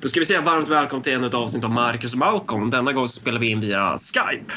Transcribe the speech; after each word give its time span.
Då 0.00 0.08
ska 0.08 0.20
vi 0.20 0.26
säga 0.26 0.40
varmt 0.40 0.68
välkommen 0.68 1.02
till 1.02 1.12
ännu 1.12 1.26
ett 1.26 1.34
avsnitt 1.34 1.64
av 1.64 1.70
Marcus 1.70 2.12
och 2.12 2.18
Malcolm. 2.18 2.70
Denna 2.70 2.92
gång 2.92 3.08
spelar 3.08 3.40
vi 3.40 3.50
in 3.50 3.60
via 3.60 3.98
Skype. 3.98 4.52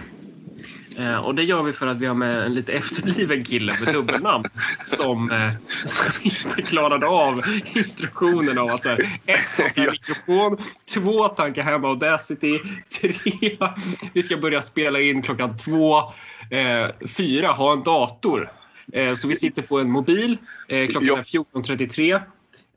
Eh, 0.98 1.18
och 1.18 1.36
det 1.36 1.44
gör 1.44 1.64
vi 1.64 1.74
för 1.74 1.88
att 1.88 1.98
vi 1.98 2.06
har 2.06 2.16
med 2.16 2.44
en 2.44 2.54
lite 2.54 2.74
efterbliven 2.74 3.44
kille 3.44 3.74
med 3.86 3.94
dubbelnamn 3.94 4.46
som, 4.86 5.32
eh, 5.32 5.52
som 5.86 6.06
inte 6.24 6.62
klarade 6.62 7.08
av 7.08 7.42
instruktionen 7.74 8.58
av 8.58 8.68
att 8.68 8.84
så 8.84 8.90
här, 8.90 9.20
ett, 9.26 9.76
ha 9.78 9.92
mikrofon, 9.92 10.58
två, 10.94 11.28
tanka 11.28 11.64
hemma 11.64 11.88
Audacity, 11.88 12.60
tre, 13.02 13.58
vi 14.14 14.24
ska 14.24 14.38
börja 14.38 14.62
spela 14.62 15.00
in 15.00 15.22
klockan 15.22 15.58
två, 15.58 16.00
eh, 16.52 17.08
fyra, 17.18 17.48
ha 17.48 17.74
en 17.74 17.84
dator. 17.84 18.52
Eh, 18.94 19.14
så 19.14 19.28
vi 19.28 19.36
sitter 19.36 19.62
på 19.62 19.80
en 19.80 19.92
mobil, 19.92 20.38
eh, 20.68 20.88
klockan 20.88 21.10
är 21.10 21.24
14.33. 21.24 22.22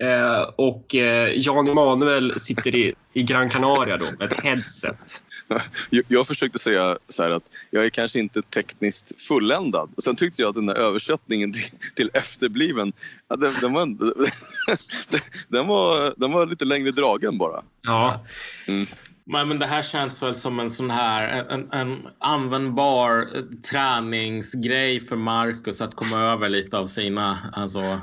Eh, 0.03 0.43
och 0.57 0.95
eh, 0.95 1.33
Jan 1.35 1.69
Emanuel 1.69 2.41
sitter 2.41 2.75
i, 2.75 2.95
i 3.13 3.23
Gran 3.23 3.51
Canaria 3.51 3.97
då 3.97 4.07
med 4.19 4.33
ett 4.33 4.41
headset. 4.41 5.25
Jag, 5.91 6.05
jag 6.09 6.27
försökte 6.27 6.59
säga 6.59 6.99
så 7.09 7.23
att 7.23 7.43
jag 7.71 7.85
är 7.85 7.91
kanske 7.91 8.19
inte 8.19 8.43
tekniskt 8.43 9.23
fulländad. 9.23 9.91
Sen 10.05 10.17
tyckte 10.17 10.43
jag 10.43 10.49
att 10.49 10.55
den 10.55 10.67
där 10.67 10.75
översättningen 10.75 11.53
till, 11.53 11.71
till 11.95 12.11
efterbliven, 12.15 12.93
ja, 13.29 13.37
den, 13.37 13.55
den, 13.61 13.73
var, 13.73 13.87
den, 15.49 15.67
var, 15.67 16.15
den 16.17 16.33
var 16.33 16.47
lite 16.47 16.65
längre 16.65 16.91
dragen 16.91 17.39
bara. 17.39 17.63
Ja. 17.83 18.21
Mm. 18.67 18.87
Men 19.33 19.59
det 19.59 19.67
här 19.67 19.83
känns 19.83 20.23
väl 20.23 20.35
som 20.35 20.61
en 20.61 20.71
sån 20.71 20.91
här 20.91 21.47
en, 21.51 21.73
en 21.73 22.09
användbar 22.19 23.29
träningsgrej 23.71 25.01
för 25.01 25.17
Marcus 25.17 25.81
att 25.81 25.95
komma 25.95 26.17
över 26.17 26.49
lite 26.49 26.79
av 26.79 26.87
sina 26.87 27.39
alltså, 27.53 28.01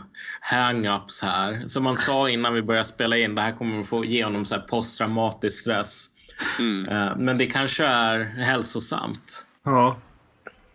hang-ups 0.51 1.21
här. 1.21 1.67
Som 1.67 1.84
man 1.84 1.97
sa 1.97 2.29
innan 2.29 2.53
vi 2.53 2.61
började 2.61 2.85
spela 2.85 3.17
in, 3.17 3.35
det 3.35 3.41
här 3.41 3.51
kommer 3.51 3.81
att 3.81 3.87
få 3.87 4.05
ge 4.05 4.23
honom 4.23 4.45
så 4.45 4.55
här 4.55 4.61
posttraumatisk 4.61 5.61
stress. 5.61 6.07
Mm. 6.59 6.89
Eh, 6.89 7.15
men 7.17 7.37
det 7.37 7.45
kanske 7.45 7.85
är 7.85 8.20
hälsosamt. 8.25 9.45
Ja. 9.63 9.98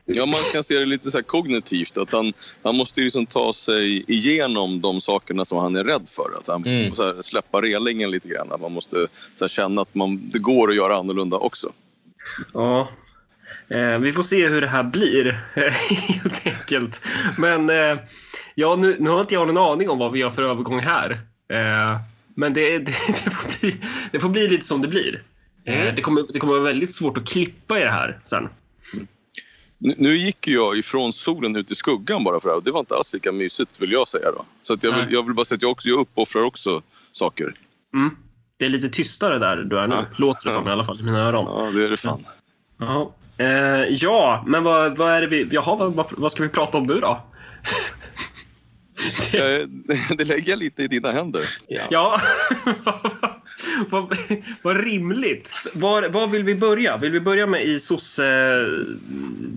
Ja, 0.07 0.27
man 0.27 0.41
kan 0.53 0.65
se 0.65 0.79
det 0.79 0.87
lite 0.87 1.11
så 1.11 1.23
kognitivt. 1.23 1.97
Att 1.97 2.13
han, 2.13 2.33
han 2.63 2.77
måste 2.77 3.01
ju 3.01 3.05
liksom 3.05 3.27
ta 3.27 3.53
sig 3.53 4.05
igenom 4.13 4.81
de 4.81 5.01
sakerna 5.01 5.45
som 5.45 5.59
han 5.59 5.77
är 5.77 5.85
rädd 5.85 6.09
för. 6.09 6.39
Att 6.39 6.47
han 6.47 6.67
mm. 6.67 6.93
här, 6.99 7.23
släppa 7.23 7.63
relingen 7.63 8.11
lite 8.11 8.29
grann. 8.29 8.53
Att 8.53 8.61
man 8.61 8.73
måste 8.73 9.07
känna 9.49 9.83
att 9.83 9.95
man, 9.95 10.31
det 10.31 10.39
går 10.39 10.71
att 10.71 10.77
göra 10.77 10.97
annorlunda 10.97 11.37
också. 11.37 11.73
Ja, 12.53 12.89
eh, 13.69 13.99
vi 13.99 14.13
får 14.13 14.23
se 14.23 14.49
hur 14.49 14.61
det 14.61 14.67
här 14.67 14.83
blir 14.83 15.41
helt 15.55 16.47
enkelt. 16.47 17.03
Men 17.39 17.71
eh, 17.71 17.99
ja, 18.55 18.77
nu, 18.77 18.97
nu 18.99 19.11
har 19.11 19.21
inte 19.21 19.35
jag 19.35 19.47
någon 19.47 19.73
aning 19.73 19.91
om 19.91 19.99
vad 19.99 20.13
vi 20.13 20.21
gör 20.21 20.31
för 20.31 20.43
övergång 20.43 20.81
här. 20.81 21.11
Eh, 21.49 22.01
men 22.35 22.55
det, 22.55 22.79
det, 22.79 22.93
det, 23.25 23.31
får 23.31 23.61
bli, 23.61 23.77
det 24.13 24.21
får 24.21 24.29
bli 24.29 24.49
lite 24.49 24.65
som 24.65 24.83
det 24.83 24.89
blir. 24.89 25.23
Eh, 25.67 25.81
mm. 25.81 25.95
det, 25.95 26.03
kommer, 26.03 26.25
det 26.33 26.39
kommer 26.39 26.53
vara 26.53 26.65
väldigt 26.65 26.95
svårt 26.95 27.19
att 27.19 27.29
klippa 27.29 27.81
i 27.81 27.85
det 27.85 27.91
här 27.91 28.19
sen. 28.25 28.49
Nu 29.85 30.19
gick 30.19 30.49
jag 30.49 30.79
ifrån 30.79 31.13
solen 31.13 31.57
ut 31.57 31.71
i 31.71 31.75
skuggan 31.75 32.25
bara 32.25 32.41
för 32.41 32.49
det 32.49 32.55
här. 32.55 32.61
Det 32.61 32.71
var 32.71 32.81
inte 32.81 32.95
alls 32.95 33.13
lika 33.13 33.33
mysigt 33.33 33.71
vill 33.79 33.93
jag 33.93 34.09
säga 34.09 34.31
då. 34.31 34.45
Så 34.63 34.77
jag, 34.81 34.93
vill, 34.93 35.13
jag 35.13 35.23
vill 35.23 35.35
bara 35.35 35.45
säga 35.45 35.57
att 35.57 35.63
jag, 35.63 35.71
också, 35.71 35.89
jag 35.89 36.01
uppoffrar 36.01 36.43
också 36.43 36.83
saker. 37.13 37.55
Mm. 37.95 38.17
Det 38.57 38.65
är 38.65 38.69
lite 38.69 38.89
tystare 38.89 39.39
där 39.39 39.57
du 39.57 39.79
är 39.79 39.87
nu, 39.87 39.95
ja. 39.95 40.05
låter 40.17 40.45
det 40.45 40.51
som 40.51 40.69
i 40.69 40.71
alla 40.71 40.85
fall 40.85 41.01
i 41.01 41.03
mina 41.03 41.19
öron. 41.19 41.45
Ja, 41.45 41.71
det 41.71 41.85
är 41.85 41.91
det 41.91 41.97
fan. 41.97 42.25
Ja, 42.79 43.15
eh, 43.39 43.47
ja 43.91 44.45
men 44.47 44.65
vad, 44.65 44.99
vad 44.99 45.13
är 45.13 45.21
det 45.21 45.27
vi... 45.27 45.49
Jaha, 45.51 45.91
vad, 45.91 46.07
vad 46.11 46.33
ska 46.33 46.43
vi 46.43 46.49
prata 46.49 46.79
om 46.79 46.87
nu 46.87 47.01
då? 47.01 47.23
det, 49.33 49.69
det 50.17 50.25
lägger 50.25 50.51
jag 50.51 50.59
lite 50.59 50.83
i 50.83 50.89
dina 50.89 51.13
händer. 51.13 51.45
Ja. 51.91 52.21
vad, 53.91 54.17
vad 54.63 54.85
rimligt. 54.85 55.53
Var, 55.75 56.09
var 56.09 56.27
vill 56.27 56.45
vi 56.45 56.55
börja? 56.55 56.97
Vill 56.97 57.11
vi 57.11 57.21
börja 57.21 57.47
med 57.47 57.65
i 57.65 57.81
sosse, 57.81 58.59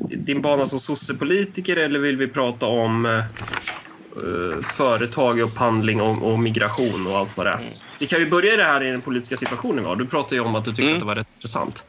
din 0.10 0.42
bana 0.42 0.66
som 0.66 0.80
sossepolitiker 0.80 1.78
eller 1.78 2.00
vill 2.00 2.18
vi 2.18 2.28
prata 2.28 2.66
om 2.66 3.06
uh, 3.06 4.62
företag, 4.62 5.40
upphandling 5.40 6.02
och, 6.02 6.32
och, 6.32 6.40
migration 6.40 7.08
och 7.08 7.18
allt 7.18 7.38
vad 7.38 7.46
det 7.46 7.52
är? 7.52 7.58
Mm. 7.58 7.70
Vi 8.00 8.08
kan 8.08 8.20
ju 8.20 8.30
börja 8.30 8.58
det 8.58 8.64
här 8.64 8.88
i 8.88 8.92
den 8.92 9.02
politiska 9.02 9.38
situationen. 9.38 9.84
Va? 9.84 9.96
Du 9.96 10.08
pratade 10.08 10.36
ju 10.36 10.42
om 10.42 10.56
att 10.56 10.66
du 10.66 10.72
tyckte 10.72 10.84
mm. 10.84 10.94
att 10.94 11.00
det 11.00 11.06
var 11.06 11.16
rätt 11.16 11.30
intressant. 11.36 11.84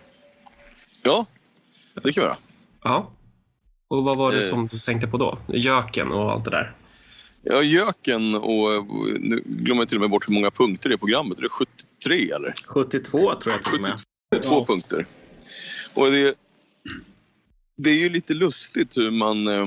Ja, 1.03 1.27
det 1.95 2.01
kan 2.01 2.23
vi 2.23 2.27
göra. 2.27 2.37
Ja. 2.85 3.11
Och 3.89 4.05
vad 4.05 4.17
var 4.17 4.33
det 4.33 4.39
eh. 4.39 4.49
som 4.49 4.67
du 4.67 4.79
tänkte 4.79 5.07
på 5.07 5.17
då? 5.17 5.39
Göken 5.47 6.13
och 6.13 6.31
allt 6.31 6.45
det 6.45 6.51
där? 6.51 6.75
Ja, 7.43 7.63
Göken 7.63 8.35
och 8.35 8.87
nu 9.21 9.43
glömmer 9.47 9.83
jag 9.83 9.89
till 9.89 9.97
och 9.97 10.01
med 10.01 10.11
bort 10.11 10.29
hur 10.29 10.35
många 10.35 10.51
punkter 10.51 10.89
det 10.89 10.93
är 10.93 10.97
i 10.97 10.99
programmet. 10.99 11.39
Är 11.39 11.43
det 11.43 11.49
73 11.99 12.31
eller? 12.31 12.55
72 12.67 13.35
tror 13.35 13.55
jag 13.55 13.65
till 13.65 13.75
och 13.75 13.81
med. 13.81 13.99
72 14.35 14.55
ja. 14.55 14.65
punkter. 14.65 15.07
Och 15.95 16.11
det, 16.11 16.35
det 17.77 17.91
är 17.91 17.95
ju 17.95 18.09
lite 18.09 18.35
lustigt 18.35 18.97
hur 18.97 19.11
man 19.11 19.49
eh, 19.49 19.67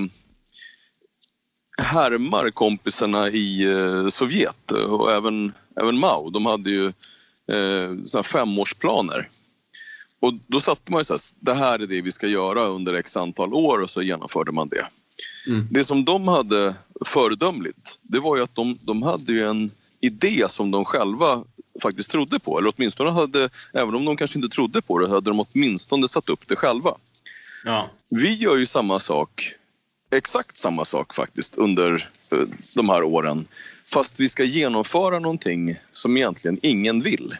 härmar 1.81 2.49
kompisarna 2.49 3.29
i 3.29 3.63
eh, 3.63 4.09
Sovjet 4.09 4.71
och 4.71 5.11
även, 5.11 5.51
även 5.75 5.99
Mao. 5.99 6.29
De 6.29 6.45
hade 6.45 6.69
ju 6.69 6.85
eh, 7.47 8.23
femårsplaner. 8.23 9.29
Och 10.19 10.33
då 10.47 10.61
satte 10.61 10.91
man 10.91 10.99
ju 10.99 11.05
så 11.05 11.13
här, 11.13 11.21
det 11.39 11.53
här 11.53 11.79
är 11.79 11.87
det 11.87 12.01
vi 12.01 12.11
ska 12.11 12.27
göra 12.27 12.65
under 12.65 12.93
x 12.93 13.17
antal 13.17 13.53
år 13.53 13.79
och 13.79 13.89
så 13.89 14.01
genomförde 14.01 14.51
man 14.51 14.69
det. 14.69 14.87
Mm. 15.47 15.67
Det 15.71 15.83
som 15.83 16.05
de 16.05 16.27
hade 16.27 16.75
föredömligt, 17.05 17.97
det 18.01 18.19
var 18.19 18.37
ju 18.37 18.43
att 18.43 18.55
de, 18.55 18.79
de 18.81 19.03
hade 19.03 19.31
ju 19.31 19.47
en 19.47 19.71
idé 20.01 20.45
som 20.49 20.71
de 20.71 20.85
själva 20.85 21.43
faktiskt 21.81 22.11
trodde 22.11 22.39
på. 22.39 22.59
Eller 22.59 22.73
åtminstone 22.77 23.11
hade, 23.11 23.49
även 23.73 23.95
om 23.95 24.05
de 24.05 24.17
kanske 24.17 24.39
inte 24.39 24.55
trodde 24.55 24.81
på 24.81 24.99
det, 24.99 25.07
hade 25.07 25.29
de 25.29 25.39
åtminstone 25.39 26.07
satt 26.07 26.29
upp 26.29 26.47
det 26.47 26.55
själva. 26.55 26.95
Ja. 27.65 27.89
Vi 28.09 28.33
gör 28.33 28.57
ju 28.57 28.65
samma 28.65 28.99
sak, 28.99 29.53
exakt 30.11 30.57
samma 30.57 30.85
sak 30.85 31.15
faktiskt, 31.15 31.57
under 31.57 32.09
eh, 32.31 32.47
de 32.75 32.89
här 32.89 33.03
åren. 33.03 33.47
Fast 33.85 34.19
vi 34.19 34.29
ska 34.29 34.43
genomföra 34.43 35.19
någonting 35.19 35.75
som 35.91 36.17
egentligen 36.17 36.59
ingen 36.61 37.01
vill. 37.01 37.35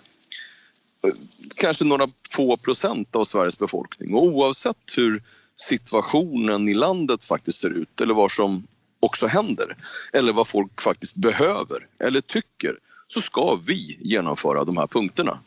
Kanske 1.55 1.83
några 1.83 2.07
få 2.29 2.57
procent 2.57 3.15
av 3.15 3.25
Sveriges 3.25 3.59
befolkning. 3.59 4.13
Och 4.13 4.23
oavsett 4.23 4.77
hur 4.95 5.23
situationen 5.57 6.69
i 6.69 6.73
landet 6.73 7.23
faktiskt 7.23 7.59
ser 7.59 7.69
ut 7.69 8.01
eller 8.01 8.13
vad 8.13 8.31
som 8.31 8.67
också 8.99 9.27
händer 9.27 9.75
eller 10.13 10.33
vad 10.33 10.47
folk 10.47 10.81
faktiskt 10.81 11.15
behöver 11.15 11.87
eller 11.99 12.21
tycker 12.21 12.77
så 13.13 13.21
ska 13.21 13.55
vi 13.55 13.97
genomföra 14.01 14.63
de 14.63 14.77
här 14.77 14.87
punkterna. 14.87 15.39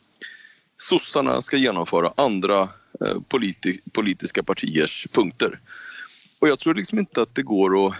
Sossarna 0.78 1.42
ska 1.42 1.56
genomföra 1.56 2.12
andra 2.16 2.68
eh, 3.00 3.16
politi 3.28 3.80
politiska 3.92 4.42
partiers 4.42 5.06
punkter. 5.12 5.60
Och 6.38 6.48
jag 6.48 6.58
tror 6.58 6.74
liksom 6.74 6.98
inte 6.98 7.22
att 7.22 7.34
det 7.34 7.42
går 7.42 7.86
att... 7.86 7.94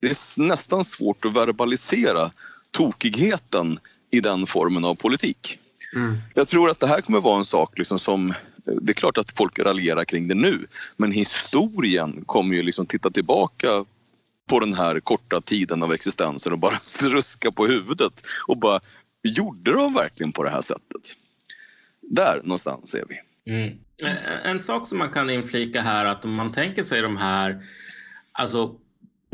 Det 0.00 0.08
är 0.08 0.40
nästan 0.40 0.84
svårt 0.84 1.24
att 1.24 1.32
verbalisera 1.32 2.30
tokigheten 2.70 3.78
i 4.10 4.20
den 4.20 4.46
formen 4.46 4.84
av 4.84 4.94
politik. 4.94 5.58
Mm. 5.94 6.16
Jag 6.34 6.48
tror 6.48 6.70
att 6.70 6.80
det 6.80 6.86
här 6.86 7.00
kommer 7.00 7.20
vara 7.20 7.38
en 7.38 7.44
sak 7.44 7.78
liksom 7.78 7.98
som 7.98 8.34
det 8.64 8.92
är 8.92 8.94
klart 8.94 9.18
att 9.18 9.36
folk 9.36 9.58
raljerar 9.58 10.04
kring 10.04 10.28
det 10.28 10.34
nu 10.34 10.66
men 10.96 11.12
historien 11.12 12.24
kommer 12.26 12.56
ju 12.56 12.62
liksom 12.62 12.86
titta 12.86 13.10
tillbaka 13.10 13.84
på 14.46 14.60
den 14.60 14.74
här 14.74 15.00
korta 15.00 15.40
tiden 15.40 15.82
av 15.82 15.92
existensen 15.92 16.52
och 16.52 16.58
bara 16.58 16.80
ruska 17.02 17.52
på 17.52 17.66
huvudet 17.66 18.12
och 18.46 18.56
bara 18.56 18.80
gjorde 19.22 19.72
de 19.72 19.94
verkligen 19.94 20.32
på 20.32 20.42
det 20.42 20.50
här 20.50 20.62
sättet? 20.62 21.02
Där 22.00 22.40
någonstans 22.42 22.94
är 22.94 23.04
vi. 23.08 23.20
Mm. 23.52 23.78
En 24.44 24.62
sak 24.62 24.88
som 24.88 24.98
man 24.98 25.12
kan 25.12 25.30
inflika 25.30 25.82
här 25.82 26.04
att 26.04 26.24
om 26.24 26.34
man 26.34 26.52
tänker 26.52 26.82
sig 26.82 27.02
de 27.02 27.16
här 27.16 27.66
alltså 28.32 28.74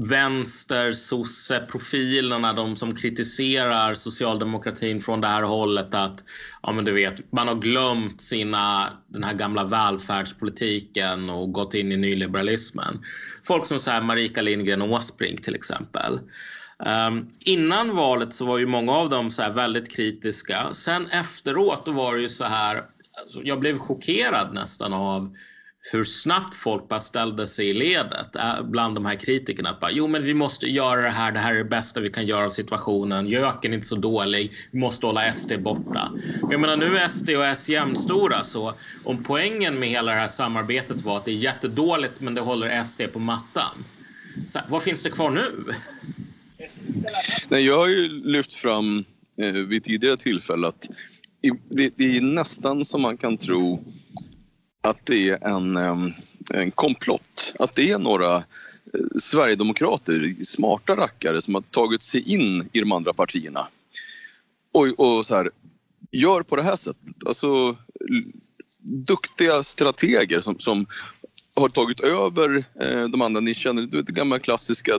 vänster, 0.09 1.71
profilerna 1.71 2.53
de 2.53 2.77
som 2.77 2.97
kritiserar 2.97 3.95
socialdemokratin 3.95 5.03
från 5.03 5.21
det 5.21 5.27
här 5.27 5.43
hållet 5.43 5.95
att 5.95 6.25
ja, 6.63 6.73
men 6.73 6.85
du 6.85 6.93
vet, 6.93 7.33
man 7.33 7.49
har 7.49 7.55
glömt 7.55 8.23
sina, 8.23 8.93
den 9.07 9.25
här 9.25 9.35
gamla 9.35 9.65
välfärdspolitiken 9.65 11.31
och 11.31 11.53
gått 11.53 11.75
in 11.75 11.93
i 11.93 11.97
nyliberalismen. 11.97 13.05
Folk 13.45 13.67
som 13.67 13.81
så 13.81 13.91
här 13.91 14.03
Marika 14.03 14.43
Lindgren 14.43 14.83
och 14.83 14.91
Åsbrink 14.91 15.45
till 15.45 15.55
exempel. 15.55 16.21
Um, 17.09 17.31
innan 17.41 17.97
valet 17.97 18.35
så 18.35 18.45
var 18.45 18.59
ju 18.59 18.67
många 18.67 18.93
av 18.93 19.11
dem 19.11 19.31
så 19.31 19.51
väldigt 19.53 19.91
kritiska. 19.91 20.75
Sen 20.75 21.07
efteråt 21.07 21.87
då 21.87 21.93
var 21.93 22.15
det 22.15 22.23
ju 22.23 22.29
så 22.29 22.45
här, 22.45 22.77
alltså 22.77 23.41
jag 23.45 23.61
blev 23.61 23.79
chockerad 23.79 24.55
nästan 24.55 24.93
av 24.93 25.37
hur 25.85 26.05
snabbt 26.05 26.55
folk 26.55 26.89
bara 26.89 27.01
ställde 27.01 27.49
sig 27.49 27.69
i 27.69 27.73
ledet 27.73 28.37
eh, 28.37 28.63
bland 28.63 28.95
de 28.95 29.07
här 29.07 29.15
kritikerna. 29.15 29.71
Att 29.71 29.81
bara, 29.81 29.91
jo, 29.91 30.09
men 30.09 30.23
vi 30.23 30.35
måste 30.35 30.67
göra 30.67 31.01
det 31.01 31.11
här. 31.11 31.33
Det 31.33 31.39
här 31.39 31.55
är 31.55 31.59
det 31.59 31.65
bästa 31.65 32.01
vi 32.01 32.11
kan 32.11 32.27
göra 32.27 32.47
av 32.47 32.51
situationen. 32.51 33.27
Göken 33.27 33.73
är 33.73 33.77
inte 33.77 33.89
så 33.89 33.97
dålig. 33.97 34.53
Vi 34.71 34.79
måste 34.79 35.07
hålla 35.07 35.33
SD 35.33 35.53
borta. 35.59 36.13
Jag 36.51 36.61
menar, 36.61 36.77
nu 36.77 36.97
är 36.97 37.09
SD 37.09 37.31
och 37.31 37.45
S 37.45 37.69
jämnstora. 37.69 38.45
Så 38.45 38.73
om 39.05 39.25
poängen 39.25 39.79
med 39.79 39.89
hela 39.89 40.13
det 40.13 40.19
här 40.19 40.29
samarbetet 40.29 41.05
var 41.05 41.17
att 41.17 41.25
det 41.25 41.31
är 41.31 41.37
jättedåligt, 41.37 42.21
men 42.21 42.35
det 42.35 42.41
håller 42.41 42.85
SD 42.85 43.03
på 43.13 43.19
mattan. 43.19 43.85
Så, 44.49 44.59
vad 44.69 44.83
finns 44.83 45.03
det 45.03 45.11
kvar 45.11 45.31
nu? 45.31 45.51
Nej, 47.49 47.67
jag 47.67 47.79
har 47.79 47.89
ju 47.89 48.09
lyft 48.09 48.55
fram 48.55 49.05
eh, 49.37 49.53
vid 49.53 49.85
tidigare 49.85 50.17
tillfälle 50.17 50.69
att 50.69 50.89
det, 51.71 51.93
det 51.97 52.17
är 52.17 52.21
nästan 52.21 52.85
som 52.85 53.03
man 53.03 53.17
kan 53.17 53.37
tro 53.37 53.85
att 54.83 55.07
det 55.07 55.31
är 55.31 55.47
en, 55.47 55.77
en 56.51 56.71
komplott. 56.71 57.53
Att 57.59 57.75
det 57.75 57.91
är 57.91 57.99
några 57.99 58.37
eh, 58.37 58.43
sverigedemokrater, 59.21 60.45
smarta 60.45 60.97
rackare 60.97 61.43
som 61.43 61.55
har 61.55 61.63
tagit 61.63 62.03
sig 62.03 62.33
in 62.33 62.69
i 62.73 62.81
de 62.81 62.93
andra 62.93 63.13
partierna 63.13 63.69
och, 64.73 65.01
och 65.01 65.27
så 65.27 65.35
här, 65.35 65.51
gör 66.11 66.43
på 66.43 66.57
det 66.57 66.63
här 66.63 66.77
sättet. 66.77 67.27
Alltså, 67.27 67.77
duktiga 68.81 69.63
strateger 69.63 70.41
som, 70.41 70.59
som 70.59 70.87
har 71.55 71.69
tagit 71.69 72.01
över 72.01 72.65
eh, 72.81 73.05
de 73.09 73.23
andra. 73.23 73.41
Ni 73.41 73.55
känner 73.55 73.83
du 73.83 73.97
vet, 73.97 74.07
den 74.07 74.15
gamla 74.15 74.39
klassiska 74.39 74.99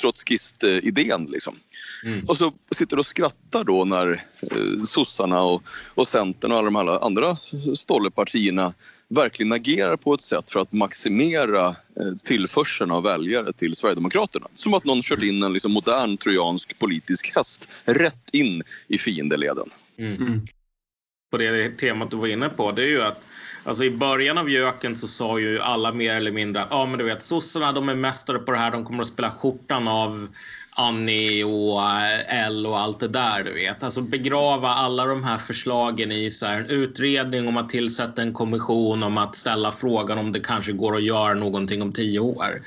trotskist-idén. 0.00 1.24
Liksom. 1.24 1.56
Mm. 2.04 2.24
Och 2.26 2.36
så 2.36 2.52
sitter 2.70 2.98
och 2.98 3.06
skrattar 3.06 3.64
då 3.64 3.84
när 3.84 4.24
eh, 4.42 4.82
sossarna 4.84 5.42
och, 5.42 5.62
och 5.94 6.06
Centern 6.06 6.52
och 6.52 6.58
alla 6.58 6.64
de 6.64 6.76
här 6.76 7.04
andra 7.04 7.36
stollepartierna 7.76 8.74
verkligen 9.08 9.52
agerar 9.52 9.96
på 9.96 10.14
ett 10.14 10.22
sätt 10.22 10.50
för 10.50 10.60
att 10.60 10.72
maximera 10.72 11.68
eh, 11.68 12.14
tillförseln 12.24 12.90
av 12.90 13.02
väljare 13.02 13.52
till 13.52 13.76
Sverigedemokraterna. 13.76 14.46
Som 14.54 14.74
att 14.74 14.84
någon 14.84 15.02
kört 15.02 15.22
in 15.22 15.42
en 15.42 15.52
liksom, 15.52 15.72
modern 15.72 16.16
trojansk 16.16 16.78
politisk 16.78 17.32
häst 17.34 17.68
rätt 17.84 18.28
in 18.32 18.62
i 18.88 18.98
fiendeleden. 18.98 19.70
Mm. 19.98 20.46
på 21.30 21.38
det 21.38 21.70
temat 21.70 22.10
du 22.10 22.16
var 22.16 22.26
inne 22.26 22.48
på, 22.48 22.72
det 22.72 22.82
är 22.82 22.86
ju 22.86 23.02
att 23.02 23.24
alltså 23.64 23.84
i 23.84 23.90
början 23.90 24.38
av 24.38 24.50
Jöken 24.50 24.96
så 24.96 25.08
sa 25.08 25.38
ju 25.38 25.60
alla 25.60 25.92
mer 25.92 26.14
eller 26.14 26.32
mindre 26.32 26.62
att 26.62 26.68
ja, 26.70 26.86
men 26.86 26.98
du 26.98 27.04
vet 27.04 27.22
sossarna, 27.22 27.72
de 27.72 27.88
är 27.88 27.94
mästare 27.94 28.38
på 28.38 28.52
det 28.52 28.58
här. 28.58 28.70
De 28.70 28.84
kommer 28.84 29.02
att 29.02 29.08
spela 29.08 29.30
skjortan 29.30 29.88
av 29.88 30.28
Annie 30.70 31.44
och 31.44 31.82
eh, 31.82 32.46
L 32.46 32.66
och 32.66 32.80
allt 32.80 33.00
det 33.00 33.08
där, 33.08 33.44
du 33.44 33.52
vet. 33.52 33.82
Alltså 33.82 34.02
begrava 34.02 34.68
alla 34.68 35.04
de 35.04 35.24
här 35.24 35.38
förslagen 35.38 36.12
i 36.12 36.30
så 36.30 36.46
här, 36.46 36.60
en 36.60 36.66
utredning 36.66 37.48
om 37.48 37.56
att 37.56 37.68
tillsätta 37.68 38.22
en 38.22 38.32
kommission 38.32 39.02
om 39.02 39.18
att 39.18 39.36
ställa 39.36 39.72
frågan 39.72 40.18
om 40.18 40.32
det 40.32 40.40
kanske 40.40 40.72
går 40.72 40.96
att 40.96 41.02
göra 41.02 41.34
någonting 41.34 41.82
om 41.82 41.92
tio 41.92 42.20
år. 42.20 42.62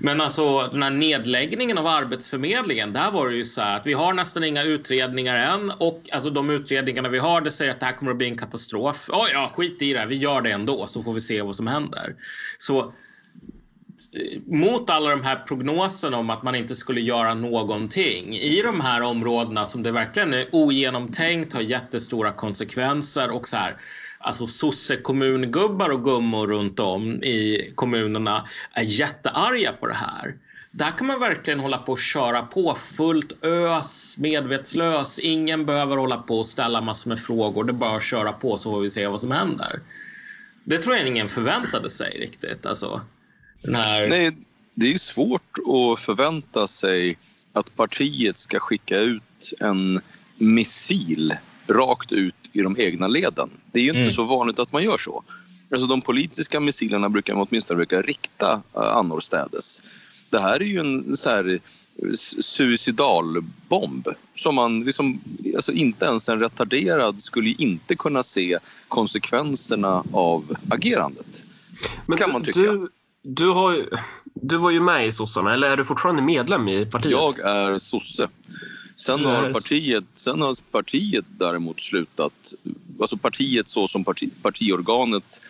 Men 0.00 0.20
alltså 0.20 0.68
den 0.72 0.82
här 0.82 0.90
nedläggningen 0.90 1.78
av 1.78 1.86
Arbetsförmedlingen, 1.86 2.92
där 2.92 3.10
var 3.10 3.28
det 3.28 3.36
ju 3.36 3.44
så 3.44 3.60
här 3.60 3.76
att 3.76 3.86
vi 3.86 3.92
har 3.92 4.12
nästan 4.12 4.44
inga 4.44 4.62
utredningar 4.62 5.36
än 5.36 5.70
och 5.70 6.08
alltså 6.12 6.30
de 6.30 6.50
utredningarna 6.50 7.08
vi 7.08 7.18
har, 7.18 7.40
det 7.40 7.52
säger 7.52 7.70
att 7.70 7.80
det 7.80 7.86
här 7.86 7.96
kommer 7.96 8.10
att 8.10 8.18
bli 8.18 8.28
en 8.28 8.38
katastrof. 8.38 9.08
Oh, 9.08 9.26
ja, 9.32 9.52
skit 9.56 9.82
i 9.82 9.92
det, 9.92 10.06
vi 10.06 10.16
gör 10.16 10.42
det 10.42 10.50
ändå 10.50 10.86
så 10.86 11.02
får 11.02 11.14
vi 11.14 11.20
se 11.20 11.42
vad 11.42 11.56
som 11.56 11.66
händer. 11.66 12.14
Så 12.58 12.78
eh, 12.80 14.40
mot 14.46 14.90
alla 14.90 15.10
de 15.10 15.22
här 15.22 15.36
prognoserna 15.36 16.16
om 16.16 16.30
att 16.30 16.42
man 16.42 16.54
inte 16.54 16.76
skulle 16.76 17.00
göra 17.00 17.34
någonting 17.34 18.36
i 18.36 18.62
de 18.62 18.80
här 18.80 19.02
områdena 19.02 19.64
som 19.64 19.82
det 19.82 19.92
verkligen 19.92 20.34
är 20.34 20.46
ogenomtänkt, 20.52 21.52
har 21.52 21.60
jättestora 21.60 22.32
konsekvenser 22.32 23.30
och 23.30 23.48
så 23.48 23.56
här 23.56 23.76
alltså 24.24 24.46
sossekommungubbar 24.46 25.90
och 25.90 26.04
gummor 26.04 26.46
runt 26.46 26.80
om 26.80 27.22
i 27.22 27.72
kommunerna 27.74 28.48
är 28.72 28.82
jättearga 28.82 29.72
på 29.72 29.86
det 29.86 29.94
här. 29.94 30.34
Där 30.70 30.90
kan 30.98 31.06
man 31.06 31.20
verkligen 31.20 31.60
hålla 31.60 31.78
på 31.78 31.92
och 31.92 31.98
köra 31.98 32.42
på 32.42 32.74
fullt 32.74 33.44
ös, 33.44 34.18
medvetslös. 34.18 35.18
Ingen 35.18 35.66
behöver 35.66 35.96
hålla 35.96 36.18
på 36.18 36.38
och 36.38 36.46
ställa 36.46 36.80
massor 36.80 37.08
med 37.08 37.20
frågor. 37.20 37.64
Det 37.64 37.70
är 37.70 37.74
bara 37.74 37.96
att 37.96 38.02
köra 38.02 38.32
på 38.32 38.58
så 38.58 38.70
får 38.70 38.80
vi 38.80 38.90
se 38.90 39.06
vad 39.06 39.20
som 39.20 39.30
händer. 39.30 39.80
Det 40.64 40.78
tror 40.78 40.96
jag 40.96 41.06
ingen 41.06 41.28
förväntade 41.28 41.90
sig 41.90 42.18
riktigt. 42.20 42.66
Alltså, 42.66 43.00
den 43.62 43.74
här... 43.74 44.08
Nej, 44.08 44.36
det 44.74 44.86
är 44.86 44.90
ju 44.90 44.98
svårt 44.98 45.58
att 45.58 46.00
förvänta 46.00 46.68
sig 46.68 47.18
att 47.52 47.76
partiet 47.76 48.38
ska 48.38 48.58
skicka 48.58 48.98
ut 48.98 49.52
en 49.60 50.00
missil 50.36 51.36
rakt 51.66 52.12
ut 52.12 52.34
i 52.54 52.62
de 52.62 52.76
egna 52.78 53.08
leden. 53.08 53.50
Det 53.72 53.78
är 53.78 53.82
ju 53.82 53.88
inte 53.88 54.00
Mm. 54.00 54.10
så 54.12 54.24
vanligt 54.24 54.58
att 54.58 54.72
man 54.72 54.82
gör 54.84 54.98
så. 54.98 55.22
Alltså 55.70 55.86
de 55.86 56.00
politiska 56.00 56.60
missilerna 56.60 57.08
brukar 57.08 57.34
man 57.34 57.46
åtminstone 57.50 57.76
brukar 57.76 58.02
rikta 58.02 58.54
uh, 58.76 58.82
annorstädes. 58.82 59.82
Det 60.30 60.40
här 60.40 60.60
är 60.62 60.66
ju 60.66 60.78
en 60.80 61.16
så 61.16 61.30
här 61.30 61.60
eh, 62.02 62.12
suicidalbomb 62.40 64.08
som 64.36 64.54
man 64.54 64.84
liksom, 64.84 65.20
alltså 65.56 65.72
inte 65.72 66.04
ens 66.04 66.28
en 66.28 66.40
retarderad 66.40 67.22
skulle 67.22 67.50
inte 67.50 67.94
kunna 67.96 68.22
se 68.22 68.58
konsekvenserna 68.88 70.04
av 70.12 70.56
agerandet. 70.68 71.26
Men 72.06 72.18
Kan 72.18 72.28
du, 72.28 72.32
man 72.32 72.44
tycka. 72.44 72.60
Du, 72.60 72.88
du, 73.22 73.48
har, 73.50 73.88
du 74.34 74.56
var 74.56 74.70
ju 74.70 74.80
med 74.80 75.06
i 75.06 75.12
sossarna, 75.12 75.54
eller 75.54 75.70
är 75.70 75.76
du 75.76 75.84
fortfarande 75.84 76.22
medlem 76.22 76.68
i 76.68 76.86
partiet? 76.86 77.12
Jag 77.12 77.38
är 77.38 77.78
sosse. 77.78 78.28
Sen 78.96 79.24
har, 79.24 79.52
partiet, 79.52 80.04
sen 80.16 80.40
har 80.40 80.56
partiet 80.70 81.24
däremot 81.38 81.80
slutat, 81.80 82.32
alltså 83.00 83.16
partiet 83.16 83.68
så 83.68 83.88
som 83.88 84.04
parti, 84.04 84.30
partiorganet 84.42 85.40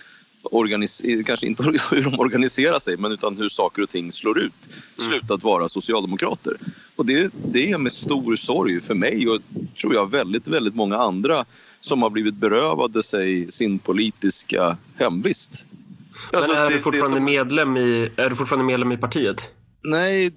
kanske 1.26 1.46
inte 1.46 1.62
hur 1.90 2.02
de 2.02 2.18
organiserar 2.20 2.78
sig 2.78 2.96
men 2.96 3.12
utan 3.12 3.36
hur 3.36 3.48
saker 3.48 3.82
och 3.82 3.90
ting 3.90 4.12
slår 4.12 4.38
ut, 4.38 4.52
slutat 4.98 5.42
vara 5.42 5.68
socialdemokrater. 5.68 6.56
Och 6.96 7.06
det, 7.06 7.30
det 7.34 7.70
är 7.72 7.78
med 7.78 7.92
stor 7.92 8.36
sorg 8.36 8.80
för 8.80 8.94
mig 8.94 9.28
och 9.28 9.40
tror 9.80 9.94
jag 9.94 10.10
väldigt, 10.10 10.48
väldigt 10.48 10.74
många 10.74 10.96
andra 10.96 11.44
som 11.80 12.02
har 12.02 12.10
blivit 12.10 12.34
berövade 12.34 13.02
sig 13.02 13.52
sin 13.52 13.78
politiska 13.78 14.76
hemvist. 14.96 15.64
Men 16.32 16.40
Alltså, 16.40 16.56
är, 16.56 16.64
det- 16.64 16.70
du 16.76 16.80
fortfarande 16.80 17.16
som- 17.16 17.24
medlem 17.24 17.76
i, 17.76 18.10
är 18.16 18.30
du 18.30 18.36
fortfarande 18.36 18.64
medlem 18.64 18.92
i 18.92 18.96
partiet? 18.96 19.48
Nej, 19.82 20.32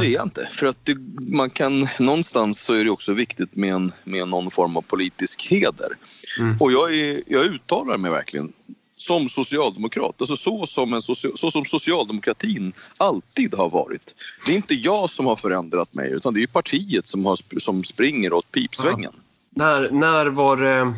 det 0.00 0.06
är 0.06 0.10
jag 0.10 0.22
inte. 0.22 0.48
För 0.52 0.66
att 0.66 0.84
det, 0.84 0.96
man 1.20 1.50
kan, 1.50 1.88
någonstans 1.98 2.60
så 2.60 2.74
är 2.74 2.84
det 2.84 2.90
också 2.90 3.12
viktigt 3.12 3.56
med, 3.56 3.74
en, 3.74 3.92
med 4.04 4.28
någon 4.28 4.50
form 4.50 4.76
av 4.76 4.82
politisk 4.82 5.42
heder. 5.42 5.96
Mm. 6.38 6.56
Och 6.60 6.72
jag, 6.72 6.94
är, 6.94 7.22
jag 7.26 7.44
uttalar 7.44 7.96
mig 7.96 8.10
verkligen 8.10 8.52
som 8.96 9.28
socialdemokrat. 9.28 10.14
Alltså 10.18 10.36
så, 10.36 10.66
som 10.66 10.92
en 10.92 11.00
socia- 11.00 11.36
så 11.36 11.50
som 11.50 11.64
socialdemokratin 11.64 12.72
alltid 12.96 13.54
har 13.54 13.70
varit. 13.70 14.14
Det 14.46 14.52
är 14.52 14.56
inte 14.56 14.74
jag 14.74 15.10
som 15.10 15.26
har 15.26 15.36
förändrat 15.36 15.94
mig 15.94 16.12
utan 16.12 16.34
det 16.34 16.42
är 16.42 16.46
partiet 16.46 17.08
som, 17.08 17.26
har, 17.26 17.60
som 17.60 17.84
springer 17.84 18.32
åt 18.32 18.52
pipsvängen. 18.52 19.12
När, 19.50 19.90
när 19.90 20.26
var 20.26 20.56
det... 20.56 20.94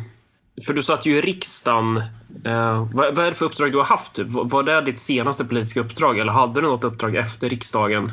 För 0.65 0.73
du 0.73 0.83
satt 0.83 1.05
ju 1.05 1.17
i 1.17 1.21
riksdagen. 1.21 1.97
Eh, 2.45 2.87
vad, 2.93 3.15
vad 3.15 3.25
är 3.25 3.29
det 3.29 3.35
för 3.35 3.45
uppdrag 3.45 3.71
du 3.71 3.77
har 3.77 3.85
haft? 3.85 4.19
Var, 4.19 4.43
var 4.43 4.63
det 4.63 4.81
ditt 4.81 4.99
senaste 4.99 5.45
politiska 5.45 5.79
uppdrag 5.79 6.19
eller 6.19 6.31
hade 6.31 6.61
du 6.61 6.67
något 6.67 6.83
uppdrag 6.83 7.15
efter 7.15 7.49
riksdagen? 7.49 8.11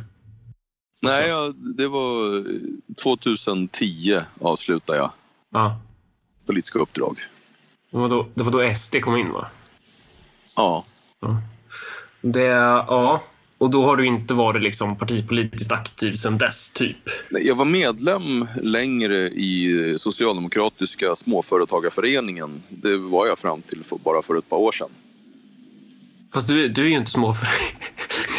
Nej, 1.04 1.28
jag, 1.28 1.54
det 1.54 1.88
var 1.88 2.44
2010 3.02 4.20
avslutade 4.40 4.98
jag 4.98 5.10
Ja, 5.50 5.80
politiska 6.46 6.78
uppdrag. 6.78 7.18
det 7.90 7.98
var 7.98 8.08
då, 8.08 8.26
det 8.34 8.42
var 8.42 8.52
då 8.52 8.74
SD 8.74 8.96
kom 9.00 9.16
in 9.16 9.32
va? 9.32 9.46
Ja. 10.56 10.84
Det, 12.20 12.40
ja. 12.40 13.22
Och 13.58 13.70
då 13.70 13.84
har 13.84 13.96
du 13.96 14.06
inte 14.06 14.34
varit 14.34 14.62
liksom 14.62 14.96
partipolitiskt 14.96 15.72
aktiv 15.72 16.14
sedan 16.14 16.38
dess, 16.38 16.70
typ? 16.70 16.96
Jag 17.30 17.54
var 17.54 17.64
medlem 17.64 18.48
längre 18.62 19.30
i 19.30 19.96
Socialdemokratiska 19.98 21.16
småföretagarföreningen. 21.16 22.62
Det 22.68 22.96
var 22.96 23.26
jag 23.26 23.38
fram 23.38 23.62
till 23.62 23.84
för, 23.84 23.98
bara 23.98 24.22
för 24.22 24.36
ett 24.38 24.48
par 24.48 24.56
år 24.56 24.72
sedan. 24.72 24.90
Fast 26.32 26.48
du, 26.48 26.68
du 26.68 26.84
är 26.84 26.88
ju 26.88 26.96
inte 26.96 27.10
småför... 27.10 27.48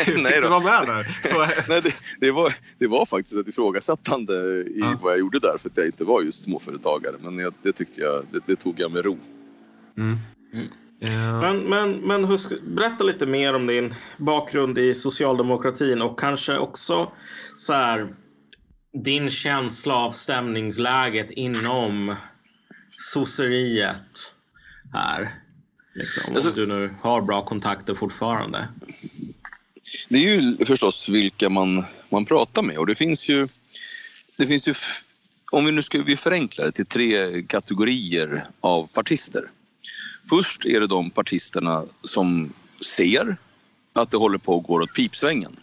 Hur 0.05 0.13
Nej 0.23 0.25
fick 0.25 0.35
du 0.35 0.41
då. 0.41 0.49
vara 0.59 0.63
med 0.85 0.87
där? 0.87 1.19
Så, 1.29 1.39
Nej, 1.69 1.81
det, 1.81 1.93
det, 2.19 2.31
var, 2.31 2.53
det 2.79 2.87
var 2.87 3.05
faktiskt 3.05 3.35
ett 3.35 3.47
ifrågasättande 3.47 4.33
i 4.61 4.79
Ja. 4.79 4.99
vad 5.01 5.11
jag 5.11 5.19
gjorde 5.19 5.39
där 5.39 5.57
för 5.61 5.69
att 5.69 5.77
jag 5.77 5.85
inte 5.85 6.03
var 6.03 6.21
just 6.21 6.43
småföretagare. 6.43 7.15
Men 7.19 7.39
jag, 7.39 7.53
det 7.61 7.71
tyckte 7.73 8.01
jag, 8.01 8.25
det, 8.31 8.39
det 8.45 8.55
tog 8.55 8.79
jag 8.79 8.91
med 8.91 9.05
ro. 9.05 9.17
mm. 9.97 10.17
Mm. 10.53 10.67
Eh, 11.01 11.39
Men, 11.41 11.57
men, 11.59 11.91
men 11.91 12.25
husk, 12.25 12.51
berätta 12.67 13.03
lite 13.03 13.25
mer 13.25 13.53
om 13.55 13.67
din 13.67 13.93
bakgrund 14.17 14.77
i 14.77 14.93
socialdemokratin 14.93 16.01
och 16.01 16.19
kanske 16.19 16.57
också 16.57 17.11
så 17.57 17.73
här, 17.73 18.07
din 19.03 19.29
känsla 19.29 19.95
av 19.95 20.11
stämningsläget 20.11 21.31
inom 21.31 22.15
sosseriet 22.99 24.33
här. 24.93 25.29
Liksom, 25.93 26.35
Alltså- 26.35 26.61
om 26.61 26.67
du 26.69 26.79
nu 26.79 26.89
har 27.01 27.21
bra 27.21 27.45
kontakter 27.45 27.93
fortfarande. 27.93 28.67
Det 30.09 30.17
är 30.17 30.21
ju 30.21 30.65
förstås 30.65 31.09
vilka 31.09 31.49
man, 31.49 31.85
man 32.09 32.25
pratar 32.25 32.61
med 32.61 32.77
och 32.77 32.85
det 32.85 32.95
finns 32.95 33.29
ju, 33.29 33.47
det 34.37 34.45
finns 34.45 34.67
ju 34.67 34.73
om 35.51 35.65
vi 35.65 35.71
nu 35.71 35.81
ska 35.81 36.01
vi 36.01 36.17
förenkla 36.17 36.65
det 36.65 36.71
till 36.71 36.85
tre 36.85 37.43
kategorier 37.43 38.47
av 38.59 38.87
partister. 38.87 39.49
Först 40.29 40.65
är 40.65 40.79
det 40.79 40.87
de 40.87 41.09
partisterna 41.09 41.83
som 42.03 42.53
ser 42.95 43.37
att 43.93 44.11
det 44.11 44.17
håller 44.17 44.37
på 44.37 44.57
att 44.57 44.63
gå 44.63 44.83
åt 44.83 44.93
pipsvängen. 44.93 45.55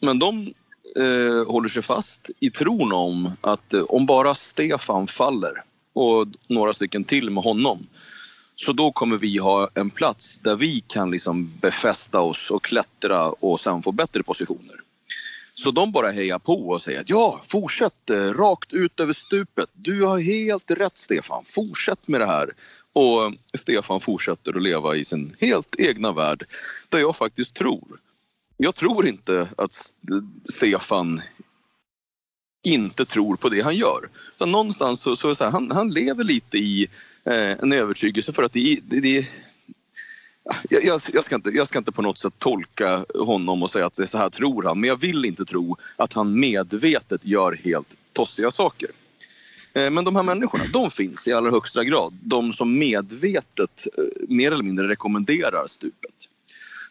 Men 0.00 0.18
de 0.18 0.54
eh, 0.96 1.46
håller 1.46 1.68
sig 1.68 1.82
fast 1.82 2.30
i 2.40 2.50
tron 2.50 2.92
om 2.92 3.32
att 3.40 3.74
eh, 3.74 3.82
om 3.82 4.06
bara 4.06 4.34
Stefan 4.34 5.06
faller 5.06 5.62
och 5.92 6.26
några 6.48 6.74
stycken 6.74 7.04
till 7.04 7.30
med 7.30 7.44
honom 7.44 7.86
så 8.66 8.72
då 8.72 8.92
kommer 8.92 9.18
vi 9.18 9.38
ha 9.38 9.68
en 9.74 9.90
plats 9.90 10.38
där 10.38 10.56
vi 10.56 10.80
kan 10.80 11.10
liksom 11.10 11.52
befästa 11.60 12.20
oss 12.20 12.50
och 12.50 12.64
klättra 12.64 13.28
och 13.30 13.60
sen 13.60 13.82
få 13.82 13.92
bättre 13.92 14.22
positioner. 14.22 14.80
Så 15.54 15.70
de 15.70 15.92
bara 15.92 16.10
hejar 16.10 16.38
på 16.38 16.68
och 16.68 16.82
säger 16.82 17.00
att 17.00 17.08
ja, 17.08 17.42
fortsätt 17.48 18.10
eh, 18.10 18.16
rakt 18.16 18.72
ut 18.72 19.00
över 19.00 19.12
stupet. 19.12 19.70
Du 19.72 20.02
har 20.02 20.18
helt 20.18 20.70
rätt 20.70 20.98
Stefan, 20.98 21.44
fortsätt 21.48 22.08
med 22.08 22.20
det 22.20 22.26
här. 22.26 22.52
Och 22.92 23.24
eh, 23.24 23.32
Stefan 23.54 24.00
fortsätter 24.00 24.56
att 24.56 24.62
leva 24.62 24.96
i 24.96 25.04
sin 25.04 25.36
helt 25.40 25.74
egna 25.78 26.12
värld 26.12 26.46
där 26.88 26.98
jag 26.98 27.16
faktiskt 27.16 27.54
tror. 27.54 27.98
Jag 28.56 28.74
tror 28.74 29.06
inte 29.08 29.48
att 29.56 29.92
Stefan 30.54 31.22
inte 32.62 33.04
tror 33.04 33.36
på 33.36 33.48
det 33.48 33.60
han 33.60 33.76
gör. 33.76 34.08
Så 34.38 34.46
någonstans 34.46 35.00
så, 35.00 35.16
så, 35.16 35.34
så 35.34 35.44
här, 35.44 35.50
han, 35.50 35.70
han 35.70 35.90
lever 35.90 36.24
lite 36.24 36.58
i 36.58 36.88
Eh, 37.24 37.50
en 37.62 37.72
övertygelse 37.72 38.32
för 38.32 38.42
att 38.42 38.52
det, 38.52 38.80
det, 38.82 39.00
det 39.00 39.28
jag, 40.70 40.84
jag, 40.84 41.00
jag, 41.12 41.24
ska 41.24 41.34
inte, 41.34 41.50
jag 41.50 41.68
ska 41.68 41.78
inte 41.78 41.92
på 41.92 42.02
något 42.02 42.18
sätt 42.18 42.34
tolka 42.38 43.04
honom 43.14 43.62
och 43.62 43.70
säga 43.70 43.86
att 43.86 43.96
det 43.96 44.02
är 44.02 44.06
så 44.06 44.18
här 44.18 44.30
tror 44.30 44.62
han, 44.62 44.80
men 44.80 44.88
jag 44.88 45.00
vill 45.00 45.24
inte 45.24 45.44
tro 45.44 45.76
att 45.96 46.12
han 46.12 46.40
medvetet 46.40 47.24
gör 47.24 47.60
helt 47.64 47.88
tossiga 48.12 48.50
saker. 48.50 48.90
Eh, 49.72 49.90
men 49.90 50.04
de 50.04 50.16
här 50.16 50.22
människorna, 50.22 50.66
de 50.72 50.90
finns 50.90 51.28
i 51.28 51.32
allra 51.32 51.50
högsta 51.50 51.84
grad. 51.84 52.18
De 52.22 52.52
som 52.52 52.78
medvetet 52.78 53.86
eh, 53.98 54.28
mer 54.28 54.52
eller 54.52 54.64
mindre 54.64 54.88
rekommenderar 54.88 55.68
stupet. 55.68 56.14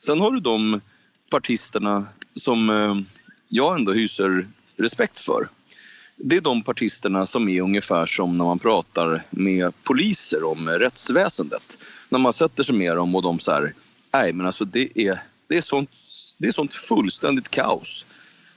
Sen 0.06 0.20
har 0.20 0.32
du 0.32 0.40
de 0.40 0.82
partisterna 1.30 2.06
som 2.36 3.06
jag 3.48 3.76
ändå 3.76 3.94
hyser 3.94 4.48
respekt 4.78 5.20
för. 5.20 5.48
Det 6.22 6.36
är 6.36 6.42
de 6.42 6.64
partisterna 6.64 7.26
som 7.26 7.50
är 7.50 7.62
ungefär 7.62 8.06
som 8.06 8.38
när 8.38 8.46
man 8.46 8.60
pratar 8.60 9.24
med 9.30 9.84
poliser 9.84 10.44
om 10.44 10.70
rättsväsendet. 10.70 11.78
När 12.10 12.20
man 12.20 12.34
sätter 12.34 12.64
sig 12.64 12.76
med 12.76 12.96
dem 12.96 13.16
och 13.16 13.22
de 13.22 13.40
säger 13.40 13.74
nej 14.12 14.34
men 14.34 14.46
alltså 14.46 14.66
det 14.66 15.00
är, 15.00 15.24
det 15.48 15.58
är, 15.58 15.62
sånt, 15.62 15.90
det 16.38 16.48
är 16.48 16.52
sånt 16.52 16.74
fullständigt 16.74 17.50
kaos. 17.50 18.06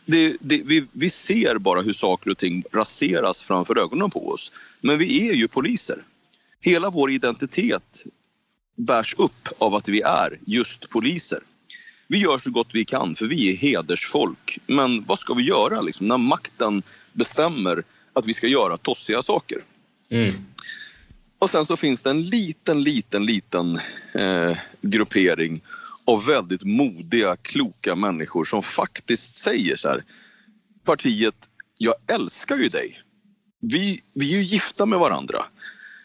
Det, 0.04 0.36
det, 0.40 0.62
vi, 0.64 0.86
vi 0.92 1.10
ser 1.10 1.58
bara 1.58 1.80
hur 1.80 1.92
saker 1.92 2.30
och 2.30 2.38
ting 2.38 2.64
raseras 2.72 3.42
framför 3.42 3.78
ögonen 3.78 4.10
på 4.10 4.28
oss. 4.28 4.52
Men 4.80 4.98
vi 4.98 5.28
är 5.28 5.32
ju 5.32 5.48
poliser. 5.48 6.02
Hela 6.60 6.90
vår 6.90 7.10
identitet 7.10 8.02
bärs 8.76 9.14
upp 9.18 9.48
av 9.58 9.74
att 9.74 9.88
vi 9.88 10.00
är 10.00 10.38
just 10.46 10.90
poliser. 10.90 11.40
Vi 12.06 12.18
gör 12.18 12.38
så 12.38 12.50
gott 12.50 12.68
vi 12.72 12.84
kan 12.84 13.16
för 13.16 13.26
vi 13.26 13.50
är 13.50 13.56
hedersfolk. 13.56 14.58
Men 14.66 15.04
vad 15.04 15.18
ska 15.18 15.34
vi 15.34 15.42
göra 15.42 15.80
liksom, 15.80 16.08
när 16.08 16.18
makten 16.18 16.82
bestämmer 17.12 17.84
att 18.12 18.26
vi 18.26 18.34
ska 18.34 18.46
göra 18.46 18.76
tossiga 18.76 19.22
saker? 19.22 19.64
Mm. 20.10 20.32
Och 21.38 21.50
sen 21.50 21.66
så 21.66 21.76
finns 21.76 22.02
det 22.02 22.10
en 22.10 22.24
liten, 22.24 22.82
liten, 22.82 23.26
liten 23.26 23.80
eh, 24.14 24.56
gruppering 24.80 25.60
av 26.04 26.26
väldigt 26.26 26.62
modiga, 26.62 27.36
kloka 27.36 27.94
människor 27.94 28.44
som 28.44 28.62
faktiskt 28.62 29.36
säger 29.36 29.76
så 29.76 29.88
här. 29.88 30.04
Partiet, 30.84 31.34
jag 31.78 31.94
älskar 32.06 32.56
ju 32.56 32.68
dig. 32.68 33.00
Vi, 33.60 34.00
vi 34.14 34.32
är 34.34 34.38
ju 34.38 34.44
gifta 34.44 34.86
med 34.86 34.98
varandra. 34.98 35.44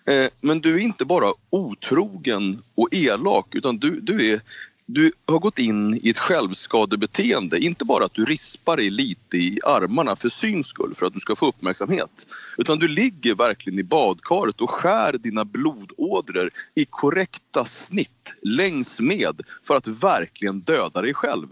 Eh, 0.06 0.28
men 0.42 0.62
du 0.62 0.76
är 0.76 0.80
inte 0.80 1.06
bara 1.06 1.34
otrogen 1.50 2.64
och 2.76 2.88
elak 2.92 3.56
utan 3.56 3.78
du, 3.78 4.00
du 4.00 4.34
är 4.34 4.42
du 4.90 5.12
har 5.26 5.40
gått 5.40 5.60
in 5.60 6.00
i 6.04 6.10
ett 6.10 6.18
självskadebeteende. 6.18 7.60
Inte 7.60 7.86
bara 7.86 8.06
att 8.06 8.14
du 8.14 8.26
rispar 8.26 8.78
dig 8.78 8.90
lite 8.90 9.38
i 9.38 9.60
armarna 9.64 10.16
för 10.16 10.30
syns 10.30 10.68
skull, 10.68 10.96
för 10.98 11.06
att 11.06 11.14
du 11.14 11.20
ska 11.20 11.36
få 11.36 11.48
uppmärksamhet. 11.48 12.26
Utan 12.58 12.80
du 12.80 12.88
ligger 12.88 13.36
verkligen 13.36 13.80
i 13.80 13.84
badkaret 13.84 14.62
och 14.62 14.70
skär 14.70 15.14
dina 15.14 15.46
blodådror 15.46 16.50
i 16.76 16.86
korrekta 16.86 17.66
snitt 17.66 18.34
längs 18.42 19.00
med 19.00 19.42
för 19.68 19.76
att 19.76 19.88
verkligen 19.88 20.60
döda 20.60 21.02
dig 21.02 21.14
själv. 21.14 21.48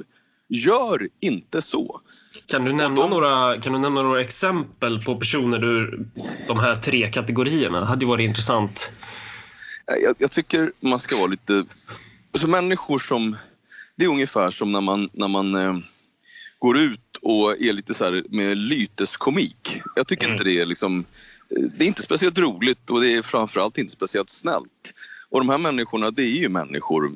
Gör 0.48 1.10
inte 1.20 1.62
så. 1.62 2.02
Kan 2.46 2.66
du, 2.66 2.74
nämna 2.74 3.02
de... 3.02 3.10
några, 3.10 3.62
kan 3.62 3.74
du 3.74 3.80
nämna 3.80 4.02
några 4.02 4.22
exempel 4.22 5.04
på 5.04 5.16
personer 5.16 5.64
ur 5.64 6.06
de 6.48 6.60
här 6.60 6.76
tre 6.76 7.12
kategorierna? 7.12 7.80
Det 7.80 7.86
hade 7.86 8.06
varit 8.06 8.24
intressant. 8.24 8.92
Jag, 9.86 10.16
jag 10.18 10.32
tycker 10.32 10.72
man 10.80 11.00
ska 11.00 11.18
vara 11.18 11.28
lite 11.28 11.66
Alltså 12.36 12.48
människor 12.48 13.00
som... 13.00 13.36
Det 13.96 14.06
är 14.06 14.10
ungefär 14.10 14.52
som 14.52 14.72
när 14.72 14.82
man, 14.82 15.10
när 15.14 15.28
man 15.28 15.56
eh, 15.56 15.78
går 16.60 16.78
ut 16.78 17.18
och 17.22 17.62
är 17.62 17.74
lite 17.74 17.94
så 17.94 18.06
här 18.06 18.24
med 18.30 18.58
lyteskomik. 18.58 19.82
Jag 19.96 20.08
tycker 20.08 20.24
mm. 20.24 20.34
inte 20.34 20.44
det 20.44 20.60
är 20.60 20.66
liksom... 20.66 21.06
Det 21.50 21.84
är 21.84 21.88
inte 21.88 22.02
speciellt 22.02 22.38
roligt 22.38 22.90
och 22.90 23.02
det 23.02 23.14
är 23.14 23.22
framförallt 23.22 23.78
inte 23.78 23.94
speciellt 23.94 24.30
snällt. 24.30 24.94
Och 25.30 25.40
de 25.40 25.50
här 25.50 25.58
människorna, 25.58 26.12
det 26.12 26.22
är 26.22 26.40
ju 26.40 26.50
människor 26.50 27.14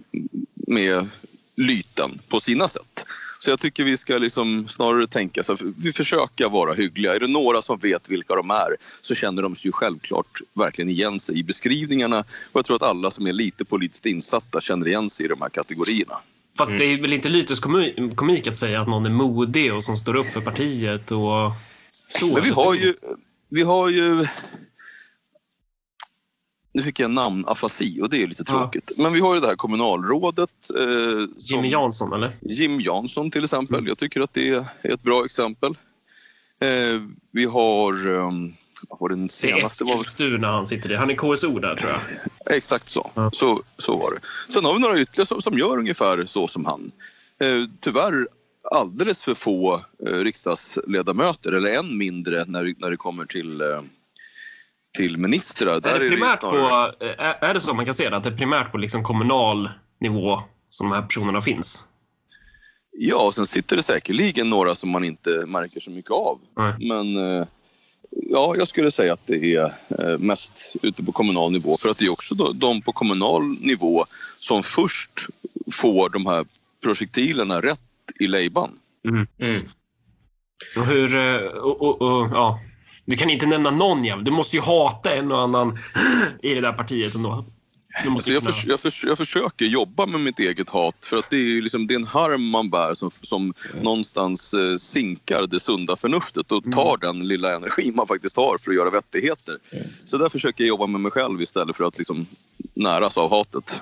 med 0.67 1.07
lyten 1.55 2.19
på 2.27 2.39
sina 2.39 2.67
sätt. 2.67 3.05
Så 3.39 3.50
jag 3.50 3.60
tycker 3.60 3.84
vi 3.84 3.98
ska 3.98 4.17
liksom 4.17 4.67
snarare 4.69 5.08
tänka 5.08 5.43
så 5.43 5.58
vi 5.77 5.93
försöker 5.93 6.50
vara 6.50 6.74
hyggliga. 6.74 7.15
Är 7.15 7.19
det 7.19 7.27
några 7.27 7.62
som 7.62 7.79
vet 7.79 8.10
vilka 8.10 8.36
de 8.36 8.51
är 8.51 8.75
så 9.01 9.15
känner 9.15 9.41
de 9.41 9.55
sig 9.55 9.67
ju 9.67 9.72
självklart 9.72 10.41
verkligen 10.53 10.89
igen 10.89 11.19
sig 11.19 11.39
i 11.39 11.43
beskrivningarna. 11.43 12.19
Och 12.19 12.58
jag 12.60 12.65
tror 12.65 12.75
att 12.75 12.84
alla 12.84 13.12
som 13.12 13.27
är 13.27 13.34
lite 13.34 13.65
politiskt 13.65 14.05
insatta 14.05 14.62
känner 14.62 14.88
igen 14.88 15.10
sig 15.10 15.25
i 15.25 15.29
de 15.29 15.41
här 15.41 15.50
kategorierna. 15.50 16.17
Fast 16.58 16.72
mm. 16.72 16.79
det 16.79 16.93
är 16.93 17.01
väl 17.01 17.13
inte 17.13 17.29
lyteskomik 17.29 18.48
att 18.48 18.58
säga 18.58 18.81
att 18.81 18.88
någon 18.88 19.05
är 19.05 19.10
modig 19.10 19.74
och 19.74 19.84
som 19.84 19.98
står 19.98 20.15
upp 20.15 20.27
för 20.27 20.41
partiet 20.41 21.12
och 21.12 21.51
så? 22.19 22.34
Men 22.34 22.43
vi 22.43 22.50
har 22.50 22.74
ju, 22.74 22.96
vi 23.50 23.62
har 23.62 23.89
ju 23.89 24.27
nu 26.79 26.83
fick 26.83 27.00
jag 27.00 27.12
namn 27.12 27.43
afasi 27.48 28.01
och 28.01 28.09
det 28.09 28.24
är 28.24 28.27
lite 28.27 28.43
tråkigt. 28.43 28.91
Ja. 28.98 29.03
Men 29.03 29.13
vi 29.13 29.19
har 29.19 29.36
ju 29.36 29.39
det 29.41 29.48
här 29.48 29.55
kommunalrådet. 29.55 30.50
Eh, 30.77 31.27
Jimmy 31.38 31.69
Jansson 31.69 32.13
eller? 32.13 32.36
Jim 32.41 32.79
Jansson 32.79 33.31
till 33.31 33.43
exempel. 33.43 33.75
Mm. 33.75 33.88
Jag 33.88 33.98
tycker 33.98 34.21
att 34.21 34.33
det 34.33 34.50
är 34.50 34.65
ett 34.83 35.03
bra 35.03 35.25
exempel. 35.25 35.77
Eh, 36.59 37.01
vi 37.31 37.45
har... 37.45 38.07
Um, 38.07 38.53
vad 38.89 39.00
var 39.00 39.09
den 39.09 39.29
senaste? 39.29 39.83
Det 39.83 39.91
är 39.91 39.93
Eskilstuna 39.93 40.48
han 40.48 40.65
sitter 40.65 40.91
i. 40.91 40.95
Han 40.95 41.09
är 41.09 41.15
KSO 41.15 41.59
där 41.59 41.75
tror 41.75 41.91
jag. 41.91 42.55
Exakt 42.55 42.89
så. 42.89 43.12
Ja. 43.13 43.31
så. 43.33 43.62
Så 43.77 43.98
var 43.98 44.12
det. 44.12 44.53
Sen 44.53 44.65
har 44.65 44.74
vi 44.74 44.79
några 44.79 45.00
ytterligare 45.00 45.27
som, 45.27 45.41
som 45.41 45.57
gör 45.57 45.77
ungefär 45.77 46.25
så 46.25 46.48
som 46.48 46.65
han. 46.65 46.91
Eh, 47.39 47.65
tyvärr 47.79 48.27
alldeles 48.71 49.24
för 49.24 49.33
få 49.33 49.86
eh, 50.07 50.13
riksdagsledamöter 50.13 51.51
eller 51.51 51.69
än 51.69 51.98
mindre 51.98 52.45
när, 52.45 52.74
när 52.77 52.91
det 52.91 52.98
kommer 52.98 53.25
till 53.25 53.62
eh, 53.62 53.81
till 54.98 55.17
ministrar. 55.17 55.79
Där 55.79 55.96
är, 55.96 56.00
det 56.00 56.10
primärt 56.10 56.43
är, 56.43 56.51
det 56.51 56.58
snarare... 56.58 56.91
på, 56.91 57.46
är 57.46 57.53
det 57.53 57.60
så 57.60 57.74
man 57.74 57.86
kan 57.86 57.93
se 57.93 58.10
det? 58.10 58.17
Att 58.17 58.24
det 58.24 58.29
är 58.29 58.38
primärt 58.38 58.72
på 58.72 58.77
liksom 58.77 59.03
kommunal 59.03 59.69
nivå 60.00 60.43
som 60.69 60.89
de 60.89 60.96
här 60.96 61.01
personerna 61.01 61.41
finns? 61.41 61.86
Ja, 62.91 63.17
och 63.17 63.34
sen 63.34 63.48
sitter 63.48 63.75
det 63.75 63.84
säkerligen 63.84 64.50
några 64.50 64.75
som 64.75 64.89
man 64.89 65.03
inte 65.03 65.29
märker 65.29 65.79
så 65.79 65.91
mycket 65.91 66.12
av. 66.12 66.39
Mm. 66.60 66.88
Men 66.88 67.17
eh, 67.39 67.48
ja, 68.12 68.55
jag 68.58 68.67
skulle 68.67 68.91
säga 68.91 69.13
att 69.13 69.27
det 69.27 69.55
är 69.55 69.74
eh, 70.00 70.17
mest 70.17 70.75
ute 70.81 71.03
på 71.03 71.12
kommunal 71.12 71.51
nivå. 71.51 71.77
För 71.81 71.89
att 71.89 71.98
det 71.98 72.05
är 72.05 72.12
också 72.12 72.36
de 72.36 72.81
på 72.81 72.91
kommunal 72.91 73.43
nivå 73.43 74.05
som 74.38 74.63
först 74.63 75.27
får 75.74 76.10
de 76.10 76.25
här 76.25 76.46
projektilerna 76.84 77.62
rätt 77.62 77.79
i 78.19 78.27
lejban. 78.27 78.79
Mm. 79.08 79.27
Mm. 79.38 79.62
Och 80.77 80.86
hur, 80.86 81.15
eh, 81.15 81.48
och, 81.48 81.81
och, 81.81 82.01
och, 82.01 82.29
ja, 82.31 82.60
du 83.09 83.17
kan 83.17 83.29
inte 83.29 83.45
nämna 83.45 83.71
någon 83.71 84.05
jävel. 84.05 84.23
Du 84.23 84.31
måste 84.31 84.55
ju 84.55 84.61
hata 84.61 85.13
en 85.13 85.31
och 85.31 85.39
annan 85.39 85.79
i 86.41 86.53
det 86.53 86.61
där 86.61 86.73
partiet 86.73 87.15
ändå. 87.15 87.45
Alltså 88.07 88.31
jag, 88.31 88.43
för, 88.43 88.53
jag, 88.69 88.79
för, 88.79 89.07
jag, 89.07 89.17
försöker 89.17 89.65
jobba 89.65 90.05
med 90.05 90.19
mitt 90.19 90.39
eget 90.39 90.69
hat 90.69 90.95
för 91.01 91.17
att 91.17 91.29
det 91.29 91.37
är, 91.37 91.61
liksom, 91.61 91.87
det 91.87 91.93
är 91.93 91.99
en 91.99 92.07
harm 92.07 92.49
man 92.49 92.69
bär 92.69 92.95
som, 92.95 93.11
som 93.11 93.53
mm. 93.71 93.83
någonstans 93.83 94.53
eh, 94.53 94.77
sinkar 94.77 95.47
det 95.47 95.59
sunda 95.59 95.95
förnuftet 95.95 96.51
och 96.51 96.63
tar 96.71 96.97
mm. 96.97 96.99
den 96.99 97.27
lilla 97.27 97.55
energi 97.55 97.91
man 97.95 98.07
faktiskt 98.07 98.37
har 98.37 98.57
för 98.57 98.71
att 98.71 98.77
göra 98.77 98.89
vettigheter. 98.89 99.57
Mm. 99.71 99.87
Så 100.05 100.17
där 100.17 100.29
försöker 100.29 100.63
jag 100.63 100.67
jobba 100.67 100.87
med 100.87 101.01
mig 101.01 101.11
själv 101.11 101.41
istället 101.41 101.75
för 101.75 101.83
att 101.83 101.97
liksom, 101.97 102.27
näras 102.73 103.17
av 103.17 103.29
hatet. 103.29 103.75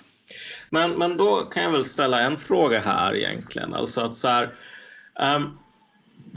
Men, 0.70 0.92
men 0.92 1.18
då 1.18 1.36
kan 1.36 1.64
jag 1.64 1.72
väl 1.72 1.86
ställa 1.86 2.22
en 2.22 2.38
fråga 2.38 2.80
här 2.80 3.16
egentligen. 3.16 3.74
Alltså 3.74 4.02
att 4.02 4.16
så 4.16 4.28
här, 4.28 4.54
um, 5.36 5.58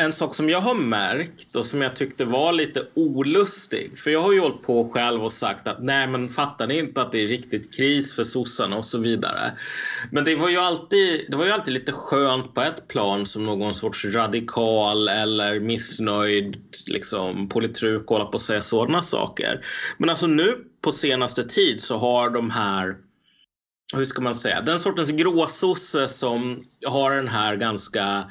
en 0.01 0.13
sak 0.13 0.35
som 0.35 0.49
jag 0.49 0.61
har 0.61 0.75
märkt 0.75 1.55
och 1.55 1.67
som 1.67 1.83
jag 1.83 1.97
tyckte 1.97 2.25
var 2.25 2.53
lite 2.53 2.87
olustig. 2.95 3.99
För 3.99 4.11
jag 4.11 4.21
har 4.21 4.33
ju 4.33 4.41
hållit 4.41 4.63
på 4.63 4.91
själv 4.91 5.25
och 5.25 5.33
sagt 5.33 5.67
att 5.69 5.83
nej 5.83 6.07
men 6.07 6.35
fattar 6.35 6.67
ni 6.67 6.79
inte 6.79 7.03
att 7.03 7.13
det 7.13 7.25
är 7.25 7.27
riktigt 7.27 7.75
kris 7.75 8.15
för 8.15 8.25
sossarna 8.25 8.77
och 8.77 8.87
så 8.87 8.99
vidare. 8.99 9.53
Men 10.11 10.25
det 10.25 10.35
var 10.35 10.49
ju 10.49 10.57
alltid, 10.57 11.25
det 11.29 11.37
var 11.37 11.45
ju 11.45 11.51
alltid 11.51 11.75
lite 11.75 11.93
skönt 11.93 12.55
på 12.55 12.63
ett 12.63 12.89
plan 12.89 13.27
som 13.27 13.47
någon 13.47 13.75
sorts 13.75 14.05
radikal 14.05 15.09
eller 15.09 15.61
missnöjd 15.61 16.63
liksom 16.87 17.49
politruk 17.49 18.09
hålla 18.09 18.25
på 18.25 18.37
att 18.37 18.43
säga 18.43 18.63
sådana 18.63 19.03
saker. 19.03 19.67
Men 19.99 20.11
alltså 20.11 20.27
nu 20.27 20.65
på 20.81 20.93
senaste 20.93 21.45
tid 21.45 21.83
så 21.83 21.99
har 21.99 22.31
de 22.31 22.51
här 22.51 22.97
hur 23.93 24.05
ska 24.05 24.23
man 24.23 24.35
säga, 24.35 24.61
den 24.61 24.81
sortens 24.81 25.11
gråsosse 25.11 26.09
som 26.09 26.59
har 26.87 27.11
den 27.11 27.29
här 27.29 27.57
ganska 27.57 28.31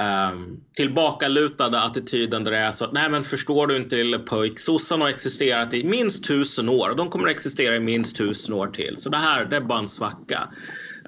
um, 0.00 0.60
tillbakalutade 0.76 1.80
attityden 1.80 2.44
där 2.44 2.50
det 2.50 2.58
är 2.58 2.72
så 2.72 2.84
att 2.84 2.92
nej 2.92 3.10
men 3.10 3.24
förstår 3.24 3.66
du 3.66 3.76
inte 3.76 3.96
lille 3.96 4.18
pojk, 4.18 4.58
sossarna 4.58 5.04
har 5.04 5.10
existerat 5.10 5.74
i 5.74 5.84
minst 5.84 6.24
tusen 6.24 6.68
år 6.68 6.90
och 6.90 6.96
de 6.96 7.10
kommer 7.10 7.24
att 7.24 7.34
existera 7.34 7.76
i 7.76 7.80
minst 7.80 8.16
tusen 8.16 8.54
år 8.54 8.66
till. 8.66 8.96
Så 8.96 9.08
det 9.08 9.16
här 9.16 9.44
det 9.44 9.56
är 9.56 9.60
bara 9.60 9.78
en 9.78 9.88
svacka. 9.88 10.48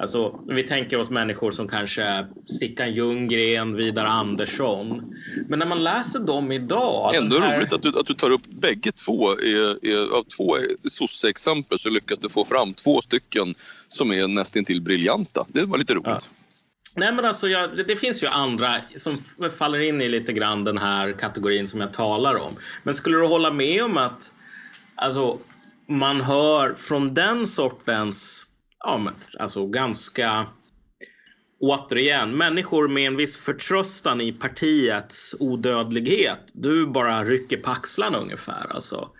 Alltså, 0.00 0.40
vi 0.48 0.62
tänker 0.62 0.96
oss 0.96 1.10
människor 1.10 1.52
som 1.52 1.68
kanske 1.68 2.26
Stickan 2.46 2.94
Ljunggren, 2.94 3.74
Vidar 3.76 4.04
Andersson. 4.04 5.14
Men 5.48 5.58
när 5.58 5.66
man 5.66 5.84
läser 5.84 6.20
dem 6.20 6.52
idag... 6.52 7.14
Ändå 7.14 7.38
här... 7.38 7.56
roligt 7.56 7.72
att 7.72 7.82
du, 7.82 7.98
att 7.98 8.06
du 8.06 8.14
tar 8.14 8.30
upp 8.30 8.46
bägge 8.46 8.92
två. 8.92 9.30
Är, 9.30 9.86
är, 9.86 10.18
av 10.18 10.24
två 10.36 10.56
sosse-exempel 10.90 11.78
så 11.78 11.88
lyckas 11.90 12.18
du 12.18 12.28
få 12.28 12.44
fram 12.44 12.74
två 12.74 13.00
stycken 13.00 13.54
som 13.88 14.12
är 14.12 14.28
nästintill 14.28 14.80
briljanta. 14.80 15.46
Det 15.48 15.64
var 15.64 15.78
lite 15.78 15.94
roligt. 15.94 16.06
Ja. 16.06 16.20
Nej, 16.98 17.12
men 17.12 17.24
alltså, 17.24 17.48
jag, 17.48 17.86
det 17.86 17.96
finns 17.96 18.22
ju 18.22 18.26
andra 18.26 18.74
som 18.96 19.24
faller 19.58 19.78
in 19.78 20.00
i 20.00 20.08
lite 20.08 20.32
grann 20.32 20.64
den 20.64 20.78
här 20.78 21.12
kategorin 21.12 21.68
som 21.68 21.80
jag 21.80 21.92
talar 21.92 22.34
om. 22.34 22.56
Men 22.82 22.94
skulle 22.94 23.18
du 23.18 23.26
hålla 23.26 23.52
med 23.52 23.84
om 23.84 23.96
att 23.96 24.30
alltså, 24.94 25.38
man 25.88 26.20
hör 26.20 26.74
från 26.74 27.14
den 27.14 27.46
sortens, 27.46 28.46
ja, 28.84 28.98
men, 28.98 29.14
alltså 29.38 29.66
ganska 29.66 30.46
återigen, 31.60 32.36
människor 32.36 32.88
med 32.88 33.06
en 33.06 33.16
viss 33.16 33.36
förtröstan 33.36 34.20
i 34.20 34.32
partiets 34.32 35.34
odödlighet. 35.40 36.40
Du 36.52 36.86
bara 36.86 37.24
rycker 37.24 37.56
på 37.56 37.70
axlarna 37.70 38.18
ungefär. 38.18 38.72
Alltså. 38.74 39.10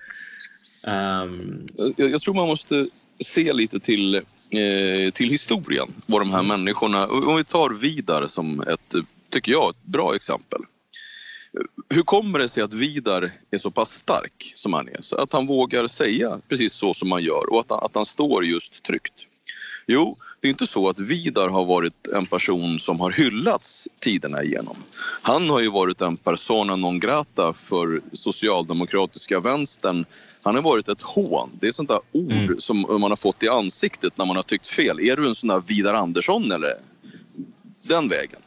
Um... 0.88 1.68
Jag, 1.96 2.10
jag, 2.10 2.20
tror 2.20 2.34
man 2.34 2.48
måste 2.48 2.88
se 3.20 3.52
lite 3.52 3.80
till, 3.80 4.14
eh, 4.14 5.10
till 5.12 5.30
historien. 5.30 5.88
Vad 6.06 6.20
de 6.20 6.30
här 6.30 6.40
mm. 6.40 6.48
människorna, 6.48 7.06
om 7.06 7.36
vi 7.36 7.44
tar 7.44 7.70
Vidar 7.70 8.26
som 8.26 8.60
ett, 8.60 8.94
tycker 9.30 9.52
jag, 9.52 9.70
ett 9.70 9.82
bra 9.82 10.14
exempel. 10.14 10.60
Hur 11.88 12.02
kommer 12.02 12.38
det 12.38 12.48
sig 12.48 12.62
att 12.62 12.72
Vidar 12.72 13.32
är 13.50 13.58
så 13.58 13.70
pass 13.70 13.90
stark 13.90 14.52
som 14.56 14.72
han 14.72 14.88
är? 14.88 15.02
Så 15.02 15.16
att 15.16 15.32
han 15.32 15.46
vågar 15.46 15.88
säga 15.88 16.40
precis 16.48 16.72
så 16.72 16.94
som 16.94 17.12
han 17.12 17.22
gör 17.22 17.52
och 17.52 17.60
att 17.60 17.70
han, 17.70 17.78
att 17.82 17.94
han 17.94 18.06
står 18.06 18.44
just 18.44 18.82
tryggt. 18.82 19.14
Jo, 19.86 20.16
det 20.40 20.48
är 20.48 20.50
inte 20.50 20.66
så 20.66 20.88
att 20.88 21.00
Vidar 21.00 21.48
har 21.48 21.64
varit 21.64 22.06
en 22.14 22.26
person 22.26 22.78
som 22.80 23.00
har 23.00 23.10
hyllats 23.10 23.88
tiderna 24.00 24.42
igenom. 24.42 24.76
Han 25.22 25.50
har 25.50 25.60
ju 25.60 25.68
varit 25.68 26.00
en 26.00 26.16
persona 26.16 26.76
non 26.76 27.00
grata 27.00 27.52
för 27.52 28.00
socialdemokratiska 28.12 29.40
vänstern 29.40 30.04
han 30.42 30.54
har 30.54 30.62
varit 30.62 30.88
ett 30.88 31.00
hån. 31.00 31.50
Det 31.60 31.68
är 31.68 31.72
sånt 31.72 31.88
där 31.88 32.00
ord 32.12 32.32
mm. 32.32 32.60
som 32.60 32.80
man 32.80 33.02
har 33.02 33.16
fått 33.16 33.42
i 33.42 33.48
ansiktet 33.48 34.18
när 34.18 34.24
man 34.24 34.36
har 34.36 34.42
tyckt 34.42 34.68
fel. 34.68 35.00
Är 35.00 35.16
du 35.16 35.28
en 35.28 35.34
sån 35.34 35.48
där 35.48 35.62
Vidar 35.66 35.94
Andersson 35.94 36.52
eller? 36.52 36.74
Den 37.82 38.08
vägen. 38.08 38.40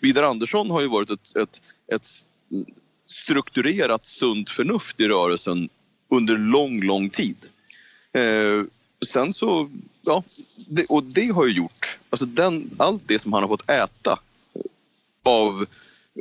Vidar 0.00 0.22
Andersson 0.22 0.70
har 0.70 0.80
ju 0.80 0.88
varit 0.88 1.10
ett, 1.10 1.36
ett, 1.36 1.60
ett 1.86 2.06
strukturerat 3.06 4.06
sunt 4.06 4.50
förnuft 4.50 5.00
i 5.00 5.08
rörelsen 5.08 5.68
under 6.08 6.36
lång, 6.36 6.82
lång 6.82 7.10
tid. 7.10 7.36
Eh, 8.12 8.64
sen 9.06 9.32
så, 9.32 9.70
ja, 10.02 10.22
det, 10.68 10.86
och 10.88 11.04
det 11.04 11.34
har 11.34 11.46
ju 11.46 11.52
gjort, 11.52 11.98
alltså 12.10 12.26
den, 12.26 12.70
allt 12.76 13.02
det 13.06 13.18
som 13.18 13.32
han 13.32 13.42
har 13.42 13.48
fått 13.48 13.70
äta 13.70 14.18
av 15.22 15.66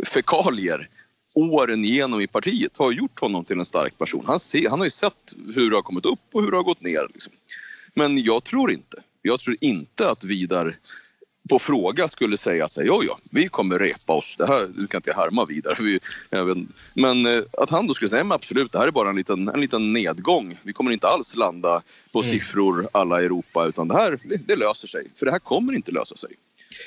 fekalier 0.05 0.89
åren 1.33 1.85
igenom 1.85 2.21
i 2.21 2.27
partiet 2.27 2.71
har 2.77 2.91
gjort 2.91 3.19
honom 3.19 3.45
till 3.45 3.59
en 3.59 3.65
stark 3.65 3.97
person. 3.97 4.23
Han, 4.27 4.39
ser, 4.39 4.69
han 4.69 4.79
har 4.79 4.85
ju 4.85 4.91
sett 4.91 5.33
hur 5.55 5.69
det 5.69 5.75
har 5.75 5.81
kommit 5.81 6.05
upp 6.05 6.19
och 6.31 6.43
hur 6.43 6.51
det 6.51 6.57
har 6.57 6.63
gått 6.63 6.81
ner. 6.81 7.07
Liksom. 7.13 7.33
Men 7.93 8.23
jag 8.23 8.43
tror 8.43 8.71
inte. 8.71 8.97
Jag 9.21 9.39
tror 9.39 9.57
inte 9.59 10.09
att 10.09 10.23
Vidar 10.23 10.77
på 11.49 11.59
fråga 11.59 12.07
skulle 12.07 12.37
säga 12.37 12.69
sig, 12.69 12.87
ja 12.87 13.03
ja, 13.07 13.19
vi 13.31 13.47
kommer 13.47 13.79
repa 13.79 14.13
oss. 14.13 14.35
Det 14.37 14.47
här, 14.47 14.69
du 14.77 14.87
kan 14.87 14.99
inte 14.99 15.13
härma 15.13 15.45
vidare. 15.45 15.75
Vi, 15.79 15.99
men 16.93 17.25
eh, 17.25 17.43
att 17.57 17.69
han 17.69 17.87
då 17.87 17.93
skulle 17.93 18.09
säga, 18.09 18.23
men 18.23 18.35
absolut, 18.35 18.71
det 18.71 18.77
här 18.79 18.87
är 18.87 18.91
bara 18.91 19.09
en 19.09 19.15
liten, 19.15 19.47
en 19.47 19.61
liten 19.61 19.93
nedgång. 19.93 20.57
Vi 20.63 20.73
kommer 20.73 20.91
inte 20.91 21.07
alls 21.07 21.35
landa 21.35 21.81
på 22.11 22.19
mm. 22.19 22.31
siffror 22.31 22.89
alla 22.91 23.21
Europa, 23.21 23.65
utan 23.65 23.87
det 23.87 23.93
här, 23.93 24.19
det, 24.23 24.37
det, 24.47 24.55
löser 24.55 24.87
sig. 24.87 25.07
För 25.15 25.25
det 25.25 25.31
här 25.31 25.39
kommer 25.39 25.75
inte 25.75 25.91
lösa 25.91 26.15
sig. 26.15 26.29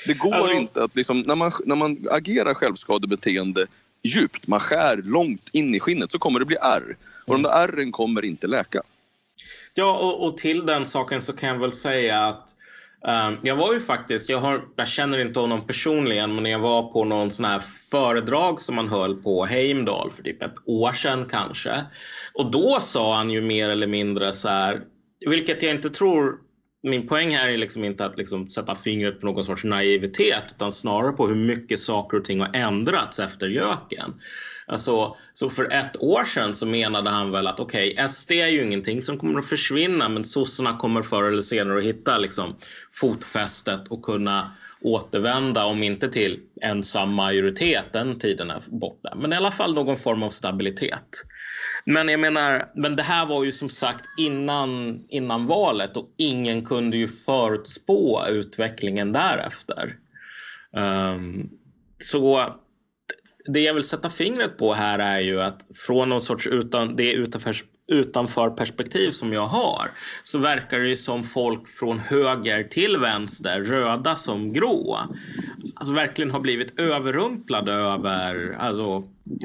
Det 0.07 0.13
går 0.13 0.33
alltså... 0.33 0.53
inte 0.53 0.83
att 0.83 0.95
liksom, 0.95 1.19
när 1.21 1.35
man, 1.35 1.51
när 1.65 1.75
man 1.75 2.07
agerar 2.11 2.53
självskadebeteende 2.53 3.67
djupt, 4.05 4.47
man 4.47 4.59
skär 4.59 4.97
långt 4.97 5.49
in 5.51 5.75
i 5.75 5.79
skinnet 5.79 6.11
så 6.11 6.19
kommer 6.19 6.39
det 6.39 6.45
bli 6.45 6.57
ärr. 6.61 6.97
Och 7.25 7.33
de 7.33 7.41
där 7.41 7.49
ärren 7.49 7.91
kommer 7.91 8.25
inte 8.25 8.47
läka. 8.47 8.81
Ja, 9.73 9.97
och, 9.97 10.27
och 10.27 10.37
till 10.37 10.65
den 10.65 10.85
saken 10.85 11.21
så 11.21 11.33
kan 11.33 11.49
jag 11.49 11.59
väl 11.59 11.73
säga 11.73 12.25
att 12.25 12.49
um, 13.27 13.37
jag 13.41 13.55
var 13.55 13.73
ju 13.73 13.79
faktiskt, 13.79 14.29
jag, 14.29 14.39
har, 14.39 14.65
jag 14.75 14.87
känner 14.87 15.19
inte 15.19 15.39
honom 15.39 15.67
personligen, 15.67 16.35
men 16.35 16.51
jag 16.51 16.59
var 16.59 16.83
på 16.83 17.03
någon 17.03 17.31
sån 17.31 17.45
här 17.45 17.59
föredrag 17.91 18.61
som 18.61 18.75
man 18.75 18.89
höll 18.89 19.15
på 19.15 19.45
Heimdal 19.45 20.11
för 20.15 20.23
typ 20.23 20.41
ett 20.41 20.55
år 20.65 20.93
sedan 20.93 21.25
kanske. 21.31 21.85
Och 22.33 22.51
då 22.51 22.79
sa 22.81 23.15
han 23.15 23.29
ju 23.29 23.41
mer 23.41 23.69
eller 23.69 23.87
mindre 23.87 24.33
så 24.33 24.49
här, 24.49 24.81
vilket 25.19 25.63
jag 25.63 25.71
inte 25.71 25.89
tror 25.89 26.39
min 26.85 27.07
poäng 27.07 27.35
här 27.35 27.49
är 27.49 27.57
liksom 27.57 27.83
inte 27.83 28.05
att 28.05 28.17
liksom 28.17 28.49
sätta 28.49 28.75
fingret 28.75 29.19
på 29.19 29.25
någon 29.25 29.45
sorts 29.45 29.63
naivitet 29.63 30.43
utan 30.55 30.71
snarare 30.71 31.11
på 31.11 31.27
hur 31.27 31.35
mycket 31.35 31.79
saker 31.79 32.17
och 32.17 32.25
ting 32.25 32.39
har 32.39 32.49
ändrats 32.53 33.19
efter 33.19 33.47
göken. 33.47 34.21
Alltså, 34.67 35.17
så 35.33 35.49
för 35.49 35.73
ett 35.73 35.97
år 35.97 36.25
sedan 36.25 36.55
så 36.55 36.65
menade 36.65 37.09
han 37.09 37.31
väl 37.31 37.47
att 37.47 37.59
okej, 37.59 37.93
okay, 37.93 38.09
SD 38.09 38.31
är 38.31 38.47
ju 38.47 38.63
ingenting 38.63 39.01
som 39.01 39.17
kommer 39.17 39.39
att 39.39 39.49
försvinna 39.49 40.09
men 40.09 40.25
sossarna 40.25 40.77
kommer 40.77 41.01
förr 41.01 41.23
eller 41.23 41.41
senare 41.41 41.77
att 41.77 41.83
hitta 41.83 42.17
liksom, 42.17 42.55
fotfästet 42.93 43.87
och 43.87 44.03
kunna 44.03 44.51
återvända, 44.85 45.65
om 45.65 45.83
inte 45.83 46.09
till 46.09 46.39
ensam 46.61 47.13
majoritet, 47.13 47.85
den 47.93 48.19
tiden 48.19 48.51
är 48.51 48.61
borta, 48.67 49.15
men 49.15 49.33
i 49.33 49.35
alla 49.35 49.51
fall 49.51 49.73
någon 49.73 49.97
form 49.97 50.23
av 50.23 50.29
stabilitet. 50.29 51.23
Men 51.85 52.09
jag 52.09 52.19
menar, 52.19 52.71
men 52.75 52.95
det 52.95 53.03
här 53.03 53.25
var 53.25 53.43
ju 53.43 53.51
som 53.51 53.69
sagt 53.69 54.05
innan, 54.17 54.99
innan 55.09 55.47
valet 55.47 55.97
och 55.97 56.09
ingen 56.17 56.65
kunde 56.65 56.97
ju 56.97 57.07
förutspå 57.07 58.25
utvecklingen 58.29 59.11
därefter. 59.11 59.97
Um, 60.71 61.49
så 62.03 62.55
det 63.45 63.59
jag 63.59 63.73
vill 63.73 63.83
sätta 63.83 64.09
fingret 64.09 64.57
på 64.57 64.73
här 64.73 64.99
är 64.99 65.19
ju 65.19 65.41
att 65.41 65.65
från 65.75 66.09
någon 66.09 66.21
sorts 66.21 66.47
utan, 66.47 66.95
det 66.95 67.11
utanför, 67.13 67.55
utanför 67.87 68.49
perspektiv 68.49 69.11
som 69.11 69.33
jag 69.33 69.47
har 69.47 69.91
så 70.23 70.39
verkar 70.39 70.79
det 70.79 70.87
ju 70.87 70.97
som 70.97 71.23
folk 71.23 71.69
från 71.69 71.99
höger 71.99 72.63
till 72.63 72.97
vänster, 72.97 73.61
röda 73.61 74.15
som 74.15 74.53
grå, 74.53 74.99
alltså 75.75 75.93
verkligen 75.93 76.31
har 76.31 76.39
blivit 76.39 76.79
överrumplade 76.79 77.73
över 77.73 78.55
alltså, 78.59 79.03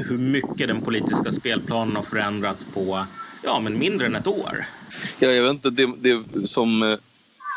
hur 0.08 0.18
mycket 0.18 0.68
den 0.68 0.80
politiska 0.80 1.30
spelplanen 1.30 1.96
har 1.96 2.02
förändrats 2.02 2.64
på 2.74 3.06
ja, 3.44 3.60
men 3.60 3.78
mindre 3.78 4.06
än 4.06 4.16
ett 4.16 4.26
år. 4.26 4.64
Ja, 5.18 5.28
jag 5.28 5.42
vet 5.42 5.50
inte, 5.50 5.70
det, 5.70 5.92
det 5.98 6.48
som 6.48 6.82
eh, 6.82 6.98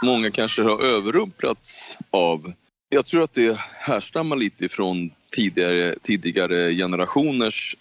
många 0.03 0.31
kanske 0.31 0.61
har 0.61 0.83
överrumplats 0.83 1.97
av. 2.11 2.53
Jag 2.89 3.05
tror 3.05 3.23
att 3.23 3.33
det 3.33 3.59
härstammar 3.73 4.35
lite 4.35 4.65
ifrån 4.65 5.11
tidigare, 5.35 5.95
tidigare 6.03 6.73
generationers 6.73 7.75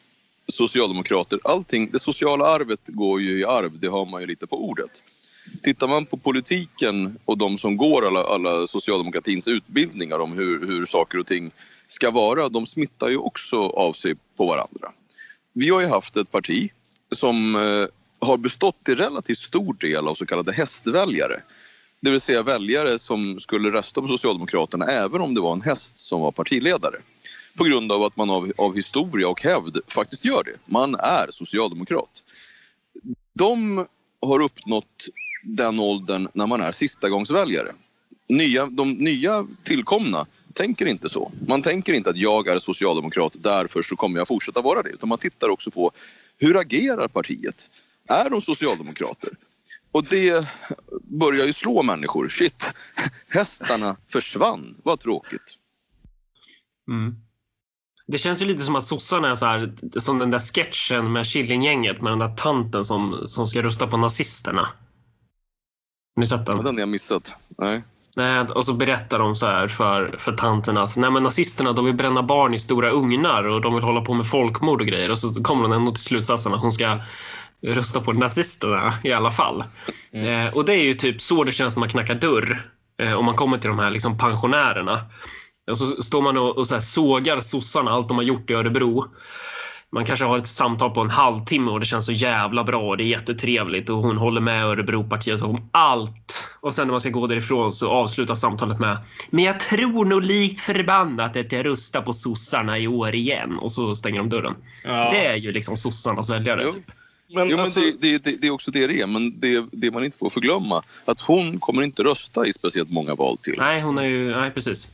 socialdemokrater. 0.48 1.40
Allting, 1.44 1.90
det 1.90 1.98
sociala 1.98 2.46
arvet 2.46 2.80
går 2.86 3.20
ju 3.20 3.40
i 3.40 3.44
arv, 3.44 3.78
det 3.78 3.88
har 3.88 4.06
man 4.06 4.20
ju 4.20 4.26
lite 4.26 4.46
på 4.46 4.64
ordet. 4.64 4.90
Tittar 5.62 5.88
man 5.88 6.06
på 6.06 6.16
politiken 6.16 7.18
och 7.24 7.38
de 7.38 7.58
som 7.58 7.76
går 7.76 8.06
alla, 8.06 8.24
alla 8.24 8.66
socialdemokratins 8.66 9.48
utbildningar 9.48 10.18
om 10.18 10.32
hur, 10.32 10.66
hur 10.66 10.86
saker 10.86 11.18
och 11.18 11.26
ting 11.26 11.50
ska 11.88 12.10
vara, 12.10 12.48
de 12.48 12.66
smittar 12.66 13.08
ju 13.08 13.16
också 13.16 13.56
av 13.56 13.92
sig 13.92 14.14
på 14.36 14.46
varandra. 14.46 14.92
Vi 15.52 15.68
har 15.68 15.80
ju 15.80 15.86
haft 15.86 16.16
ett 16.16 16.30
parti 16.30 16.70
som 17.10 17.56
eh, 17.56 17.86
har 18.26 18.36
bestått 18.36 18.84
till 18.84 18.96
relativt 18.96 19.38
stor 19.38 19.74
del 19.74 20.08
av 20.08 20.14
så 20.14 20.26
kallade 20.26 20.52
hästväljare. 20.52 21.40
Det 22.00 22.10
vill 22.10 22.20
säga 22.20 22.42
väljare 22.42 22.98
som 22.98 23.40
skulle 23.40 23.70
rösta 23.70 24.00
på 24.00 24.08
Socialdemokraterna 24.08 24.86
även 24.86 25.20
om 25.20 25.34
det 25.34 25.40
var 25.40 25.52
en 25.52 25.62
häst 25.62 25.98
som 25.98 26.20
var 26.20 26.30
partiledare. 26.30 26.96
På 27.56 27.64
grund 27.64 27.92
av 27.92 28.02
att 28.02 28.16
man 28.16 28.30
av, 28.30 28.52
av 28.56 28.76
historia 28.76 29.28
och 29.28 29.42
hävd 29.42 29.78
faktiskt 29.88 30.24
gör 30.24 30.44
det. 30.44 30.56
Man 30.64 30.94
är 30.94 31.28
socialdemokrat. 31.30 32.22
De 33.32 33.86
har 34.20 34.40
uppnått 34.40 35.08
den 35.42 35.80
åldern 35.80 36.28
när 36.32 36.46
man 36.46 36.60
är 36.60 36.72
sistagångsväljare. 36.72 37.72
Nya, 38.28 38.66
de 38.66 38.92
nya 38.92 39.46
tillkomna 39.64 40.26
tänker 40.52 40.86
inte 40.86 41.08
så. 41.08 41.32
Man 41.46 41.62
tänker 41.62 41.92
inte 41.92 42.10
att 42.10 42.16
jag 42.16 42.48
är 42.48 42.58
socialdemokrat, 42.58 43.32
därför 43.34 43.82
så 43.82 43.96
kommer 43.96 44.18
jag 44.18 44.28
fortsätta 44.28 44.60
vara 44.60 44.82
det. 44.82 44.90
Utan 44.90 45.08
man 45.08 45.18
tittar 45.18 45.48
också 45.48 45.70
på 45.70 45.90
hur 46.38 46.56
agerar 46.56 47.08
partiet? 47.08 47.70
Är 48.08 48.30
de 48.30 48.40
socialdemokrater? 48.40 49.30
Och 49.92 50.04
det 50.04 50.48
börjar 51.02 51.46
ju 51.46 51.52
slå 51.52 51.82
människor. 51.82 52.28
Shit, 52.28 52.70
hästarna 53.28 53.96
försvann. 54.08 54.74
Vad 54.82 55.00
tråkigt. 55.00 55.58
Mm. 56.88 57.16
Det 58.06 58.18
känns 58.18 58.42
ju 58.42 58.46
lite 58.46 58.64
som 58.64 58.76
att 58.76 58.84
sossarna 58.84 59.30
är 59.30 59.34
så 59.34 59.46
här, 59.46 59.72
som 59.96 60.18
den 60.18 60.30
där 60.30 60.38
sketchen 60.38 61.12
med 61.12 61.26
Killinggänget 61.26 62.02
med 62.02 62.12
den 62.12 62.18
där 62.18 62.34
tanten 62.36 62.84
som, 62.84 63.22
som 63.26 63.46
ska 63.46 63.62
rösta 63.62 63.86
på 63.86 63.96
nazisterna. 63.96 64.60
Har 66.14 66.20
ni 66.20 66.26
sett 66.26 66.46
den? 66.46 66.56
Den 66.56 66.66
har 66.66 66.80
jag 66.80 66.88
missat. 66.88 67.32
Nej. 67.58 67.82
Nej, 68.16 68.40
och 68.40 68.66
så 68.66 68.72
berättar 68.72 69.18
de 69.18 69.36
så 69.36 69.46
här 69.46 69.68
för, 69.68 70.16
för 70.18 70.32
tanterna 70.32 70.82
att 70.82 70.96
nej, 70.96 71.10
men 71.10 71.22
nazisterna 71.22 71.72
de 71.72 71.84
vill 71.84 71.94
bränna 71.94 72.22
barn 72.22 72.54
i 72.54 72.58
stora 72.58 72.90
ugnar 72.90 73.44
och 73.44 73.60
de 73.60 73.74
vill 73.74 73.84
hålla 73.84 74.00
på 74.00 74.14
med 74.14 74.26
folkmord 74.26 74.80
och 74.80 74.86
grejer. 74.86 75.10
Och 75.10 75.18
så 75.18 75.42
kommer 75.42 75.62
de 75.62 75.72
ändå 75.72 75.90
till 75.90 76.04
slutsatsen 76.04 76.54
att 76.54 76.60
hon 76.60 76.72
ska 76.72 76.98
rösta 77.62 78.00
på 78.00 78.12
nazisterna 78.12 78.94
i 79.04 79.12
alla 79.12 79.30
fall. 79.30 79.64
Mm. 80.12 80.46
Eh, 80.46 80.54
och 80.54 80.64
det 80.64 80.72
är 80.72 80.82
ju 80.82 80.94
typ 80.94 81.22
så 81.22 81.44
det 81.44 81.52
känns 81.52 81.76
när 81.76 81.80
man 81.80 81.88
knackar 81.88 82.14
dörr 82.14 82.72
Eh, 83.02 83.12
om 83.12 83.24
man 83.24 83.36
kommer 83.36 83.58
till 83.58 83.68
de 83.68 83.78
här 83.78 83.90
liksom 83.90 84.18
pensionärerna. 84.18 85.00
Och 85.70 85.78
så 85.78 85.86
står 85.86 86.22
man 86.22 86.36
och, 86.36 86.58
och 86.58 86.66
så 86.66 86.80
sågar 86.80 87.40
sossarna, 87.40 87.90
allt 87.90 88.08
de 88.08 88.16
har 88.16 88.24
gjort 88.24 88.50
i 88.50 88.54
Örebro. 88.54 89.08
Man 89.94 90.04
kanske 90.04 90.24
har 90.24 90.38
ett 90.38 90.46
samtal 90.46 90.90
på 90.90 91.00
en 91.00 91.10
halvtimme 91.10 91.70
och 91.70 91.80
det 91.80 91.86
känns 91.86 92.04
så 92.04 92.12
jävla 92.12 92.64
bra 92.64 92.88
och 92.88 92.96
det 92.96 93.04
är 93.04 93.06
jättetrevligt 93.06 93.90
och 93.90 93.96
hon 93.96 94.16
håller 94.16 94.40
med 94.40 94.64
Örebropartiet 94.64 95.42
om 95.42 95.68
allt. 95.72 96.48
Och 96.60 96.74
sen 96.74 96.86
när 96.86 96.92
man 96.92 97.00
ska 97.00 97.10
gå 97.10 97.26
därifrån 97.26 97.72
så 97.72 97.90
avslutas 97.90 98.40
samtalet 98.40 98.78
med 98.78 98.98
Men 99.30 99.44
jag 99.44 99.60
tror 99.60 100.04
nog 100.04 100.22
likt 100.22 100.60
förbannat 100.60 101.36
att 101.36 101.52
jag 101.52 101.66
röstar 101.66 102.02
på 102.02 102.12
sossarna 102.12 102.78
i 102.78 102.88
år 102.88 103.14
igen. 103.14 103.58
Och 103.58 103.72
så 103.72 103.94
stänger 103.94 104.18
de 104.18 104.28
dörren. 104.28 104.54
Ja. 104.84 105.10
Det 105.10 105.26
är 105.26 105.36
ju 105.36 105.52
liksom 105.52 105.76
sossarnas 105.76 106.30
väljare. 106.30 106.72
Typ. 106.72 106.90
Men, 107.34 107.48
jo, 107.48 107.58
alltså... 107.58 107.80
men 107.80 107.98
det, 108.00 108.18
det, 108.18 108.36
det, 108.36 108.46
är 108.46 108.50
också 108.50 108.70
det 108.70 108.86
det 108.86 109.00
är, 109.00 109.06
men 109.06 109.40
det, 109.40 109.64
det 109.72 109.90
man 109.90 110.04
inte 110.04 110.18
får 110.18 110.30
förglömma 110.30 110.82
att 111.04 111.20
hon 111.20 111.60
kommer 111.60 111.82
inte 111.82 112.02
rösta 112.04 112.46
i 112.46 112.52
speciellt 112.52 112.90
många 112.90 113.14
val 113.14 113.38
till. 113.38 113.54
Nej, 113.58 113.80
hon 113.80 113.98
är 113.98 114.02
ju, 114.02 114.36
nej 114.36 114.50
precis. 114.50 114.86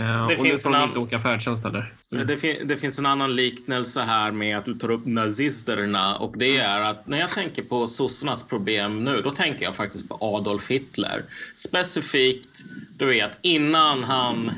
Uh, 0.00 0.28
det 0.28 0.36
och 0.36 0.42
finns 0.42 0.66
nu 0.66 0.72
får 0.72 0.84
inte 0.84 0.98
åka 0.98 1.20
färdtjänst 1.20 1.64
heller. 1.64 1.92
Mm. 2.12 2.26
Det, 2.26 2.36
fin 2.36 2.68
det, 2.68 2.76
finns 2.76 2.98
en 2.98 3.06
annan 3.06 3.36
liknelse 3.36 4.00
här 4.00 4.32
med 4.32 4.58
att 4.58 4.64
du 4.64 4.74
tar 4.74 4.90
upp 4.90 5.06
nazisterna 5.06 6.16
och 6.16 6.38
det 6.38 6.56
är 6.56 6.80
att 6.80 7.06
när 7.06 7.18
jag 7.18 7.30
tänker 7.30 7.62
på 7.62 7.88
sossarnas 7.88 8.42
problem 8.48 9.04
nu, 9.04 9.22
då 9.22 9.30
tänker 9.30 9.64
jag 9.64 9.76
faktiskt 9.76 10.08
på 10.08 10.18
Adolf 10.20 10.70
Hitler. 10.70 11.22
Specifikt, 11.56 12.64
du 12.98 13.06
vet, 13.06 13.30
innan 13.42 14.04
han 14.04 14.50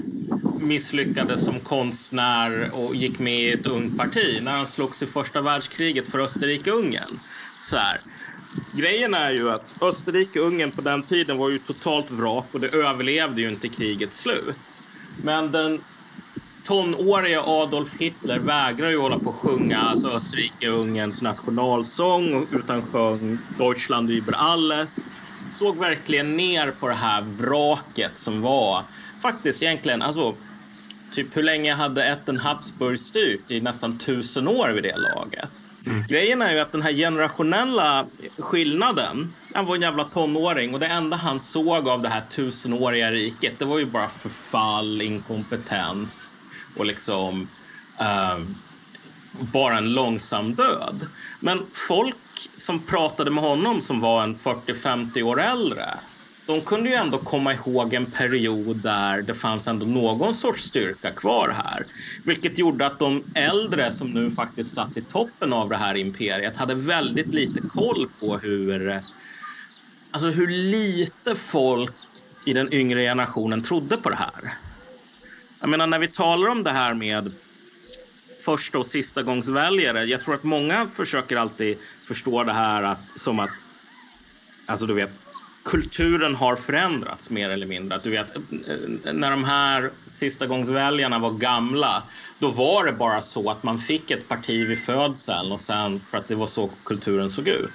misslyckades 0.61 1.44
som 1.44 1.61
konstnär 1.61 2.70
och 2.74 2.94
gick 2.94 3.18
med 3.18 3.40
i 3.40 3.53
ett 3.53 3.66
ungt 3.66 3.96
parti, 3.96 4.42
när 4.42 4.53
han 4.53 4.66
slogs 4.66 5.03
i 5.03 5.07
första 5.07 5.40
världskriget 5.40 6.09
för 6.09 6.18
Österrike-Ungern. 6.18 7.18
Så 7.70 7.77
här. 7.77 7.98
Grejen 8.79 9.14
är 9.14 9.31
ju 9.31 9.51
att 9.51 9.83
Österrike-Ungern 9.83 10.70
på 10.70 10.81
den 10.81 11.03
tiden 11.03 11.37
var 11.37 11.51
ju 11.51 11.59
totalt 11.59 12.11
vrak 12.11 12.48
och 12.53 12.61
det 12.61 12.68
överlevde 12.68 13.40
ju 13.40 13.48
inte 13.48 13.68
krigets 13.68 14.18
slut. 14.18 14.77
Men 15.22 15.52
den 15.52 15.83
tonårige 16.68 17.40
Adolf 17.40 17.94
Hitler 17.96 18.38
vägrar 18.40 18.90
ju 18.90 18.98
hålla 18.98 19.16
på 19.18 19.31
att 19.31 19.37
sjunga 19.37 19.78
alltså 19.78 20.09
Österrike-Ungerns 20.11 21.22
nationalsång 21.22 22.48
utan 22.52 22.83
sjöng 22.83 23.38
Deutschland 23.57 24.11
über 24.11 24.33
alles. 24.33 25.09
Såg 25.48 25.78
verkligen 25.81 26.37
ner 26.37 26.70
på 26.70 26.88
det 26.88 26.94
här 26.94 27.22
vraket 27.22 28.18
som 28.18 28.40
var 28.40 28.90
faktiskt 29.22 29.62
egentligen, 29.62 30.02
alltså 30.02 30.38
typ 31.11 31.37
hur 31.37 31.42
länge 31.42 31.74
hade 31.74 32.04
ätten 32.04 32.38
Habsburg 32.38 33.00
styrt? 33.00 33.50
I 33.50 33.61
nästan 33.61 33.98
tusen 33.98 34.48
år 34.48 34.68
vid 34.70 34.83
det 34.83 34.96
laget. 34.96 35.50
Mm. 35.86 36.06
Grejen 36.06 36.42
är 36.42 36.52
ju 36.52 36.58
att 36.58 36.72
den 36.72 36.82
här 36.82 36.92
generationella 36.92 38.10
skillnaden. 38.38 39.36
Han 39.54 39.66
var 39.66 39.74
en 39.74 39.82
jävla 39.82 40.04
tonåring 40.04 40.74
och 40.74 40.80
det 40.80 40.86
enda 40.86 41.16
han 41.16 41.40
såg 41.40 41.88
av 41.88 42.02
det 42.02 42.08
här 42.08 42.26
tusenåriga 42.26 43.10
riket, 43.10 43.58
det 43.58 43.64
var 43.64 43.78
ju 43.78 43.86
bara 43.86 44.08
förfall, 44.08 45.02
inkompetens 45.02 46.40
och 46.74 46.86
liksom 46.86 47.52
uh, 48.00 48.44
bara 49.52 49.78
en 49.78 49.94
långsam 49.94 50.54
död. 50.56 51.06
Men 51.40 51.70
folk 51.88 52.16
som 52.56 52.86
pratade 52.86 53.30
med 53.30 53.44
honom 53.44 53.82
som 53.82 54.00
var 54.00 54.22
en 54.22 54.36
40-50 54.36 55.22
år 55.22 55.40
äldre, 55.40 55.84
de 56.48 56.64
kunde 56.64 56.88
ju 56.90 56.94
ändå 56.94 57.18
komma 57.18 57.54
ihåg 57.54 57.94
en 57.94 58.11
period 58.11 58.82
där 58.82 59.22
det 59.22 59.34
fanns 59.34 59.68
ändå 59.68 59.87
någon 59.87 60.34
sorts 60.34 60.62
styrka 60.62 61.14
kvar 61.14 61.48
här. 61.48 61.87
Vilket 62.24 62.58
gjorde 62.58 62.87
att 62.87 62.98
de 62.98 63.24
äldre 63.34 63.92
som 63.92 64.14
nu 64.14 64.30
faktiskt 64.30 64.74
satt 64.74 64.96
i 64.96 65.02
toppen 65.02 65.52
av 65.52 65.68
det 65.68 65.76
här 65.76 65.94
imperiet 65.94 66.56
hade 66.56 66.74
väldigt 66.74 67.34
lite 67.34 67.61
koll 67.61 68.08
på 68.20 68.38
hur, 68.38 69.02
alltså 70.12 70.28
hur 70.28 70.48
lite 70.48 71.34
folk 71.34 71.96
i 72.44 72.52
den 72.52 72.74
yngre 72.74 73.02
generationen 73.02 73.62
trodde 73.62 73.96
på 73.96 74.11
det 74.11 74.16
här. 74.16 74.58
Jag 75.61 75.70
menar, 75.70 75.87
när 75.87 75.98
vi 75.98 76.08
talar 76.08 76.48
om 76.48 76.62
det 76.62 76.70
här 76.70 76.94
med 76.94 77.32
första 78.44 78.78
och 78.78 78.87
sista 78.87 79.22
gångs 79.22 79.48
väljare. 79.48 80.04
Jag 80.04 80.20
tror 80.20 80.34
att 80.34 80.44
många 80.44 80.87
försöker 80.87 81.37
alltid 81.37 81.78
förstå 82.06 82.44
det 82.44 82.52
här 82.52 82.82
att, 82.82 83.20
som 83.20 83.38
att, 83.40 83.50
alltså 84.66 84.87
du 84.87 84.94
vet, 84.94 85.27
kulturen 85.68 86.35
har 86.35 86.57
förändrats 86.57 87.31
mer 87.31 87.50
eller 87.50 87.66
mindre. 87.66 88.00
du 88.02 88.11
vet, 88.11 88.26
när 89.12 89.31
de 89.31 89.44
här 89.44 89.90
sista 90.07 90.46
gångs 90.46 90.68
väljarna 90.68 91.18
var 91.18 91.31
gamla, 91.31 92.02
då 92.38 92.48
var 92.48 92.85
det 92.85 92.92
bara 92.92 93.22
så 93.22 93.50
att 93.50 93.62
man 93.62 93.78
fick 93.78 94.11
ett 94.11 94.28
parti 94.28 94.66
vid 94.68 94.78
födseln 94.78 95.52
och 95.52 95.61
sen 95.61 96.00
för 96.00 96.18
att 96.18 96.28
det 96.28 96.35
var 96.35 96.46
så 96.46 96.70
kulturen 96.85 97.31
såg 97.31 97.48
ut. 97.48 97.70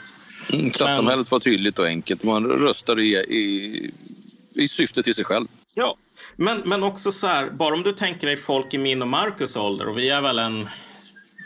Mm, 0.49 0.69
klassamhället 0.69 1.31
var 1.31 1.39
tydligt 1.39 1.79
och 1.79 1.85
enkelt. 1.85 2.23
Man 2.23 2.45
röstade 2.45 3.03
i, 3.03 3.15
i, 3.15 3.91
i 4.53 4.67
syfte 4.67 5.03
till 5.03 5.15
sig 5.15 5.25
själv. 5.25 5.47
Ja, 5.75 5.95
men, 6.35 6.61
men 6.65 6.83
också 6.83 7.11
så 7.11 7.27
här, 7.27 7.49
bara 7.49 7.73
om 7.73 7.83
du 7.83 7.93
tänker 7.93 8.27
dig 8.27 8.37
folk 8.37 8.73
i 8.73 8.77
min 8.77 9.01
och 9.01 9.07
Marcus 9.07 9.55
ålder 9.55 9.87
och 9.87 9.97
vi 9.97 10.09
är 10.09 10.21
väl 10.21 10.39
en 10.39 10.69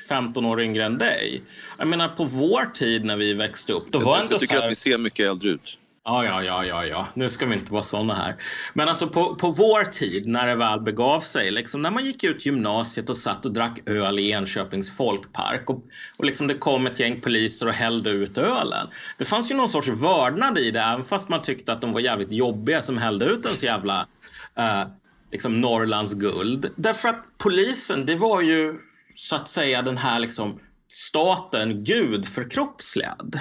15 0.10 0.46
år 0.46 0.62
yngre 0.62 0.86
än 0.86 0.98
dig. 0.98 1.42
Jag 1.78 1.88
menar 1.88 2.08
på 2.08 2.26
vår 2.26 2.66
tid 2.74 3.06
när 3.06 3.18
vi 3.18 3.34
växte 3.34 3.74
upp. 3.74 3.92
Då 3.92 4.00
var 4.00 4.16
jag, 4.16 4.24
ändå 4.24 4.40
tycker 4.40 4.56
så 4.56 4.60
här... 4.62 4.68
att 4.68 4.72
vi 4.72 4.76
ser 4.76 4.98
mycket 4.98 5.26
äldre 5.26 5.50
ut. 5.50 5.78
Ja, 6.10 6.26
ja, 6.26 6.44
ja, 6.44 6.66
ja, 6.66 6.86
ja. 6.86 7.08
Nu 7.14 7.30
ska 7.30 7.46
vi 7.46 7.54
inte 7.54 7.74
vara 7.74 7.84
sådana 7.84 8.16
här. 8.16 8.36
Men 8.74 8.90
alltså 8.90 9.08
på, 9.08 9.36
på 9.36 9.52
vår 9.52 9.84
tid 9.84 10.28
när 10.28 10.48
det 10.48 10.56
väl 10.56 10.80
begav 10.82 11.22
sig, 11.22 11.52
liksom 11.52 11.82
när 11.82 11.92
man 11.92 12.06
gick 12.06 12.24
ut 12.24 12.46
gymnasiet 12.46 13.10
och 13.10 13.18
satt 13.18 13.46
och 13.46 13.52
drack 13.54 13.80
öl 13.86 14.20
i 14.20 14.32
Enköpings 14.32 14.98
folkpark 14.98 15.70
och, 15.70 15.84
och 16.18 16.26
liksom 16.26 16.48
det 16.48 16.54
kom 16.54 16.88
ett 16.88 17.00
gäng 17.00 17.22
poliser 17.22 17.68
och 17.68 17.74
hällde 17.74 18.10
ut 18.10 18.38
ölen. 18.38 18.88
Det 19.18 19.26
fanns 19.26 19.52
ju 19.52 19.56
någon 19.56 19.70
sorts 19.70 19.88
vördnad 19.88 20.58
i 20.58 20.72
det, 20.72 20.80
även 20.82 21.06
fast 21.06 21.30
man 21.30 21.42
tyckte 21.42 21.74
att 21.74 21.82
de 21.82 21.94
var 21.94 22.00
jävligt 22.00 22.32
jobbiga 22.32 22.82
som 22.82 22.98
hällde 22.98 23.26
ut 23.26 23.46
ens 23.46 23.64
jävla 23.64 24.08
eh, 24.56 24.84
liksom 25.32 25.56
Norrlands 25.62 26.14
guld. 26.14 26.72
Därför 26.76 27.10
att 27.10 27.26
polisen, 27.38 28.06
det 28.06 28.16
var 28.16 28.42
ju 28.42 28.80
så 29.16 29.36
att 29.36 29.50
säga 29.50 29.82
den 29.82 29.98
här 29.98 30.20
liksom 30.20 30.60
staten 30.90 31.84
Gud 31.84 32.28
förkroppsligad. 32.28 33.40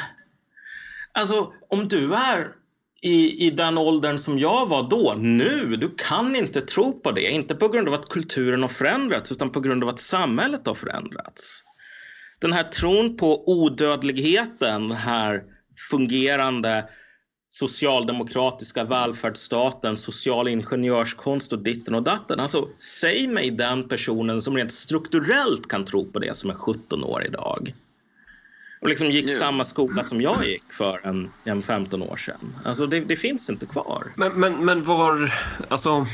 Alltså, 1.16 1.52
om 1.68 1.88
du 1.88 2.14
är 2.14 2.52
i, 3.02 3.46
i 3.46 3.50
den 3.50 3.78
åldern 3.78 4.18
som 4.18 4.38
jag 4.38 4.66
var 4.66 4.90
då, 4.90 5.14
nu, 5.18 5.76
du 5.76 5.94
kan 5.96 6.36
inte 6.36 6.60
tro 6.60 7.00
på 7.00 7.12
det. 7.12 7.30
Inte 7.30 7.54
på 7.54 7.68
grund 7.68 7.88
av 7.88 7.94
att 7.94 8.08
kulturen 8.08 8.62
har 8.62 8.68
förändrats, 8.68 9.32
utan 9.32 9.50
på 9.50 9.60
grund 9.60 9.82
av 9.82 9.88
att 9.88 10.00
samhället 10.00 10.66
har 10.66 10.74
förändrats. 10.74 11.62
Den 12.38 12.52
här 12.52 12.62
tron 12.62 13.16
på 13.16 13.48
odödligheten, 13.48 14.88
den 14.88 14.98
här 14.98 15.42
fungerande 15.90 16.84
socialdemokratiska 17.48 18.84
välfärdsstaten, 18.84 19.96
social 19.96 20.48
ingenjörskonst 20.48 21.52
och 21.52 21.62
ditten 21.62 21.94
och 21.94 22.02
datten. 22.02 22.40
Alltså, 22.40 22.68
säg 23.00 23.26
mig 23.26 23.50
den 23.50 23.88
personen 23.88 24.42
som 24.42 24.56
rent 24.56 24.72
strukturellt 24.72 25.68
kan 25.68 25.84
tro 25.84 26.12
på 26.12 26.18
det 26.18 26.36
som 26.36 26.50
är 26.50 26.54
17 26.54 27.04
år 27.04 27.24
idag 27.24 27.74
och 28.80 28.88
liksom 28.88 29.10
gick 29.10 29.26
yeah. 29.26 29.38
samma 29.38 29.64
skola 29.64 30.02
som 30.02 30.20
jag 30.20 30.46
gick 30.46 30.72
för 30.72 31.06
en, 31.06 31.30
en 31.44 31.62
15 31.62 32.02
år 32.02 32.16
sedan. 32.16 32.56
Alltså 32.64 32.86
det, 32.86 33.00
det, 33.00 33.16
finns 33.16 33.50
inte 33.50 33.66
kvar. 33.66 34.04
Men, 34.16 34.32
men, 34.32 34.64
men 34.64 34.84
var, 34.84 35.34
alltså... 35.68 36.06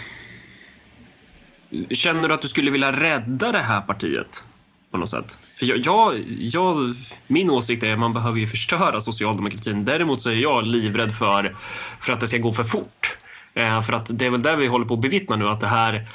Känner 1.90 2.29
du 2.29 2.35
att 2.35 2.42
du 2.42 2.48
skulle 2.48 2.70
vilja 2.70 2.92
rädda 2.92 3.53
det 3.53 3.59
här 3.59 3.81
partiet? 3.81 4.44
På 4.90 4.98
något 4.98 5.11
sätt? 5.11 5.38
För 5.59 5.66
jag, 5.66 5.79
jag, 5.79 6.25
jag, 6.38 6.94
min 7.27 7.51
åsikt 7.51 7.83
är 7.83 7.92
att 7.92 7.98
man 7.98 8.12
behöver 8.12 8.38
ju 8.38 8.46
förstöra 8.46 9.01
socialdemokratin. 9.01 9.85
Däremot 9.85 10.22
så 10.22 10.31
är 10.31 10.35
jag 10.35 10.66
livrädd 10.66 11.14
för, 11.14 11.57
för 12.01 12.12
att 12.12 12.20
det 12.20 12.29
ska 12.29 12.38
gå 12.38 12.53
för 12.53 12.64
fort. 12.64 13.16
Eh, 13.55 13.83
för 13.83 13.92
att 13.92 14.18
det 14.18 14.27
är 14.27 14.31
väl 14.31 14.42
där 14.42 14.57
vi 14.57 14.66
håller 14.66 14.87
på 14.87 14.94
att 14.94 15.01
bevittna 15.01 15.37
nu, 15.37 15.48
att 15.48 15.61
det 15.61 15.66
här 15.66 16.09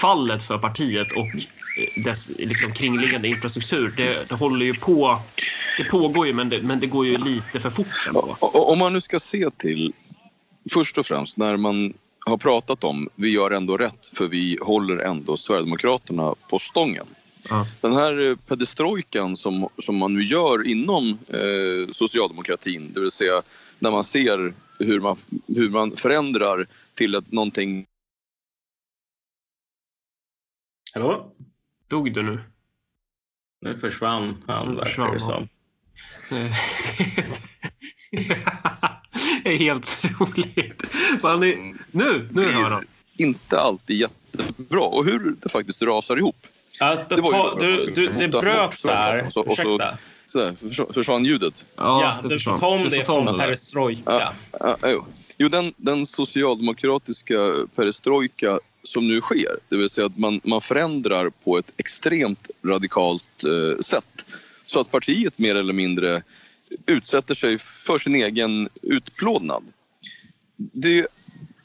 fallet 0.00 0.42
för 0.42 0.58
partiet 0.58 1.12
och 1.12 1.26
dess 1.96 2.38
liksom 2.38 2.72
kringliggande 2.72 3.28
infrastruktur. 3.28 3.92
Det, 3.96 4.28
det, 4.28 4.34
håller 4.34 4.66
ju 4.66 4.74
på. 4.74 5.18
Det 5.78 5.84
pågår 5.84 6.26
ju, 6.26 6.32
men 6.32 6.48
det, 6.48 6.62
men 6.62 6.80
det 6.80 6.86
går 6.86 7.06
ju 7.06 7.18
lite 7.18 7.60
för 7.60 7.70
fort. 7.70 8.06
Ändå. 8.08 8.36
Om 8.40 8.78
man 8.78 8.92
nu 8.92 9.00
ska 9.00 9.20
se 9.20 9.50
till, 9.50 9.92
först 10.72 10.98
och 10.98 11.06
främst, 11.06 11.36
när 11.36 11.56
man 11.56 11.94
har 12.26 12.36
pratat 12.36 12.84
om 12.84 13.08
vi 13.14 13.30
gör 13.30 13.50
ändå 13.50 13.76
rätt 13.76 14.10
för 14.14 14.28
vi 14.28 14.58
håller 14.62 14.96
ändå 14.96 15.36
Sverigedemokraterna 15.36 16.34
på 16.48 16.58
stången. 16.58 17.06
Ja. 17.48 17.66
Den 17.80 17.94
här 17.94 18.30
eh, 18.30 18.36
pedestrojkan 18.36 19.36
som, 19.36 19.68
som 19.82 19.96
man 19.96 20.14
nu 20.14 20.22
gör 20.24 20.66
inom 20.66 21.18
eh, 21.28 21.92
socialdemokratin, 21.92 22.92
det 22.94 23.00
vill 23.00 23.10
säga 23.10 23.42
när 23.78 23.90
man 23.90 24.04
ser 24.04 24.52
hur 24.78 25.00
man, 25.00 25.16
hur 25.46 25.68
man 25.68 25.96
förändrar 25.96 26.66
till 26.94 27.14
ett, 27.14 27.32
någonting 27.32 27.86
Hallå? 30.94 31.32
Dog 31.90 32.12
du 32.14 32.22
nu? 32.22 32.40
Nu 33.60 33.78
försvann 33.78 34.44
han, 34.46 34.76
verkar 34.76 35.14
det 35.14 35.20
som. 35.20 35.48
det 39.42 39.54
är 39.54 39.58
helt 39.58 40.04
roligt. 40.04 40.94
Är... 41.24 41.74
Nu, 41.96 42.28
nu 42.32 42.48
hör 42.48 42.70
han. 42.70 42.84
Inte 43.16 43.60
alltid 43.60 43.96
jättebra 43.96 44.80
och 44.80 45.04
hur 45.04 45.34
det 45.42 45.48
faktiskt 45.48 45.82
rasar 45.82 46.16
ihop. 46.16 46.36
Ja, 46.78 47.04
det, 47.08 47.16
ta, 47.16 47.58
du, 47.60 47.86
du, 47.94 48.08
det 48.08 48.28
bröts 48.28 48.86
här. 48.86 49.26
Och 49.26 49.32
så, 49.32 49.40
och 49.40 49.56
så 49.58 49.80
Sådär, 50.26 50.56
försvann, 50.60 50.92
försvann 50.94 51.24
ljudet? 51.24 51.64
Ja, 51.76 52.18
det 52.22 52.28
du 52.28 52.34
försvann. 52.34 52.82
Du 52.82 52.88
det 52.88 52.96
får 52.96 53.04
ta 53.04 53.18
om 53.18 53.26
från 53.26 53.38
där. 53.38 53.46
perestrojka. 53.46 54.02
Ja. 54.06 54.34
Ja, 54.60 54.76
jo. 54.82 55.04
jo 55.38 55.48
den, 55.48 55.74
den 55.76 56.06
socialdemokratiska 56.06 57.54
perestrojka 57.74 58.58
som 58.82 59.08
nu 59.08 59.20
sker, 59.20 59.58
det 59.68 59.76
vill 59.76 59.90
säga 59.90 60.06
att 60.06 60.18
man, 60.18 60.40
man 60.44 60.60
förändrar 60.60 61.30
på 61.44 61.58
ett 61.58 61.72
extremt 61.76 62.50
radikalt 62.64 63.44
eh, 63.44 63.80
sätt 63.80 64.24
så 64.66 64.80
att 64.80 64.90
partiet 64.90 65.38
mer 65.38 65.54
eller 65.54 65.72
mindre 65.72 66.22
utsätter 66.86 67.34
sig 67.34 67.58
för 67.58 67.98
sin 67.98 68.14
egen 68.14 68.68
utplånad. 68.82 69.62
Det 70.56 71.06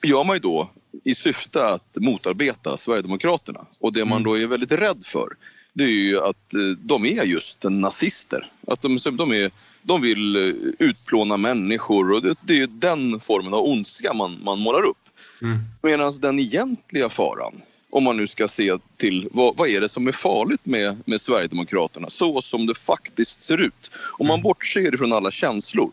gör 0.04 0.23
man 0.23 0.36
ju 0.36 0.39
då 0.39 0.69
i 1.04 1.15
syfte 1.15 1.65
att 1.65 1.95
motarbeta 1.95 2.78
Sverigedemokraterna. 2.78 3.65
Och 3.80 3.93
det 3.93 4.06
man 4.06 4.23
då 4.23 4.38
är 4.38 4.45
väldigt 4.47 4.71
rädd 4.71 5.04
för 5.06 5.30
det 5.75 5.84
är 5.84 5.88
ju 5.88 6.19
att 6.19 6.54
eh, 6.54 6.60
de 6.80 7.06
är 7.06 7.23
just 7.23 7.63
nazister. 7.63 8.51
Att 8.67 8.82
de, 8.82 8.97
de, 9.12 9.32
är, 9.32 9.51
de 9.82 10.01
vill 10.01 10.36
eh, 10.36 10.63
utplåna 10.80 11.38
människor 11.38 12.12
och 12.12 12.21
det, 12.21 12.36
det 12.41 12.60
är 12.60 12.67
den 12.67 13.19
formen 13.19 13.54
av 13.54 13.63
ondska 13.63 14.13
man, 14.13 14.39
man 14.43 14.60
målar 14.60 14.82
upp. 14.82 14.97
Mm. 15.41 15.60
Medan 15.82 16.13
den 16.19 16.39
egentliga 16.39 17.10
faran, 17.10 17.62
om 17.89 18.04
man 18.04 18.17
nu 18.17 18.28
ska 18.28 18.48
se 18.48 18.78
till 18.98 19.30
vad, 19.32 19.56
vad 19.58 19.69
är 19.69 19.82
det 19.82 19.89
som 19.89 20.08
är 20.08 20.12
farligt 20.12 20.65
med, 20.65 20.98
med 21.06 21.21
Sverigedemokraterna 21.21 22.10
så 22.10 22.41
som 22.41 22.65
det 22.65 22.76
faktiskt 22.76 23.43
ser 23.43 23.58
ut. 23.58 23.91
Om 23.95 24.28
man 24.28 24.41
bortser 24.41 24.93
ifrån 24.93 25.13
alla 25.13 25.32
känslor. 25.32 25.91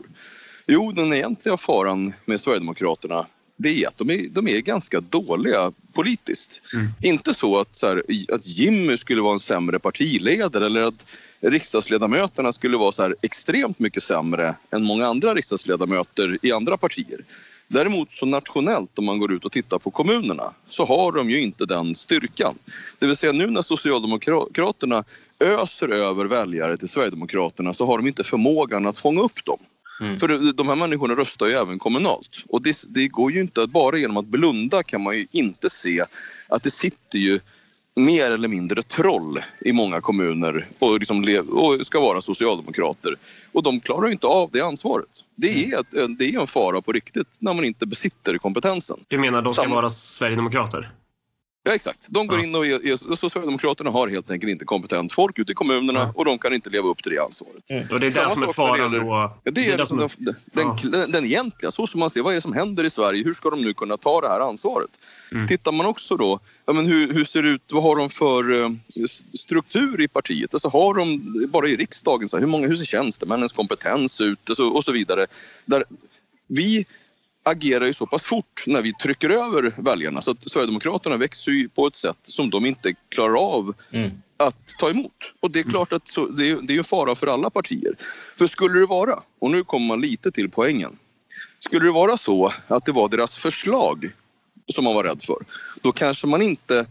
Jo, 0.67 0.91
den 0.91 1.13
egentliga 1.13 1.57
faran 1.57 2.13
med 2.25 2.41
Sverigedemokraterna 2.41 3.25
det 3.55 3.83
är 3.83 3.87
att 3.87 3.97
de 3.97 4.09
är, 4.09 4.29
de 4.29 4.47
är 4.47 4.59
ganska 4.59 4.99
dåliga 5.01 5.71
politiskt. 5.93 6.61
Mm. 6.73 6.87
Inte 7.01 7.33
så 7.33 7.59
att, 7.59 7.75
så 7.75 7.87
här, 7.87 8.03
att 8.31 8.45
Jimmy 8.45 8.97
skulle 8.97 9.21
vara 9.21 9.33
en 9.33 9.39
sämre 9.39 9.79
partiledare 9.79 10.65
eller 10.65 10.81
att 10.81 11.05
riksdagsledamöterna 11.39 12.51
skulle 12.51 12.77
vara 12.77 12.91
så 12.91 13.01
här 13.01 13.15
extremt 13.21 13.79
mycket 13.79 14.03
sämre 14.03 14.55
än 14.71 14.83
många 14.83 15.07
andra 15.07 15.35
riksdagsledamöter 15.35 16.37
i 16.41 16.51
andra 16.51 16.77
partier. 16.77 17.19
Däremot 17.73 18.11
så 18.11 18.25
nationellt 18.25 18.99
om 18.99 19.05
man 19.05 19.19
går 19.19 19.33
ut 19.33 19.45
och 19.45 19.51
tittar 19.51 19.79
på 19.79 19.91
kommunerna 19.91 20.53
så 20.69 20.85
har 20.85 21.11
de 21.11 21.29
ju 21.29 21.41
inte 21.41 21.65
den 21.65 21.95
styrkan. 21.95 22.55
Det 22.99 23.05
vill 23.05 23.15
säga 23.15 23.31
nu 23.31 23.47
när 23.47 23.61
Socialdemokraterna 23.61 25.03
öser 25.39 25.89
över 25.89 26.25
väljare 26.25 26.77
till 26.77 26.89
Sverigedemokraterna 26.89 27.73
så 27.73 27.85
har 27.85 27.97
de 27.97 28.07
inte 28.07 28.23
förmågan 28.23 28.87
att 28.87 28.97
fånga 28.97 29.21
upp 29.21 29.45
dem. 29.45 29.59
Mm. 30.01 30.19
För 30.19 30.53
de 30.53 30.67
här 30.67 30.75
människorna 30.75 31.15
röstar 31.15 31.47
ju 31.47 31.53
även 31.53 31.79
kommunalt. 31.79 32.43
Och 32.49 32.61
det, 32.61 32.83
det 32.87 33.07
går 33.07 33.31
ju 33.31 33.41
inte 33.41 33.61
att 33.61 33.69
bara 33.69 33.97
genom 33.97 34.17
att 34.17 34.25
blunda 34.25 34.83
kan 34.83 35.01
man 35.03 35.17
ju 35.17 35.27
inte 35.31 35.69
se 35.69 36.05
att 36.47 36.63
det 36.63 36.71
sitter 36.71 37.19
ju 37.19 37.39
mer 37.95 38.31
eller 38.31 38.47
mindre 38.47 38.83
troll 38.83 39.43
i 39.59 39.71
många 39.73 40.01
kommuner 40.01 40.67
och, 40.79 40.99
liksom 40.99 41.45
och 41.49 41.85
ska 41.87 41.99
vara 41.99 42.21
socialdemokrater. 42.21 43.15
Och 43.51 43.63
de 43.63 43.79
klarar 43.79 44.09
inte 44.11 44.27
av 44.27 44.49
det 44.53 44.61
ansvaret. 44.61 45.07
Det 45.35 45.65
är, 45.71 45.79
ett- 45.79 46.17
det 46.19 46.25
är 46.25 46.39
en 46.39 46.47
fara 46.47 46.81
på 46.81 46.91
riktigt 46.91 47.27
när 47.39 47.53
man 47.53 47.65
inte 47.65 47.85
besitter 47.85 48.37
kompetensen. 48.37 48.99
Du 49.07 49.17
menar 49.17 49.41
de 49.41 49.53
ska 49.53 49.61
Samma- 49.63 49.75
vara 49.75 49.89
Sverigedemokrater? 49.89 50.91
Ja, 51.65 51.71
exakt. 51.73 51.99
De 52.07 52.27
går 52.27 52.37
Ja. 52.39 52.43
in 52.45 52.55
och 52.55 52.65
är, 52.67 53.15
så 53.15 53.29
Sverigedemokraterna 53.29 53.89
har 53.89 54.07
helt 54.07 54.31
enkelt 54.31 54.49
inte 54.51 54.65
kompetent 54.65 55.13
folk 55.13 55.39
ute 55.39 55.51
i 55.51 55.55
kommunerna 55.55 55.99
Ja. 55.99 56.11
och 56.15 56.25
de 56.25 56.37
kan 56.39 56.53
inte 56.53 56.69
leva 56.69 56.87
upp 56.89 57.03
till 57.03 57.11
det 57.11 57.19
ansvaret. 57.23 57.91
Och 57.91 57.99
det 57.99 58.07
är 58.07 58.11
Samma 58.11 58.27
det 58.29 58.33
som 58.33 58.43
är 58.43 58.47
det 58.47 58.53
faran 58.53 58.91
då? 58.91 58.97
Ja, 59.43 59.51
det 59.51 59.67
är, 59.69 59.77
det 59.77 59.85
som 59.85 59.97
den, 59.97 60.05
är- 60.05 60.25
den, 60.25 60.35
Ja. 60.55 60.77
den, 60.89 61.11
den 61.11 61.25
egentliga, 61.25 61.71
så 61.71 61.87
som 61.87 61.99
man 61.99 62.09
ser, 62.09 62.21
vad 62.21 62.31
är 62.33 62.35
det 62.35 62.41
som 62.41 62.53
händer 62.53 62.83
i 62.83 62.89
Sverige? 62.89 63.23
Hur 63.23 63.33
ska 63.33 63.49
de 63.49 63.61
nu 63.61 63.73
kunna 63.73 63.97
ta 63.97 64.21
det 64.21 64.27
här 64.29 64.39
ansvaret? 64.39 64.89
Mm. 65.31 65.47
Tittar 65.47 65.71
man 65.71 65.85
också 65.85 66.17
då, 66.17 66.39
ja, 66.65 66.73
men 66.73 66.85
hur, 66.85 67.13
hur 67.13 67.25
ser 67.25 67.41
det 67.43 67.49
ut, 67.49 67.61
vad 67.71 67.83
har 67.83 67.95
de 67.95 68.09
för 68.09 68.61
eh, 68.63 68.69
struktur 69.39 70.01
i 70.01 70.07
partiet? 70.07 70.53
Alltså 70.53 70.69
har 70.69 70.93
de, 70.93 71.21
bara 71.49 71.67
i 71.67 71.75
riksdagen, 71.75 72.29
så 72.29 72.37
här, 72.37 72.41
hur, 72.41 72.47
många, 72.51 72.67
hur 72.67 72.75
ser 72.75 72.85
tjänstemännens 72.85 73.51
kompetens 73.51 74.21
ut 74.21 74.49
och 74.49 74.57
så, 74.57 74.67
och 74.67 74.83
så 74.85 74.91
vidare. 74.91 75.25
Där 75.65 75.83
vi 76.47 76.85
agerar 77.43 77.85
ju 77.85 77.93
så 77.93 78.05
pass 78.05 78.23
fort 78.23 78.63
när 78.67 78.81
vi 78.81 78.93
trycker 78.93 79.29
över 79.29 79.73
väljarna 79.77 80.21
så 80.21 80.31
att 80.31 80.51
Sverigedemokraterna 80.51 81.17
växer 81.17 81.51
ju 81.51 81.69
på 81.69 81.87
ett 81.87 81.95
sätt 81.95 82.17
som 82.23 82.49
de 82.49 82.65
inte 82.65 82.93
klarar 83.09 83.35
av 83.35 83.73
Mm. 83.91 84.11
att 84.37 84.55
ta 84.79 84.89
emot. 84.89 85.11
Och 85.39 85.51
det 85.51 85.59
är 85.59 85.63
klart 85.63 85.93
att 85.93 86.07
så, 86.07 86.25
det, 86.25 86.49
är, 86.49 86.55
det 86.61 86.73
är 86.73 86.77
en 86.77 86.83
fara 86.83 87.15
för 87.15 87.27
alla 87.27 87.49
partier. 87.49 87.95
För 88.37 88.47
skulle 88.47 88.79
det 88.79 88.85
vara, 88.85 89.23
och 89.39 89.51
nu 89.51 89.63
kommer 89.63 89.87
man 89.87 90.01
lite 90.01 90.31
till 90.31 90.49
poängen. 90.49 90.97
Skulle 91.59 91.85
det 91.85 91.91
vara 91.91 92.17
så 92.17 92.53
att 92.67 92.85
det 92.85 92.91
var 92.91 93.07
deras 93.09 93.35
förslag 93.35 94.11
som 94.73 94.83
man 94.83 94.95
var 94.95 95.03
rädd 95.03 95.23
för, 95.23 95.37
då 95.81 95.91
kanske 95.91 96.27
man 96.27 96.41
inte 96.41 96.85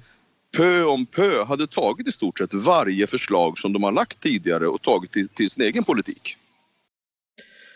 pö 0.56 0.84
om 0.84 1.06
pö 1.06 1.44
hade 1.44 1.66
tagit 1.66 2.08
i 2.08 2.12
stort 2.12 2.38
sett 2.38 2.54
varje 2.54 3.06
förslag 3.06 3.58
som 3.58 3.72
de 3.72 3.82
har 3.82 3.92
lagt 3.92 4.20
tidigare 4.20 4.68
och 4.68 4.82
tagit 4.82 5.12
till, 5.12 5.28
till 5.28 5.50
sin 5.50 5.62
egen 5.62 5.84
politik. 5.84 6.36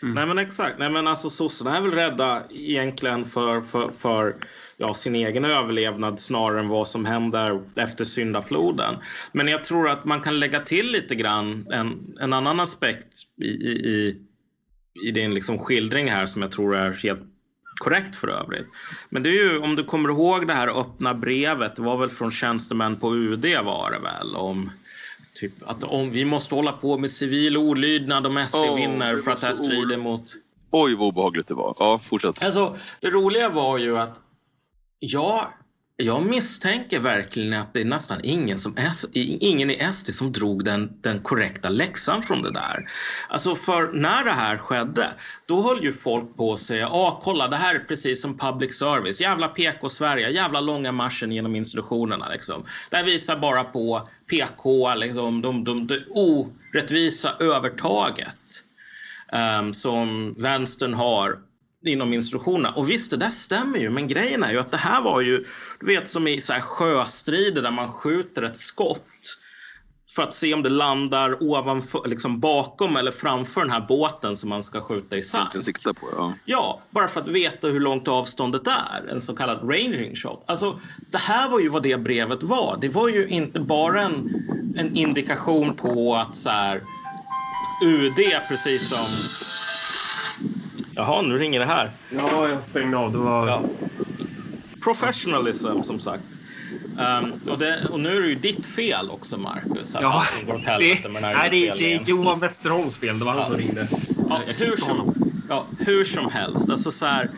Mm. 0.01 0.15
Nej 0.15 0.25
men 0.25 0.37
exakt. 0.37 0.79
Nej 0.79 0.89
men 0.89 1.07
alltså 1.07 1.29
sossarna 1.29 1.77
är 1.77 1.81
väl 1.81 1.91
rädda 1.91 2.43
egentligen 2.49 3.25
för, 3.25 3.61
för, 3.61 3.91
för 3.99 4.35
ja, 4.77 4.93
sin 4.93 5.15
egen 5.15 5.45
överlevnad 5.45 6.19
snarare 6.19 6.59
än 6.59 6.67
vad 6.67 6.87
som 6.87 7.05
händer 7.05 7.61
efter 7.75 8.05
syndafloden. 8.05 8.95
Men 9.31 9.47
jag 9.47 9.63
tror 9.63 9.89
att 9.89 10.05
man 10.05 10.21
kan 10.21 10.39
lägga 10.39 10.59
till 10.59 10.91
lite 10.91 11.15
grann 11.15 11.67
en, 11.71 12.17
en 12.19 12.33
annan 12.33 12.59
aspekt 12.59 13.07
i, 13.41 13.47
i, 13.47 13.71
i, 13.71 14.21
i 15.07 15.11
din 15.11 15.33
liksom 15.33 15.59
skildring 15.59 16.11
här 16.11 16.25
som 16.25 16.41
jag 16.41 16.51
tror 16.51 16.75
är 16.75 16.91
helt 16.91 17.21
korrekt 17.77 18.15
för 18.15 18.27
övrigt. 18.27 18.67
Men 19.09 19.23
det 19.23 19.29
är 19.29 19.33
ju 19.33 19.57
om 19.57 19.75
du 19.75 19.83
kommer 19.83 20.09
ihåg 20.09 20.47
det 20.47 20.53
här 20.53 20.79
öppna 20.79 21.13
brevet. 21.13 21.75
Det 21.75 21.81
var 21.81 21.97
väl 21.97 22.09
från 22.09 22.31
tjänstemän 22.31 22.95
på 22.95 23.15
UD 23.15 23.45
var 23.63 23.91
det 23.91 23.99
väl 23.99 24.35
om 24.35 24.71
Typ 25.39 25.53
att 25.65 25.83
om 25.83 26.11
vi 26.11 26.25
måste 26.25 26.55
hålla 26.55 26.71
på 26.71 26.97
med 26.97 27.11
civil 27.11 27.57
olydnad 27.57 28.27
om 28.27 28.47
SD 28.47 28.55
Åh, 28.55 28.75
vinner 28.75 29.17
för 29.17 29.31
att 29.31 29.41
det 29.41 29.47
här 29.47 29.53
strider 29.53 29.97
mot... 29.97 30.33
Oj 30.71 30.95
vad 30.95 31.07
obehagligt 31.07 31.47
det 31.47 31.53
var. 31.53 31.75
Ja, 31.79 31.99
fortsätt. 32.05 32.43
Alltså, 32.43 32.77
det 33.01 33.09
roliga 33.09 33.49
var 33.49 33.77
ju 33.77 33.97
att 33.97 34.17
jag, 34.99 35.47
jag 35.97 36.25
misstänker 36.25 36.99
verkligen 36.99 37.53
att 37.53 37.73
det 37.73 37.81
är 37.81 37.85
nästan 37.85 38.19
ingen, 38.23 38.59
som 38.59 38.75
ingen 39.13 39.71
i 39.71 39.89
SD 39.93 40.13
som 40.13 40.31
drog 40.31 40.65
den, 40.65 41.01
den 41.01 41.19
korrekta 41.19 41.69
läxan 41.69 42.23
från 42.23 42.41
det 42.41 42.51
där. 42.51 42.89
Alltså 43.29 43.55
för 43.55 43.91
när 43.93 44.23
det 44.23 44.31
här 44.31 44.57
skedde, 44.57 45.07
då 45.45 45.61
höll 45.61 45.83
ju 45.83 45.93
folk 45.93 46.37
på 46.37 46.53
att 46.53 46.59
säga, 46.59 46.89
ah, 46.89 47.21
kolla 47.23 47.47
det 47.47 47.55
här 47.55 47.75
är 47.75 47.79
precis 47.79 48.21
som 48.21 48.37
public 48.37 48.77
service, 48.77 49.21
jävla 49.21 49.47
PK-Sverige, 49.47 50.29
jävla 50.29 50.61
långa 50.61 50.91
marschen 50.91 51.31
genom 51.31 51.55
institutionerna 51.55 52.29
liksom. 52.29 52.65
Det 52.89 52.95
här 52.95 53.03
visar 53.03 53.37
bara 53.39 53.63
på 53.63 54.07
PK, 54.29 54.95
liksom, 54.95 55.41
de, 55.41 55.63
de, 55.63 55.87
det 55.87 56.05
orättvisa 56.09 57.35
övertaget 57.39 58.63
um, 59.59 59.73
som 59.73 60.35
vänstern 60.37 60.93
har 60.93 61.39
inom 61.85 62.13
institutionerna. 62.13 62.71
Och 62.71 62.89
visst, 62.89 63.11
det 63.11 63.17
där 63.17 63.29
stämmer 63.29 63.79
ju, 63.79 63.89
men 63.89 64.07
grejen 64.07 64.43
är 64.43 64.51
ju 64.51 64.59
att 64.59 64.69
det 64.69 64.77
här 64.77 65.01
var 65.01 65.21
ju, 65.21 65.45
du 65.79 65.85
vet 65.85 66.09
som 66.09 66.27
i 66.27 66.41
så 66.41 66.53
här 66.53 66.61
sjöstrider 66.61 67.61
där 67.61 67.71
man 67.71 67.91
skjuter 67.91 68.41
ett 68.41 68.57
skott 68.57 69.37
för 70.17 70.23
att 70.23 70.33
se 70.33 70.53
om 70.53 70.63
det 70.63 70.69
landar 70.69 71.43
ovanför, 71.43 72.07
liksom 72.07 72.39
bakom 72.39 72.97
eller 72.97 73.11
framför 73.11 73.61
den 73.61 73.69
här 73.69 73.85
båten 73.87 74.37
som 74.37 74.49
man 74.49 74.63
ska 74.63 74.81
skjuta. 74.81 75.15
Jag 75.53 75.63
siktar 75.63 75.93
på 75.93 76.07
ja. 76.17 76.33
Ja, 76.45 76.81
bara 76.89 77.07
för 77.07 77.19
att 77.21 77.27
veta 77.27 77.67
hur 77.67 77.79
långt 77.79 78.07
avståndet 78.07 78.67
är. 78.67 79.07
En 79.11 79.21
så 79.21 79.35
kallad 79.35 79.69
ranging 79.69 80.15
shot. 80.15 80.43
Alltså, 80.45 80.79
det 81.11 81.17
här 81.17 81.49
var 81.49 81.59
ju 81.59 81.69
vad 81.69 81.83
det 81.83 81.97
brevet 81.97 82.43
var. 82.43 82.77
Det 82.81 82.89
var 82.89 83.07
ju 83.07 83.27
inte 83.27 83.59
bara 83.59 84.01
en, 84.01 84.29
en 84.77 84.95
indikation 84.95 85.75
på 85.75 86.15
att 86.15 86.35
så 86.35 86.49
här, 86.49 86.81
UD, 87.83 88.19
precis 88.47 88.89
som... 88.89 89.05
Jaha, 90.95 91.21
nu 91.21 91.37
ringer 91.37 91.59
det 91.59 91.65
här. 91.65 91.91
Ja, 92.11 92.49
jag 92.49 92.63
stängde 92.63 92.97
av. 92.97 93.11
Det 93.11 93.17
var... 93.17 93.47
Ja. 93.47 93.63
Professionalism, 94.83 95.83
som 95.83 95.99
sagt. 95.99 96.23
Ehm, 96.97 97.33
och, 97.49 97.57
det, 97.57 97.87
och 97.91 97.99
nu 97.99 98.17
är 98.17 98.21
det 98.21 98.27
ju 98.27 98.35
ditt 98.35 98.65
fel 98.65 99.09
också, 99.11 99.37
Marcus. 99.37 99.95
att 99.95 100.01
Ja, 100.01 100.25
går 100.45 100.55
åt 100.55 100.65
helvete 100.65 100.99
det, 101.03 101.09
med 101.09 101.23
den 101.23 101.29
här 101.29 101.37
nej, 101.37 101.49
det, 101.49 101.79
det 101.79 101.93
är 101.93 102.09
Johan 102.09 102.39
Westerholms 102.39 102.97
fel. 102.99 103.19
Det 103.19 103.25
var 103.25 103.33
han 103.33 103.45
som 103.45 103.57
ringde. 103.57 103.89
Ja, 104.29 104.41
hur, 104.57 104.77
som, 104.77 105.13
ja, 105.47 105.73
hur 105.77 106.05
som 106.05 106.29
helst. 106.29 106.69
Alltså 106.69 106.91
så 106.91 107.05
här, 107.05 107.31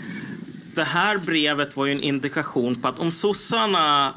det 0.75 0.83
här 0.83 1.17
brevet 1.17 1.75
var 1.75 1.85
ju 1.85 1.91
en 1.91 2.01
indikation 2.01 2.81
på 2.81 2.87
att 2.87 2.99
om 2.99 3.11
sossarna 3.11 4.15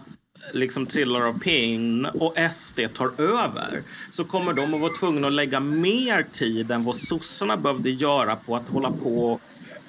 liksom 0.52 0.86
trillar 0.86 1.20
av 1.20 1.32
pinn 1.32 2.06
och 2.06 2.34
SD 2.52 2.80
tar 2.94 3.20
över 3.20 3.84
så 4.10 4.24
kommer 4.24 4.52
de 4.52 4.74
att 4.74 4.80
vara 4.80 4.92
tvungna 4.92 5.26
att 5.26 5.32
lägga 5.32 5.60
mer 5.60 6.22
tid 6.22 6.70
än 6.72 6.84
vad 6.84 6.96
sossarna 6.96 7.56
behövde 7.56 7.90
göra 7.90 8.36
på 8.36 8.56
att 8.56 8.68
hålla 8.68 8.90
på 8.90 9.32
och 9.32 9.42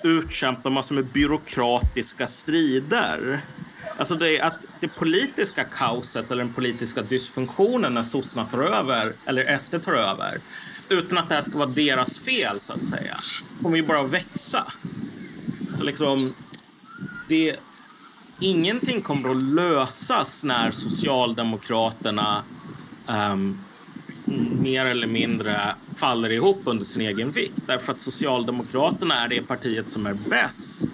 utkämpa 0.04 0.70
massor 0.70 0.96
med 0.96 1.12
byråkratiska 1.12 2.28
strider. 2.28 3.42
Alltså 3.96 4.16
det, 4.16 4.42
att 4.42 4.62
det 4.82 4.88
politiska 4.88 5.64
kaoset 5.64 6.32
eller 6.32 6.44
den 6.44 6.54
politiska 6.54 7.02
dysfunktionen 7.02 7.94
när 7.94 8.04
sossarna 8.04 8.50
tar 8.50 8.60
över, 8.62 9.18
eller 9.26 9.58
SD 9.58 9.76
tar 9.84 9.94
över, 9.94 10.42
utan 10.90 11.18
att 11.18 11.30
det 11.30 11.36
här 11.36 11.42
ska 11.42 11.58
vara 11.58 11.70
deras 11.70 12.20
fel 12.20 12.62
så 12.62 12.74
att 12.74 12.84
säga, 12.84 13.24
kommer 13.62 13.78
ju 13.78 13.84
bara 13.84 14.02
att 14.02 14.12
växa. 14.14 14.74
Så 15.78 15.84
liksom, 15.84 16.36
det, 17.28 17.60
ingenting 18.40 19.02
kommer 19.04 19.30
att 19.30 19.38
lösas 19.56 20.44
när 20.44 20.72
Socialdemokraterna 20.72 22.48
um, 23.10 23.70
mer 24.60 24.86
eller 24.86 25.08
mindre 25.08 25.76
faller 26.00 26.30
ihop 26.30 26.64
under 26.68 26.86
sin 26.86 27.02
egen 27.02 27.32
vikt. 27.32 27.64
Därför 27.68 27.94
att 27.94 28.02
Socialdemokraterna 28.02 29.16
är 29.24 29.28
det 29.28 29.42
partiet 29.42 29.90
som 29.92 30.06
är 30.06 30.14
bäst 30.14 30.92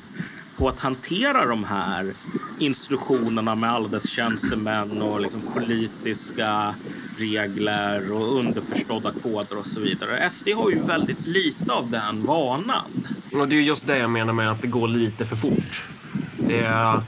på 0.60 0.68
att 0.68 0.80
hantera 0.80 1.46
de 1.46 1.64
här 1.64 2.16
instruktionerna 2.58 3.56
med 3.56 3.72
alla 3.72 3.88
dess 3.90 4.06
tjänstemän 4.06 5.02
och 5.02 5.22
liksom 5.22 5.48
politiska 5.48 6.78
regler 7.20 8.12
och 8.12 8.38
underförstådda 8.40 9.16
koder 9.16 9.58
och 9.58 9.66
så 9.68 9.82
vidare. 9.82 10.30
SD 10.30 10.48
har 10.56 10.70
ju 10.70 10.84
väldigt 10.84 11.28
lite 11.28 11.74
av 11.74 11.90
den 11.90 12.26
vanan. 12.26 13.08
Och 13.36 13.48
det 13.50 13.56
är 13.56 13.62
just 13.62 13.88
det 13.88 13.98
jag 13.98 14.12
menar 14.12 14.34
med 14.34 14.52
att 14.52 14.62
det 14.62 14.68
går 14.68 14.88
lite 14.88 15.26
för 15.26 15.36
fort. 15.36 15.90
Det 16.48 16.60
är, 16.60 17.04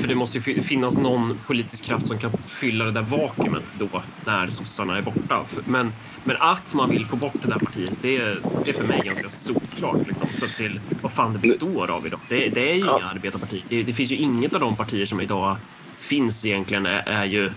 för 0.00 0.08
det 0.08 0.14
måste 0.14 0.38
ju 0.38 0.62
finnas 0.62 0.98
någon 0.98 1.42
politisk 1.44 1.84
kraft 1.86 2.06
som 2.06 2.18
kan 2.20 2.38
fylla 2.60 2.84
det 2.84 2.92
där 2.92 3.02
vakuumet 3.02 3.64
då 3.72 4.04
när 4.26 4.48
sossarna 4.48 4.98
är 4.98 5.02
borta. 5.02 5.46
Men, 5.66 5.94
men 6.24 6.36
att 6.36 6.74
man 6.74 6.90
vill 6.90 7.06
få 7.06 7.16
bort 7.16 7.34
det 7.42 7.48
där 7.48 7.58
partiet, 7.58 7.92
det 8.02 8.16
är, 8.16 8.40
det 8.64 8.70
är 8.70 8.74
för 8.74 8.84
mig 8.84 9.00
ganska 9.04 9.28
solklart. 9.28 10.06
Liksom. 10.08 10.28
Så 10.34 10.46
till 10.48 10.80
vad 11.02 11.12
fan 11.12 11.32
det 11.32 11.38
består 11.38 11.90
av 11.90 12.06
idag. 12.06 12.20
Det, 12.28 12.48
det 12.48 12.70
är 12.70 12.74
ju 12.74 12.84
ja. 12.84 12.96
inga 12.98 13.06
arbetarparti. 13.06 13.62
Det, 13.68 13.82
det, 13.82 13.92
finns 13.92 14.10
ju 14.10 14.16
inget 14.16 14.54
av 14.54 14.60
de 14.60 14.76
partier 14.76 15.06
som 15.06 15.20
idag 15.20 15.56
finns 16.00 16.46
egentligen 16.46 16.86
är, 16.86 17.02
är 17.06 17.24
ju 17.24 17.50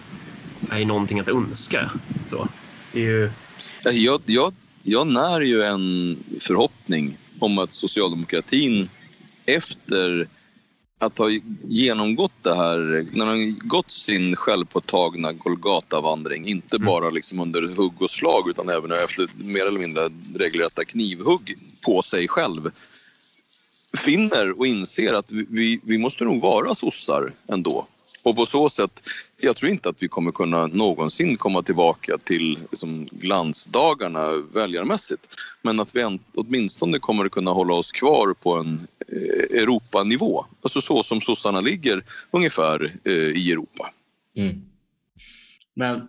är 0.70 0.80
ju 0.80 0.86
någonting 0.86 1.20
att 1.20 1.28
önska. 1.28 1.92
Så, 2.30 2.48
det 2.94 3.00
är 3.00 3.04
ju... 3.04 3.32
jag, 3.84 4.22
jag, 4.26 4.54
jag 4.84 5.08
när 5.08 5.42
ju 5.42 5.64
en 5.64 6.18
förhoppning 6.42 7.18
om 7.40 7.60
att 7.60 7.74
socialdemokratin 7.74 8.90
efter 9.46 10.28
att 11.06 11.18
ha 11.18 11.30
genomgått 11.68 12.32
det 12.42 12.56
här, 12.56 13.06
när 13.12 13.26
man 13.26 13.60
gått 13.60 13.92
sin 13.92 14.36
självpåtagna 14.36 15.34
Golgata-vandring, 15.34 16.48
inte 16.48 16.76
mm. 16.76 16.86
bara 16.86 17.10
liksom 17.10 17.40
under 17.40 17.62
hugg 17.76 18.02
och 18.02 18.10
slag 18.12 18.50
utan 18.50 18.70
även 18.70 18.92
efter 18.92 19.30
mer 19.38 19.68
eller 19.68 19.80
mindre 19.80 20.02
regelrätta 20.36 20.84
knivhugg 20.84 21.58
på 21.86 22.02
sig 22.02 22.28
själv, 22.28 22.72
finner 23.98 24.60
och 24.60 24.68
inser 24.68 25.14
att 25.14 25.32
vi, 25.32 25.80
vi 25.84 25.98
måste 25.98 26.24
nog 26.24 26.42
vara 26.42 26.76
sossar 26.76 27.34
ändå. 27.48 27.88
Och 28.26 28.36
på 28.36 28.46
så 28.46 28.70
sätt, 28.70 29.04
jag 29.38 29.56
tror 29.56 29.72
inte 29.72 29.90
att 29.90 30.04
vi 30.04 30.08
kommer 30.08 30.32
kunna 30.32 30.68
någonsin 30.68 31.38
komma 31.38 31.62
tillbaka 31.62 32.18
till 32.18 32.60
liksom, 32.72 33.08
glansdagarna 33.12 34.32
väljarmässigt. 34.54 35.28
Men 35.62 35.80
att 35.80 35.96
vi 35.96 36.20
åtminstone 36.36 37.00
kommer 37.00 37.30
kunna 37.30 37.52
hålla 37.52 37.74
oss 37.74 37.92
kvar 37.92 38.34
på 38.34 38.56
en 38.56 38.88
eh, 39.08 39.62
Europanivå. 39.62 40.46
Alltså 40.62 40.82
så 40.82 41.04
som 41.04 41.22
sossarna 41.22 41.62
ligger 41.62 42.04
ungefär 42.32 42.94
eh, 43.04 43.14
i 43.14 43.52
Europa. 43.52 43.92
Mm. 44.36 44.62
Men, 45.74 46.08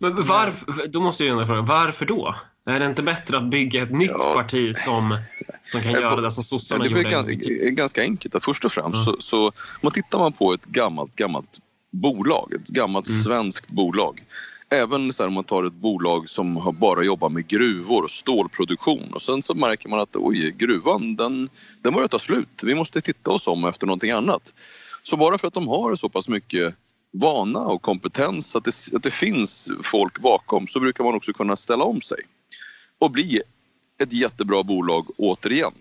men 0.00 0.16
varför, 0.16 0.86
då 0.86 1.00
måste 1.00 1.24
jag 1.24 1.46
fråga, 1.46 1.62
varför 1.62 2.06
då? 2.06 2.34
Är 2.66 2.80
det 2.80 2.86
inte 2.86 3.02
bättre 3.02 3.36
att 3.36 3.50
bygga 3.50 3.82
ett 3.82 3.92
nytt 3.92 4.10
ja. 4.10 4.34
parti 4.34 4.76
som, 4.76 5.18
som 5.64 5.80
kan 5.80 5.92
göra 5.92 6.20
det 6.20 6.32
som 6.32 6.42
sossarna 6.42 6.86
gjorde? 6.86 7.02
Det 7.02 7.66
är 7.66 7.70
ganska 7.70 8.02
enkelt. 8.02 8.44
Först 8.44 8.64
och 8.64 8.72
främst 8.72 8.94
mm. 8.94 9.04
så, 9.04 9.16
så 9.20 9.52
man 9.80 9.92
tittar 9.92 10.18
man 10.18 10.32
på 10.32 10.52
ett 10.54 10.64
gammalt, 10.64 11.16
gammalt 11.16 11.58
bolag, 11.90 12.52
ett 12.52 12.68
gammalt 12.68 13.08
mm. 13.08 13.22
svenskt 13.22 13.68
bolag. 13.68 14.22
Även 14.70 15.12
så 15.12 15.22
här, 15.22 15.28
om 15.28 15.34
man 15.34 15.44
tar 15.44 15.64
ett 15.64 15.72
bolag 15.72 16.28
som 16.28 16.56
har 16.56 16.72
bara 16.72 17.02
jobbat 17.02 17.32
med 17.32 17.46
gruvor 17.46 18.02
och 18.02 18.10
stålproduktion 18.10 19.12
och 19.14 19.22
sen 19.22 19.42
så 19.42 19.54
märker 19.54 19.88
man 19.88 20.00
att 20.00 20.16
oj, 20.16 20.50
gruvan 20.50 21.16
den, 21.16 21.48
den 21.82 21.94
börjar 21.94 22.08
ta 22.08 22.18
slut. 22.18 22.60
Vi 22.62 22.74
måste 22.74 23.00
titta 23.00 23.30
oss 23.30 23.46
om 23.46 23.64
efter 23.64 23.86
någonting 23.86 24.10
annat. 24.10 24.52
Så 25.02 25.16
bara 25.16 25.38
för 25.38 25.48
att 25.48 25.54
de 25.54 25.68
har 25.68 25.96
så 25.96 26.08
pass 26.08 26.28
mycket 26.28 26.74
vana 27.12 27.58
och 27.58 27.82
kompetens 27.82 28.56
att 28.56 28.64
det, 28.64 28.96
att 28.96 29.02
det 29.02 29.10
finns 29.10 29.70
folk 29.82 30.18
bakom 30.18 30.66
så 30.66 30.80
brukar 30.80 31.04
man 31.04 31.14
också 31.14 31.32
kunna 31.32 31.56
ställa 31.56 31.84
om 31.84 32.00
sig 32.00 32.18
och 32.98 33.10
bli 33.10 33.42
ett 33.98 34.12
jättebra 34.12 34.62
bolag 34.62 35.06
återigen. 35.16 35.72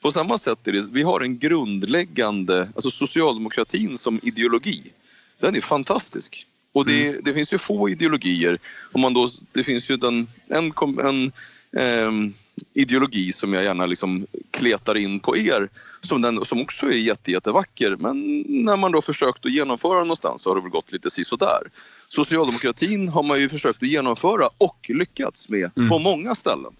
På 0.00 0.10
samma 0.10 0.38
sätt 0.38 0.68
är 0.68 0.72
det, 0.72 0.86
vi 0.92 1.02
har 1.02 1.20
en 1.20 1.38
grundläggande, 1.38 2.68
alltså 2.74 2.90
socialdemokratin 2.90 3.98
som 3.98 4.20
ideologi, 4.22 4.82
den 5.40 5.56
är 5.56 5.60
fantastisk. 5.60 6.46
Och 6.72 6.86
det, 6.86 7.06
mm. 7.06 7.20
det 7.24 7.34
finns 7.34 7.52
ju 7.52 7.58
få 7.58 7.88
ideologier, 7.88 8.58
om 8.92 9.00
man 9.00 9.14
då, 9.14 9.28
det 9.52 9.64
finns 9.64 9.90
ju 9.90 9.96
den, 9.96 10.28
en, 10.46 10.72
en 10.98 11.32
eh, 11.72 12.32
ideologi 12.74 13.32
som 13.32 13.52
jag 13.52 13.64
gärna 13.64 13.86
liksom 13.86 14.26
kletar 14.50 14.96
in 14.96 15.20
på 15.20 15.36
er, 15.36 15.68
som, 16.00 16.22
den, 16.22 16.44
som 16.44 16.60
också 16.60 16.86
är 16.86 16.96
jätte, 16.96 17.30
jättevacker, 17.30 17.96
men 17.96 18.44
när 18.48 18.76
man 18.76 18.92
då 18.92 19.02
försökt 19.02 19.46
att 19.46 19.52
genomföra 19.52 19.98
den 19.98 20.06
någonstans 20.06 20.42
så 20.42 20.50
har 20.50 20.54
det 20.56 20.62
väl 20.62 20.70
gått 20.70 20.92
lite 20.92 21.10
sisådär. 21.10 21.62
Socialdemokratin 22.08 23.08
har 23.08 23.22
man 23.22 23.40
ju 23.40 23.48
försökt 23.48 23.82
att 23.82 23.88
genomföra 23.88 24.48
och 24.58 24.86
lyckats 24.88 25.48
med 25.48 25.70
mm. 25.76 25.88
på 25.88 25.98
många 25.98 26.34
ställen. 26.34 26.72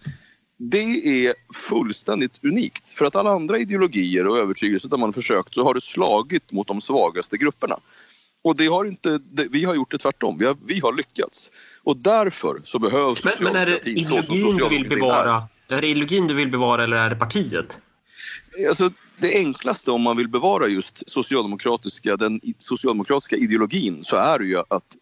Det 0.60 1.26
är 1.26 1.34
fullständigt 1.54 2.44
unikt. 2.44 2.90
För 2.90 3.04
att 3.04 3.16
alla 3.16 3.30
andra 3.30 3.58
ideologier 3.58 4.26
och 4.26 4.38
övertygelser 4.38 4.88
där 4.88 4.96
man 4.96 5.12
försökt 5.12 5.54
så 5.54 5.64
har 5.64 5.74
det 5.74 5.80
slagit 5.80 6.52
mot 6.52 6.66
de 6.66 6.80
svagaste 6.80 7.36
grupperna. 7.36 7.80
Och 8.42 8.56
det 8.56 8.66
har 8.66 8.84
inte, 8.84 9.18
det, 9.18 9.48
vi 9.50 9.64
har 9.64 9.74
gjort 9.74 9.90
det 9.90 9.98
tvärtom. 9.98 10.38
Vi 10.38 10.46
har, 10.46 10.56
vi 10.66 10.80
har 10.80 10.92
lyckats. 10.92 11.50
Och 11.82 11.96
därför 11.96 12.60
så 12.64 12.78
behövs 12.78 13.24
men, 13.24 13.34
men 13.40 13.56
är 13.56 13.66
det 13.66 13.86
ideologin 13.86 14.56
du 14.56 14.68
vill 14.68 14.88
bevara? 14.88 15.48
Är. 15.68 15.76
är 15.76 15.80
det 15.80 15.88
ideologin 15.88 16.26
du 16.26 16.34
vill 16.34 16.50
bevara 16.50 16.84
eller 16.84 16.96
är 16.96 17.10
det 17.10 17.16
partiet? 17.16 17.78
Alltså, 18.68 18.90
det 19.18 19.34
enklaste 19.34 19.90
om 19.90 20.02
man 20.02 20.16
vill 20.16 20.28
bevara 20.28 20.68
just 20.68 21.10
socialdemokratiska, 21.10 22.16
den 22.16 22.40
socialdemokratiska 22.58 23.36
ideologin 23.36 24.04
så 24.04 24.16
är 24.16 24.38
det 24.38 24.44
ju 24.44 24.58
att 24.58 24.96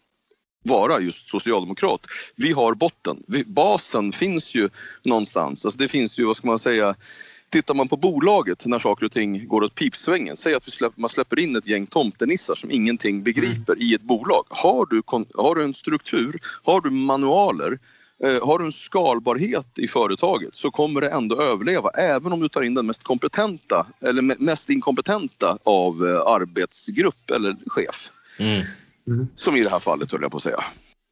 vara 0.63 0.99
just 0.99 1.29
socialdemokrat. 1.29 2.01
Vi 2.35 2.51
har 2.51 2.73
botten. 2.73 3.23
Vi, 3.27 3.43
basen 3.43 4.11
finns 4.11 4.55
ju 4.55 4.69
någonstans. 5.03 5.65
Alltså 5.65 5.79
det 5.79 5.87
finns 5.87 6.19
ju, 6.19 6.25
vad 6.25 6.37
ska 6.37 6.47
man 6.47 6.59
säga, 6.59 6.95
Tittar 7.49 7.73
man 7.73 7.87
på 7.87 7.97
bolaget 7.97 8.65
när 8.65 8.79
saker 8.79 9.05
och 9.05 9.11
ting 9.11 9.47
går 9.47 9.63
åt 9.63 9.75
pipsvängen, 9.75 10.37
säg 10.37 10.55
att 10.55 10.67
vi 10.67 10.71
släpper, 10.71 11.01
man 11.01 11.09
släpper 11.09 11.39
in 11.39 11.55
ett 11.55 11.67
gäng 11.67 11.85
tomtenissar 11.85 12.55
som 12.55 12.71
ingenting 12.71 13.23
begriper 13.23 13.73
mm. 13.73 13.81
i 13.87 13.93
ett 13.93 14.01
bolag. 14.01 14.45
Har 14.49 14.85
du, 14.85 15.01
har 15.35 15.55
du 15.55 15.63
en 15.63 15.73
struktur, 15.73 16.39
har 16.63 16.81
du 16.81 16.89
manualer, 16.89 17.79
eh, 18.23 18.47
har 18.47 18.59
du 18.59 18.65
en 18.65 18.71
skalbarhet 18.71 19.79
i 19.79 19.87
företaget 19.87 20.55
så 20.55 20.71
kommer 20.71 21.01
det 21.01 21.09
ändå 21.09 21.41
överleva 21.41 21.89
även 21.89 22.33
om 22.33 22.39
du 22.39 22.49
tar 22.49 22.61
in 22.61 22.73
den 22.73 22.85
mest 22.85 23.03
kompetenta 23.03 23.87
eller 24.01 24.21
mest 24.21 24.69
inkompetenta 24.69 25.57
av 25.63 26.07
eh, 26.07 26.21
arbetsgrupp 26.21 27.29
eller 27.29 27.55
chef. 27.67 28.11
Mm. 28.39 28.65
Mm. 29.07 29.27
Som 29.35 29.55
i 29.55 29.63
det 29.63 29.69
här 29.69 29.79
fallet 29.79 30.11
höll 30.11 30.21
jag 30.21 30.31
på 30.31 30.37
att 30.37 30.43
säga. 30.43 30.63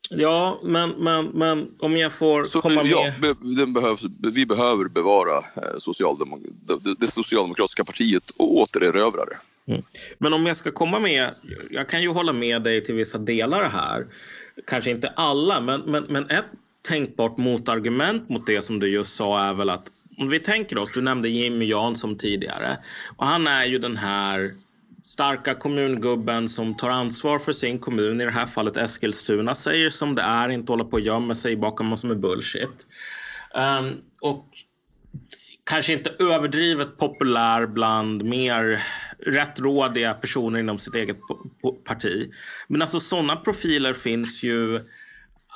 Ja, 0.10 0.60
men, 0.64 0.90
men, 0.90 1.26
men 1.26 1.68
om 1.80 1.98
jag 1.98 2.14
får 2.14 2.44
så, 2.44 2.62
komma 2.62 2.84
med. 2.84 2.92
Ja, 2.92 3.34
den 3.58 3.74
behövs, 3.74 4.02
vi 4.34 4.46
behöver 4.46 4.86
bevara 4.86 5.38
eh, 5.38 5.78
socialdemok 5.80 6.42
det 7.00 7.08
socialdemokratiska 7.08 7.84
partiet 7.84 8.30
och 8.38 8.58
återerövra 8.58 9.26
det. 9.26 9.38
Mm. 9.68 9.84
Men 10.18 10.34
om 10.34 10.46
jag 10.46 10.58
ska 10.58 10.72
komma 10.72 11.00
med, 11.00 11.30
jag 11.72 11.90
kan 11.90 12.02
ju 12.02 12.10
hålla 12.10 12.34
med 12.34 12.62
dig 12.62 12.86
till 12.86 12.96
vissa 12.96 13.18
delar 13.18 13.70
här. 13.70 14.06
Kanske 14.68 14.92
inte 14.92 15.08
alla, 15.08 15.62
men, 15.62 15.82
men, 15.82 16.04
men 16.04 16.30
ett 16.30 16.46
tänkbart 16.88 17.38
motargument 17.38 18.30
mot 18.30 18.46
det 18.46 18.62
som 18.62 18.80
du 18.80 18.88
just 18.88 19.16
sa 19.16 19.42
är 19.42 19.54
väl 19.54 19.70
att 19.70 19.92
om 20.18 20.30
vi 20.30 20.40
tänker 20.40 20.78
oss, 20.78 20.92
du 20.92 21.02
nämnde 21.02 21.30
Jimmy 21.30 21.66
Jansson 21.66 22.18
tidigare 22.18 22.78
och 23.18 23.26
han 23.26 23.48
är 23.48 23.66
ju 23.66 23.80
den 23.80 23.98
här 23.98 24.42
starka 25.16 25.54
kommungubben 25.54 26.50
som 26.50 26.78
tar 26.78 26.90
ansvar 26.90 27.40
för 27.40 27.54
sin 27.54 27.80
kommun, 27.80 28.22
i 28.22 28.26
det 28.26 28.32
här 28.32 28.46
fallet 28.46 28.78
Eskilstuna, 28.78 29.56
säger 29.56 29.90
som 29.90 30.16
det 30.16 30.22
är, 30.22 30.50
inte 30.50 30.72
håller 30.72 30.84
på 30.84 30.92
och 30.92 31.00
gömmer 31.00 31.34
sig 31.34 31.56
bakom 31.56 31.90
vad 31.90 32.00
som 32.00 32.12
är 32.12 32.16
bullshit. 32.16 32.86
Um, 33.54 34.02
och 34.22 34.46
kanske 35.64 35.94
inte 35.94 36.10
överdrivet 36.20 36.98
populär 36.98 37.66
bland 37.66 38.24
mer 38.26 38.84
rättrådiga 39.20 40.14
personer 40.14 40.60
inom 40.60 40.80
sitt 40.80 40.96
eget 40.96 41.18
parti. 41.86 42.32
Men 42.68 42.82
alltså 42.82 43.00
sådana 43.00 43.36
profiler 43.36 43.94
finns 43.94 44.44
ju 44.44 44.82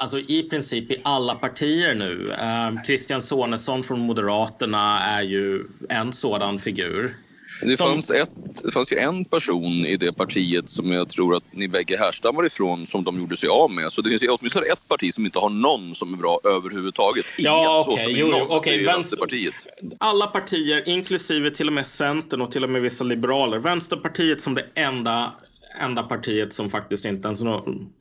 alltså, 0.02 0.20
i 0.20 0.50
princip 0.50 0.92
i 0.92 1.02
alla 1.04 1.36
partier 1.36 1.96
nu. 1.96 2.34
Um, 2.44 2.80
Christian 2.86 3.22
Sonesson 3.22 3.84
från 3.84 4.00
Moderaterna 4.00 5.00
är 5.00 5.22
ju 5.22 5.64
en 5.90 6.14
sådan 6.14 6.60
figur. 6.60 7.16
Det, 7.62 7.78
som... 7.78 7.88
fanns 7.88 8.12
ett, 8.12 8.30
det 8.64 8.72
fanns 8.72 8.92
ju 8.92 8.98
en 8.98 9.26
person 9.26 9.86
i 9.86 9.98
det 9.98 10.14
partiet 10.14 10.70
som 10.70 10.92
jag 10.92 11.10
tror 11.10 11.36
att 11.36 11.44
ni 11.52 11.68
bägge 11.68 11.98
härstammar 11.98 12.46
ifrån 12.46 12.88
som 12.88 13.04
de 13.04 13.20
gjorde 13.20 13.38
sig 13.38 13.50
av 13.50 13.72
med. 13.72 13.92
Så 13.92 14.02
det 14.02 14.10
finns 14.10 14.24
åtminstone 14.30 14.66
ett 14.66 14.88
parti 14.88 15.14
som 15.14 15.26
inte 15.26 15.40
har 15.40 15.50
någon 15.50 15.96
som 15.96 16.14
är 16.14 16.18
bra 16.18 16.40
överhuvudtaget. 16.44 17.26
Ja, 17.38 17.86
okej. 17.88 18.24
Okay. 18.24 18.58
okay. 18.58 18.86
Vänsterpartiet. 18.86 19.54
Alla 19.98 20.28
partier, 20.28 20.90
inklusive 20.90 21.52
till 21.52 21.68
och 21.68 21.74
med 21.74 21.88
Centern 21.88 22.42
och 22.42 22.52
till 22.52 22.64
och 22.64 22.70
med 22.70 22.82
vissa 22.82 23.04
liberaler. 23.04 23.60
Vänsterpartiet 23.60 24.42
som 24.42 24.56
det 24.56 24.66
enda 24.76 25.34
enda 25.82 26.04
partiet 26.04 26.54
som 26.54 26.70
faktiskt 26.70 27.06
inte 27.06 27.28
ens 27.28 27.42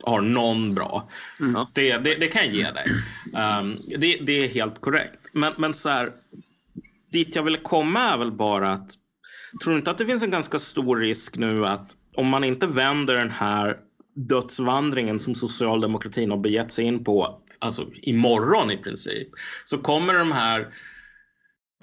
har 0.03 0.21
någon 0.21 0.75
bra. 0.75 1.09
Mm. 1.39 1.65
Det, 1.73 1.97
det, 1.97 2.15
det, 2.15 2.27
kan 2.27 2.45
jag 2.45 2.53
ge 2.53 2.63
dig. 2.63 2.85
Um, 3.25 3.73
det, 3.97 4.17
det, 4.21 4.45
är 4.45 4.49
helt 4.49 4.81
korrekt. 4.81 5.19
Men, 5.33 5.53
men 5.57 5.73
så 5.73 5.89
här, 5.89 6.09
dit 7.11 7.35
jag 7.35 7.43
vill 7.43 7.57
komma 7.57 7.99
är 7.99 8.17
väl 8.17 8.31
bara 8.31 8.71
att 8.71 8.91
Tror 9.63 9.73
du 9.73 9.79
inte 9.79 9.91
att 9.91 9.97
det 9.97 10.05
finns 10.05 10.23
en 10.23 10.31
ganska 10.31 10.59
stor 10.59 10.97
risk 10.97 11.37
nu 11.37 11.65
att 11.65 11.95
om 12.15 12.27
man 12.27 12.43
inte 12.43 12.67
vänder 12.67 13.17
den 13.17 13.31
här 13.31 13.77
dödsvandringen 14.15 15.19
som 15.19 15.35
socialdemokratin 15.35 16.31
har 16.31 16.37
begett 16.37 16.71
sig 16.71 16.85
in 16.85 17.03
på 17.03 17.41
alltså 17.59 17.87
imorgon 17.93 18.71
i 18.71 18.77
princip, 18.77 19.27
så 19.65 19.77
kommer 19.77 20.13
de 20.13 20.31
här 20.31 20.67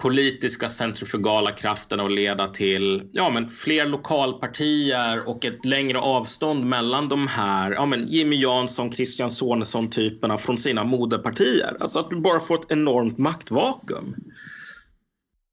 politiska 0.01 0.69
centrifugala 0.69 1.51
krafterna 1.51 2.03
att 2.03 2.11
leda 2.11 2.47
till 2.47 3.09
ja, 3.11 3.29
men 3.29 3.49
fler 3.49 3.85
lokalpartier 3.85 5.27
och 5.27 5.45
ett 5.45 5.65
längre 5.65 5.99
avstånd 5.99 6.65
mellan 6.65 7.09
de 7.09 7.27
här 7.27 7.71
ja, 7.71 7.85
men 7.85 8.07
Jimmy 8.07 8.35
Jansson, 8.35 8.91
Christian 8.91 9.31
Sonesson 9.31 9.89
typerna 9.89 10.37
från 10.37 10.57
sina 10.57 10.83
moderpartier. 10.83 11.77
Alltså 11.79 11.99
att 11.99 12.09
du 12.09 12.19
bara 12.21 12.39
får 12.39 12.55
ett 12.55 12.71
enormt 12.71 13.17
maktvakuum. 13.17 14.15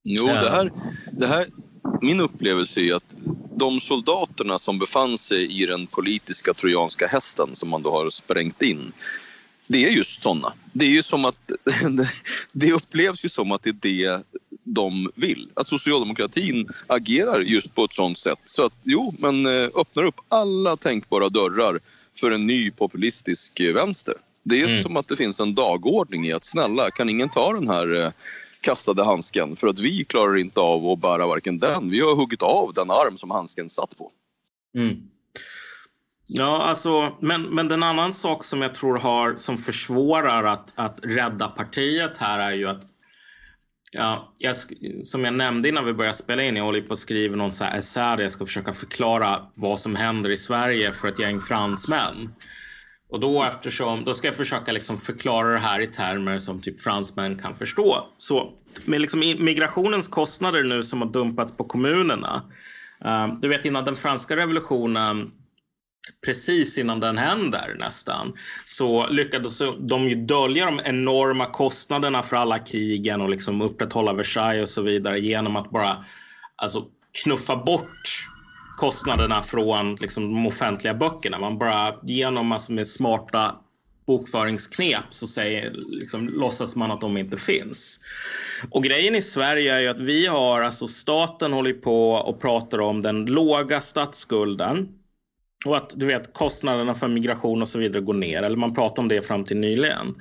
Jo, 0.04 0.26
det 0.26 0.50
här, 0.50 0.70
det 1.12 1.26
här, 1.26 1.46
min 2.02 2.20
upplevelse 2.20 2.80
är 2.80 2.94
att 2.94 3.14
de 3.56 3.80
soldaterna 3.80 4.58
som 4.58 4.78
befann 4.78 5.18
sig 5.18 5.62
i 5.62 5.66
den 5.66 5.86
politiska 5.86 6.54
trojanska 6.54 7.06
hästen 7.06 7.56
som 7.56 7.68
man 7.68 7.82
då 7.82 7.90
har 7.90 8.10
sprängt 8.10 8.62
in 8.62 8.92
det 9.66 9.84
är 9.84 9.90
just 9.90 10.22
sådana. 10.22 10.52
Det 10.72 10.84
är 10.84 10.90
ju 10.90 11.02
som 11.02 11.24
att 11.24 11.50
det 12.52 12.72
upplevs 12.72 13.24
ju 13.24 13.28
som 13.28 13.52
att 13.52 13.62
det 13.62 13.70
är 13.70 13.76
det 13.80 14.22
de 14.64 15.10
vill. 15.14 15.48
Att 15.54 15.68
socialdemokratin 15.68 16.68
agerar 16.86 17.40
just 17.40 17.74
på 17.74 17.84
ett 17.84 17.94
sådant 17.94 18.18
sätt. 18.18 18.38
Så 18.46 18.64
att 18.64 18.74
jo, 18.82 19.14
men 19.18 19.46
eh, 19.46 19.68
öppnar 19.74 20.02
upp 20.02 20.20
alla 20.28 20.76
tänkbara 20.76 21.28
dörrar 21.28 21.80
för 22.20 22.30
en 22.30 22.46
ny 22.46 22.70
populistisk 22.70 23.60
eh, 23.60 23.74
vänster. 23.74 24.14
Det 24.42 24.60
är 24.60 24.68
mm. 24.68 24.82
som 24.82 24.96
att 24.96 25.08
det 25.08 25.16
finns 25.16 25.40
en 25.40 25.54
dagordning 25.54 26.26
i 26.26 26.32
att 26.32 26.44
snälla, 26.44 26.90
kan 26.90 27.08
ingen 27.08 27.28
ta 27.28 27.52
den 27.52 27.68
här 27.68 28.04
eh, 28.04 28.12
kastade 28.64 29.04
handsken? 29.04 29.56
För 29.56 29.66
att 29.66 29.78
vi 29.78 30.04
klarar 30.04 30.36
inte 30.36 30.60
av 30.60 30.86
att 30.86 31.00
bära 31.00 31.26
varken 31.26 31.58
den. 31.58 31.90
Vi 31.90 32.00
har 32.00 32.16
huggit 32.16 32.42
av 32.42 32.72
den 32.74 32.90
arm 32.90 33.18
som 33.18 33.30
handsken 33.30 33.70
satt 33.70 33.98
på. 33.98 34.12
Mm. 34.76 34.96
Ja, 36.26 36.62
alltså, 36.62 37.12
men, 37.20 37.42
men 37.42 37.68
den 37.68 37.82
annan 37.82 38.14
sak 38.14 38.44
som 38.44 38.62
jag 38.62 38.74
tror 38.74 38.98
har 38.98 39.34
som 39.36 39.58
försvårar 39.58 40.44
att, 40.44 40.72
att 40.74 40.98
rädda 41.02 41.48
partiet 41.48 42.18
här 42.18 42.38
är 42.38 42.52
ju 42.52 42.68
att 42.68 42.82
Ja, 43.96 44.34
jag, 44.38 44.56
som 45.06 45.24
jag 45.24 45.34
nämnde 45.34 45.68
innan 45.68 45.84
vi 45.84 45.92
började 45.92 46.16
spela 46.16 46.42
in, 46.42 46.56
jag 46.56 46.64
håller 46.64 46.80
på 46.80 46.92
att 46.92 46.98
skriva 46.98 47.36
någon 47.36 47.52
så 47.52 47.64
här 47.64 47.78
essä 47.78 48.16
där 48.16 48.22
jag 48.22 48.32
ska 48.32 48.46
försöka 48.46 48.74
förklara 48.74 49.46
vad 49.56 49.80
som 49.80 49.96
händer 49.96 50.30
i 50.30 50.36
Sverige 50.36 50.92
för 50.92 51.08
ett 51.08 51.18
gäng 51.18 51.40
fransmän. 51.40 52.34
Och 53.14 53.20
då 53.20 53.42
eftersom, 53.42 54.04
då 54.04 54.14
ska 54.14 54.28
jag 54.28 54.36
försöka 54.36 54.72
liksom 54.72 54.98
förklara 54.98 55.52
det 55.52 55.58
här 55.58 55.80
i 55.80 55.86
termer 55.86 56.38
som 56.38 56.60
typ 56.60 56.82
fransmän 56.82 57.38
kan 57.38 57.56
förstå. 57.56 58.06
Så 58.18 58.52
med 58.84 59.00
liksom 59.00 59.20
migrationens 59.20 60.08
kostnader 60.08 60.64
nu 60.64 60.82
som 60.82 61.02
har 61.02 61.08
dumpats 61.08 61.56
på 61.56 61.64
kommunerna. 61.64 62.42
Uh, 63.04 63.40
du 63.40 63.48
vet 63.48 63.64
innan 63.64 63.84
den 63.84 63.96
franska 63.96 64.36
revolutionen 64.36 65.30
precis 66.26 66.78
innan 66.78 67.00
den 67.00 67.18
händer 67.18 67.76
nästan 67.78 68.32
så 68.66 69.06
lyckades 69.06 69.58
de 69.78 70.08
ju 70.08 70.14
dölja 70.14 70.66
de 70.66 70.80
enorma 70.84 71.46
kostnaderna 71.46 72.22
för 72.22 72.36
alla 72.36 72.58
krigen 72.58 73.20
och 73.20 73.30
liksom 73.30 73.62
upprätthålla 73.62 74.12
Versailles 74.12 74.62
och 74.62 74.68
så 74.68 74.82
vidare 74.82 75.20
genom 75.20 75.56
att 75.56 75.70
bara 75.70 76.04
alltså, 76.56 76.86
knuffa 77.22 77.56
bort 77.56 78.28
kostnaderna 78.76 79.42
från 79.42 79.94
liksom, 79.94 80.34
de 80.34 80.46
offentliga 80.46 80.94
böckerna. 80.94 81.38
Man 81.38 81.58
bara 81.58 81.94
genom 82.02 82.46
massor 82.46 82.74
med 82.74 82.86
smarta 82.86 83.56
bokföringsknep 84.06 85.04
så 85.10 85.26
säger, 85.26 85.70
liksom, 85.88 86.28
låtsas 86.28 86.76
man 86.76 86.90
att 86.90 87.00
de 87.00 87.16
inte 87.16 87.36
finns. 87.36 88.00
Och 88.70 88.84
grejen 88.84 89.14
i 89.14 89.22
Sverige 89.22 89.74
är 89.74 89.80
ju 89.80 89.88
att 89.88 90.00
vi 90.00 90.26
har, 90.26 90.60
alltså 90.60 90.88
staten 90.88 91.52
håller 91.52 91.72
på 91.72 92.10
och 92.10 92.40
pratar 92.40 92.80
om 92.80 93.02
den 93.02 93.26
låga 93.26 93.80
statsskulden 93.80 94.88
och 95.66 95.76
att 95.76 95.92
du 95.96 96.06
vet 96.06 96.32
kostnaderna 96.32 96.94
för 96.94 97.08
migration 97.08 97.62
och 97.62 97.68
så 97.68 97.78
vidare 97.78 98.02
går 98.02 98.14
ner. 98.14 98.42
Eller 98.42 98.56
man 98.56 98.74
pratar 98.74 99.02
om 99.02 99.08
det 99.08 99.22
fram 99.22 99.44
till 99.44 99.56
nyligen. 99.56 100.14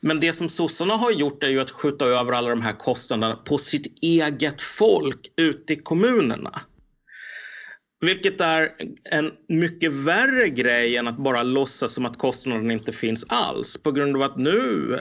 Men 0.00 0.20
det 0.20 0.32
som 0.32 0.48
sossarna 0.48 0.96
har 0.96 1.10
gjort 1.10 1.42
är 1.42 1.48
ju 1.48 1.60
att 1.60 1.70
skjuta 1.70 2.04
över 2.04 2.32
alla 2.32 2.50
de 2.50 2.62
här 2.62 2.78
kostnaderna 2.78 3.36
på 3.36 3.58
sitt 3.58 3.98
eget 4.02 4.62
folk 4.62 5.32
ute 5.36 5.72
i 5.72 5.76
kommunerna. 5.76 6.60
Vilket 8.00 8.40
är 8.40 8.72
en 9.04 9.32
mycket 9.48 9.92
värre 9.92 10.48
grej 10.48 10.96
än 10.96 11.08
att 11.08 11.16
bara 11.16 11.42
låtsas 11.42 11.92
som 11.92 12.06
att 12.06 12.18
kostnaden 12.18 12.70
inte 12.70 12.92
finns 12.92 13.24
alls. 13.28 13.76
På 13.76 13.92
grund 13.92 14.16
av 14.16 14.22
att 14.22 14.36
nu 14.36 14.98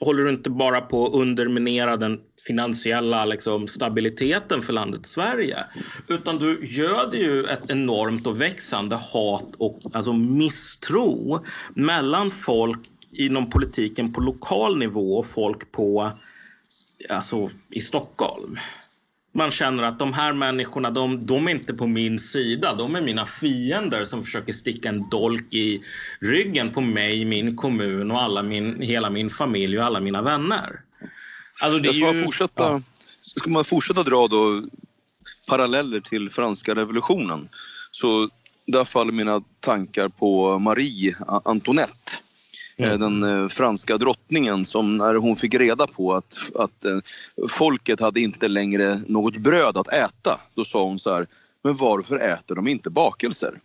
håller 0.00 0.24
du 0.24 0.30
inte 0.30 0.50
bara 0.50 0.80
på 0.80 1.06
att 1.06 1.14
underminera 1.14 1.96
den 1.96 2.20
finansiella 2.46 3.24
liksom, 3.24 3.68
stabiliteten 3.68 4.62
för 4.62 4.72
landet 4.72 5.06
Sverige. 5.06 5.64
Utan 6.08 6.38
du 6.38 6.66
göder 6.66 7.18
ju 7.18 7.44
ett 7.44 7.70
enormt 7.70 8.26
och 8.26 8.40
växande 8.40 8.96
hat 8.96 9.54
och 9.58 9.80
alltså 9.92 10.12
misstro 10.12 11.44
mellan 11.74 12.30
folk 12.30 12.80
inom 13.12 13.50
politiken 13.50 14.12
på 14.12 14.20
lokal 14.20 14.78
nivå 14.78 15.18
och 15.18 15.26
folk 15.26 15.72
på, 15.72 16.12
alltså, 17.08 17.50
i 17.70 17.80
Stockholm 17.80 18.58
man 19.34 19.50
känner 19.50 19.82
att 19.82 19.98
de 19.98 20.12
här 20.12 20.32
människorna, 20.32 20.90
de, 20.90 21.26
de, 21.26 21.48
är 21.48 21.50
inte 21.50 21.74
på 21.74 21.86
min 21.86 22.18
sida. 22.18 22.74
De 22.74 22.96
är 22.96 23.02
mina 23.02 23.26
fiender 23.26 24.04
som 24.04 24.24
försöker 24.24 24.52
sticka 24.52 24.88
en 24.88 25.08
dolk 25.08 25.54
i 25.54 25.82
ryggen 26.20 26.72
på 26.72 26.80
mig, 26.80 27.24
min 27.24 27.56
kommun 27.56 28.10
och 28.10 28.22
alla 28.22 28.42
min, 28.42 28.80
hela 28.80 29.10
min 29.10 29.30
familj 29.30 29.78
och 29.78 29.84
alla 29.84 30.00
mina 30.00 30.22
vänner. 30.22 30.80
Alltså 31.60 31.78
det 31.78 31.88
ska, 31.88 31.98
ju... 31.98 32.04
man 32.04 32.24
fortsätta, 32.24 32.62
ja. 32.62 32.82
ska 33.22 33.50
man 33.50 33.64
fortsätta 33.64 34.02
dra 34.02 34.28
då 34.28 34.62
paralleller 35.48 36.00
till 36.00 36.30
franska 36.30 36.74
revolutionen 36.74 37.48
så 37.90 38.30
där 38.66 38.84
faller 38.84 39.12
mina 39.12 39.42
tankar 39.60 40.08
på 40.08 40.58
Marie 40.58 41.16
Antoinette 41.44 42.12
mm. 42.76 43.00
den 43.00 43.22
eh, 43.22 43.48
franska 43.48 43.98
drottningen 43.98 44.66
som 44.66 44.96
när 44.96 45.14
hon 45.14 45.36
fick 45.36 45.54
reda 45.54 45.86
på 45.86 46.14
att, 46.14 46.38
att 46.54 46.84
eh, 46.84 46.98
folket 47.50 48.00
hade 48.00 48.20
inte 48.20 48.48
längre 48.48 49.00
något 49.06 49.36
bröd 49.36 49.76
att 49.76 49.88
äta, 49.88 50.40
då 50.54 50.64
sa 50.64 50.84
hon 50.84 50.98
så 50.98 51.14
här, 51.14 51.26
men 51.62 51.76
varför 51.76 52.16
äter 52.16 52.54
de 52.54 52.68
inte 52.68 52.90
bakelser? 52.90 53.60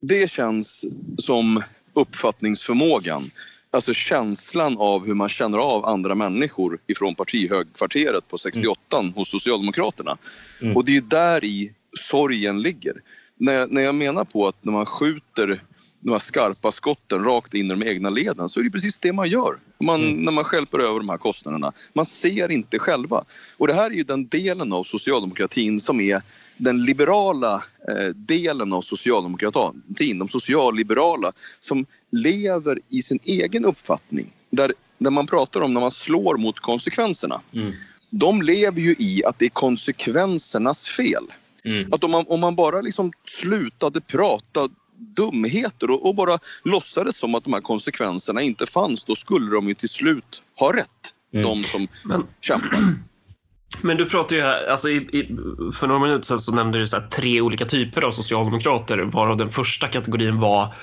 Det 0.00 0.30
känns 0.30 0.84
som 1.18 1.62
uppfattningsförmågan, 1.94 3.30
alltså 3.70 3.94
känslan 3.94 4.78
av 4.78 5.06
hur 5.06 5.14
man 5.14 5.28
känner 5.28 5.58
av 5.58 5.86
andra 5.86 6.14
människor 6.14 6.78
ifrån 6.86 7.14
partihögkvarteret 7.14 8.28
på 8.28 8.38
68 8.38 8.98
mm. 8.98 9.12
hos 9.12 9.30
Socialdemokraterna. 9.30 10.16
Mm. 10.62 10.76
Och 10.76 10.84
det 10.84 10.96
är 10.96 11.00
där 11.00 11.44
i 11.44 11.72
sorgen 11.98 12.62
ligger. 12.62 13.02
När, 13.34 13.66
när 13.66 13.82
jag 13.82 13.94
menar 13.94 14.24
på 14.24 14.48
att 14.48 14.64
när 14.64 14.72
man 14.72 14.86
skjuter 14.86 15.62
de 16.06 16.12
här 16.12 16.18
skarpa 16.18 16.72
skotten 16.72 17.24
rakt 17.24 17.54
in 17.54 17.66
i 17.66 17.74
de 17.74 17.82
egna 17.82 18.10
leden 18.10 18.48
så 18.48 18.60
är 18.60 18.64
det 18.64 18.70
precis 18.70 18.98
det 18.98 19.12
man 19.12 19.28
gör 19.28 19.58
man, 19.78 20.02
mm. 20.02 20.24
när 20.24 20.32
man 20.32 20.44
skälper 20.44 20.78
över 20.78 20.98
de 20.98 21.08
här 21.08 21.16
kostnaderna. 21.18 21.72
Man 21.92 22.06
ser 22.06 22.50
inte 22.50 22.78
själva. 22.78 23.24
Och 23.56 23.66
det 23.66 23.74
här 23.74 23.90
är 23.90 23.94
ju 23.94 24.02
den 24.02 24.26
delen 24.26 24.72
av 24.72 24.84
socialdemokratin 24.84 25.80
som 25.80 26.00
är 26.00 26.22
den 26.56 26.84
liberala 26.84 27.54
eh, 27.88 28.08
delen 28.14 28.72
av 28.72 28.82
socialdemokratin, 28.82 30.18
de 30.18 30.28
socialliberala 30.28 31.32
som 31.60 31.86
lever 32.10 32.80
i 32.88 33.02
sin 33.02 33.18
egen 33.22 33.64
uppfattning. 33.64 34.32
Där, 34.50 34.74
där 34.98 35.10
man 35.10 35.26
pratar 35.26 35.60
om 35.60 35.74
när 35.74 35.80
man 35.80 35.90
slår 35.90 36.36
mot 36.36 36.60
konsekvenserna. 36.60 37.40
Mm. 37.52 37.72
De 38.10 38.42
lever 38.42 38.80
ju 38.80 38.96
i 38.98 39.24
att 39.24 39.38
det 39.38 39.44
är 39.44 39.50
konsekvensernas 39.50 40.86
fel. 40.86 41.24
Mm. 41.64 41.92
Att 41.92 42.04
om 42.04 42.10
man, 42.10 42.24
om 42.28 42.40
man 42.40 42.54
bara 42.54 42.80
liksom 42.80 43.12
slutade 43.24 44.00
prata 44.00 44.68
dumheter 44.98 45.90
och, 45.90 46.06
och 46.08 46.14
bara 46.14 46.38
låtsades 46.62 47.16
som 47.18 47.34
att 47.34 47.44
de 47.44 47.52
här 47.52 47.60
konsekvenserna 47.60 48.42
inte 48.42 48.66
fanns, 48.66 49.04
då 49.04 49.14
skulle 49.14 49.54
de 49.54 49.68
ju 49.68 49.74
till 49.74 49.88
slut 49.88 50.42
ha 50.58 50.76
rätt. 50.76 50.88
Mm. 51.34 51.46
De 51.46 51.64
som 51.64 51.88
Men... 52.04 52.26
kämpar. 52.40 52.70
Men 53.82 53.96
du 53.96 54.06
pratar 54.06 54.36
ju 54.36 54.42
här, 54.42 54.68
alltså 54.68 54.88
i, 54.88 54.96
i, 54.96 55.36
för 55.74 55.86
några 55.86 56.00
minuter 56.00 56.24
sedan 56.24 56.38
så 56.38 56.52
nämnde 56.52 56.78
du 56.78 56.86
så 56.86 57.02
tre 57.10 57.40
olika 57.40 57.64
typer 57.64 58.02
av 58.02 58.12
socialdemokrater 58.12 58.98
varav 58.98 59.36
den 59.36 59.50
första 59.50 59.88
kategorin 59.88 60.40
var 60.40 60.74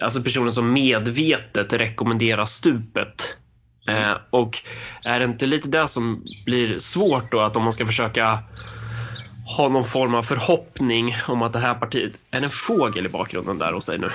alltså 0.00 0.22
personer 0.22 0.50
som 0.50 0.72
medvetet 0.72 1.72
rekommenderar 1.72 2.44
stupet. 2.44 3.36
Mm. 3.88 4.10
Eh, 4.10 4.16
och 4.30 4.58
är 5.04 5.18
det 5.18 5.24
inte 5.24 5.46
lite 5.46 5.68
det 5.68 5.88
som 5.88 6.24
blir 6.46 6.78
svårt 6.78 7.32
då 7.32 7.40
att 7.40 7.56
om 7.56 7.62
man 7.62 7.72
ska 7.72 7.86
försöka 7.86 8.38
ha 9.44 9.68
någon 9.68 9.84
form 9.84 10.14
av 10.14 10.22
förhoppning 10.22 11.14
om 11.28 11.42
att 11.42 11.52
det 11.52 11.58
här 11.58 11.74
partiet... 11.74 12.12
Är 12.30 12.40
det 12.40 12.46
en 12.46 12.50
fågel 12.50 13.06
i 13.06 13.08
bakgrunden 13.08 13.58
där 13.58 13.72
hos 13.72 13.86
dig 13.86 13.98
nu? 13.98 14.10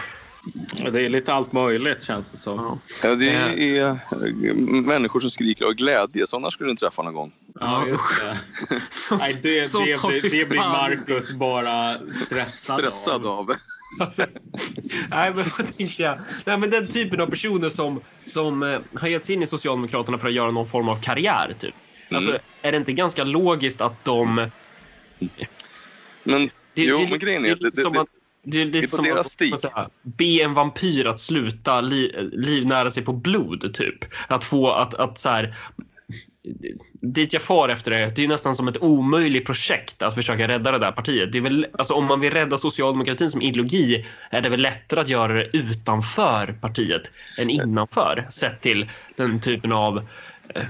Det 0.91 1.05
är 1.05 1.09
lite 1.09 1.33
allt 1.33 1.51
möjligt 1.51 2.03
känns 2.03 2.31
det 2.31 2.37
som. 2.37 2.79
Ja, 3.03 3.15
det 3.15 3.29
är 3.31 3.89
eh. 3.89 4.55
människor 4.85 5.19
som 5.19 5.29
skriker 5.29 5.65
av 5.65 5.73
glädje. 5.73 6.27
Sådana 6.27 6.51
skulle 6.51 6.67
du 6.67 6.71
inte 6.71 6.85
träffa 6.85 7.01
någon 7.01 7.13
gång. 7.13 7.31
Ja, 7.59 7.87
just 7.87 8.21
det. 8.21 8.37
Nej, 9.19 9.39
det, 9.43 9.73
det, 9.73 10.21
det, 10.21 10.29
det 10.29 10.49
blir 10.49 10.57
Marcus 10.57 11.31
bara 11.31 11.97
stressad, 12.25 12.79
stressad 12.79 13.25
av. 13.25 13.39
av. 13.39 13.51
Alltså, 13.99 14.25
nej, 15.09 15.33
men 15.35 15.45
vad 15.57 15.77
tänkte 15.77 16.03
jag? 16.03 16.17
Nej, 16.45 16.57
men 16.57 16.69
den 16.69 16.87
typen 16.87 17.21
av 17.21 17.27
personer 17.27 17.69
som, 17.69 18.01
som 18.25 18.63
eh, 18.63 18.79
har 18.93 19.07
gett 19.07 19.25
sig 19.25 19.35
in 19.35 19.43
i 19.43 19.47
Socialdemokraterna 19.47 20.17
för 20.17 20.27
att 20.27 20.33
göra 20.33 20.51
någon 20.51 20.67
form 20.67 20.89
av 20.89 21.01
karriär. 21.01 21.55
Typ. 21.59 21.75
Alltså, 22.11 22.29
mm. 22.29 22.41
Är 22.61 22.71
det 22.71 22.77
inte 22.77 22.93
ganska 22.93 23.23
logiskt 23.23 23.81
att 23.81 24.05
de 24.05 24.49
men, 26.23 26.49
det, 26.73 26.83
jo, 26.83 26.97
det, 26.97 27.09
men 27.09 27.19
grejen 27.19 27.45
är... 27.45 27.55
Det, 27.55 27.69
det, 27.75 28.05
Det 28.49 28.61
är 28.61 28.65
lite 28.65 28.79
Det 28.79 28.83
är 28.83 28.87
som 28.87 29.05
deras 29.05 29.25
att 29.25 29.31
säger 29.39 29.59
jag, 29.75 29.89
be 30.01 30.41
en 30.43 30.53
vampyr 30.53 31.07
att 31.07 31.19
sluta 31.19 31.81
li, 31.81 32.29
livnära 32.31 32.89
sig 32.89 33.03
på 33.05 33.13
blod, 33.13 33.73
typ. 33.73 34.05
Att 34.27 34.43
få 34.43 34.71
att, 34.71 34.93
att 34.93 35.19
så 35.19 35.29
här... 35.29 35.55
Dit 36.91 37.33
jag 37.33 37.41
far 37.41 37.69
efter 37.69 37.91
det, 37.91 38.13
det 38.15 38.23
är 38.23 38.27
nästan 38.27 38.55
som 38.55 38.67
ett 38.67 38.83
omöjligt 38.83 39.45
projekt 39.45 40.01
att 40.01 40.15
försöka 40.15 40.47
rädda 40.47 40.71
det 40.71 40.79
där 40.79 40.91
partiet. 40.91 41.31
Det 41.31 41.37
är 41.37 41.41
väl, 41.41 41.67
alltså 41.73 41.93
om 41.93 42.05
man 42.05 42.19
vill 42.19 42.31
rädda 42.31 42.57
socialdemokratin 42.57 43.29
som 43.29 43.41
ideologi 43.41 44.05
är 44.29 44.41
det 44.41 44.49
väl 44.49 44.61
lättare 44.61 44.99
att 44.99 45.09
göra 45.09 45.33
det 45.33 45.49
utanför 45.57 46.57
partiet 46.61 47.11
än 47.37 47.49
innanför. 47.49 48.27
Sett 48.29 48.61
till 48.61 48.89
den 49.15 49.41
typen 49.41 49.71
av 49.71 50.07
eh, 50.55 50.63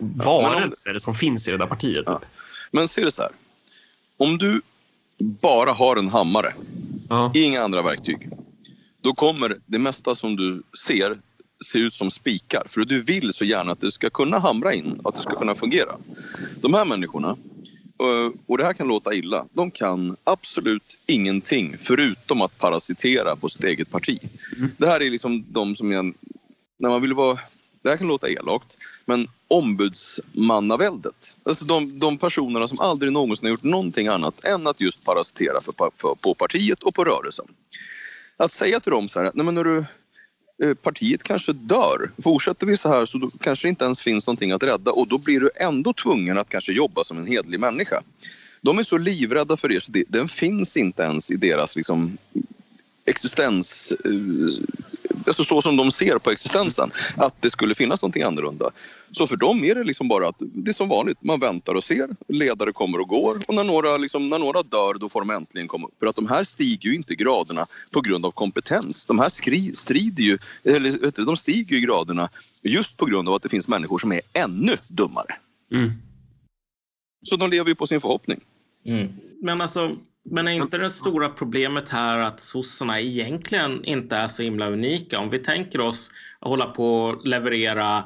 varelser 0.00 0.98
som 0.98 1.14
finns 1.14 1.48
i 1.48 1.50
det 1.50 1.56
där 1.56 1.66
partiet. 1.66 2.04
Ja. 2.06 2.20
Men 2.70 2.88
se 2.88 3.04
det 3.04 3.12
så 3.12 3.22
här. 3.22 3.30
Om 4.16 4.38
du 4.38 4.60
bara 5.18 5.72
har 5.72 5.96
en 5.96 6.08
hammare, 6.08 6.54
Ja. 7.08 7.32
inga 7.34 7.62
andra 7.62 7.82
verktyg. 7.82 8.28
Då 9.00 9.14
kommer 9.14 9.58
det 9.66 9.78
mesta 9.78 10.14
som 10.14 10.36
du 10.36 10.62
ser 10.86 11.18
se 11.66 11.78
ut 11.78 11.94
som 11.94 12.10
spikar. 12.10 12.62
För 12.68 12.80
du 12.80 13.02
vill 13.02 13.32
så 13.34 13.44
gärna 13.44 13.72
att 13.72 13.80
det 13.80 13.92
ska 13.92 14.10
kunna 14.10 14.38
hamra 14.38 14.74
in, 14.74 15.00
att 15.04 15.16
det 15.16 15.22
ska 15.22 15.34
kunna 15.38 15.54
fungera. 15.54 15.96
De 16.60 16.74
här 16.74 16.84
människorna, 16.84 17.28
eh, 18.02 18.30
och 18.46 18.58
det 18.58 18.64
här 18.64 18.72
kan 18.72 18.88
låta 18.88 19.14
illa, 19.14 19.46
de 19.52 19.70
kan 19.70 20.16
absolut 20.24 20.98
ingenting 21.06 21.76
förutom 21.82 22.42
att 22.42 22.58
parasitera 22.58 23.36
på 23.36 23.48
sitt 23.48 23.64
eget 23.64 23.90
parti. 23.90 24.18
Mm. 24.56 24.70
Det 24.78 24.86
här 24.86 25.02
är 25.02 25.10
liksom 25.10 25.44
de 25.48 25.76
som 25.76 25.92
jag, 25.92 26.14
när 26.78 26.88
man 26.88 27.02
vill 27.02 27.14
vara, 27.14 27.38
det 27.82 27.88
här 27.90 27.96
kan 27.96 28.06
låta 28.08 28.28
elakt, 28.30 28.76
men 29.06 29.28
ombudsmannaväldet. 29.48 31.36
Alltså 31.42 31.64
de, 31.64 31.98
de 31.98 32.18
personerna 32.18 32.68
som 32.68 32.80
aldrig 32.80 33.12
någonsin 33.12 33.46
har 33.46 33.50
gjort 33.50 33.62
någonting 33.62 34.08
annat 34.08 34.44
än 34.44 34.66
att 34.66 34.80
just 34.80 35.04
parasitera 35.04 35.60
för, 35.60 35.90
för, 35.96 36.14
på 36.14 36.34
partiet 36.34 36.82
och 36.82 36.94
på 36.94 37.04
rörelsen. 37.04 37.46
Att 38.36 38.52
säga 38.52 38.80
till 38.80 38.92
dem 38.92 39.08
så 39.08 39.20
här, 39.20 39.30
nej 39.34 39.44
men 39.44 39.54
när 39.54 39.64
du, 39.64 39.84
eh, 40.62 40.74
partiet 40.74 41.22
kanske 41.22 41.52
dör. 41.52 42.10
Fortsätter 42.22 42.66
vi 42.66 42.76
så 42.76 42.88
här 42.88 43.06
så 43.06 43.18
då 43.18 43.30
kanske 43.40 43.66
det 43.66 43.70
inte 43.70 43.84
ens 43.84 44.00
finns 44.00 44.26
någonting 44.26 44.52
att 44.52 44.62
rädda 44.62 44.90
och 44.90 45.08
då 45.08 45.18
blir 45.18 45.40
du 45.40 45.50
ändå 45.56 45.92
tvungen 45.92 46.38
att 46.38 46.48
kanske 46.48 46.72
jobba 46.72 47.04
som 47.04 47.18
en 47.18 47.26
hedlig 47.26 47.60
människa. 47.60 48.02
De 48.60 48.78
är 48.78 48.82
så 48.82 48.98
livrädda 48.98 49.56
för 49.56 49.68
det 49.68 49.84
så 49.84 49.92
det, 49.92 50.04
den 50.08 50.28
finns 50.28 50.76
inte 50.76 51.02
ens 51.02 51.30
i 51.30 51.36
deras 51.36 51.76
liksom, 51.76 52.18
existens, 53.06 53.92
eh, 54.04 54.64
alltså 55.26 55.44
så 55.44 55.62
som 55.62 55.76
de 55.76 55.90
ser 55.90 56.18
på 56.18 56.30
existensen, 56.30 56.90
att 57.16 57.42
det 57.42 57.50
skulle 57.50 57.74
finnas 57.74 58.02
någonting 58.02 58.22
annorlunda. 58.22 58.70
Så 59.12 59.26
för 59.26 59.36
dem 59.36 59.64
är 59.64 59.74
det 59.74 59.84
liksom 59.84 60.08
bara 60.08 60.28
att 60.28 60.36
det 60.38 60.70
är 60.70 60.72
som 60.72 60.88
vanligt, 60.88 61.22
man 61.22 61.40
väntar 61.40 61.74
och 61.74 61.84
ser, 61.84 62.08
ledare 62.28 62.72
kommer 62.72 63.00
och 63.00 63.08
går 63.08 63.36
och 63.48 63.54
när 63.54 63.64
några, 63.64 63.96
liksom, 63.96 64.28
när 64.28 64.38
några 64.38 64.62
dör 64.62 64.94
då 64.94 65.08
får 65.08 65.20
de 65.20 65.30
äntligen 65.30 65.68
komma 65.68 65.86
upp. 65.86 65.98
För 65.98 66.06
att 66.06 66.16
de 66.16 66.26
här 66.26 66.44
stiger 66.44 66.90
ju 66.90 66.94
inte 66.94 67.14
graderna 67.14 67.66
på 67.90 68.00
grund 68.00 68.24
av 68.24 68.30
kompetens. 68.30 69.06
De 69.06 69.18
här 69.18 69.28
skri, 69.28 69.74
strider 69.74 70.22
ju, 70.22 70.38
eller 70.64 70.98
vet 70.98 71.16
du, 71.16 71.24
de 71.24 71.36
stiger 71.36 71.76
ju 71.76 71.80
graderna 71.80 72.28
just 72.62 72.96
på 72.96 73.06
grund 73.06 73.28
av 73.28 73.34
att 73.34 73.42
det 73.42 73.48
finns 73.48 73.68
människor 73.68 73.98
som 73.98 74.12
är 74.12 74.20
ännu 74.32 74.76
dummare. 74.88 75.34
Mm. 75.72 75.92
Så 77.22 77.36
de 77.36 77.50
lever 77.50 77.68
ju 77.68 77.74
på 77.74 77.86
sin 77.86 78.00
förhoppning. 78.00 78.40
Mm. 78.84 79.12
Men 79.42 79.60
alltså, 79.60 79.96
men 80.30 80.48
är 80.48 80.52
inte 80.52 80.78
det 80.78 80.90
stora 80.90 81.28
problemet 81.28 81.88
här 81.88 82.18
att 82.18 82.40
sossarna 82.40 83.00
egentligen 83.00 83.84
inte 83.84 84.16
är 84.16 84.28
så 84.28 84.42
himla 84.42 84.70
unika? 84.70 85.18
Om 85.18 85.30
vi 85.30 85.38
tänker 85.38 85.80
oss 85.80 86.10
att 86.40 86.48
hålla 86.48 86.66
på 86.66 87.04
och 87.04 87.26
leverera, 87.26 88.04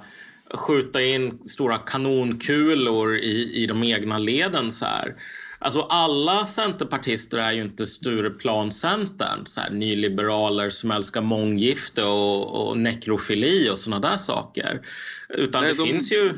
skjuta 0.54 1.02
in 1.02 1.38
stora 1.48 1.78
kanonkulor 1.78 3.16
i, 3.16 3.62
i 3.62 3.66
de 3.66 3.82
egna 3.84 4.18
leden 4.18 4.72
så 4.72 4.84
här. 4.84 5.14
Alltså 5.58 5.80
alla 5.82 6.46
centerpartister 6.46 7.38
är 7.38 7.52
ju 7.52 7.62
inte 7.62 7.86
Stureplan-centern, 7.86 9.46
så 9.46 9.60
här, 9.60 9.70
nyliberaler 9.70 10.70
som 10.70 10.90
älskar 10.90 11.20
månggifte 11.22 12.04
och, 12.04 12.68
och 12.68 12.78
nekrofili 12.78 13.70
och 13.70 13.78
sådana 13.78 14.08
där 14.10 14.16
saker. 14.16 14.80
Utan 15.28 15.62
Nej, 15.62 15.72
det 15.72 15.78
de- 15.82 15.86
finns 15.88 16.12
ju 16.12 16.32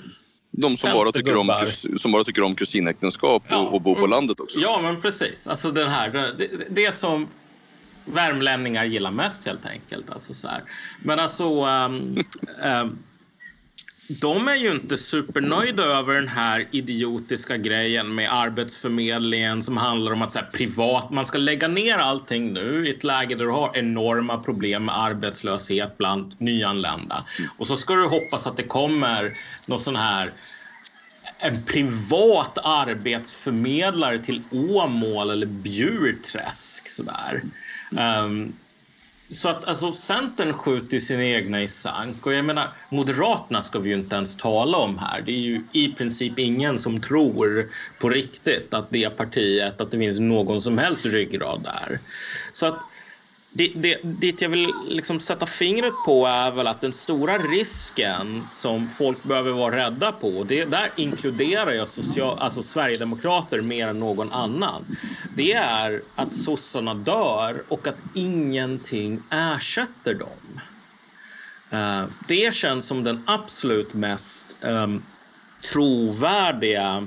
De 0.54 0.76
som 0.76 0.92
bara, 0.92 1.12
tycker 1.12 1.36
om, 1.36 1.66
som 1.98 2.12
bara 2.12 2.24
tycker 2.24 2.42
om 2.42 2.54
kusinäktenskap 2.54 3.42
Ja. 3.48 3.56
och, 3.58 3.74
och 3.74 3.80
bor 3.80 3.94
på 3.94 4.06
landet 4.06 4.40
också. 4.40 4.58
Ja, 4.58 4.80
men 4.82 5.00
precis. 5.00 5.46
Alltså 5.46 5.70
den 5.70 5.88
här, 5.88 6.10
det, 6.38 6.48
det 6.70 6.94
som 6.94 7.28
värmlänningar 8.04 8.84
gillar 8.84 9.10
mest 9.10 9.46
helt 9.46 9.66
enkelt. 9.66 10.10
Alltså 10.10 10.34
så 10.34 10.48
här. 10.48 10.62
Men 11.02 11.18
alltså, 11.18 11.44
ehm, 11.44 12.24
ehm, 12.62 12.98
de 14.08 14.48
är 14.48 14.54
ju 14.54 14.70
inte 14.70 14.98
supernöjda 14.98 15.82
över 15.82 16.14
den 16.14 16.28
här 16.28 16.68
idiotiska 16.70 17.56
grejen 17.56 18.14
med 18.14 18.32
Arbetsförmedlingen 18.32 19.62
som 19.62 19.76
handlar 19.76 20.12
om 20.12 20.22
att 20.22 20.32
så 20.32 20.38
här, 20.38 20.46
privat, 20.52 21.10
man 21.10 21.26
ska 21.26 21.38
lägga 21.38 21.68
ner 21.68 21.98
allting 21.98 22.52
nu 22.52 22.86
i 22.86 22.90
ett 22.90 23.04
läge 23.04 23.34
där 23.34 23.44
du 23.44 23.50
har 23.50 23.76
enorma 23.76 24.38
problem 24.38 24.84
med 24.84 24.98
arbetslöshet 24.98 25.98
bland 25.98 26.34
nyanlända. 26.38 27.24
Och 27.58 27.66
så 27.66 27.76
ska 27.76 27.94
du 27.94 28.06
hoppas 28.06 28.46
att 28.46 28.56
det 28.56 28.62
kommer 28.62 29.38
någon 29.68 29.80
sån 29.80 29.96
här 29.96 30.30
en 31.38 31.64
privat 31.64 32.58
arbetsförmedlare 32.64 34.18
till 34.18 34.42
Åmål 34.50 35.30
eller 35.30 35.46
Bjurträsk. 35.46 36.90
Sådär. 36.90 37.42
Um, 37.90 37.98
ehm, 37.98 38.52
så 39.32 39.48
att 39.48 39.68
alltså, 39.68 39.92
Centern 39.92 40.52
skjuter 40.52 40.94
ju 40.94 41.00
sina 41.00 41.24
egna 41.24 41.62
i 41.62 41.68
sank. 41.68 42.26
Och 42.26 42.32
jag 42.32 42.44
menar, 42.44 42.68
Moderaterna 42.88 43.62
ska 43.62 43.78
vi 43.78 43.88
ju 43.88 43.94
inte 43.94 44.16
ens 44.16 44.36
tala 44.36 44.78
om 44.78 44.98
här. 44.98 45.20
Det 45.20 45.32
är 45.32 45.38
ju 45.38 45.64
i 45.72 45.88
princip 45.88 46.38
ingen 46.38 46.78
som 46.78 47.00
tror 47.00 47.70
på 47.98 48.08
riktigt 48.08 48.74
att 48.74 48.90
det 48.90 49.16
partiet, 49.16 49.80
att 49.80 49.90
det 49.90 49.98
finns 49.98 50.18
någon 50.18 50.62
som 50.62 50.78
helst 50.78 51.06
ryggrad 51.06 51.62
där. 51.62 51.98
Så 52.52 52.66
att 52.66 52.78
det, 53.54 53.72
det, 53.76 54.00
dit 54.20 54.40
jag 54.42 54.48
vill 54.48 54.88
liksom 54.88 55.20
sätta 55.20 55.46
fingret 55.46 56.02
på 56.02 56.26
är 56.26 56.50
väl 56.50 56.66
att 56.66 56.80
den 56.80 56.92
stora 56.92 57.38
risken 57.38 58.50
som 58.50 58.88
folk 58.88 59.22
behöver 59.22 59.52
vara 59.52 59.76
rädda 59.76 60.12
på, 60.12 60.38
och 60.38 60.46
det, 60.46 60.64
där 60.64 60.92
inkluderar 60.96 61.70
jag 61.72 61.88
social, 61.88 62.38
alltså 62.38 62.62
Sverigedemokrater 62.62 63.60
mer 63.62 63.88
än 63.88 63.98
någon 63.98 64.32
annan, 64.32 64.86
det 65.34 65.52
är 65.52 66.02
att 66.16 66.34
sossarna 66.34 66.94
dör 66.94 67.66
och 67.72 67.86
att 67.86 67.98
ingenting 68.12 69.26
ersätter 69.30 70.14
dem. 70.14 70.60
Eh, 71.72 72.06
det 72.26 72.54
känns 72.54 72.86
som 72.86 73.04
den 73.04 73.24
absolut 73.26 73.94
mest 73.94 74.58
um, 74.64 75.06
trovärdiga 75.72 77.06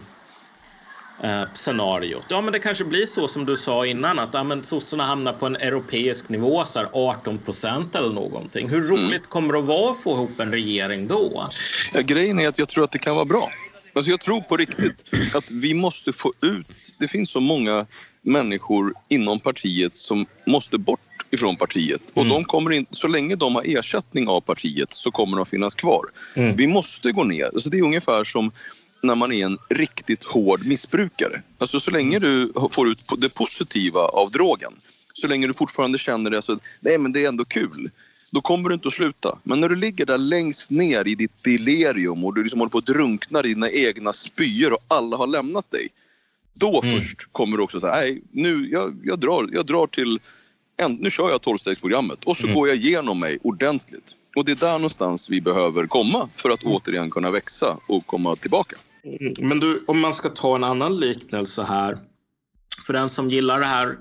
eh, 1.24 1.44
scenariot. 1.56 2.26
Ja, 2.30 2.42
men 2.42 2.54
det 2.54 2.60
kanske 2.60 2.84
blir 2.84 3.06
så 3.06 3.28
som 3.28 3.46
du 3.46 3.58
sa 3.58 3.86
innan 3.86 4.20
att 4.20 4.30
ja, 4.34 4.44
men 4.44 4.64
sossarna 4.64 5.04
hamnar 5.04 5.34
på 5.34 5.46
en 5.46 5.56
europeisk 5.56 6.30
nivå, 6.30 6.66
så 6.66 6.80
här 6.80 6.88
18 6.94 7.38
procent 7.38 7.96
eller 7.96 8.10
någonting. 8.14 8.70
Hur 8.70 8.82
roligt 8.88 9.28
kommer 9.30 9.54
det 9.54 9.60
att 9.60 9.66
vara 9.66 9.92
att 9.92 10.02
få 10.04 10.12
ihop 10.12 10.40
en 10.40 10.52
regering 10.52 11.08
då? 11.08 11.46
Ja, 11.94 12.02
grejen 12.02 12.40
är 12.40 12.48
att 12.48 12.60
jag 12.60 12.70
tror 12.70 12.84
att 12.84 12.92
det 12.92 13.00
kan 13.00 13.16
vara 13.16 13.26
bra. 13.26 13.52
Alltså 13.94 14.12
jag 14.12 14.22
tror 14.22 14.42
på 14.42 14.58
riktigt 14.58 15.04
att 15.36 15.52
vi 15.52 15.74
måste 15.74 16.14
få 16.14 16.34
ut... 16.42 16.68
Det 17.00 17.08
finns 17.08 17.32
så 17.32 17.40
många 17.40 17.86
människor 18.22 18.94
inom 19.08 19.40
partiet 19.40 19.96
som 19.96 20.26
måste 20.46 20.78
bort 20.78 21.00
ifrån 21.32 21.56
partiet. 21.58 22.02
Och 22.14 22.22
Mm. 22.26 22.34
de 22.34 22.46
kommer 22.46 22.72
in, 22.72 22.86
så 22.92 23.08
länge 23.08 23.36
de 23.36 23.56
har 23.56 23.64
ersättning 23.66 24.28
av 24.28 24.42
partiet 24.42 24.94
så 24.94 25.12
kommer 25.12 25.38
de 25.38 25.46
finnas 25.46 25.76
kvar. 25.76 26.06
Mm. 26.36 26.56
Vi 26.56 26.68
måste 26.68 27.12
gå 27.12 27.24
ner. 27.24 27.46
Alltså 27.46 27.70
det 27.70 27.78
är 27.78 27.82
ungefär 27.84 28.24
som 28.24 28.52
när 29.06 29.16
man 29.16 29.32
är 29.32 29.46
en 29.46 29.58
riktigt 29.70 30.24
hård 30.24 30.66
missbrukare. 30.66 31.42
Alltså 31.58 31.80
så 31.80 31.92
länge 31.92 32.20
du 32.20 32.54
får 32.72 32.90
ut 32.90 33.04
det 33.18 33.34
positiva 33.36 34.00
av 34.00 34.32
drogen, 34.32 34.74
så 35.14 35.28
länge 35.28 35.48
du 35.48 35.54
fortfarande 35.54 35.98
känner 35.98 36.30
det, 36.30 36.38
alltså, 36.38 36.60
nej 36.80 36.98
men 36.98 37.12
det 37.12 37.24
är 37.24 37.28
ändå 37.28 37.46
kul. 37.46 37.90
Då 38.32 38.42
kommer 38.42 38.70
du 38.70 38.76
inte 38.76 38.88
att 38.88 38.94
sluta. 38.94 39.38
Men 39.44 39.60
när 39.62 39.70
du 39.70 39.76
ligger 39.76 40.06
där 40.06 40.18
längst 40.18 40.72
ner 40.72 41.08
i 41.08 41.16
ditt 41.16 41.44
delirium 41.44 42.24
och 42.26 42.36
du 42.36 42.44
liksom 42.44 42.60
håller 42.60 42.70
på 42.72 42.78
att 42.78 42.86
drunkna 42.86 43.40
i 43.40 43.44
dina 43.44 43.72
egna 43.72 44.14
spyor 44.14 44.74
och 44.74 44.84
alla 44.88 45.18
har 45.18 45.28
lämnat 45.28 45.72
dig. 45.72 45.90
Då 46.54 46.82
Mm. 46.82 46.96
först 47.02 47.28
kommer 47.32 47.58
du 47.58 47.64
också 47.64 47.80
säga, 47.80 47.94
nej 47.96 48.22
nu, 48.32 48.70
jag, 48.72 48.98
jag, 49.04 49.20
drar, 49.20 49.50
jag 49.52 49.66
drar 49.66 49.88
till, 49.88 50.20
en, 50.78 50.94
nu 50.96 51.10
kör 51.10 51.30
jag 51.30 51.42
tolvstegsprogrammet 51.42 52.24
och 52.24 52.38
så 52.38 52.44
Mm. 52.44 52.56
går 52.56 52.68
jag 52.68 52.78
igenom 52.78 53.20
mig 53.20 53.38
ordentligt. 53.44 54.16
Och 54.36 54.46
det 54.46 54.52
är 54.52 54.56
där 54.56 54.72
någonstans 54.72 55.30
vi 55.30 55.42
behöver 55.42 55.88
komma 55.88 56.30
för 56.36 56.50
att 56.50 56.64
återigen 56.64 57.10
kunna 57.10 57.32
växa 57.32 57.78
och 57.88 58.06
komma 58.06 58.36
tillbaka. 58.36 58.76
Mm, 59.06 59.34
men 59.38 59.60
du, 59.60 59.84
om 59.88 60.00
man 60.00 60.16
ska 60.16 60.30
ta 60.30 60.56
en 60.56 60.64
annan 60.64 61.00
liknelse 61.00 61.64
här. 61.64 61.98
För 62.86 62.94
den 62.94 63.10
som 63.10 63.30
gillar 63.30 63.60
det 63.60 63.66
här 63.66 63.98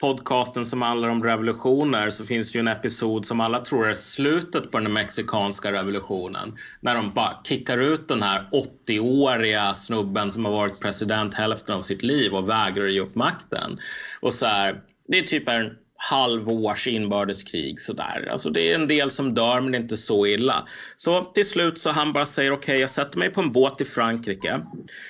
podcasten 0.00 0.66
som 0.66 0.82
handlar 0.82 1.08
om 1.08 1.24
revolutioner 1.24 2.10
så 2.10 2.24
finns 2.24 2.52
det 2.52 2.58
ju 2.58 2.60
en 2.60 2.68
episod 2.68 3.26
som 3.26 3.40
alla 3.40 3.58
tror 3.58 3.88
är 3.88 3.94
slutet 3.94 4.70
på 4.70 4.78
den 4.78 4.92
mexikanska 4.92 5.72
revolutionen. 5.72 6.58
När 6.80 6.94
de 6.94 7.12
bara 7.14 7.40
kickar 7.44 7.78
ut 7.78 8.08
den 8.08 8.22
här 8.22 8.48
80-åriga 8.86 9.74
snubben 9.74 10.32
som 10.32 10.44
har 10.44 10.52
varit 10.52 10.80
president 10.80 11.34
hälften 11.34 11.74
av 11.74 11.82
sitt 11.82 12.02
liv 12.02 12.34
och 12.34 12.48
vägrar 12.48 12.88
ge 12.88 13.00
upp 13.00 13.14
makten. 13.14 13.78
Och 14.20 14.34
så 14.34 14.46
här, 14.46 14.80
det 15.08 15.18
är 15.18 15.22
typ 15.22 15.48
en 15.48 15.76
halvårs 15.96 16.86
inbördeskrig 16.86 17.80
sådär. 17.80 18.28
Alltså 18.32 18.50
det 18.50 18.70
är 18.70 18.74
en 18.74 18.88
del 18.88 19.10
som 19.10 19.34
dör 19.34 19.60
men 19.60 19.72
det 19.72 19.78
är 19.78 19.82
inte 19.82 19.96
så 19.96 20.26
illa. 20.26 20.68
Så 20.96 21.24
till 21.24 21.48
slut 21.48 21.78
så 21.78 21.90
han 21.90 22.12
bara 22.12 22.26
säger 22.26 22.52
okej 22.52 22.80
jag 22.80 22.90
sätter 22.90 23.18
mig 23.18 23.30
på 23.30 23.40
en 23.40 23.52
båt 23.52 23.80
i 23.80 23.84
Frankrike. 23.84 24.60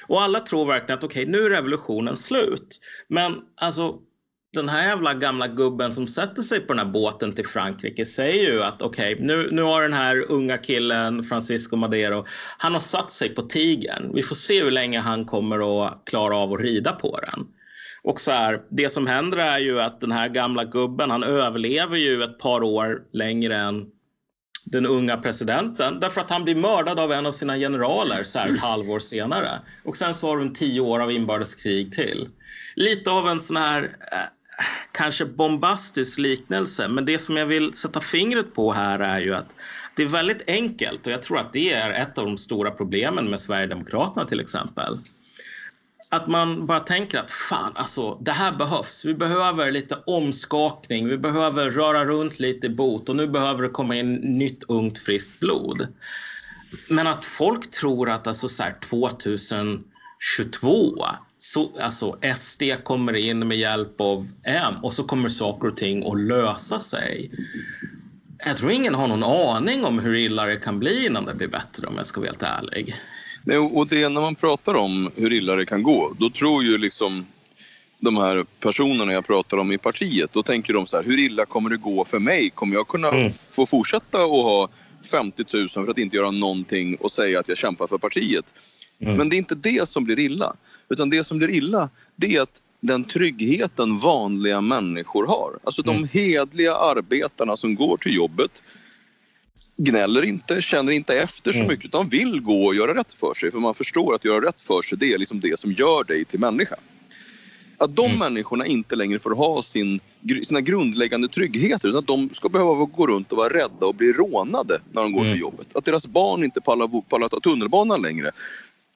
Och 0.09 0.23
alla 0.23 0.41
tror 0.41 0.67
verkligen 0.67 0.99
att 0.99 1.05
okej 1.05 1.27
nu 1.27 1.47
är 1.47 1.51
revolutionen 1.51 2.17
slut. 2.17 2.81
Men 3.09 3.35
alltså 3.57 3.99
den 4.53 4.69
här 4.69 4.89
jävla 4.89 5.15
gamla 5.15 5.49
gubben 5.49 5.93
som 5.93 6.09
sätter 6.09 6.43
sig 6.43 6.61
på 6.61 6.73
den 6.73 6.87
här 6.87 6.93
båten 6.93 7.33
till 7.33 7.47
Frankrike 7.47 8.07
säger 8.07 8.53
ju 8.53 8.63
att 8.63 8.83
okej, 8.83 9.15
okay, 9.15 9.27
nu, 9.27 9.49
nu 9.53 9.63
har 9.63 9.83
den 9.83 9.93
här 9.93 10.31
unga 10.31 10.59
killen 10.59 11.25
Francisco 11.25 11.77
Madero, 11.77 12.27
han 12.59 12.73
har 12.75 12.81
satt 12.81 13.13
sig 13.13 13.29
på 13.29 13.43
tigern. 13.43 14.11
Vi 14.15 14.23
får 14.23 14.37
se 14.37 14.65
hur 14.65 14.71
länge 14.71 15.01
han 15.01 15.25
kommer 15.25 15.87
att 15.87 16.03
klara 16.05 16.37
av 16.37 16.53
att 16.53 16.61
rida 16.61 16.93
på 16.93 17.21
den. 17.21 17.47
Och 18.07 18.21
så 18.21 18.31
här, 18.31 18.63
det 18.69 18.91
som 18.91 19.07
händer 19.07 19.39
är 19.39 19.59
ju 19.59 19.81
att 19.81 20.01
den 20.01 20.13
här 20.13 20.29
gamla 20.29 20.65
gubben, 20.65 21.11
han 21.11 21.23
överlever 21.23 21.97
ju 21.97 22.23
ett 22.23 22.39
par 22.39 22.63
år 22.63 23.03
längre 23.13 23.57
än 23.57 23.87
den 24.65 24.87
unga 24.87 25.17
presidenten 25.17 26.01
därför 26.01 26.21
att 26.21 26.31
han 26.31 26.45
blir 26.45 26.55
mördad 26.55 27.01
av 27.01 27.13
en 27.13 27.27
av 27.27 27.33
sina 27.33 27.59
generaler 27.59 28.25
så 28.25 28.39
här 28.39 28.49
ett 28.49 28.61
halvår 28.61 28.99
senare. 28.99 29.49
Och 29.85 29.97
sen 29.97 30.15
så 30.15 30.27
har 30.27 30.39
de 30.39 30.55
tio 30.55 30.81
år 30.81 31.01
av 31.01 31.13
inbördeskrig 31.13 31.93
till. 31.95 32.29
Lite 32.77 33.11
av 33.11 33.29
en 33.29 33.41
sån 33.41 33.57
här 33.57 33.97
eh, 34.13 34.19
kanske 34.93 35.25
bombastisk 35.25 36.19
liknelse, 36.19 36.89
men 36.89 37.05
det 37.05 37.19
som 37.19 37.37
jag 37.37 37.47
vill 37.47 37.75
sätta 37.75 38.01
fingret 38.01 38.55
på 38.55 38.73
här 38.73 38.99
är 38.99 39.21
ju 39.21 39.35
att 39.35 39.49
det 39.97 40.03
är 40.03 40.07
väldigt 40.07 40.43
enkelt 40.47 41.07
och 41.07 41.13
jag 41.13 41.23
tror 41.23 41.39
att 41.39 41.53
det 41.53 41.73
är 41.73 42.03
ett 42.03 42.19
av 42.19 42.25
de 42.25 42.39
stora 42.39 42.71
problemen 42.71 43.31
med 43.31 43.41
Sverigedemokraterna 43.41 44.27
till 44.27 44.41
exempel 44.41 44.93
att 46.11 46.27
man 46.27 46.67
bara 46.67 46.81
tänker 46.81 47.19
att 47.19 47.31
fan, 47.31 47.73
alltså 47.75 48.19
det 48.21 48.33
här 48.33 48.53
behövs. 48.53 49.05
Vi 49.05 49.15
behöver 49.15 49.73
lite 49.73 49.99
omskakning. 50.07 51.09
Vi 51.09 51.19
behöver 51.19 51.71
röra 51.71 52.05
runt 52.05 52.39
lite 52.39 52.67
i 52.67 52.71
bot 52.71 53.09
och 53.09 53.17
nu 53.17 53.27
behöver 53.27 53.63
det 53.63 53.69
komma 53.69 53.97
in 53.97 54.15
nytt 54.15 54.63
ungt 54.69 54.99
friskt 54.99 55.41
blod. 55.41 55.89
Men 56.89 57.07
att 57.07 57.25
folk 57.25 57.71
tror 57.71 58.11
att 58.11 58.27
alltså 58.27 58.49
så 58.49 58.63
här 58.63 58.75
2022 58.81 61.07
så, 61.39 61.71
alltså 61.81 62.19
SD 62.37 62.63
kommer 62.85 63.17
in 63.17 63.49
med 63.49 63.59
hjälp 63.59 64.01
av 64.01 64.29
M 64.43 64.75
och 64.83 64.95
så 64.95 65.05
kommer 65.05 65.29
saker 65.29 65.69
och 65.69 65.77
ting 65.77 66.07
att 66.07 66.21
lösa 66.21 66.79
sig. 66.79 67.31
Jag 68.39 68.57
tror 68.57 68.73
ingen 68.73 68.95
har 68.95 69.07
någon 69.07 69.25
aning 69.25 69.85
om 69.85 69.99
hur 69.99 70.15
illa 70.15 70.45
det 70.45 70.57
kan 70.57 70.79
bli 70.79 71.07
innan 71.07 71.25
det 71.25 71.35
blir 71.35 71.49
bättre 71.49 71.87
om 71.87 71.97
jag 71.97 72.07
ska 72.07 72.21
vara 72.21 72.29
helt 72.29 72.43
ärlig. 72.43 72.97
Nej, 73.47 73.59
och 73.59 73.87
det, 73.87 74.09
när 74.09 74.21
man 74.21 74.35
pratar 74.35 74.75
om 74.75 75.11
hur 75.17 75.33
illa 75.33 75.57
det 75.57 75.67
kan 75.67 75.83
gå, 75.83 76.15
då 76.19 76.31
tror 76.31 76.65
ju 76.65 76.79
liksom 76.79 77.27
de 77.99 78.17
här 78.17 78.47
personerna 78.61 79.13
jag 79.13 79.27
pratar 79.27 79.57
om 79.57 79.73
i 79.73 79.79
partiet, 79.79 80.33
då 80.33 80.43
tänker 80.43 80.73
de 80.73 80.87
så 80.87 80.97
här, 80.97 81.05
hur 81.05 81.19
illa 81.19 81.47
kommer 81.47 81.71
det 81.71 81.77
gå 81.77 82.05
för 82.05 82.19
mig? 82.19 82.51
Kommer 82.51 82.75
jag 82.75 82.89
kunna 82.89 83.09
mm. 83.09 83.33
få 83.53 83.67
fortsätta 83.67 84.25
att 84.25 84.31
ha 84.31 84.69
50 85.11 85.45
000 85.53 85.69
för 85.69 85.89
att 85.89 85.99
inte 85.99 86.17
göra 86.17 86.31
någonting 86.31 86.97
och 86.97 87.13
säga 87.13 87.41
att 87.41 87.49
jag 87.49 87.59
kämpar 87.59 87.87
för 87.87 87.99
partiet? 87.99 88.45
Mm. 88.99 89.17
Men 89.17 89.29
det 89.29 89.37
är 89.37 89.39
inte 89.39 89.55
det 89.55 89.89
som 89.89 90.05
blir 90.05 90.19
illa. 90.19 90.57
Utan 90.89 91.11
det 91.11 91.25
som 91.25 91.39
blir 91.39 91.51
illa, 91.51 91.89
det 92.17 92.37
är 92.37 92.41
att 92.41 92.61
den 92.81 93.05
tryggheten 93.05 93.99
vanliga 93.99 94.61
människor 94.61 95.27
har. 95.27 95.59
Alltså 95.65 95.83
de 95.83 95.97
mm. 95.97 96.09
hedliga 96.13 96.77
arbetarna 96.77 97.57
som 97.57 97.75
går 97.75 97.97
till 97.97 98.15
jobbet, 98.15 98.63
gnäller 99.77 100.23
inte, 100.23 100.63
känner 100.63 100.93
inte 100.93 101.15
efter 101.15 101.53
så 101.53 101.59
mm. 101.59 101.69
mycket 101.69 101.85
utan 101.85 102.09
vill 102.09 102.41
gå 102.41 102.67
och 102.67 102.75
göra 102.75 102.95
rätt 102.95 103.15
för 103.15 103.35
sig. 103.35 103.51
För 103.51 103.59
man 103.59 103.75
förstår 103.75 104.15
att 104.15 104.25
göra 104.25 104.47
rätt 104.47 104.61
för 104.61 104.83
sig 104.83 104.99
det 104.99 105.13
är 105.13 105.19
liksom 105.19 105.41
det 105.41 105.61
som 105.61 105.73
gör 105.73 106.05
dig 106.05 106.25
till 106.25 106.41
människa. 106.41 106.77
Att 107.79 107.97
de 107.97 108.07
mm. 108.07 108.19
människorna 108.19 108.67
inte 108.67 108.97
längre 108.97 109.19
får 109.19 109.31
ha 109.31 109.63
sin, 109.63 110.01
sina 110.45 110.61
grundläggande 110.61 111.29
tryggheter 111.29 111.89
utan 111.89 111.99
att 111.99 112.07
de 112.07 112.31
ska 112.35 112.49
behöva 112.49 112.85
gå 112.85 113.07
runt 113.07 113.33
och 113.33 113.39
vara 113.39 113.55
rädda 113.55 113.87
och 113.87 113.95
bli 113.95 114.13
rånade 114.13 114.81
när 114.93 115.03
de 115.03 115.13
går 115.13 115.21
mm. 115.21 115.33
till 115.33 115.41
jobbet. 115.41 115.77
Att 115.77 115.85
deras 115.85 116.07
barn 116.07 116.45
inte 116.45 116.61
pallar, 116.61 117.01
pallar 117.09 117.29
ta 117.29 117.41
tunnelbanan 117.41 118.03
längre. 118.03 118.31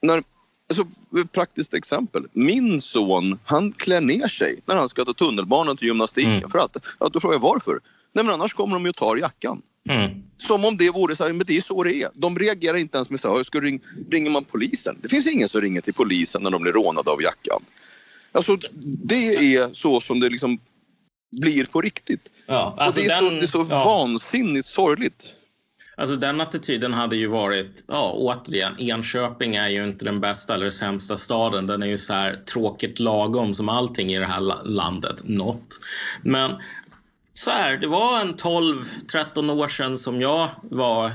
När, 0.03 0.22
alltså, 0.68 0.85
praktiskt 1.33 1.74
exempel. 1.74 2.26
Min 2.33 2.81
son 2.81 3.39
han 3.45 3.72
klär 3.72 4.01
ner 4.01 4.28
sig 4.28 4.61
när 4.66 4.76
han 4.76 4.89
ska 4.89 5.05
ta 5.05 5.12
tunnelbanan 5.12 5.76
till 5.76 5.89
gymnastiken. 5.89 6.33
Mm. 6.33 6.51
För 6.51 6.59
att, 6.59 6.76
att 6.99 7.12
då 7.12 7.20
frågar 7.20 7.35
jag 7.35 7.41
varför? 7.41 7.81
Nej 8.12 8.24
men 8.24 8.34
annars 8.34 8.54
kommer 8.54 8.74
de 8.74 8.84
ju 8.84 8.90
och 8.90 8.96
tar 8.96 9.16
jackan. 9.16 9.62
Mm. 9.88 10.22
Som 10.38 10.64
om 10.64 10.76
det 10.76 10.90
vore 10.90 11.16
så 11.16 11.24
här, 11.24 11.32
men 11.32 11.46
det 11.46 11.56
är 11.56 11.61
så 11.61 11.82
det 11.82 11.94
är. 11.94 12.11
De 12.14 12.38
reagerar 12.38 12.76
inte 12.76 12.98
ens 12.98 13.11
med 13.11 13.20
så 13.20 13.36
här, 13.36 13.44
ska 13.44 13.61
ring, 13.61 13.80
ringer 14.11 14.30
man 14.30 14.44
polisen? 14.44 14.98
Det 15.02 15.08
finns 15.08 15.26
ingen 15.26 15.48
som 15.48 15.61
ringer 15.61 15.80
till 15.80 15.94
polisen 15.94 16.42
när 16.42 16.50
de 16.50 16.62
blir 16.62 16.72
rånade 16.72 17.11
av 17.11 17.22
jackan. 17.22 17.62
Alltså 18.32 18.58
det 19.04 19.54
är 19.54 19.70
så 19.72 20.00
som 20.00 20.20
det 20.20 20.28
liksom 20.28 20.58
blir 21.40 21.64
på 21.64 21.80
riktigt. 21.80 22.28
Ja, 22.46 22.74
alltså 22.78 23.00
och 23.00 23.06
det 23.06 23.12
är 23.12 23.22
den, 23.22 23.30
så, 23.30 23.34
det 23.34 23.44
är 23.44 23.46
så 23.46 23.66
ja. 23.70 23.84
vansinnigt 23.84 24.66
sorgligt. 24.66 25.34
Alltså 25.96 26.16
den 26.16 26.40
attityden 26.40 26.92
hade 26.92 27.16
ju 27.16 27.26
varit, 27.26 27.84
ja 27.86 28.12
återigen, 28.12 28.80
Enköping 28.80 29.54
är 29.54 29.68
ju 29.68 29.84
inte 29.84 30.04
den 30.04 30.20
bästa 30.20 30.54
eller 30.54 30.70
sämsta 30.70 31.16
staden. 31.16 31.66
Den 31.66 31.82
är 31.82 31.86
ju 31.86 31.98
så 31.98 32.12
här 32.12 32.36
tråkigt 32.52 32.98
lagom 32.98 33.54
som 33.54 33.68
allting 33.68 34.12
i 34.12 34.18
det 34.18 34.26
här 34.26 34.64
landet, 34.64 35.22
något. 35.24 35.80
Men 36.22 36.50
så 37.35 37.51
här, 37.51 37.76
det 37.76 37.87
var 37.87 38.20
en 38.20 38.35
12-13 38.35 39.53
år 39.53 39.68
sedan 39.68 39.99
som 39.99 40.20
jag 40.20 40.49
var 40.62 41.12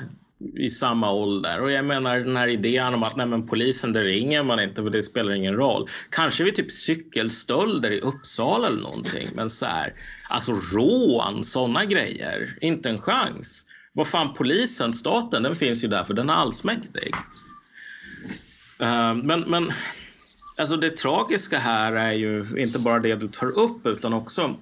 i 0.56 0.70
samma 0.70 1.12
ålder. 1.12 1.62
Och 1.62 1.72
jag 1.72 1.86
menar 1.86 2.20
den 2.20 2.38
här 2.38 2.48
idén 2.48 2.94
om 2.94 3.04
att 3.04 3.16
nej, 3.16 3.26
men 3.26 3.48
polisen, 3.48 3.94
det 3.94 4.04
ringer 4.04 4.44
man 4.44 4.60
inte 4.60 4.84
för 4.84 4.90
det 4.90 5.04
spelar 5.04 5.34
ingen 5.34 5.56
roll. 5.56 5.90
Kanske 6.12 6.44
vid 6.44 6.56
typ 6.56 6.72
cykelstölder 6.72 7.92
i 7.92 8.02
Uppsala 8.02 8.68
eller 8.68 8.82
någonting. 8.82 9.30
Men 9.34 9.50
så 9.50 9.66
här, 9.66 9.94
alltså 10.30 10.52
rån, 10.52 11.44
sådana 11.44 11.86
grejer. 11.86 12.58
Inte 12.62 12.90
en 12.90 13.02
chans. 13.02 13.66
Vad 13.94 14.08
fan, 14.08 14.34
polisen, 14.34 14.94
staten, 14.94 15.44
den 15.44 15.56
finns 15.56 15.84
ju 15.84 15.88
där 15.88 16.04
för 16.04 16.14
den 16.14 16.30
är 16.30 16.34
allsmäktig. 16.34 17.12
Uh, 18.82 19.14
men, 19.14 19.42
men 19.42 19.74
alltså 20.58 20.76
det 20.76 20.90
tragiska 20.90 21.60
här 21.60 21.94
är 21.94 22.14
ju 22.14 22.56
inte 22.58 22.80
bara 22.80 23.00
det 23.00 23.16
du 23.16 23.28
tar 23.28 23.60
upp 23.60 23.86
utan 23.86 24.14
också 24.14 24.56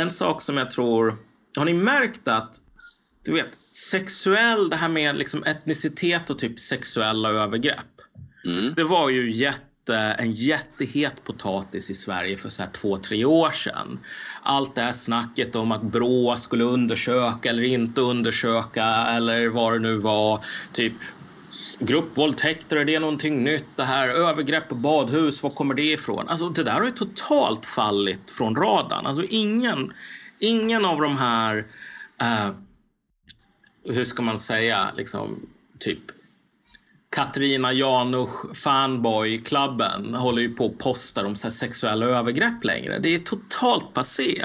en 0.00 0.10
sak 0.10 0.42
som 0.42 0.56
jag 0.56 0.70
tror... 0.70 1.16
Har 1.56 1.64
ni 1.64 1.74
märkt 1.74 2.28
att 2.28 2.60
du 3.24 3.32
vet, 3.32 3.56
sexuell, 3.56 4.70
det 4.70 4.76
här 4.76 4.88
med 4.88 5.16
liksom 5.16 5.44
etnicitet 5.44 6.30
och 6.30 6.38
typ 6.38 6.60
sexuella 6.60 7.28
övergrepp. 7.28 8.00
Mm. 8.44 8.74
Det 8.74 8.84
var 8.84 9.10
ju 9.10 9.32
jätte, 9.32 9.96
en 9.96 10.32
jättehet 10.32 11.24
potatis 11.24 11.90
i 11.90 11.94
Sverige 11.94 12.38
för 12.38 12.50
så 12.50 12.62
här 12.62 12.70
två, 12.70 12.98
tre 12.98 13.24
år 13.24 13.50
sedan. 13.50 13.98
Allt 14.42 14.74
det 14.74 14.80
här 14.80 14.92
snacket 14.92 15.56
om 15.56 15.72
att 15.72 15.82
Brå 15.82 16.36
skulle 16.36 16.64
undersöka 16.64 17.48
eller 17.48 17.62
inte 17.62 18.00
undersöka 18.00 18.84
eller 18.86 19.48
vad 19.48 19.72
det 19.72 19.78
nu 19.78 19.96
var. 19.96 20.44
Typ 20.72 20.94
gruppvåldtäkter, 21.78 22.76
är 22.76 22.84
det 22.84 22.98
någonting 22.98 23.44
nytt? 23.44 23.66
Det 23.76 23.84
här 23.84 24.08
övergrepp 24.08 24.68
på 24.68 24.74
badhus, 24.74 25.42
var 25.42 25.50
kommer 25.50 25.74
det 25.74 25.92
ifrån? 25.92 26.28
Alltså 26.28 26.48
det 26.48 26.62
där 26.62 26.72
har 26.72 26.84
ju 26.84 26.90
totalt 26.90 27.66
fallit 27.66 28.30
från 28.30 28.56
radarn. 28.56 29.06
Alltså 29.06 29.24
ingen, 29.28 29.92
ingen 30.38 30.84
av 30.84 31.00
de 31.00 31.18
här, 31.18 31.66
eh, 32.20 32.50
hur 33.84 34.04
ska 34.04 34.22
man 34.22 34.38
säga, 34.38 34.90
liksom 34.96 35.46
typ 35.78 36.00
Katarina 37.10 37.72
Janusz 37.72 38.30
fanboy-klubben 38.54 40.14
håller 40.14 40.42
ju 40.42 40.54
på 40.54 40.66
och 40.66 40.78
postar 40.78 41.24
om 41.24 41.36
så 41.36 41.50
sexuella 41.50 42.06
övergrepp 42.06 42.64
längre. 42.64 42.98
Det 42.98 43.14
är 43.14 43.18
totalt 43.18 43.94
passé. 43.94 44.44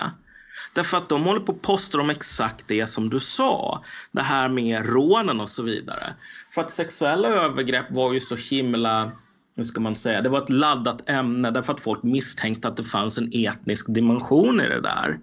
Därför 0.73 0.97
att 0.97 1.09
de 1.09 1.23
håller 1.23 1.39
på 1.39 1.51
att 1.51 1.61
posta 1.61 1.99
om 1.99 2.09
exakt 2.09 2.67
det 2.67 2.87
som 2.87 3.09
du 3.09 3.19
sa. 3.19 3.83
Det 4.11 4.21
här 4.21 4.49
med 4.49 4.85
rånen 4.85 5.39
och 5.39 5.49
så 5.49 5.63
vidare. 5.63 6.13
För 6.59 6.65
att 6.65 6.71
sexuella 6.71 7.27
övergrepp 7.27 7.91
var 7.91 8.13
ju 8.13 8.19
så 8.19 8.35
himla 8.35 9.11
hur 9.55 9.63
ska 9.63 9.79
man 9.79 9.95
säga, 9.95 10.21
det 10.21 10.29
var 10.29 10.43
ett 10.43 10.49
laddat 10.49 11.09
ämne 11.09 11.51
därför 11.51 11.73
att 11.73 11.79
folk 11.79 12.03
misstänkte 12.03 12.67
att 12.67 12.77
det 12.77 12.83
fanns 12.83 13.17
en 13.17 13.31
etnisk 13.33 13.85
dimension 13.89 14.61
i 14.61 14.67
det 14.69 14.81
där. 14.81 15.19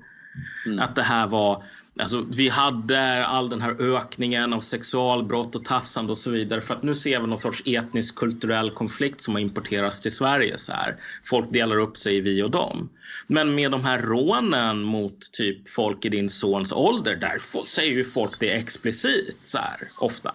Mm. 0.66 0.78
Att 0.78 0.94
det 0.94 1.02
här 1.02 1.26
var 1.26 1.64
Alltså, 1.98 2.26
vi 2.36 2.48
hade 2.48 3.26
all 3.26 3.50
den 3.50 3.60
här 3.60 3.76
ökningen 3.80 4.52
av 4.52 4.60
sexualbrott 4.60 5.54
och 5.54 5.64
tafsande 5.64 6.12
och 6.12 6.18
så 6.18 6.30
vidare 6.30 6.60
för 6.60 6.74
att 6.74 6.82
nu 6.82 6.94
ser 6.94 7.20
vi 7.20 7.26
någon 7.26 7.38
sorts 7.38 7.62
etnisk 7.66 8.14
kulturell 8.14 8.70
konflikt 8.70 9.20
som 9.20 9.34
har 9.34 9.40
importerats 9.40 10.00
till 10.00 10.12
Sverige. 10.12 10.58
Så 10.58 10.72
här. 10.72 10.96
Folk 11.24 11.52
delar 11.52 11.76
upp 11.76 11.96
sig 11.96 12.16
i 12.16 12.20
vi 12.20 12.42
och 12.42 12.50
dem. 12.50 12.88
Men 13.26 13.54
med 13.54 13.70
de 13.70 13.84
här 13.84 13.98
rånen 13.98 14.82
mot 14.82 15.32
typ 15.32 15.68
folk 15.68 16.04
i 16.04 16.08
din 16.08 16.30
sons 16.30 16.72
ålder, 16.72 17.16
där 17.16 17.64
säger 17.66 17.92
ju 17.92 18.04
folk 18.04 18.40
det 18.40 18.52
explicit 18.52 19.38
så 19.44 19.58
här, 19.58 19.80
ofta. 20.00 20.32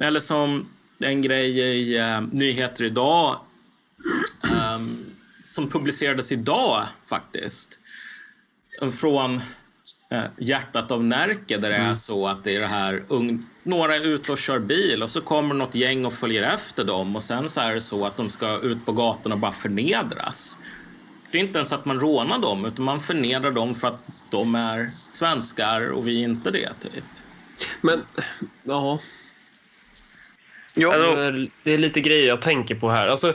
Eller 0.00 0.20
som 0.20 0.68
en 0.98 1.22
grej 1.22 1.58
i 1.58 2.00
uh, 2.00 2.20
Nyheter 2.32 2.84
idag 2.84 3.40
um, 4.74 4.98
som 5.44 5.68
publicerades 5.68 6.32
idag 6.32 6.86
faktiskt. 7.08 7.78
Från 9.00 9.34
uh, 9.34 10.24
hjärtat 10.38 10.90
av 10.90 11.04
Närke 11.04 11.58
där 11.58 11.70
det 11.70 11.76
mm. 11.76 11.90
är 11.90 11.96
så 11.96 12.28
att 12.28 12.44
det 12.44 12.56
är 12.56 12.60
det 12.60 12.66
här 12.66 13.04
ung, 13.08 13.46
några 13.62 13.96
är 13.96 14.00
ute 14.00 14.32
och 14.32 14.38
kör 14.38 14.58
bil 14.58 15.02
och 15.02 15.10
så 15.10 15.20
kommer 15.20 15.54
något 15.54 15.74
gäng 15.74 16.04
och 16.04 16.14
följer 16.14 16.54
efter 16.54 16.84
dem 16.84 17.16
och 17.16 17.22
sen 17.22 17.48
så 17.48 17.60
är 17.60 17.74
det 17.74 17.82
så 17.82 18.06
att 18.06 18.16
de 18.16 18.30
ska 18.30 18.58
ut 18.58 18.86
på 18.86 18.92
gatan 18.92 19.32
och 19.32 19.38
bara 19.38 19.52
förnedras. 19.52 20.58
Det 21.32 21.38
är 21.38 21.42
inte 21.42 21.58
ens 21.58 21.72
att 21.72 21.84
man 21.84 22.00
rånar 22.00 22.38
dem 22.38 22.64
utan 22.64 22.84
man 22.84 23.00
förnedrar 23.00 23.50
dem 23.50 23.74
för 23.74 23.88
att 23.88 24.24
de 24.30 24.54
är 24.54 24.88
svenskar 24.88 25.88
och 25.88 26.08
vi 26.08 26.20
är 26.20 26.24
inte 26.24 26.50
det. 26.50 26.72
Typ. 26.82 27.04
Men, 27.80 28.02
ja. 28.62 28.98
Ja. 30.76 30.94
Alltså, 30.94 31.52
det 31.62 31.74
är 31.74 31.78
lite 31.78 32.00
grejer 32.00 32.28
jag 32.28 32.42
tänker 32.42 32.74
på 32.74 32.90
här. 32.90 33.08
Alltså, 33.08 33.34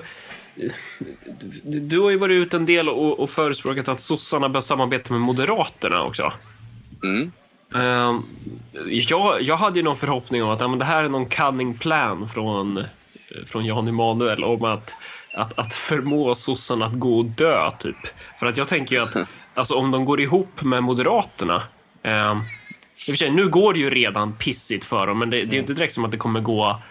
du, 1.64 1.80
du 1.80 2.00
har 2.00 2.10
ju 2.10 2.18
varit 2.18 2.36
ute 2.36 2.58
en 2.58 2.66
del 2.66 2.90
och, 2.90 3.20
och 3.20 3.30
förespråkat 3.30 3.88
att 3.88 4.02
sossarna 4.02 4.50
bör 4.50 4.62
samarbeta 4.62 5.14
med 5.14 5.22
Moderaterna 5.22 6.04
också. 6.04 6.34
Mm. 7.04 7.32
Uh, 7.76 8.20
jag, 8.88 9.42
jag 9.42 9.58
hade 9.58 9.80
ju 9.80 9.84
någon 9.84 9.98
förhoppning 9.98 10.44
om 10.44 10.50
att 10.50 10.60
ja, 10.60 10.68
men 10.68 10.80
det 10.80 10.86
här 10.86 11.04
är 11.04 11.10
någon 11.10 11.30
cunning 11.30 11.78
plan 11.78 12.30
från, 12.34 12.84
från 13.48 13.66
Jan 13.66 13.88
Emanuel 13.88 14.44
om 14.44 14.64
att, 14.64 14.96
att, 15.34 15.60
att 15.60 15.74
förmå 15.74 16.36
sossarna 16.36 16.86
att 16.86 17.00
gå 17.00 17.18
och 17.18 17.26
dö, 17.26 17.72
typ. 17.80 17.98
För 18.40 18.46
att 18.46 18.58
jag 18.58 18.68
tänker 18.68 18.96
ju 18.96 19.02
att 19.02 19.16
alltså, 19.54 19.76
om 19.76 19.92
de 19.92 20.06
går 20.06 20.22
ihop 20.22 20.62
med 20.64 20.84
Moderaterna 20.84 21.64
uh, 22.06 22.42
i 23.08 23.12
och 23.12 23.14
för 23.14 23.18
sig, 23.18 23.30
nu 23.30 23.48
går 23.48 23.74
det 23.74 23.80
ju 23.80 23.90
redan 23.90 24.34
pissigt 24.34 24.86
för 24.86 25.08
dem, 25.08 25.20
men 25.20 25.30
det, 25.30 25.38
det 25.38 25.50
är 25.50 25.54
ju 25.54 25.60
inte 25.60 25.74
direkt 25.74 25.94
som 25.94 26.06
att 26.06 26.12
det 26.12 26.18
kommer 26.18 26.40
gå 26.40 26.82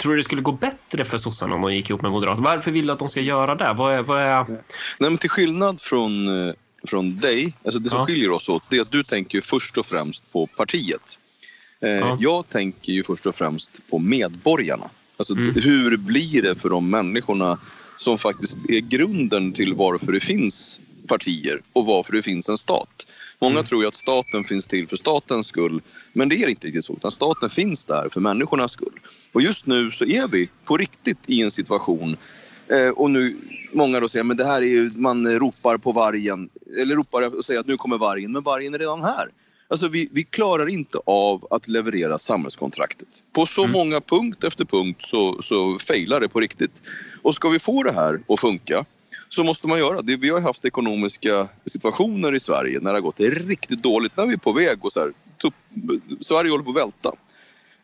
Tror 0.00 0.12
du 0.12 0.16
det 0.18 0.24
skulle 0.24 0.42
gå 0.42 0.52
bättre 0.52 1.04
för 1.04 1.18
sossarna 1.18 1.54
om 1.54 1.60
de 1.62 1.74
gick 1.74 1.90
ihop 1.90 2.02
med 2.02 2.10
Moderaterna? 2.10 2.44
Varför 2.48 2.70
vill 2.70 2.86
du 2.86 2.92
att 2.92 2.98
de 2.98 3.08
ska 3.08 3.20
göra 3.20 3.54
det? 3.54 3.72
Vad 3.72 3.94
är... 3.94 4.02
Vad 4.02 4.22
är... 4.22 4.44
Nej, 4.48 4.60
men 4.98 5.18
till 5.18 5.30
skillnad 5.30 5.80
från, 5.80 6.48
eh, 6.48 6.54
från 6.88 7.16
dig, 7.16 7.52
alltså 7.64 7.78
det 7.80 7.88
som 7.88 7.98
Ja. 7.98 8.06
skiljer 8.06 8.30
oss 8.30 8.48
åt, 8.48 8.62
det 8.70 8.76
är 8.76 8.80
att 8.80 8.90
du 8.92 9.02
tänker 9.02 9.40
först 9.40 9.78
och 9.78 9.86
främst 9.86 10.32
på 10.32 10.46
partiet. 10.46 11.18
Eh, 11.80 11.90
Ja. 11.90 12.16
Jag 12.20 12.48
tänker 12.48 12.92
ju 12.92 13.04
först 13.04 13.26
och 13.26 13.34
främst 13.34 13.80
på 13.90 13.98
medborgarna. 13.98 14.90
Alltså 15.16 15.34
Mm. 15.34 15.54
hur 15.54 15.96
blir 15.96 16.42
det 16.42 16.54
för 16.54 16.68
de 16.68 16.90
människorna 16.90 17.58
som 17.96 18.18
faktiskt 18.18 18.56
är 18.70 18.80
grunden 18.80 19.52
till 19.52 19.74
varför 19.74 20.12
det 20.12 20.20
finns 20.20 20.80
partier 21.08 21.60
och 21.72 21.86
varför 21.86 22.12
det 22.12 22.22
finns 22.22 22.48
en 22.48 22.58
stat. 22.58 23.06
Många 23.40 23.52
Mm. 23.58 23.64
tror 23.64 23.82
ju 23.82 23.88
att 23.88 23.94
staten 23.94 24.44
finns 24.44 24.66
till 24.66 24.88
för 24.88 24.96
statens 24.96 25.46
skull, 25.46 25.80
men 26.12 26.28
det 26.28 26.36
är 26.36 26.48
inte 26.48 26.66
riktigt 26.66 26.84
så. 26.84 26.92
Utan 26.92 27.12
staten 27.12 27.50
finns 27.50 27.84
där 27.84 28.08
för 28.12 28.20
människornas 28.20 28.72
skull. 28.72 29.00
Och 29.32 29.42
just 29.42 29.66
nu 29.66 29.90
så 29.90 30.04
är 30.04 30.28
vi 30.28 30.48
på 30.64 30.76
riktigt 30.76 31.18
i 31.26 31.42
en 31.42 31.50
situation 31.50 32.16
Eh, 32.68 32.88
och 32.88 33.10
nu, 33.10 33.36
många 33.72 34.00
då 34.00 34.08
säger 34.08 34.24
men 34.24 34.36
det 34.36 34.44
här 34.44 34.62
är 34.62 34.66
ju, 34.66 34.90
man 34.96 35.38
ropar 35.38 35.76
på 35.76 35.92
vargen, 35.92 36.48
eller 36.80 36.96
ropar 36.96 37.38
och 37.38 37.44
säger 37.44 37.60
att 37.60 37.66
nu 37.66 37.76
kommer 37.76 37.98
vargen, 37.98 38.32
men 38.32 38.42
vargen 38.42 38.74
är 38.74 38.78
redan 38.78 39.02
här. 39.02 39.28
Alltså 39.68 39.88
vi, 39.88 40.08
vi 40.12 40.24
klarar 40.24 40.68
inte 40.68 40.98
av 41.06 41.46
att 41.50 41.68
leverera 41.68 42.18
samhällskontraktet. 42.18 43.08
På 43.32 43.46
så 43.46 43.60
Mm. 43.62 43.72
många 43.72 44.00
punkt 44.00 44.44
efter 44.44 44.64
punkt 44.64 45.02
så, 45.08 45.42
så 45.42 45.78
failar 45.78 46.20
det 46.20 46.28
på 46.28 46.40
riktigt. 46.40 46.72
Och 47.22 47.34
ska 47.34 47.48
vi 47.48 47.58
få 47.58 47.82
det 47.82 47.92
här 47.92 48.20
att 48.28 48.40
funka 48.40 48.84
så 49.30 49.44
måste 49.44 49.68
man 49.68 49.78
göra 49.78 50.02
det. 50.02 50.16
Vi 50.16 50.28
har 50.28 50.38
ju 50.38 50.44
haft 50.44 50.64
ekonomiska 50.64 51.48
situationer 51.66 52.34
i 52.34 52.40
Sverige 52.40 52.80
när 52.80 52.92
det 52.92 52.96
har 52.96 53.00
gått 53.00 53.20
riktigt 53.20 53.82
dåligt, 53.82 54.16
när 54.16 54.26
vi 54.26 54.32
är 54.32 54.38
på 54.38 54.52
väg 54.52 54.84
och 54.84 54.92
så 54.92 55.00
här, 55.00 55.12
tupp, 55.42 55.54
Sverige 56.20 56.50
håller 56.50 56.64
på 56.64 56.70
att 56.70 56.76
välta. 56.76 57.12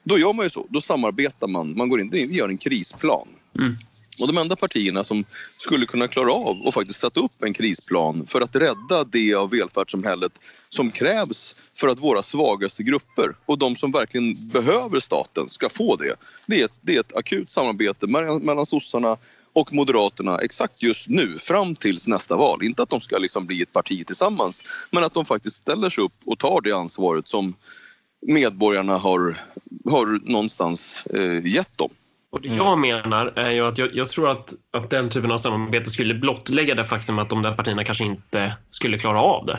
Då 0.02 0.18
gör 0.18 0.32
man 0.32 0.46
ju 0.46 0.50
så, 0.50 0.66
då 0.70 0.80
samarbetar 0.80 1.46
man, 1.46 1.76
man 1.76 1.88
går 1.88 2.00
in, 2.00 2.10
gör 2.12 2.48
en 2.48 2.58
krisplan. 2.58 3.28
Mm. 3.60 3.76
Och 4.20 4.26
de 4.26 4.38
enda 4.38 4.56
partierna 4.56 5.04
som 5.04 5.24
skulle 5.58 5.86
kunna 5.86 6.08
klara 6.08 6.32
av 6.32 6.60
och 6.60 6.74
faktiskt 6.74 7.00
sätta 7.00 7.20
upp 7.20 7.42
en 7.42 7.54
krisplan 7.54 8.26
för 8.26 8.40
att 8.40 8.56
rädda 8.56 9.04
det 9.04 9.34
av 9.34 9.50
välfärdssamhället 9.50 10.32
som 10.68 10.90
krävs 10.90 11.62
för 11.74 11.88
att 11.88 12.00
våra 12.00 12.22
svagaste 12.22 12.82
grupper 12.82 13.36
och 13.44 13.58
de 13.58 13.76
som 13.76 13.92
verkligen 13.92 14.48
behöver 14.52 15.00
staten 15.00 15.50
ska 15.50 15.68
få 15.68 15.96
det. 15.96 16.14
Det 16.46 16.60
är 16.60 16.64
ett, 16.64 16.78
det 16.80 16.96
är 16.96 17.00
ett 17.00 17.16
akut 17.16 17.50
samarbete 17.50 18.06
mellan, 18.06 18.42
mellan 18.42 18.66
sossarna 18.66 19.16
och 19.56 19.72
Moderaterna 19.72 20.38
exakt 20.38 20.82
just 20.82 21.08
nu 21.08 21.38
fram 21.38 21.76
tills 21.76 22.06
nästa 22.06 22.36
val. 22.36 22.62
Inte 22.62 22.82
att 22.82 22.90
de 22.90 23.00
ska 23.00 23.18
liksom 23.18 23.46
bli 23.46 23.62
ett 23.62 23.72
parti 23.72 24.06
tillsammans 24.06 24.64
men 24.90 25.04
att 25.04 25.14
de 25.14 25.24
faktiskt 25.24 25.56
ställer 25.56 25.90
sig 25.90 26.04
upp 26.04 26.12
och 26.24 26.38
tar 26.38 26.60
det 26.60 26.72
ansvaret 26.72 27.28
som 27.28 27.54
medborgarna 28.26 28.98
har, 28.98 29.36
har 29.84 30.30
någonstans 30.30 31.06
eh, 31.14 31.46
gett 31.46 31.78
dem. 31.78 31.90
Och 32.30 32.40
det 32.40 32.48
jag 32.48 32.78
menar 32.78 33.38
är 33.38 33.50
ju 33.50 33.66
att 33.66 33.78
jag, 33.78 33.94
jag 33.94 34.08
tror 34.08 34.30
att, 34.30 34.52
att 34.70 34.90
den 34.90 35.10
typen 35.10 35.32
av 35.32 35.38
samarbete 35.38 35.90
skulle 35.90 36.14
blottlägga 36.14 36.74
det 36.74 36.84
faktum 36.84 37.18
att 37.18 37.30
de 37.30 37.42
där 37.42 37.54
partierna 37.54 37.84
kanske 37.84 38.04
inte 38.04 38.56
skulle 38.70 38.98
klara 38.98 39.20
av 39.20 39.46
det. 39.46 39.58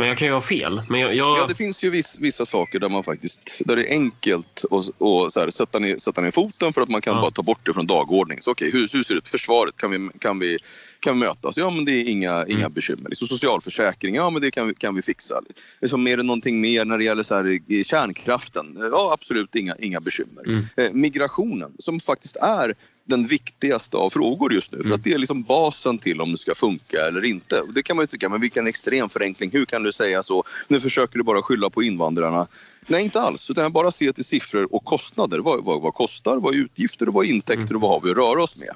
Men 0.00 0.08
jag 0.08 0.18
kan 0.18 0.28
ju 0.28 0.34
ha 0.34 0.40
fel. 0.40 0.82
Men 0.88 1.00
jag, 1.00 1.14
jag, 1.14 1.38
Ja, 1.38 1.46
det 1.46 1.54
finns 1.54 1.82
ju 1.82 1.90
viss, 1.90 2.16
vissa 2.18 2.46
saker 2.46 2.78
där 2.78 2.88
man 2.88 3.04
faktiskt, 3.04 3.40
där 3.64 3.76
det 3.76 3.84
är 3.84 3.90
enkelt 3.90 4.64
att 4.70 4.88
och 4.98 5.32
så 5.32 5.40
här, 5.40 5.50
sätta, 5.50 5.78
ner, 5.78 5.98
sätta 5.98 6.20
ner 6.20 6.30
foten 6.30 6.72
för 6.72 6.82
att 6.82 6.88
man 6.88 7.00
kan 7.00 7.14
Ja. 7.14 7.20
bara 7.20 7.30
ta 7.30 7.42
bort 7.42 7.66
det 7.66 7.72
från 7.74 7.86
dagordningen. 7.86 8.42
Så 8.42 8.50
okej, 8.50 8.70
hur, 8.70 8.88
hur 8.92 9.02
ser 9.02 9.14
det 9.14 9.18
ut? 9.18 9.28
Försvaret, 9.28 9.76
kan 9.76 9.90
vi, 9.90 10.08
kan 10.18 10.38
vi, 10.38 10.58
kan 11.00 11.14
vi 11.14 11.26
mötas? 11.26 11.56
Ja, 11.56 11.70
men 11.70 11.84
det 11.84 11.92
är 11.92 12.04
inga, 12.08 12.46
inga 12.46 12.58
Mm. 12.58 12.72
bekymmer. 12.72 13.08
Liksom 13.10 13.28
socialförsäkring, 13.28 14.14
ja 14.14 14.30
men 14.30 14.42
det 14.42 14.50
kan 14.50 14.68
vi, 14.68 14.74
kan 14.74 14.94
vi 14.94 15.02
fixa. 15.02 15.40
Liksom, 15.80 16.06
är 16.06 16.16
det 16.16 16.22
någonting 16.22 16.60
mer 16.60 16.84
när 16.84 16.98
det 16.98 17.04
gäller 17.04 17.22
så 17.22 17.34
här, 17.34 17.82
kärnkraften? 17.84 18.76
Ja, 18.92 19.10
absolut 19.12 19.54
inga, 19.54 19.76
inga 19.78 20.00
bekymmer. 20.00 20.44
Mm. 20.46 20.66
Eh, 20.76 20.92
migrationen, 20.92 21.72
som 21.78 22.00
faktiskt 22.00 22.36
är 22.36 22.74
den 23.10 23.26
viktigaste 23.26 23.96
av 23.96 24.10
frågor 24.10 24.52
just 24.52 24.72
nu. 24.72 24.78
För 24.78 24.84
Mm. 24.84 24.94
att 24.94 25.04
det 25.04 25.12
är 25.12 25.18
liksom 25.18 25.42
basen 25.42 25.98
till 25.98 26.20
om 26.20 26.32
det 26.32 26.38
ska 26.38 26.54
funka 26.54 27.06
eller 27.06 27.24
inte. 27.24 27.60
Och 27.60 27.72
det 27.74 27.82
kan 27.82 27.96
man 27.96 28.02
ju 28.02 28.06
tycka, 28.06 28.28
men 28.28 28.40
vilken 28.40 28.66
extrem 28.66 29.08
förenkling. 29.08 29.50
Hur 29.52 29.64
kan 29.64 29.82
du 29.82 29.92
säga 29.92 30.22
så? 30.22 30.44
Nu 30.68 30.80
försöker 30.80 31.18
du 31.18 31.22
bara 31.24 31.42
skylla 31.42 31.70
på 31.70 31.82
invandrarna. 31.82 32.46
Nej, 32.86 33.04
inte 33.04 33.20
alls. 33.20 33.50
Utan 33.50 33.62
jag 33.62 33.72
bara 33.72 33.92
ser 33.92 34.12
till 34.12 34.24
siffror 34.24 34.74
och 34.74 34.84
kostnader. 34.84 35.38
Vad, 35.38 35.64
vad, 35.64 35.80
vad 35.82 35.94
kostar? 35.94 36.36
Vad 36.36 36.54
är 36.54 36.58
utgifter 36.58 37.08
och 37.08 37.14
vad 37.14 37.24
är 37.24 37.28
intäkter 37.30 37.74
och 37.74 37.80
vad 37.80 37.90
har 37.90 38.00
vi 38.00 38.10
att 38.10 38.16
röra 38.16 38.42
oss 38.42 38.56
med? 38.56 38.74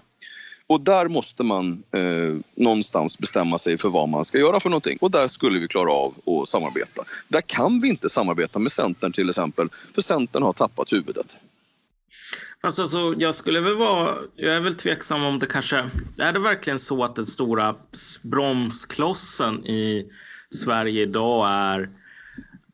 Och 0.67 0.81
där 0.81 1.09
måste 1.09 1.43
man 1.43 1.83
eh, 1.93 2.37
någonstans 2.55 3.19
bestämma 3.19 3.59
sig 3.59 3.79
för 3.79 3.89
vad 3.89 4.09
man 4.09 4.25
ska 4.25 4.39
göra 4.39 4.61
för 4.61 4.71
någonting. 4.71 4.99
Och 5.01 5.11
där 5.11 5.29
skulle 5.29 5.59
vi 5.59 5.69
klara 5.69 5.93
av 5.93 6.15
att 6.27 6.49
samarbeta. 6.49 7.05
Där 7.29 7.41
kan 7.41 7.81
vi 7.81 7.89
inte 7.89 8.11
samarbeta 8.11 8.59
med 8.59 8.73
Centern 8.73 9.13
till 9.13 9.29
exempel. 9.29 9.69
För 9.95 10.03
Centern 10.03 10.43
har 10.43 10.53
tappat 10.53 10.93
huvudet. 10.93 11.37
Alltså, 12.65 12.89
så 12.89 13.15
jag 13.19 13.35
skulle 13.35 13.61
väl 13.61 13.77
vara, 13.77 14.15
jag 14.37 14.55
är 14.55 14.61
väl 14.61 14.77
tveksam 14.77 15.25
om 15.25 15.39
det 15.39 15.47
kanske, 15.47 15.91
är 16.19 16.33
det 16.33 16.39
verkligen 16.39 16.79
så 16.79 17.05
att 17.05 17.17
den 17.17 17.27
stora 17.27 17.75
bromsklossen 18.23 19.67
i 19.67 20.07
Sverige 20.51 21.03
idag 21.03 21.49
är 21.51 21.91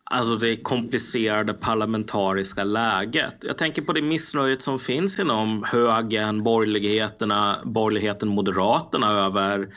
alltså 0.04 0.36
det 0.36 0.56
komplicerade 0.56 1.54
parlamentariska 1.54 2.64
läget. 2.64 3.34
Jag 3.40 3.58
tänker 3.58 3.82
på 3.82 3.92
det 3.92 4.02
missnöjet 4.02 4.62
som 4.62 4.78
finns 4.78 5.18
inom 5.18 5.64
högern, 5.64 6.42
borgerligheterna, 6.42 7.58
borgerligheten, 7.64 8.28
moderaterna 8.28 9.10
över 9.10 9.68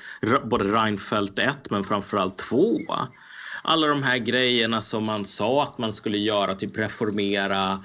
både 0.44 0.64
Reinfeldt 0.64 1.40
1 1.40 1.56
men 1.70 1.84
framförallt 1.84 2.38
2. 2.38 2.80
Alla 3.64 3.88
de 3.88 4.04
här 4.04 4.18
grejerna 4.18 4.82
som 4.82 5.06
man 5.06 5.26
sa 5.26 5.64
att 5.64 5.78
man 5.78 5.94
skulle 5.94 6.18
göra, 6.18 6.56
typ 6.56 6.78
reformera 6.78 7.80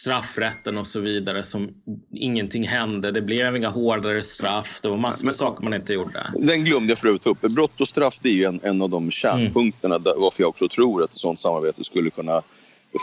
straffrätten 0.00 0.78
och 0.78 0.86
så 0.86 1.00
vidare 1.00 1.44
som 1.44 1.70
ingenting 2.12 2.68
hände. 2.68 3.10
Det 3.10 3.20
blev 3.22 3.56
inga 3.56 3.68
hårdare 3.68 4.22
straff. 4.22 4.78
Det 4.82 4.88
var 4.88 4.96
massor 4.96 5.24
med 5.26 5.36
saker 5.36 5.64
man 5.64 5.74
inte 5.74 5.92
gjorde. 5.92 6.32
Den 6.38 6.64
glömde 6.64 6.90
jag 6.92 6.98
förut 6.98 7.26
upp. 7.26 7.40
Brott 7.40 7.80
och 7.80 7.88
straff 7.88 8.18
det 8.22 8.28
är 8.28 8.32
ju 8.32 8.44
en, 8.44 8.60
en 8.62 8.82
av 8.82 8.90
de 8.90 9.10
kärnpunkterna 9.10 9.98
där, 9.98 10.14
varför 10.16 10.42
jag 10.42 10.48
också 10.48 10.68
tror 10.68 11.02
att 11.02 11.10
ett 11.12 11.16
sådant 11.18 11.40
samarbete 11.40 11.84
skulle 11.84 12.10
kunna 12.10 12.42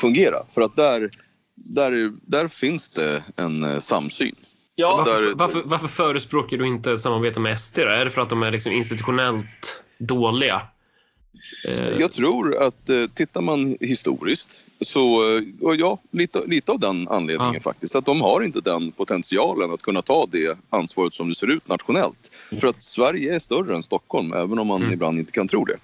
fungera. 0.02 0.36
För 0.54 0.62
att 0.62 0.76
där, 0.76 1.10
där, 1.56 2.12
där 2.22 2.48
finns 2.48 2.90
det 2.90 3.24
en 3.36 3.64
eh, 3.64 3.80
samsyn. 3.80 4.36
ja, 4.76 4.96
varför, 5.06 5.22
där- 5.28 5.34
varför, 5.36 5.62
varför 5.66 5.88
förespråkar 5.88 6.58
du 6.58 6.68
inte 6.68 6.98
samarbete 6.98 7.40
med 7.40 7.60
SD? 7.60 7.76
Då? 7.80 7.88
Är 7.88 8.06
det 8.06 8.12
för 8.12 8.22
att 8.22 8.30
de 8.30 8.44
är 8.44 8.52
liksom 8.52 8.72
institutionellt 8.72 9.84
dåliga? 10.00 10.62
Eh, 11.68 11.90
Jag 11.90 12.14
tror 12.14 12.58
att 12.64 12.90
eh, 12.90 13.06
tittar 13.16 13.42
man 13.42 13.78
historiskt 13.80 14.64
så, 14.86 15.38
eh, 15.38 15.44
ja, 15.80 15.98
lite, 16.12 16.44
lite 16.48 16.72
av 16.72 16.80
den 16.80 17.08
anledningen 17.08 17.54
Ja. 17.54 17.60
faktiskt. 17.60 17.96
Att 17.96 18.06
de 18.06 18.22
har 18.22 18.42
inte 18.42 18.62
den 18.62 18.92
potentialen 18.92 19.72
att 19.72 19.82
kunna 19.82 20.02
ta 20.02 20.26
det 20.32 20.58
ansvaret 20.70 21.14
som 21.14 21.30
det 21.30 21.36
ser 21.36 21.48
ut 21.48 21.68
nationellt. 21.68 22.32
För 22.62 22.68
att 22.68 22.84
Sverige 22.84 23.36
är 23.36 23.40
större 23.40 23.76
än 23.76 23.84
Stockholm, 23.84 24.34
även 24.34 24.60
om 24.60 24.68
man 24.68 24.82
Mm. 24.82 24.94
ibland 24.94 25.20
inte 25.20 25.32
kan 25.32 25.48
tro 25.48 25.66
det. 25.66 25.78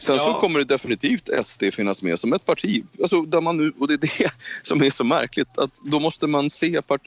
Sen 0.00 0.18
så 0.18 0.24
Ja. 0.24 0.40
kommer 0.40 0.58
det 0.58 0.64
definitivt 0.64 1.28
SD 1.44 1.70
finnas 1.74 2.02
med 2.02 2.18
som 2.20 2.32
ett 2.32 2.46
parti. 2.46 2.84
Alltså 3.02 3.22
där 3.22 3.40
man 3.40 3.56
nu, 3.56 3.72
och 3.78 3.88
det 3.88 3.94
är 3.94 3.98
det 3.98 4.30
som 4.62 4.82
är 4.82 4.90
så 4.90 5.04
märkligt. 5.04 5.58
Att 5.58 5.70
då 5.84 6.00
måste 6.00 6.26
man 6.26 6.50
se 6.50 6.82
part, 6.82 7.06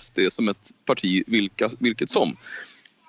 SD 0.00 0.18
som 0.30 0.48
ett 0.48 0.72
parti 0.84 1.24
vilka, 1.26 1.70
vilket 1.78 2.10
som. 2.10 2.36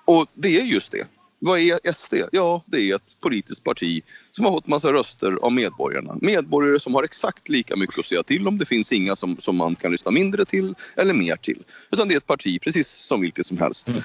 Och 0.04 0.26
det 0.34 0.60
är 0.60 0.64
just 0.64 0.92
det. 0.92 1.06
Vad 1.42 1.58
är 1.58 1.92
SD? 1.92 2.14
Ja, 2.32 2.62
det 2.66 2.90
är 2.90 2.96
ett 2.96 3.20
politiskt 3.20 3.64
parti 3.64 4.02
som 4.32 4.44
har 4.44 4.52
fått 4.52 4.66
massa 4.66 4.92
röster 4.92 5.32
av 5.42 5.52
medborgarna. 5.52 6.16
Medborgare 6.20 6.80
som 6.80 6.94
har 6.94 7.02
exakt 7.02 7.48
lika 7.48 7.76
mycket 7.76 7.98
att 7.98 8.06
säga 8.06 8.22
till 8.22 8.48
om. 8.48 8.58
Det 8.58 8.66
finns 8.66 8.92
inga 8.92 9.16
som, 9.16 9.36
som 9.36 9.56
man 9.56 9.76
kan 9.76 9.92
lyssna 9.92 10.10
mindre 10.10 10.44
till 10.44 10.74
eller 10.96 11.14
mer 11.14 11.36
till. 11.36 11.62
Utan 11.90 12.08
det 12.08 12.14
är 12.14 12.16
ett 12.16 12.26
parti 12.26 12.60
precis 12.62 12.88
som 12.88 13.20
vilket 13.20 13.46
som 13.46 13.58
helst. 13.58 13.88
Mm. 13.88 14.02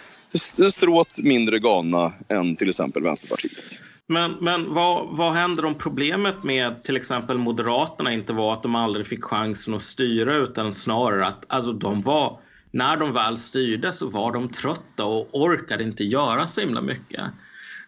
Stråt 0.72 1.18
mindre 1.18 1.60
galna 1.60 2.14
än 2.30 2.56
till 2.56 2.70
exempel 2.70 3.04
Vänsterpartiet. 3.04 3.78
Men, 4.08 4.32
men 4.42 4.74
vad, 4.74 5.18
vad 5.18 5.34
händer 5.34 5.66
om 5.66 5.76
problemet 5.76 6.44
med 6.44 6.84
till 6.84 6.98
exempel 6.98 7.38
Moderaterna 7.38 8.14
inte 8.14 8.34
var 8.34 8.54
att 8.54 8.64
de 8.64 8.76
aldrig 8.76 9.08
fick 9.08 9.24
chansen 9.24 9.74
att 9.74 9.84
styra 9.84 10.34
utan 10.34 10.74
snarare 10.74 11.26
att 11.26 11.44
alltså, 11.48 11.74
de 11.74 12.02
var, 12.02 12.40
när 12.76 12.98
de 12.98 13.14
väl 13.14 13.38
styrde 13.38 13.92
så 13.92 14.10
var 14.10 14.32
de 14.32 14.50
trötta 14.50 15.06
och 15.06 15.30
orkade 15.32 15.84
inte 15.84 16.04
göra 16.04 16.48
så 16.48 16.62
himla 16.62 16.82
mycket. 16.82 17.24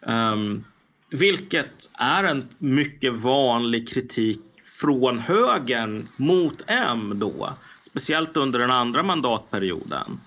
Um, 0.01 0.65
vilket 1.09 1.89
är 1.93 2.23
en 2.23 2.47
mycket 2.57 3.13
vanlig 3.13 3.89
kritik 3.89 4.39
från 4.81 5.17
högern 5.17 6.01
mot 6.17 6.63
M 6.67 7.13
då. 7.15 7.53
Speciellt 7.89 8.38
under 8.38 8.59
den 8.59 8.71
andra 8.71 9.03
mandatperioden. 9.03 10.19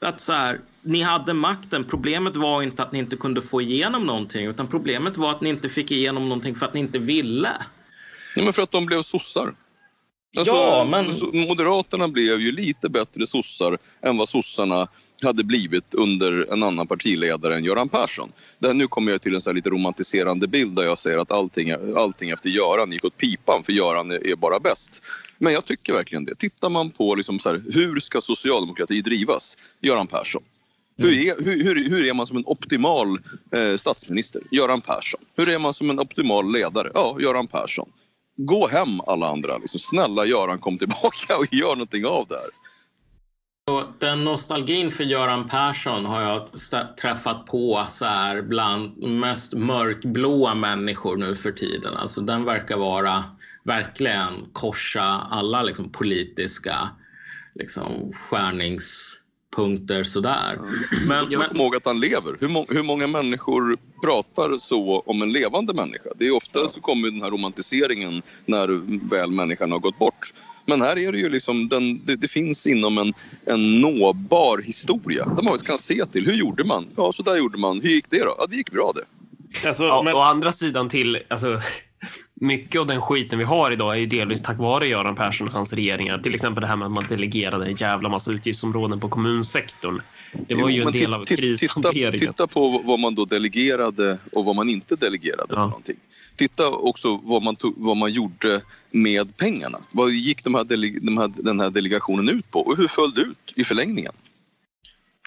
att 0.00 0.20
så 0.20 0.32
här, 0.32 0.60
ni 0.82 1.02
hade 1.02 1.34
makten. 1.34 1.84
Problemet 1.84 2.36
var 2.36 2.62
inte 2.62 2.82
att 2.82 2.92
ni 2.92 2.98
inte 2.98 3.16
kunde 3.16 3.42
få 3.42 3.60
igenom 3.60 4.06
någonting 4.06 4.46
utan 4.46 4.66
problemet 4.66 5.16
var 5.16 5.30
att 5.30 5.40
ni 5.40 5.48
inte 5.48 5.68
fick 5.68 5.90
igenom 5.90 6.28
någonting 6.28 6.54
för 6.54 6.66
att 6.66 6.74
ni 6.74 6.80
inte 6.80 6.98
ville. 6.98 7.52
Nej, 8.36 8.44
men 8.44 8.52
för 8.52 8.62
att 8.62 8.70
de 8.70 8.86
blev 8.86 9.02
sossar. 9.02 9.54
Alltså, 10.36 10.54
Ja, 10.54 10.84
men- 10.90 11.40
Moderaterna 11.48 12.08
blev 12.08 12.40
ju 12.40 12.52
lite 12.52 12.88
bättre 12.88 13.26
sossar 13.26 13.78
än 14.02 14.16
vad 14.16 14.28
sossarna 14.28 14.88
hade 15.22 15.44
blivit 15.44 15.94
under 15.94 16.52
en 16.52 16.62
annan 16.62 16.86
partiledare 16.86 17.56
än 17.56 17.64
Göran 17.64 17.88
Persson. 17.88 18.32
Där 18.58 18.74
nu 18.74 18.88
kommer 18.88 19.12
jag 19.12 19.22
till 19.22 19.34
en 19.34 19.40
så 19.40 19.52
lite 19.52 19.70
romantiserande 19.70 20.46
bild 20.46 20.76
där 20.76 20.82
jag 20.82 20.98
säger 20.98 21.18
att 21.18 21.32
allting, 21.32 21.70
allting 21.96 22.30
efter 22.30 22.48
Göran 22.50 22.92
gick 22.92 23.04
åt 23.04 23.16
pipan 23.16 23.62
för 23.64 23.72
Göran 23.72 24.10
är, 24.10 24.26
är 24.26 24.36
bara 24.36 24.60
bäst. 24.60 25.02
Men 25.38 25.52
jag 25.52 25.64
tycker 25.64 25.92
verkligen 25.92 26.24
det. 26.24 26.34
Tittar 26.34 26.68
man 26.70 26.90
på 26.90 27.14
liksom 27.14 27.38
så 27.38 27.48
här, 27.48 27.62
hur 27.72 28.00
ska 28.00 28.20
socialdemokrati 28.20 29.02
drivas? 29.02 29.56
Göran 29.80 30.06
Persson. 30.06 30.42
Hur 30.96 31.12
är, 31.12 31.42
hur, 31.44 31.64
hur, 31.64 31.88
hur 31.90 32.06
är 32.06 32.12
man 32.14 32.26
som 32.26 32.36
en 32.36 32.46
optimal 32.46 33.18
eh, 33.52 33.76
statsminister? 33.76 34.42
Göran 34.50 34.80
Persson. 34.80 35.20
Hur 35.36 35.48
är 35.48 35.58
man 35.58 35.74
som 35.74 35.90
en 35.90 36.00
optimal 36.00 36.52
ledare? 36.52 36.90
Ja, 36.94 37.16
Göran 37.20 37.46
Persson. 37.46 37.88
Gå 38.40 38.68
hem 38.68 39.00
alla 39.00 39.28
andra. 39.28 39.58
Liksom, 39.58 39.80
snälla 39.80 40.24
Göran, 40.24 40.58
kom 40.58 40.78
tillbaka 40.78 41.36
och 41.38 41.54
gör 41.54 41.70
någonting 41.70 42.06
av 42.06 42.26
det 42.28 42.34
här. 42.34 42.50
Den 43.98 44.24
nostalgin 44.24 44.92
för 44.92 45.04
Göran 45.04 45.48
Persson 45.48 46.04
har 46.04 46.22
jag 46.22 46.42
träffat 46.96 47.46
på 47.46 47.86
så 47.90 48.04
här 48.04 48.42
bland 48.42 48.98
mest 48.98 49.54
mörkblåa 49.54 50.54
människor 50.54 51.16
nu 51.16 51.36
för 51.36 51.50
tiden. 51.50 51.96
Alltså 51.96 52.20
den 52.20 52.44
verkar 52.44 52.76
vara 52.76 53.24
verkligen 53.62 54.46
korsa 54.52 55.26
alla 55.30 55.62
liksom, 55.62 55.92
politiska 55.92 56.88
liksom, 57.54 58.12
skärningspunkter 59.58 60.04
sådär. 60.04 60.58
Men, 61.08 61.26
Jag 61.30 61.48
kommer 61.48 61.60
ihåg 61.62 61.76
att 61.76 61.84
han 61.86 62.00
lever. 62.00 62.36
Hur, 62.40 62.48
må- 62.48 62.66
hur 62.68 62.82
många 62.82 63.06
människor 63.06 63.76
pratar 64.04 64.58
så 64.58 65.00
om 65.06 65.22
en 65.22 65.32
levande 65.32 65.74
människa? 65.74 66.10
Det 66.18 66.26
är 66.26 66.30
ofta 66.30 66.68
så 66.68 66.80
kommer 66.80 67.10
den 67.10 67.22
här 67.22 67.30
romantiseringen 67.30 68.22
när 68.46 68.68
väl 69.10 69.30
människan 69.30 69.72
har 69.72 69.78
gått 69.78 69.98
bort. 69.98 70.32
Men 70.66 70.82
här 70.82 70.98
är 70.98 71.12
det 71.12 71.18
ju 71.18 71.28
liksom, 71.28 71.68
den, 71.68 72.04
det, 72.06 72.16
det 72.16 72.28
finns 72.28 72.66
inom 72.66 72.98
en, 72.98 73.14
en 73.46 73.80
nåbar 73.80 74.58
historia. 74.58 75.24
Där 75.36 75.42
man 75.42 75.58
kan 75.58 75.78
se 75.78 76.06
till, 76.06 76.26
hur 76.26 76.34
gjorde 76.34 76.64
man? 76.64 76.86
Ja, 76.96 77.12
så 77.12 77.22
där 77.22 77.36
gjorde 77.36 77.58
man. 77.58 77.80
Hur 77.80 77.90
gick 77.90 78.10
det 78.10 78.18
då? 78.24 78.34
Ja, 78.38 78.46
det 78.50 78.56
gick 78.56 78.70
bra 78.70 78.92
det. 78.94 79.68
Alltså, 79.68 79.84
Ja, 79.84 80.02
men- 80.02 80.14
Å 80.14 80.18
andra 80.20 80.52
sidan 80.52 80.88
till, 80.88 81.18
alltså, 81.28 81.60
mycket 82.40 82.80
av 82.80 82.86
den 82.86 83.00
skiten 83.00 83.38
vi 83.38 83.44
har 83.44 83.70
idag 83.70 83.94
är 83.94 83.98
ju 83.98 84.06
delvis 84.06 84.42
tack 84.42 84.58
vare 84.58 84.88
Göran 84.88 85.16
Persson 85.16 85.46
och 85.46 85.52
hans 85.52 85.72
regeringar. 85.72 86.18
Till 86.18 86.34
exempel 86.34 86.60
det 86.60 86.66
här 86.66 86.76
med 86.76 86.86
att 86.86 86.92
man 86.92 87.06
delegerade 87.08 87.66
en 87.66 87.74
jävla 87.74 88.08
massa 88.08 88.30
utgiftsområden 88.30 89.00
på 89.00 89.08
kommunsektorn. 89.08 90.02
Det 90.32 90.54
var 90.54 90.62
Jo, 90.62 90.70
ju 90.70 90.82
en 90.82 90.92
del 90.92 91.14
av 91.14 91.24
krishanteringen. 91.24 92.12
Titta, 92.12 92.32
titta 92.32 92.46
på 92.46 92.82
vad 92.84 92.98
man 92.98 93.14
då 93.14 93.24
delegerade 93.24 94.18
och 94.32 94.44
vad 94.44 94.56
man 94.56 94.68
inte 94.68 94.96
delegerade. 94.96 95.46
Ja. 95.48 95.54
För 95.54 95.66
någonting. 95.66 95.96
Titta 96.36 96.68
också 96.68 97.20
vad 97.22 97.42
man, 97.42 97.56
tog, 97.56 97.74
vad 97.76 97.96
man 97.96 98.12
gjorde 98.12 98.60
med 98.90 99.36
pengarna. 99.36 99.78
Vad 99.90 100.10
gick 100.10 100.44
de 100.44 100.54
här 100.54 100.64
de 101.00 101.18
här, 101.18 101.32
den 101.36 101.60
här 101.60 101.70
delegationen 101.70 102.28
ut 102.28 102.50
på 102.50 102.60
och 102.60 102.76
hur 102.76 102.88
föll 102.88 103.14
det 103.14 103.20
ut 103.20 103.52
i 103.54 103.64
förlängningen? 103.64 104.12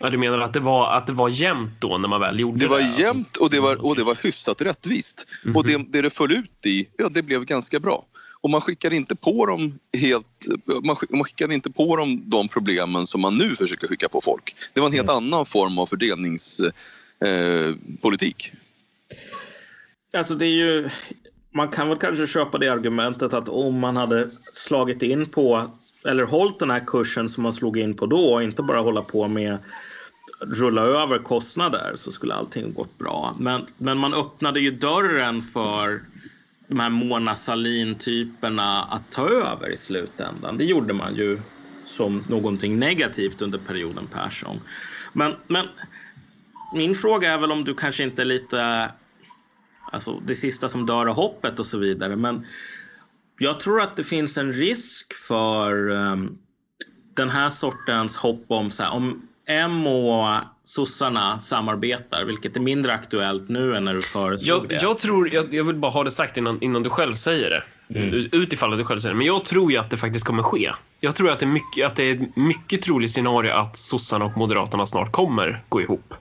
Ja, 0.01 0.09
du 0.09 0.17
menar 0.17 0.39
att 0.39 0.53
det, 0.53 0.59
var, 0.59 0.91
att 0.97 1.07
det 1.07 1.13
var 1.13 1.29
jämnt 1.29 1.71
då 1.79 1.97
när 1.97 2.09
man 2.09 2.21
väl 2.21 2.39
gjorde 2.39 2.59
det? 2.59 2.65
Det 2.65 2.69
var 2.69 2.99
jämnt 2.99 3.37
och 3.37 3.49
det 3.49 3.59
var, 3.59 3.85
och 3.85 3.95
det 3.95 4.03
var 4.03 4.17
hyfsat 4.23 4.61
rättvist. 4.61 5.25
Mhm. 5.43 5.55
Och 5.55 5.67
det, 5.67 5.77
det 5.89 6.01
det 6.01 6.09
föll 6.09 6.31
ut 6.31 6.65
i, 6.65 6.87
ja 6.97 7.09
det 7.09 7.21
blev 7.21 7.45
ganska 7.45 7.79
bra. 7.79 8.05
Och 8.41 8.49
man 8.49 8.61
skickade 8.61 8.95
inte 8.95 9.15
på 9.15 9.45
dem 9.45 9.79
helt, 9.93 10.25
man 10.83 10.95
skick- 10.95 11.11
man 11.11 11.23
skickade 11.23 11.53
inte 11.53 11.71
på 11.71 11.95
dem 11.95 12.21
de 12.25 12.47
problemen 12.47 13.07
som 13.07 13.21
man 13.21 13.37
nu 13.37 13.55
försöker 13.55 13.87
skicka 13.87 14.09
på 14.09 14.21
folk. 14.21 14.55
Det 14.73 14.79
var 14.79 14.87
en 14.87 14.93
helt 14.93 15.09
annan 15.09 15.45
form 15.45 15.77
av 15.77 15.85
fördelningspolitik. 15.85 18.51
Eh. 18.53 18.59
Alltså 20.19 20.35
det 20.35 20.45
är 20.45 20.55
ju, 20.55 20.89
man 21.53 21.67
kan 21.67 21.89
väl 21.89 21.97
kanske 21.97 22.27
köpa 22.27 22.57
det 22.57 22.67
argumentet 22.67 23.33
att 23.33 23.49
om 23.49 23.79
man 23.79 23.97
hade 23.97 24.31
slagit 24.41 25.03
in 25.03 25.25
på 25.29 25.65
eller 26.03 26.23
hållit 26.23 26.59
den 26.59 26.71
här 26.71 26.83
kursen 26.87 27.29
som 27.29 27.43
man 27.43 27.53
slog 27.53 27.79
in 27.79 27.93
på 27.93 28.05
då 28.05 28.33
och 28.33 28.43
inte 28.43 28.63
bara 28.63 28.79
hålla 28.79 29.01
på 29.01 29.27
med 29.27 29.57
rulla 30.41 30.81
över 30.81 31.17
kostnader 31.17 31.95
så 31.95 32.11
skulle 32.11 32.33
allting 32.33 32.73
gått 32.73 32.97
bra. 32.97 33.33
Men, 33.39 33.65
men 33.77 33.97
man 33.97 34.13
öppnade 34.13 34.59
ju 34.59 34.71
dörren 34.71 35.41
för 35.41 36.01
de 36.67 36.79
här 36.79 36.89
Mona 36.89 37.35
Sahlin-typerna 37.35 38.83
att 38.83 39.11
ta 39.11 39.29
över 39.29 39.73
i 39.73 39.77
slutändan. 39.77 40.57
Det 40.57 40.63
gjorde 40.63 40.93
man 40.93 41.15
ju 41.15 41.41
som 41.83 42.25
någonting 42.29 42.79
negativt 42.79 43.41
under 43.41 43.59
perioden 43.59 44.07
Persson. 44.07 44.59
Men, 45.13 45.35
men 45.47 45.65
min 46.73 46.95
fråga 46.95 47.33
är 47.33 47.37
väl 47.37 47.51
om 47.51 47.63
du 47.63 47.75
kanske 47.75 48.03
inte 48.03 48.21
är 48.21 48.25
lite 48.25 48.91
alltså 49.91 50.19
det 50.19 50.35
sista 50.35 50.69
som 50.69 50.85
dör 50.85 51.05
är 51.05 51.13
hoppet 51.13 51.59
och 51.59 51.65
så 51.65 51.77
vidare. 51.77 52.15
Men 52.15 52.45
jag 53.39 53.59
tror 53.59 53.81
att 53.81 53.95
det 53.95 54.03
finns 54.03 54.37
en 54.37 54.53
risk 54.53 55.13
för 55.13 55.89
um, 55.89 56.37
den 57.15 57.29
här 57.29 57.49
sortens 57.49 58.15
hopp 58.15 58.45
om 58.47 58.71
så 58.71 58.83
här, 58.83 58.91
om 58.91 59.27
M 59.47 59.87
och 59.87 60.27
sossarna 60.63 61.39
samarbetar, 61.39 62.25
vilket 62.25 62.55
är 62.55 62.59
mindre 62.59 62.93
aktuellt 62.93 63.49
nu 63.49 63.75
än 63.75 63.85
när 63.85 63.93
du 63.93 64.01
föreslog 64.01 64.63
Jag, 64.63 64.69
det. 64.69 64.75
jag 64.75 64.97
tror, 64.99 65.33
jag, 65.33 65.53
jag 65.53 65.63
vill 65.63 65.75
bara 65.75 65.91
ha 65.91 66.03
det 66.03 66.11
sagt 66.11 66.37
innan, 66.37 66.61
innan 66.61 66.83
du 66.83 66.89
själv 66.89 67.15
säger 67.15 67.49
det. 67.49 67.63
Mm. 67.99 68.29
Utifall 68.31 68.73
att 68.73 68.79
du 68.79 68.85
själv 68.85 68.99
säger 68.99 69.13
det. 69.13 69.17
Men 69.17 69.27
jag 69.27 69.45
tror 69.45 69.71
ju 69.71 69.77
att 69.77 69.89
det 69.89 69.97
faktiskt 69.97 70.25
kommer 70.25 70.43
ske. 70.43 70.71
Jag 70.99 71.15
tror 71.15 71.29
att 71.31 71.39
det 71.39 71.45
är 71.45 71.47
mycket, 71.47 71.85
att 71.85 71.95
det 71.95 72.03
är 72.03 72.13
ett 72.13 72.35
mycket 72.35 72.81
troligt 72.81 73.11
scenario 73.11 73.51
att 73.51 73.77
sossarna 73.77 74.25
och 74.25 74.37
moderaterna 74.37 74.85
snart 74.85 75.11
kommer 75.11 75.63
gå 75.69 75.81
ihop. 75.81 76.13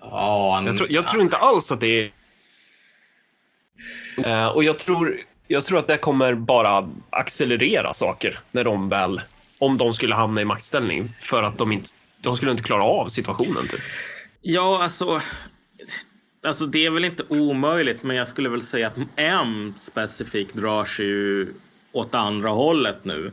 ja, 0.00 0.62
Jag 0.66 0.76
tror, 0.76 0.92
jag 0.92 1.08
tror 1.08 1.22
inte 1.22 1.36
alls 1.36 1.72
att 1.72 1.80
det 1.80 1.86
är... 2.04 2.10
Eh, 4.24 4.46
och 4.46 4.64
jag 4.64 4.78
tror, 4.78 5.20
jag 5.48 5.64
tror 5.64 5.78
att 5.78 5.86
det 5.86 5.96
kommer 5.98 6.34
bara 6.34 6.88
accelerera 7.10 7.94
saker 7.94 8.38
när 8.52 8.64
de 8.64 8.88
väl, 8.88 9.20
om 9.58 9.76
de 9.76 9.94
skulle 9.94 10.14
hamna 10.14 10.40
i 10.40 10.44
maktställning. 10.44 11.08
För 11.20 11.42
att 11.42 11.58
de 11.58 11.72
inte, 11.72 11.88
de 12.30 12.36
skulle 12.36 12.50
inte 12.50 12.62
klara 12.62 12.82
av 12.82 13.08
situationen. 13.08 13.68
Typ. 13.68 13.80
Ja, 14.42 14.82
alltså, 14.82 15.22
alltså 16.46 16.66
det 16.66 16.86
är 16.86 16.90
väl 16.90 17.04
inte 17.04 17.22
omöjligt, 17.28 18.04
men 18.04 18.16
jag 18.16 18.28
skulle 18.28 18.48
väl 18.48 18.62
säga 18.62 18.86
att 18.86 18.96
M 19.16 19.74
specifikt 19.78 20.54
drar 20.54 20.84
sig 20.84 21.06
ju 21.06 21.54
åt 21.92 22.14
andra 22.14 22.48
hållet 22.48 23.04
nu. 23.04 23.32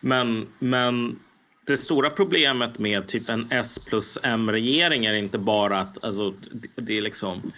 Men, 0.00 0.46
men 0.58 1.18
det 1.66 1.76
stora 1.76 2.10
problemet 2.10 2.78
med 2.78 3.08
typ 3.08 3.28
en 3.30 3.58
S 3.58 3.86
plus 3.88 4.18
M-regering 4.22 5.04
är 5.06 5.14
inte 5.14 5.38
bara 5.38 5.78
att 5.78 6.04
alltså, 6.04 6.30
det- 6.30 6.82
det 6.82 6.98
är 6.98 7.02
liksom 7.02 7.52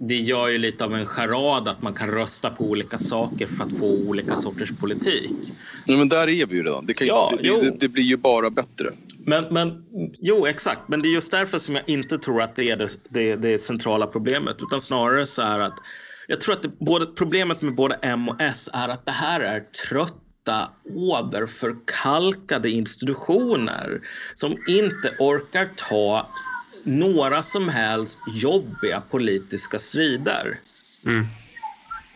det 0.00 0.16
gör 0.16 0.48
ju 0.48 0.58
lite 0.58 0.84
av 0.84 0.94
en 0.94 1.06
charad 1.06 1.68
att 1.68 1.82
man 1.82 1.94
kan 1.94 2.10
rösta 2.10 2.50
på 2.50 2.64
olika 2.64 2.98
saker 2.98 3.46
för 3.46 3.64
att 3.64 3.72
få 3.72 3.86
olika 3.86 4.36
sorters 4.36 4.72
politik. 4.78 5.34
Nej, 5.86 5.96
men 5.96 6.08
där 6.08 6.28
är 6.28 6.46
vi 6.46 6.54
ju 6.54 6.62
redan. 6.62 6.86
Det, 6.86 6.94
kan, 6.94 7.06
Ja, 7.06 7.32
det, 7.42 7.60
det, 7.60 7.76
det 7.80 7.88
blir 7.88 8.04
ju 8.04 8.16
bara 8.16 8.50
bättre. 8.50 8.92
Men, 9.26 9.44
men 9.44 9.84
jo, 10.18 10.46
exakt. 10.46 10.88
Men 10.88 11.02
det 11.02 11.08
är 11.08 11.10
just 11.10 11.30
därför 11.30 11.58
som 11.58 11.74
jag 11.74 11.88
inte 11.88 12.18
tror 12.18 12.42
att 12.42 12.56
det 12.56 12.70
är 12.70 12.76
det, 12.76 12.88
det, 13.08 13.36
det 13.36 13.58
centrala 13.58 14.06
problemet, 14.06 14.56
utan 14.62 14.80
snarare 14.80 15.26
så 15.26 15.42
här 15.42 15.58
att 15.58 15.78
jag 16.26 16.40
tror 16.40 16.54
att 16.54 16.62
det, 16.62 16.68
både, 16.80 17.06
problemet 17.06 17.62
med 17.62 17.74
både 17.74 17.94
M 18.02 18.28
och 18.28 18.40
S 18.40 18.68
är 18.72 18.88
att 18.88 19.06
det 19.06 19.12
här 19.12 19.40
är 19.40 19.60
trötta 19.60 20.70
åderförkalkade 20.94 22.70
institutioner 22.70 24.00
som 24.34 24.62
inte 24.66 25.14
orkar 25.18 25.68
ta 25.76 26.34
några 26.88 27.42
som 27.42 27.68
helst 27.68 28.18
jobbiga 28.24 29.00
politiska 29.00 29.78
strider. 29.78 30.52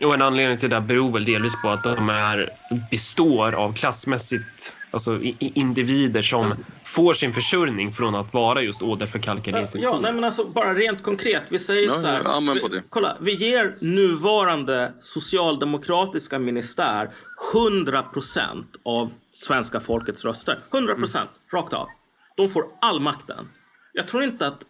Och 0.05 0.13
en 0.13 0.21
anledning 0.21 0.57
till 0.57 0.69
det 0.69 0.81
beror 0.81 1.11
väl 1.11 1.25
delvis 1.25 1.61
på 1.61 1.69
att 1.69 1.83
de 1.83 2.09
är, 2.09 2.49
består 2.91 3.51
av 3.53 3.73
klassmässigt 3.73 4.73
alltså 4.91 5.19
individer 5.39 6.21
som 6.21 6.53
får 6.83 7.13
sin 7.13 7.33
försörjning 7.33 7.93
från 7.93 8.15
att 8.15 8.33
vara 8.33 8.61
just 8.61 8.81
åderförkalkade 8.81 9.57
Ja, 9.57 9.61
institutioner. 9.61 10.01
nej, 10.01 10.13
men 10.13 10.23
alltså 10.23 10.43
bara 10.45 10.73
rent 10.73 11.03
konkret. 11.03 11.43
Vi 11.49 11.59
säger 11.59 11.87
Ja, 11.87 11.93
så 11.93 12.07
här. 12.07 12.21
ja, 12.25 12.37
amen 12.37 12.59
på 12.59 12.67
vi, 12.67 12.81
kolla, 12.89 13.17
vi 13.21 13.33
ger 13.33 13.75
nuvarande 13.81 14.93
socialdemokratiska 15.01 16.39
ministär 16.39 17.09
100 17.53 18.03
procent 18.03 18.67
av 18.85 19.11
svenska 19.31 19.79
folkets 19.79 20.25
röster. 20.25 20.59
100 20.73 20.95
procent, 20.95 21.29
rakt 21.53 21.73
av. 21.73 21.87
De 22.35 22.49
får 22.49 22.63
all 22.81 22.99
makten. 22.99 23.47
Jag 23.93 24.07
tror 24.07 24.23
inte 24.23 24.47
att 24.47 24.63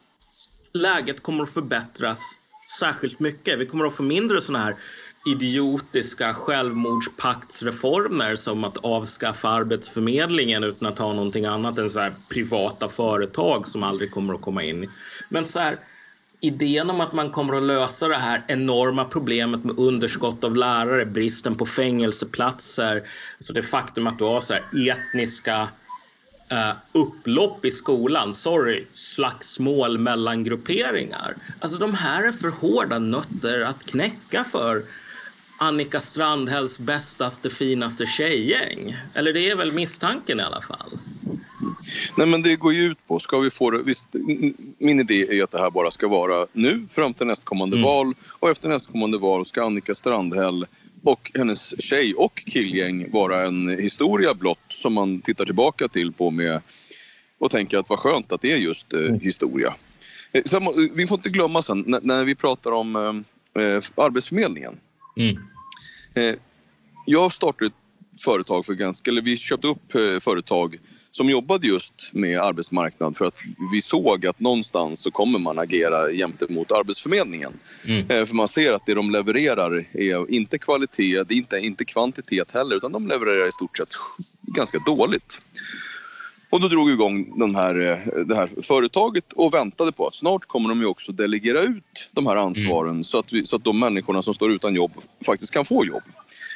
läget 0.73 1.23
kommer 1.23 1.43
att 1.43 1.53
förbättras 1.53 2.37
särskilt 2.79 3.19
mycket. 3.19 3.59
Vi 3.59 3.65
kommer 3.65 3.85
att 3.85 3.93
få 3.93 4.03
mindre 4.03 4.41
såna 4.41 4.59
här 4.59 4.75
idiotiska 5.23 6.33
självmordspaktsreformer 6.33 8.35
som 8.35 8.63
att 8.63 8.77
avskaffa 8.77 9.49
Arbetsförmedlingen 9.49 10.63
utan 10.63 10.89
att 10.89 10.99
ha 10.99 11.13
någonting 11.13 11.45
annat 11.45 11.77
än 11.77 11.89
så 11.89 11.99
här 11.99 12.11
privata 12.33 12.89
företag 12.89 13.67
som 13.67 13.83
aldrig 13.83 14.11
kommer 14.11 14.33
att 14.33 14.41
komma 14.41 14.63
in. 14.63 14.91
Men 15.29 15.45
så 15.45 15.59
här, 15.59 15.77
idén 16.39 16.89
om 16.89 17.01
att 17.01 17.13
man 17.13 17.31
kommer 17.31 17.53
att 17.53 17.63
lösa 17.63 18.07
det 18.07 18.15
här 18.15 18.43
enorma 18.47 19.05
problemet 19.05 19.63
med 19.63 19.79
underskott 19.79 20.43
av 20.43 20.55
lärare, 20.55 21.05
bristen 21.05 21.55
på 21.55 21.65
fängelseplatser, 21.65 23.03
så 23.39 23.53
det 23.53 23.63
faktum 23.63 24.07
att 24.07 24.17
du 24.17 24.23
har 24.23 24.41
så 24.41 24.53
här 24.53 24.63
etniska 24.89 25.69
uh, 26.51 26.71
upplopp 26.91 27.65
i 27.65 27.71
skolan. 27.71 28.33
Sorry, 28.33 28.85
slagsmål 28.93 29.97
mellan 29.97 30.43
grupperingar. 30.43 31.35
Alltså 31.59 31.77
de 31.77 31.93
här 31.93 32.27
är 32.27 32.31
för 32.31 32.61
hårda 32.61 32.99
nötter 32.99 33.61
att 33.61 33.85
knäcka 33.85 34.43
för 34.43 34.81
Annika 35.59 36.01
Strandhälls 36.01 36.79
bästaste, 36.79 37.49
finaste 37.49 38.05
tjejgäng. 38.05 38.97
Eller 39.13 39.33
det 39.33 39.49
är 39.49 39.55
väl 39.55 39.71
misstanken 39.71 40.39
i 40.39 40.43
alla 40.43 40.61
fall. 40.61 40.97
Nej 42.17 42.27
men 42.27 42.41
det 42.41 42.55
går 42.55 42.73
ju 42.73 42.83
ut 42.83 43.07
på, 43.07 43.19
ska 43.19 43.39
vi 43.39 43.51
få 43.51 43.71
det, 43.71 43.83
visst, 43.83 44.05
min 44.77 44.99
idé 44.99 45.39
är 45.39 45.43
att 45.43 45.51
det 45.51 45.59
här 45.59 45.69
bara 45.69 45.91
ska 45.91 46.07
vara 46.07 46.47
nu 46.53 46.87
fram 46.93 47.13
till 47.13 47.27
nästkommande 47.27 47.77
mm. 47.77 47.85
val 47.85 48.13
och 48.27 48.49
efter 48.49 48.69
nästkommande 48.69 49.17
val 49.17 49.45
ska 49.45 49.65
Annika 49.65 49.95
Strandhäll 49.95 50.65
och 51.03 51.31
hennes 51.33 51.83
tjej 51.83 52.13
och 52.13 52.35
killgäng 52.45 53.11
vara 53.11 53.45
en 53.45 53.79
historia 53.79 54.33
blott 54.33 54.59
som 54.69 54.93
man 54.93 55.21
tittar 55.21 55.45
tillbaka 55.45 55.87
till 55.87 56.11
på 56.11 56.31
med 56.31 56.61
och 57.37 57.51
tänker 57.51 57.77
att 57.77 57.89
vad 57.89 57.99
skönt 57.99 58.31
att 58.31 58.41
det 58.41 58.51
är 58.51 58.57
just 58.57 58.93
eh, 58.93 58.99
mm. 58.99 59.19
historia. 59.19 59.73
Eh, 60.31 60.43
så, 60.45 60.73
vi 60.93 61.07
får 61.07 61.17
inte 61.17 61.29
glömma 61.29 61.61
sen 61.61 61.83
när, 61.87 61.99
när 62.03 62.25
vi 62.25 62.35
pratar 62.35 62.71
om 62.71 62.95
eh, 62.95 63.63
eh 63.63 63.83
Arbetsförmedlingen. 63.95 64.79
Mm. 65.17 65.37
Eh, 66.15 66.39
jag 67.05 67.33
startade 67.33 67.65
ett 67.65 68.21
företag 68.23 68.65
för 68.65 68.73
ganska, 68.73 69.11
eller 69.11 69.21
vi 69.21 69.37
köpte 69.37 69.67
upp 69.67 69.95
eh, 69.95 70.19
företag 70.19 70.79
som 71.15 71.29
jobbade 71.29 71.67
just 71.67 71.93
med 72.11 72.39
arbetsmarknad 72.39 73.17
för 73.17 73.25
att 73.25 73.35
vi 73.73 73.81
såg 73.81 74.25
att 74.25 74.39
någonstans 74.39 74.99
så 74.99 75.11
kommer 75.11 75.39
man 75.39 75.59
agera 75.59 76.11
jämte 76.11 76.45
mot 76.49 76.71
Arbetsförmedlingen. 76.71 77.53
Mm. 77.85 78.09
Eh, 78.09 78.25
för 78.25 78.35
man 78.35 78.47
ser 78.47 78.73
att 78.73 78.85
det 78.85 78.93
de 78.93 79.11
levererar 79.11 79.85
är 79.93 80.31
inte 80.31 80.57
kvalitet, 80.57 81.23
det 81.23 81.33
är 81.33 81.37
inte, 81.37 81.57
inte 81.57 81.85
kvantitet 81.85 82.51
heller 82.51 82.75
utan 82.75 82.91
de 82.91 83.07
levererar 83.07 83.47
i 83.47 83.51
stort 83.51 83.77
sett 83.77 83.89
ganska 84.41 84.77
dåligt. 84.85 85.37
Och 86.49 86.61
då 86.61 86.67
drog 86.67 86.87
vi 86.87 86.93
igång 86.93 87.39
den 87.39 87.55
här, 87.55 87.79
eh, 87.79 88.23
det 88.25 88.35
här 88.35 88.49
företaget 88.63 89.33
och 89.33 89.53
väntade 89.53 89.91
på 89.91 90.07
att 90.07 90.15
snart 90.15 90.45
kommer 90.45 90.69
de 90.69 90.79
ju 90.79 90.85
också 90.85 91.11
delegera 91.11 91.61
ut 91.61 92.09
de 92.11 92.27
här 92.27 92.35
ansvaren 92.35 92.89
mm. 92.89 93.03
så, 93.03 93.19
att 93.19 93.33
vi, 93.33 93.45
så 93.45 93.55
att 93.55 93.63
de 93.63 93.79
människorna 93.79 94.21
som 94.21 94.33
står 94.33 94.51
utan 94.51 94.75
jobb 94.75 94.91
faktiskt 95.25 95.53
kan 95.53 95.65
få 95.65 95.85
jobb. 95.85 96.03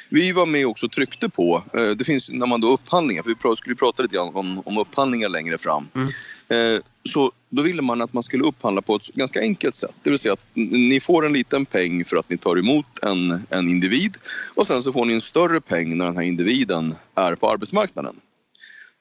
Vi 0.08 0.32
var 0.32 0.46
med 0.46 0.66
och 0.66 0.90
tryckte 0.92 1.28
på, 1.28 1.62
eh, 1.74 1.90
det 1.90 2.04
finns 2.04 2.30
när 2.30 2.46
man 2.46 2.60
då 2.60 2.72
upphandlingar, 2.72 3.22
för 3.22 3.50
vi 3.50 3.56
skulle 3.56 3.76
prata 3.76 4.02
lite 4.02 4.14
grann 4.14 4.34
om, 4.34 4.62
om 4.64 4.78
upphandlingar 4.78 5.28
längre 5.28 5.58
fram. 5.58 5.88
Mm. 5.94 6.08
Eh, 6.48 6.80
så 7.04 7.32
då 7.48 7.62
ville 7.62 7.82
man 7.82 8.02
att 8.02 8.12
man 8.12 8.22
skulle 8.22 8.44
upphandla 8.44 8.82
på 8.82 8.96
ett 8.96 9.06
ganska 9.06 9.40
enkelt 9.40 9.74
sätt. 9.74 9.94
Det 10.02 10.10
vill 10.10 10.18
säga 10.18 10.32
att 10.32 10.46
ni 10.54 11.00
får 11.00 11.26
en 11.26 11.32
liten 11.32 11.66
peng 11.66 12.04
för 12.04 12.16
att 12.16 12.30
ni 12.30 12.38
tar 12.38 12.58
emot 12.58 12.86
en, 13.02 13.46
en 13.50 13.68
individ 13.68 14.16
och 14.54 14.66
sen 14.66 14.82
så 14.82 14.92
får 14.92 15.04
ni 15.04 15.12
en 15.12 15.20
större 15.20 15.60
peng 15.60 15.98
när 15.98 16.04
den 16.04 16.16
här 16.16 16.22
individen 16.22 16.94
är 17.14 17.34
på 17.34 17.50
arbetsmarknaden. 17.50 18.16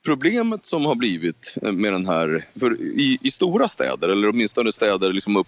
Problemet 0.07 0.65
som 0.65 0.85
har 0.85 0.95
blivit 0.95 1.53
eh, 1.61 1.71
med 1.71 1.93
den 1.93 2.05
här, 2.05 2.45
för 2.59 2.81
i, 2.81 3.17
i 3.21 3.31
stora 3.31 3.67
städer 3.67 4.09
eller 4.09 4.29
åtminstone 4.29 4.71
städer 4.71 5.13
liksom 5.13 5.35
upp, 5.35 5.47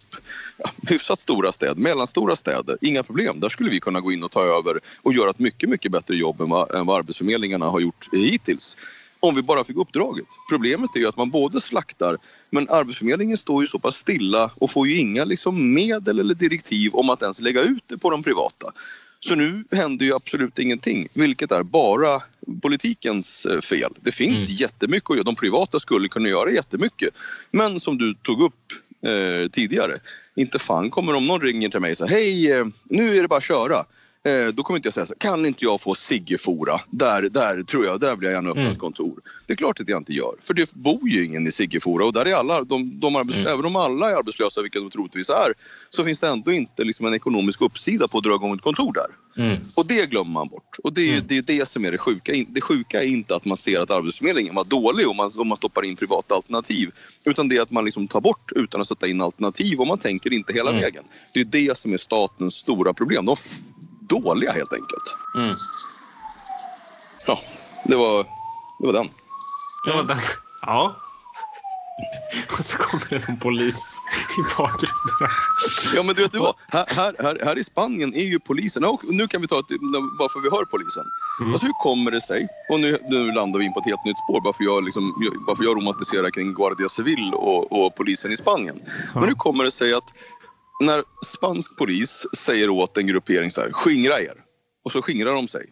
ja, 0.58 0.72
hyfsat 0.88 1.20
stora 1.20 1.52
städer, 1.52 1.76
mellanstora 1.76 2.36
städer, 2.36 2.78
inga 2.82 3.04
problem. 3.04 3.40
Där 3.40 3.50
skulle 3.50 3.70
vi 3.70 3.80
kunna 3.80 4.00
gå 4.00 4.12
in 4.12 4.24
och 4.24 4.32
ta 4.32 4.44
över 4.44 4.80
och 5.02 5.14
göra 5.14 5.30
ett 5.30 5.40
mycket, 5.40 5.70
mycket 5.70 5.92
bättre 5.92 6.16
jobb 6.16 6.42
än 6.42 6.50
vad, 6.50 6.76
än 6.76 6.86
vad 6.86 6.98
Arbetsförmedlingarna 6.98 7.66
har 7.66 7.80
gjort 7.80 8.10
hittills. 8.12 8.78
Om 9.20 9.36
vi 9.36 9.42
bara 9.42 9.64
fick 9.64 9.78
uppdraget. 9.78 10.26
Problemet 10.50 10.90
är 10.96 11.00
ju 11.00 11.08
att 11.08 11.18
man 11.18 11.30
både 11.30 11.62
slaktar 11.62 12.18
men 12.50 12.70
Arbetsförmedlingen 12.70 13.38
står 13.38 13.64
ju 13.64 13.68
så 13.68 13.80
pass 13.80 13.96
stilla 13.96 14.52
och 14.56 14.72
får 14.72 14.88
ju 14.88 14.98
inga 14.98 15.26
liksom 15.26 15.74
medel 15.74 16.20
eller 16.20 16.36
direktiv 16.36 16.94
om 16.94 17.10
att 17.10 17.22
ens 17.22 17.42
lägga 17.42 17.62
ut 17.62 17.84
det 17.88 17.98
på 17.98 18.10
de 18.10 18.24
privata. 18.24 18.72
Så 19.20 19.36
nu 19.36 19.64
händer 19.72 20.06
ju 20.06 20.16
absolut 20.16 20.60
ingenting, 20.60 21.08
vilket 21.14 21.52
är 21.52 21.64
bara 21.64 22.22
politikens 22.62 23.46
eh, 23.46 23.62
fel. 23.62 23.92
Det 24.02 24.12
finns 24.12 24.48
mm. 24.48 24.58
jättemycket 24.58 25.10
att 25.10 25.16
göra. 25.16 25.24
De 25.24 25.36
privata 25.36 25.80
skulle 25.80 26.08
kunna 26.08 26.30
göra 26.30 26.52
jättemycket. 26.52 27.14
Men 27.52 27.80
som 27.80 27.98
du 27.98 28.14
tog 28.14 28.42
upp 28.42 28.74
eh, 29.02 29.50
tidigare, 29.50 30.00
inte 30.36 30.60
fan 30.60 30.90
kommer 30.90 31.14
om 31.14 31.28
någon 31.28 31.42
ringer 31.42 31.70
till 31.70 31.80
mig 31.80 31.92
och 31.92 31.98
säger 31.98 32.12
hej, 32.12 32.52
eh, 32.52 32.66
nu 32.84 33.18
är 33.18 33.22
det 33.22 33.28
bara 33.28 33.38
att 33.38 33.44
köra. 33.44 33.86
Eh, 34.24 34.48
då 34.48 34.64
kommer 34.64 34.78
inte 34.78 34.88
jag 34.88 34.94
säga 34.94 35.06
så 35.06 35.16
kan 35.16 35.46
inte 35.46 35.66
jag 35.66 35.82
få 35.82 35.96
Siggefora? 35.96 36.82
Där, 36.90 37.22
där 37.22 37.64
tror 37.64 37.86
jag, 37.86 38.00
där 38.00 38.16
vill 38.16 38.26
jag 38.26 38.34
gärna 38.34 38.50
öppna 38.50 38.62
mm. 38.62 38.74
ett 38.74 38.80
kontor. 38.80 39.22
Det 39.48 39.54
är 39.54 39.58
klart 39.58 39.82
att 39.82 39.90
jag 39.90 39.98
inte 39.98 40.14
gör, 40.14 40.36
för 40.44 40.54
det 40.54 40.74
bor 40.74 41.10
ju 41.10 41.26
ingen 41.26 41.48
i 41.48 41.52
Siggefora 41.52 42.06
och 42.06 42.14
där 42.14 42.28
är 42.28 42.34
alla, 42.34 42.64
de, 42.64 43.00
de 43.00 43.16
arbets, 43.16 43.38
mm. 43.38 43.54
även 43.54 43.66
om 43.66 43.76
alla 43.76 44.12
är 44.12 44.16
arbetslösa, 44.16 44.62
vilket 44.62 44.82
de 44.82 44.92
troligtvis 44.92 45.30
är, 45.30 45.54
så 45.90 46.04
finns 46.04 46.20
det 46.20 46.28
ändå 46.28 46.52
inte 46.52 46.84
liksom 46.84 47.06
en 47.06 47.14
ekonomisk 47.14 47.62
uppsida 47.62 48.08
på 48.08 48.18
att 48.18 48.24
dra 48.24 48.36
igång 48.36 48.56
ett 48.56 48.62
kontor 48.62 48.94
där. 48.94 49.08
Mm. 49.40 49.58
Och 49.76 49.88
det 49.88 50.10
glömmer 50.10 50.32
man 50.32 50.48
bort. 50.48 50.78
Och 50.84 50.94
det 50.94 51.02
är 51.02 51.14
mm. 51.14 51.26
det, 51.28 51.38
är 51.38 51.42
det 51.42 51.70
som 51.70 51.86
är 51.86 51.92
det 51.92 51.98
sjuka. 51.98 52.46
Det 52.48 52.62
sjuka 52.62 53.04
är 53.04 53.08
inte 53.08 53.36
att 53.36 53.46
man 53.46 53.58
ser 53.58 53.80
att 53.80 53.92
Arbetsförmedlingen 53.92 54.56
var 54.56 54.64
dålig 54.64 55.08
om 55.08 55.18
man, 55.18 55.32
om 55.36 55.48
man 55.48 55.58
stoppar 55.58 55.86
in 55.86 55.96
privata 55.96 56.36
alternativ. 56.36 56.92
Utan 57.24 57.50
det 57.50 57.58
är 57.58 57.62
att 57.62 57.72
man 57.72 57.86
liksom 57.86 58.08
tar 58.08 58.22
bort 58.22 58.52
utan 58.56 58.82
att 58.82 58.88
sätta 58.88 59.08
in 59.08 59.22
alternativ 59.22 59.80
och 59.80 59.88
man 59.88 59.98
tänker 59.98 60.34
inte 60.34 60.54
hela 60.54 60.70
mm. 60.70 60.82
vägen. 60.82 61.04
Det 61.34 61.40
är 61.40 61.46
det 61.46 61.78
som 61.78 61.94
är 61.94 61.98
statens 61.98 62.56
stora 62.56 62.94
problem. 62.94 63.26
De 63.26 63.36
dåliga 64.10 64.52
helt 64.52 64.74
enkelt. 64.74 65.16
Mm. 65.36 65.56
Ja, 67.28 67.40
det 67.84 67.96
var, 67.96 68.24
det 68.80 68.86
var 68.86 68.94
den. 68.94 69.10
Det 69.86 69.92
var 69.92 70.04
den. 70.04 70.20
Ja. 70.62 70.96
Och 72.58 72.66
så 72.66 72.78
kommer 72.78 73.06
det 73.10 73.28
någon 73.28 73.40
polis 73.40 73.98
i 74.38 74.42
bakgrunden. 74.58 75.30
Ja 75.96 76.04
men 76.04 76.16
du 76.16 76.22
vet 76.22 76.32
du 76.32 76.40
vad? 76.40 76.56
Här, 76.68 76.86
här, 76.88 77.16
här, 77.20 77.40
här 77.46 77.58
i 77.58 77.64
Spanien 77.64 78.14
är 78.16 78.24
ju 78.24 78.40
polisen, 78.40 78.86
och 78.86 79.04
nu 79.04 79.28
kan 79.28 79.42
vi 79.42 79.48
ta 79.48 79.60
ett, 79.60 79.68
bara 80.20 80.30
för 80.30 80.40
vi 80.40 80.50
hör 80.50 80.66
polisen. 80.66 81.04
Mm. 81.40 81.54
Alltså 81.54 81.66
hur 81.68 81.74
kommer 81.74 82.12
det 82.12 82.22
sig, 82.22 82.48
och 82.70 82.80
nu, 82.80 83.00
nu 83.10 83.32
landar 83.32 83.60
vi 83.60 83.66
in 83.66 83.74
på 83.74 83.80
ett 83.80 83.86
helt 83.86 84.06
nytt 84.06 84.18
spår 84.18 84.42
bara 84.42 84.54
för 84.54 84.64
jag, 84.64 84.84
liksom, 84.84 85.14
bara 85.48 85.56
för 85.56 85.64
jag 85.64 85.78
romantiserar 85.78 86.30
kring 86.30 86.54
Guardia 86.54 86.90
Civil 86.90 87.34
och, 87.34 87.72
och 87.72 87.96
polisen 87.96 88.32
i 88.32 88.38
Spanien. 88.38 88.76
Mm. 88.76 88.88
Men 89.14 89.24
hur 89.24 89.36
kommer 89.36 89.64
det 89.64 89.72
sig 89.72 89.94
att 89.94 90.14
när 90.80 91.04
spansk 91.26 91.78
polis 91.78 92.26
säger 92.38 92.70
åt 92.70 92.98
en 92.98 93.08
gruppering 93.08 93.52
så 93.52 93.62
här, 93.62 93.72
skingra 93.72 94.20
er. 94.20 94.36
Och 94.84 94.92
så 94.92 95.02
skingrar 95.02 95.34
de 95.34 95.48
sig. 95.48 95.66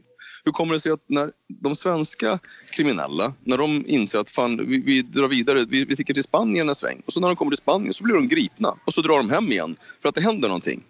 Hur 0.46 0.52
kommer 0.52 0.74
det 0.74 0.80
sig 0.80 0.92
att 0.92 1.04
när 1.08 1.32
de 1.48 1.76
svenska 1.76 2.40
kriminella, 2.72 3.34
när 3.44 3.58
de 3.58 3.86
inser 3.88 4.20
att 4.20 4.30
fan, 4.30 4.70
vi, 4.70 4.78
vi 4.78 5.02
drar 5.02 5.28
vidare, 5.28 5.66
vi, 5.66 5.86
vi 5.86 5.94
sticker 5.94 6.14
till 6.14 6.24
Spanien 6.24 6.70
en 6.70 6.76
sväng. 6.76 7.02
Och 7.06 7.14
så 7.14 7.20
när 7.20 7.28
de 7.28 7.36
kommer 7.36 7.52
till 7.52 7.58
Spanien 7.58 7.94
så 7.94 8.04
blir 8.04 8.16
de 8.16 8.28
gripna 8.28 8.76
och 8.86 8.94
så 8.94 9.02
drar 9.02 9.18
de 9.18 9.30
hem 9.30 9.52
igen 9.52 9.76
för 10.02 10.10
att 10.10 10.16
det 10.16 10.22
händer 10.22 10.48
någonting. 10.48 10.84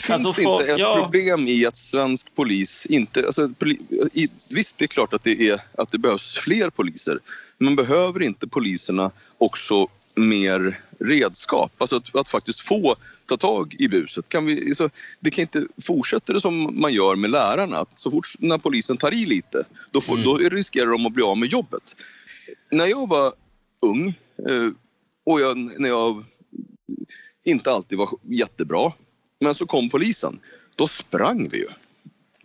Finns 0.00 0.10
alltså, 0.10 0.32
det 0.32 0.42
inte 0.42 0.72
ett 0.72 0.78
ja. 0.78 1.00
problem 1.02 1.48
i 1.48 1.66
att 1.66 1.76
svensk 1.76 2.34
polis 2.34 2.86
inte... 2.86 3.26
Alltså, 3.26 3.50
i, 4.12 4.28
visst, 4.48 4.78
det 4.78 4.84
är 4.84 4.88
klart 4.88 5.14
att 5.14 5.24
det, 5.24 5.48
är, 5.48 5.60
att 5.78 5.92
det 5.92 5.98
behövs 5.98 6.34
fler 6.38 6.70
poliser. 6.70 7.18
Men 7.58 7.76
behöver 7.76 8.22
inte 8.22 8.46
poliserna 8.46 9.10
också 9.38 9.88
mer 10.14 10.80
redskap. 10.98 11.72
Alltså 11.78 11.96
att, 11.96 12.16
att, 12.16 12.28
faktiskt 12.28 12.60
få 12.60 12.96
ta 13.26 13.36
tag 13.36 13.76
i 13.78 13.88
buset. 13.88 14.28
Kan 14.28 14.46
vi, 14.46 14.74
så 14.74 14.90
det 15.20 15.30
kan 15.30 15.42
inte 15.42 15.66
fortsätta 15.82 16.32
det 16.32 16.40
som 16.40 16.80
man 16.80 16.92
gör 16.92 17.16
med 17.16 17.30
lärarna. 17.30 17.86
Så 17.96 18.10
fort 18.10 18.28
när 18.38 18.58
polisen 18.58 18.96
tar 18.96 19.14
i 19.14 19.26
lite, 19.26 19.64
då, 19.90 20.00
får, 20.00 20.14
mm. 20.14 20.24
då 20.24 20.36
riskerar 20.36 20.90
de 20.90 21.06
att 21.06 21.12
bli 21.12 21.22
av 21.22 21.38
med 21.38 21.48
jobbet. 21.48 21.96
När 22.70 22.86
jag 22.86 23.08
var 23.08 23.34
ung 23.82 24.08
eh, 24.48 24.70
och 25.24 25.40
jag, 25.40 25.56
när 25.56 25.88
jag 25.88 26.24
inte 27.44 27.70
alltid 27.70 27.98
var 27.98 28.08
jättebra, 28.22 28.92
men 29.40 29.54
så 29.54 29.66
kom 29.66 29.90
polisen, 29.90 30.40
då 30.76 30.88
sprang 30.88 31.48
vi 31.48 31.58
ju. 31.58 31.68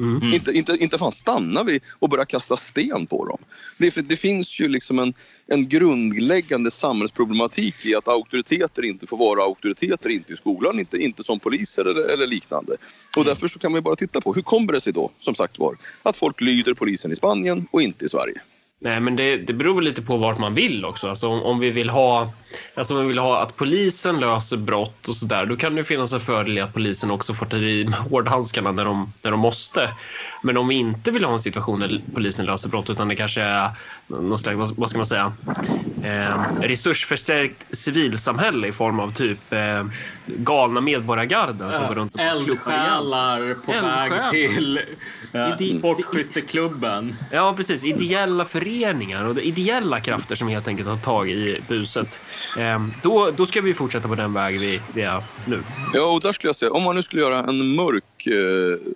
Mm. 0.01 0.33
Inte, 0.33 0.51
inte, 0.51 0.77
inte 0.79 0.97
fan 0.97 1.11
stannar 1.11 1.63
vi 1.63 1.81
och 1.99 2.09
börjar 2.09 2.25
kasta 2.25 2.57
sten 2.57 3.07
på 3.07 3.25
dem. 3.25 3.37
Det, 3.77 4.09
det 4.09 4.15
finns 4.15 4.59
ju 4.59 4.67
liksom 4.67 4.99
en, 4.99 5.13
en 5.47 5.69
grundläggande 5.69 6.71
samhällsproblematik 6.71 7.75
i 7.85 7.95
att 7.95 8.07
auktoriteter 8.07 8.85
inte 8.85 9.07
får 9.07 9.17
vara 9.17 9.43
auktoriteter, 9.43 10.09
inte 10.09 10.33
i 10.33 10.35
skolan, 10.35 10.79
inte, 10.79 10.97
inte 10.97 11.23
som 11.23 11.39
poliser 11.39 11.85
eller, 11.85 12.13
eller 12.13 12.27
liknande. 12.27 12.77
Och 13.09 13.17
mm. 13.17 13.27
därför 13.27 13.47
så 13.47 13.59
kan 13.59 13.71
man 13.71 13.83
bara 13.83 13.95
titta 13.95 14.21
på 14.21 14.33
hur 14.33 14.41
kommer 14.41 14.73
det 14.73 14.81
sig 14.81 14.93
då, 14.93 15.11
som 15.19 15.35
sagt 15.35 15.59
var, 15.59 15.77
att 16.03 16.17
folk 16.17 16.41
lyder 16.41 16.73
polisen 16.73 17.11
i 17.11 17.15
Spanien 17.15 17.67
och 17.71 17.81
inte 17.81 18.05
i 18.05 18.09
Sverige. 18.09 18.41
Nej, 18.83 18.99
men 18.99 19.15
det, 19.15 19.37
det 19.37 19.53
beror 19.53 19.75
väl 19.75 19.83
lite 19.83 20.01
på 20.01 20.17
vart 20.17 20.39
man 20.39 20.53
vill 20.53 20.85
också. 20.85 21.07
Alltså 21.07 21.27
om, 21.27 21.43
om, 21.43 21.59
vi 21.59 21.69
vill 21.69 21.89
ha, 21.89 22.31
alltså 22.75 22.93
om 22.93 23.01
vi 23.01 23.07
vill 23.07 23.17
ha 23.17 23.41
att 23.41 23.55
polisen 23.55 24.19
löser 24.19 24.57
brott 24.57 25.07
och 25.07 25.15
sådär, 25.15 25.45
då 25.45 25.55
kan 25.55 25.75
det 25.75 25.83
finnas 25.83 26.13
en 26.13 26.19
fördel 26.19 26.57
i 26.57 26.61
att 26.61 26.73
polisen 26.73 27.11
också 27.11 27.33
får 27.33 27.45
ta 27.45 27.57
i 27.57 27.83
hårdhandskarna 28.09 28.71
när 28.71 28.85
de, 28.85 29.13
när 29.21 29.31
de 29.31 29.39
måste. 29.39 29.89
Men 30.43 30.57
om 30.57 30.67
vi 30.67 30.75
inte 30.75 31.11
vill 31.11 31.25
ha 31.25 31.33
en 31.33 31.39
situation 31.39 31.79
där 31.79 32.01
polisen 32.13 32.45
löser 32.45 32.69
brott 32.69 32.89
utan 32.89 33.07
det 33.07 33.15
kanske 33.15 33.41
är 33.41 33.69
någon 34.07 34.39
slags, 34.39 34.73
vad 34.77 34.89
ska 34.89 34.99
man 34.99 35.07
säga, 35.07 35.33
eh, 36.03 36.61
resursförstärkt 36.61 37.77
civilsamhälle 37.77 38.67
i 38.67 38.71
form 38.71 38.99
av 38.99 39.13
typ 39.13 39.53
eh, 39.53 39.85
galna 40.25 40.81
medborgargarden 40.81 41.71
som 41.71 41.87
går 41.87 41.95
runt 41.95 42.13
och 42.13 42.19
Eldsjälar 42.19 43.53
på 43.65 43.71
väg 43.71 44.31
till 44.31 44.79
ja, 45.31 45.57
sportskytteklubben. 45.79 47.15
Ja, 47.31 47.53
precis. 47.57 47.83
Ideella 47.83 48.45
föreningar 48.45 49.25
och 49.25 49.39
ideella 49.39 49.99
krafter 49.99 50.35
som 50.35 50.47
helt 50.47 50.67
enkelt 50.67 50.89
har 50.89 50.97
tag 50.97 51.29
i 51.29 51.61
buset. 51.67 52.19
Eh, 52.59 52.87
då, 53.03 53.31
då 53.31 53.45
ska 53.45 53.61
vi 53.61 53.73
fortsätta 53.73 54.07
på 54.07 54.15
den 54.15 54.33
väg 54.33 54.59
vi, 54.59 54.81
vi 54.93 55.01
är 55.01 55.23
nu. 55.47 55.59
Ja, 55.93 56.03
och 56.03 56.21
där 56.21 56.33
skulle 56.33 56.49
jag 56.49 56.55
säga, 56.55 56.71
om 56.71 56.83
man 56.83 56.95
nu 56.95 57.03
skulle 57.03 57.21
göra 57.21 57.43
en 57.43 57.75
mörk 57.75 58.27
eh, 58.27 58.93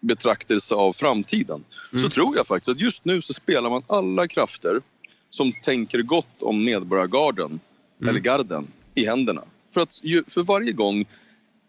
betraktelse 0.00 0.74
av 0.74 0.92
framtiden 0.92 1.64
Mm. 1.92 2.02
så 2.04 2.10
tror 2.10 2.36
jag 2.36 2.46
faktiskt 2.46 2.68
att 2.68 2.80
just 2.80 3.04
nu 3.04 3.20
så 3.22 3.32
spelar 3.34 3.70
man 3.70 3.82
alla 3.86 4.28
krafter 4.28 4.80
som 5.30 5.52
tänker 5.52 6.02
gott 6.02 6.26
om 6.42 6.64
medborgargarden 6.64 7.60
Mm. 8.00 8.08
eller 8.08 8.20
garden 8.20 8.66
i 8.94 9.06
händerna. 9.06 9.42
För 9.74 9.80
att 9.80 9.94
för 10.28 10.42
varje 10.42 10.72
gång 10.72 11.04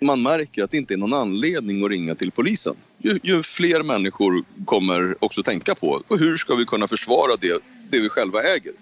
man 0.01 0.21
märker 0.21 0.63
att 0.63 0.71
det 0.71 0.77
inte 0.77 0.93
är 0.93 0.97
någon 0.97 1.13
anledning 1.13 1.83
att 1.83 1.89
ringa 1.91 2.15
till 2.15 2.31
polisen 2.31 2.75
ju, 2.97 3.19
ju 3.23 3.43
fler 3.43 3.83
människor 3.83 4.43
kommer 4.65 5.15
också 5.23 5.43
tänka 5.43 5.75
på 5.75 6.01
och 6.07 6.19
hur 6.19 6.37
ska 6.37 6.55
vi 6.55 6.65
kunna 6.65 6.87
försvara 6.87 7.35
det, 7.41 7.61
det 7.89 7.99
vi 7.99 8.09
själva 8.09 8.43
äger. 8.43 8.73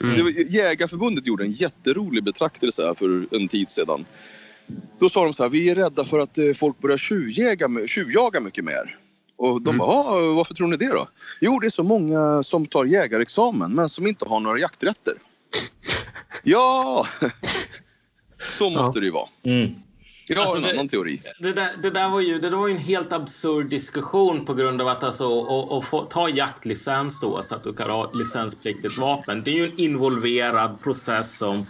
Mm. 0.00 0.46
Jägarförbundet 0.48 1.26
gjorde 1.26 1.44
en 1.44 1.50
jätterolig 1.50 2.24
betraktelse 2.24 2.82
här 2.86 2.94
för 2.94 3.26
en 3.36 3.48
tid 3.48 3.70
sedan. 3.70 4.04
Då 4.98 5.08
sa 5.08 5.24
de 5.24 5.32
så 5.32 5.42
här, 5.42 5.50
vi 5.50 5.70
är 5.70 5.74
rädda 5.74 6.04
för 6.04 6.18
att 6.18 6.38
eh, 6.38 6.52
folk 6.56 6.78
börjar 6.78 6.98
tjuvjaga, 6.98 7.68
tjuvjaga 7.86 8.40
mycket 8.40 8.64
mer. 8.64 8.96
Och 9.36 9.62
de 9.62 9.68
Mm. 9.70 9.78
bara, 9.78 9.90
"Ah, 9.90 10.34
varför 10.34 10.54
tror 10.54 10.66
ni 10.68 10.76
det 10.76 10.88
då? 10.88 11.08
Jo, 11.40 11.58
det 11.58 11.66
är 11.66 11.70
så 11.70 11.82
många 11.82 12.42
som 12.42 12.66
tar 12.66 12.84
jägarexamen 12.84 13.72
men 13.74 13.88
som 13.88 14.06
inte 14.06 14.24
har 14.24 14.40
några 14.40 14.58
jakträtter. 14.58 15.14
ja, 16.42 17.06
så 18.58 18.70
måste 18.70 19.00
det 19.00 19.06
ju 19.06 19.12
vara. 19.12 19.28
Mm. 19.42 19.70
Jag 20.26 20.36
har 20.36 20.42
Alltså, 20.42 20.56
en 20.56 20.62
det- 20.62 20.70
annan 20.70 20.88
teori. 20.88 21.22
Det 21.38 21.52
där, 21.52 21.70
det 21.82 21.90
där 21.90 22.08
var 22.08 22.20
ju, 22.20 22.38
det 22.38 22.50
där 22.50 22.56
var 22.56 22.68
en 22.68 22.78
helt 22.78 23.12
absurd 23.12 23.66
diskussion 23.66 24.44
på 24.46 24.54
grund 24.54 24.80
av 24.82 24.88
att 24.88 25.02
alltså, 25.02 25.26
och, 25.26 25.76
och 25.76 25.84
få, 25.84 26.04
ta 26.04 26.28
jaktlicens 26.28 27.20
då 27.20 27.42
så 27.42 27.54
att 27.54 27.62
du 27.64 27.74
kan 27.74 27.90
ha 27.90 28.12
licenspliktigt 28.12 28.98
vapen. 28.98 29.42
Det 29.42 29.50
är 29.50 29.54
ju 29.54 29.64
en 29.64 29.78
involverad 29.80 30.80
process 30.82 31.38
som 31.38 31.66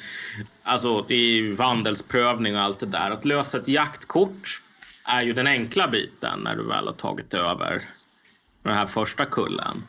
alltså 0.62 1.04
det 1.08 1.14
är 1.14 1.32
ju 1.34 1.52
vandelsprövning 1.52 2.56
och 2.56 2.62
allt 2.62 2.80
det 2.80 2.86
där. 2.86 3.10
Att 3.10 3.24
lösa 3.24 3.58
ett 3.58 3.68
jaktkort 3.68 4.60
är 5.04 5.22
ju 5.22 5.32
den 5.32 5.46
enkla 5.46 5.88
biten 5.88 6.40
när 6.40 6.56
du 6.56 6.62
väl 6.68 6.86
har 6.86 6.94
tagit 6.94 7.34
över 7.34 7.76
den 8.62 8.74
här 8.74 8.86
första 8.86 9.24
kullen. 9.24 9.82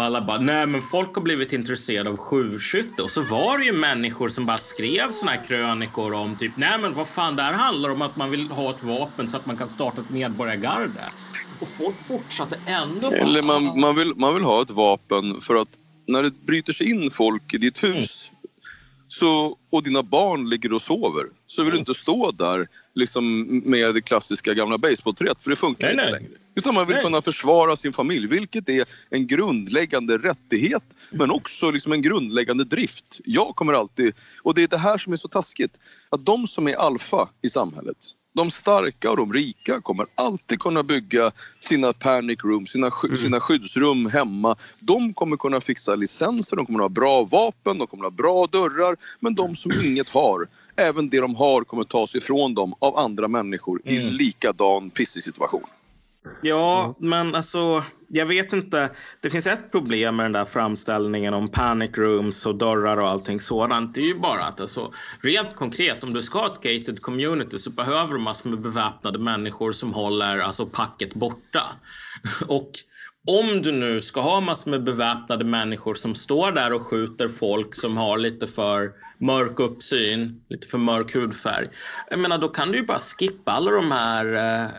Och 0.00 0.06
alla 0.06 0.20
bara, 0.20 0.38
nej 0.38 0.66
men 0.66 0.82
folk 0.82 1.14
har 1.14 1.22
blivit 1.22 1.52
intresserade 1.52 2.10
av 2.10 2.16
skyrskytte. 2.16 3.02
Och 3.02 3.10
så 3.10 3.22
var 3.22 3.58
det 3.58 3.64
ju 3.64 3.72
människor 3.72 4.28
som 4.28 4.46
bara 4.46 4.58
skrev 4.58 5.12
såna 5.12 5.30
här 5.32 5.44
krönikor 5.44 6.14
om 6.14 6.36
typ, 6.36 6.56
nej 6.56 6.78
men 6.78 6.94
vad 6.94 7.08
fan, 7.08 7.36
det 7.36 7.42
här 7.42 7.52
handlar 7.52 7.90
om 7.90 8.02
att 8.02 8.16
man 8.16 8.30
vill 8.30 8.50
ha 8.50 8.70
ett 8.70 8.82
vapen 8.82 9.28
så 9.28 9.36
att 9.36 9.46
man 9.46 9.56
kan 9.56 9.68
starta 9.68 10.00
ett 10.00 10.10
medborgargarde. 10.10 11.00
Och 11.60 11.68
folk 11.68 11.96
fortsatte 12.08 12.56
ändå 12.66 13.12
Eller 13.12 13.42
man, 13.42 13.80
man, 13.80 13.96
vill, 13.96 14.14
man 14.14 14.34
vill 14.34 14.42
ha 14.42 14.62
ett 14.62 14.70
vapen 14.70 15.40
för 15.40 15.54
att 15.54 15.68
när 16.06 16.22
det 16.22 16.30
bryter 16.46 16.72
sig 16.72 16.90
in 16.90 17.10
folk 17.10 17.54
i 17.54 17.58
ditt 17.58 17.82
hus 17.82 18.30
så, 19.08 19.56
och 19.70 19.82
dina 19.82 20.02
barn 20.02 20.50
ligger 20.50 20.72
och 20.72 20.82
sover 20.82 21.26
så 21.46 21.62
vill 21.62 21.72
du 21.72 21.78
inte 21.78 21.94
stå 21.94 22.30
där 22.30 22.68
liksom, 22.94 23.46
med 23.64 23.94
det 23.94 24.00
klassiska 24.00 24.54
gamla 24.54 24.78
basebollträet 24.78 25.42
för 25.42 25.50
det 25.50 25.56
funkar 25.56 25.86
Nej, 25.86 25.92
inte 25.92 26.04
nej. 26.04 26.12
längre. 26.12 26.39
Utan 26.54 26.74
man 26.74 26.86
vill 26.86 26.94
Nej. 26.94 27.04
kunna 27.04 27.22
försvara 27.22 27.76
sin 27.76 27.92
familj 27.92 28.26
vilket 28.26 28.68
är 28.68 28.84
en 29.10 29.26
grundläggande 29.26 30.18
rättighet 30.18 30.82
men 31.10 31.30
också 31.30 31.70
liksom 31.70 31.92
en 31.92 32.02
grundläggande 32.02 32.64
drift. 32.64 33.04
Jag 33.24 33.56
kommer 33.56 33.72
alltid, 33.72 34.14
och 34.42 34.54
det 34.54 34.62
är 34.62 34.68
det 34.68 34.78
här 34.78 34.98
som 34.98 35.12
är 35.12 35.16
så 35.16 35.28
taskigt, 35.28 35.72
att 36.08 36.24
de 36.24 36.46
som 36.46 36.68
är 36.68 36.74
alfa 36.74 37.28
i 37.42 37.48
samhället 37.48 37.96
de 38.32 38.50
starka 38.50 39.10
och 39.10 39.16
de 39.16 39.32
rika 39.32 39.80
kommer 39.80 40.06
alltid 40.14 40.60
kunna 40.60 40.82
bygga 40.82 41.32
sina 41.60 41.92
panic 41.92 42.38
rooms, 42.44 42.70
sina, 42.70 42.90
sky- 42.90 43.16
sina 43.16 43.40
skyddsrum 43.40 44.06
hemma. 44.06 44.56
De 44.80 45.14
kommer 45.14 45.36
kunna 45.36 45.60
fixa 45.60 45.94
licenser, 45.94 46.56
de 46.56 46.66
kommer 46.66 46.78
ha 46.78 46.88
bra 46.88 47.22
vapen, 47.24 47.78
de 47.78 47.86
kommer 47.86 48.04
ha 48.04 48.10
bra 48.10 48.46
dörrar. 48.46 48.96
Men 49.20 49.34
de 49.34 49.56
som 49.56 49.72
inget 49.84 50.08
har, 50.08 50.46
även 50.76 51.08
det 51.08 51.20
de 51.20 51.34
har 51.34 51.64
kommer 51.64 51.84
tas 51.84 52.14
ifrån 52.14 52.54
dem 52.54 52.74
av 52.78 52.96
andra 52.98 53.28
människor 53.28 53.80
i 53.84 53.96
Mm. 53.96 54.12
likadan 54.14 54.90
pissig 54.90 55.24
situation. 55.24 55.64
Ja, 56.42 56.94
men 56.98 57.34
alltså, 57.34 57.84
jag 58.08 58.26
vet 58.26 58.52
inte. 58.52 58.90
Det 59.20 59.30
finns 59.30 59.46
ett 59.46 59.72
problem 59.72 60.16
med 60.16 60.24
den 60.24 60.32
där 60.32 60.44
framställningen 60.44 61.34
om 61.34 61.48
panic 61.48 61.90
rooms 61.94 62.46
och 62.46 62.54
dörrar 62.54 62.96
och 62.96 63.08
allting 63.08 63.38
sådant. 63.38 63.94
Det 63.94 64.00
är 64.00 64.04
ju 64.06 64.18
bara 64.18 64.42
att 64.42 64.60
alltså, 64.60 64.92
rent 65.20 65.56
konkret, 65.56 66.02
om 66.02 66.12
du 66.12 66.22
ska 66.22 66.38
ha 66.38 66.46
ett 66.46 66.62
gated 66.62 67.00
community 67.02 67.58
så 67.58 67.70
behöver 67.70 68.14
du 68.14 68.20
massor 68.20 68.50
med 68.50 68.60
beväpnade 68.60 69.18
människor 69.18 69.72
som 69.72 69.94
håller 69.94 70.38
alltså 70.38 70.66
packet 70.66 71.14
borta. 71.14 71.62
Och 72.46 72.70
om 73.26 73.62
du 73.62 73.72
nu 73.72 74.00
ska 74.00 74.20
ha 74.20 74.40
massor 74.40 74.70
med 74.70 74.84
beväpnade 74.84 75.44
människor 75.44 75.94
som 75.94 76.14
står 76.14 76.52
där 76.52 76.72
och 76.72 76.82
skjuter 76.82 77.28
folk 77.28 77.74
som 77.74 77.96
har 77.96 78.18
lite 78.18 78.46
för 78.46 78.92
mörk 79.18 79.60
uppsyn, 79.60 80.44
lite 80.48 80.66
för 80.66 80.78
mörk 80.78 81.14
hudfärg. 81.14 81.68
Jag 82.10 82.18
menar, 82.18 82.38
då 82.38 82.48
kan 82.48 82.72
du 82.72 82.78
ju 82.78 82.86
bara 82.86 82.98
skippa 82.98 83.52
alla 83.52 83.70
de 83.70 83.92
här 83.92 84.24
eh, 84.34 84.70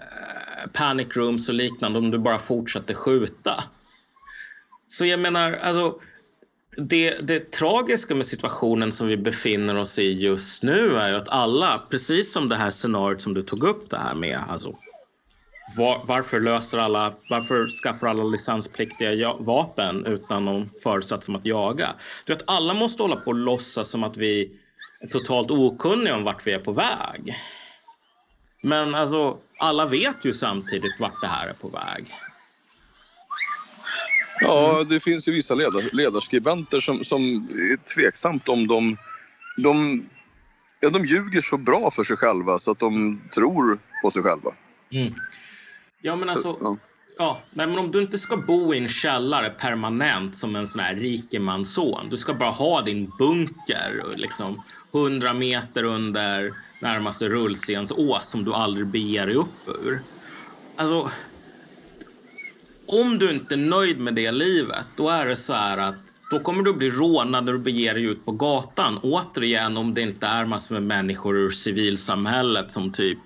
panic 0.74 1.07
rooms 1.16 1.49
och 1.49 1.55
liknande 1.55 1.99
om 1.99 2.12
du 2.12 2.18
bara 2.18 2.39
fortsätter 2.39 2.93
skjuta. 2.93 3.64
Så 4.88 5.05
jag 5.05 5.20
menar, 5.20 5.53
alltså 5.53 6.01
det, 6.78 7.28
det 7.28 7.51
tragiska 7.51 8.16
med 8.16 8.26
situationen 8.26 8.91
som 8.91 9.07
vi 9.07 9.18
befinner 9.18 9.76
oss 9.76 9.99
i 9.99 10.12
just 10.12 10.64
nu 10.64 10.95
är 10.95 11.09
ju 11.09 11.16
att 11.16 11.30
alla, 11.30 11.82
precis 11.89 12.34
som 12.34 12.49
det 12.49 12.55
här 12.55 12.72
scenariot 12.72 13.22
som 13.22 13.34
du 13.34 13.43
tog 13.43 13.64
upp 13.64 13.89
det 13.89 13.97
här 13.97 14.16
med, 14.16 14.39
alltså 14.49 14.76
var, 15.78 16.01
varför 16.05 16.39
löser 16.39 16.78
alla, 16.78 17.14
varför 17.28 17.68
skaffar 17.68 18.07
alla 18.07 18.24
licenspliktiga 18.24 19.14
ja, 19.14 19.38
vapen 19.39 20.05
utan 20.05 20.45
någon 20.45 20.70
föresats 20.84 21.28
om 21.28 21.36
att 21.36 21.45
jaga? 21.45 21.95
Du 22.26 22.34
vet, 22.34 22.43
alla 22.47 22.74
måste 22.74 23.03
hålla 23.03 23.16
på 23.16 23.28
och 23.28 23.36
låtsas 23.36 23.89
som 23.89 24.03
att 24.03 24.18
vi 24.18 24.59
är 24.99 25.07
totalt 25.07 25.51
okunniga 25.51 26.16
om 26.16 26.24
vart 26.24 26.47
vi 26.47 26.51
är 26.51 26.59
på 26.59 26.72
väg. 26.72 27.36
Men 28.62 28.95
alltså, 28.95 29.38
alla 29.62 29.86
vet 29.86 30.26
ju 30.26 30.34
samtidigt 30.34 30.99
vart 30.99 31.22
det 31.22 31.28
här 31.28 31.47
är 31.47 31.53
på 31.53 31.70
väg. 31.70 32.14
Ja, 34.39 34.84
det 34.84 34.99
finns 34.99 35.28
ju 35.28 35.32
vissa 35.32 35.55
ledar, 35.55 35.89
ledarskribenter 35.95 36.82
som, 36.82 37.03
som 37.03 37.22
är 37.51 37.93
tveksamt 37.95 38.49
om 38.49 38.68
de, 38.68 38.97
de, 39.57 40.05
ja, 40.80 40.89
de 40.89 41.05
ljuger 41.05 41.41
så 41.41 41.57
bra 41.57 41.91
för 41.91 42.03
sig 42.03 42.18
själva 42.18 42.59
så 42.59 42.72
att 42.72 42.80
de 42.80 43.22
tror 43.34 43.80
på 44.03 44.12
sig 44.12 44.24
själva. 44.24 44.51
Ja, 46.01 46.16
men 46.16 46.30
alltså, 46.30 46.57
Ja. 46.62 46.78
Ja, 47.18 47.39
men 47.51 47.80
om 47.80 47.91
du 47.91 48.01
inte 48.01 48.18
ska 48.18 48.38
bo 48.38 48.74
i 48.74 48.78
en 48.78 48.89
källare 48.89 49.49
permanent 49.49 50.38
som 50.38 50.55
en 50.55 50.68
sån 50.68 50.82
här 50.82 50.95
rikemansson. 50.95 52.09
Du 52.09 52.18
ska 52.18 52.34
bara 52.34 52.49
ha 52.49 52.82
din 52.82 53.12
bunker 53.20 54.03
liksom 54.16 54.64
100 54.93 55.34
meter 55.34 55.84
under 55.84 56.53
närmaste 56.82 57.30
rullstensås 57.30 58.30
som 58.30 58.46
du 58.46 58.54
aldrig 58.54 58.88
beger 58.88 59.26
dig 59.26 59.36
upp 59.36 59.68
ur. 59.84 60.02
Alltså, 60.76 61.12
om 62.86 63.18
du 63.18 63.32
inte 63.32 63.54
är 63.54 63.58
nöjd 63.58 64.00
med 64.00 64.14
det 64.14 64.32
livet, 64.32 64.86
då 64.98 65.10
är 65.10 65.26
det 65.26 65.36
så 65.36 65.54
här 65.54 65.78
att 65.78 65.96
då 66.32 66.40
kommer 66.40 66.64
du 66.64 66.74
bli 66.74 66.90
rånad 66.90 67.46
när 67.46 67.54
du 67.54 67.60
beger 67.60 67.94
dig 67.94 68.04
ut 68.04 68.26
på 68.26 68.32
gatan. 68.32 69.00
Återigen, 69.04 69.78
om 69.78 69.94
det 69.94 70.02
inte 70.02 70.26
är 70.26 70.46
massor 70.46 70.74
med 70.76 70.84
människor 70.84 71.38
ur 71.38 71.52
civilsamhället 71.52 72.72
som 72.72 72.92
typ 72.92 73.20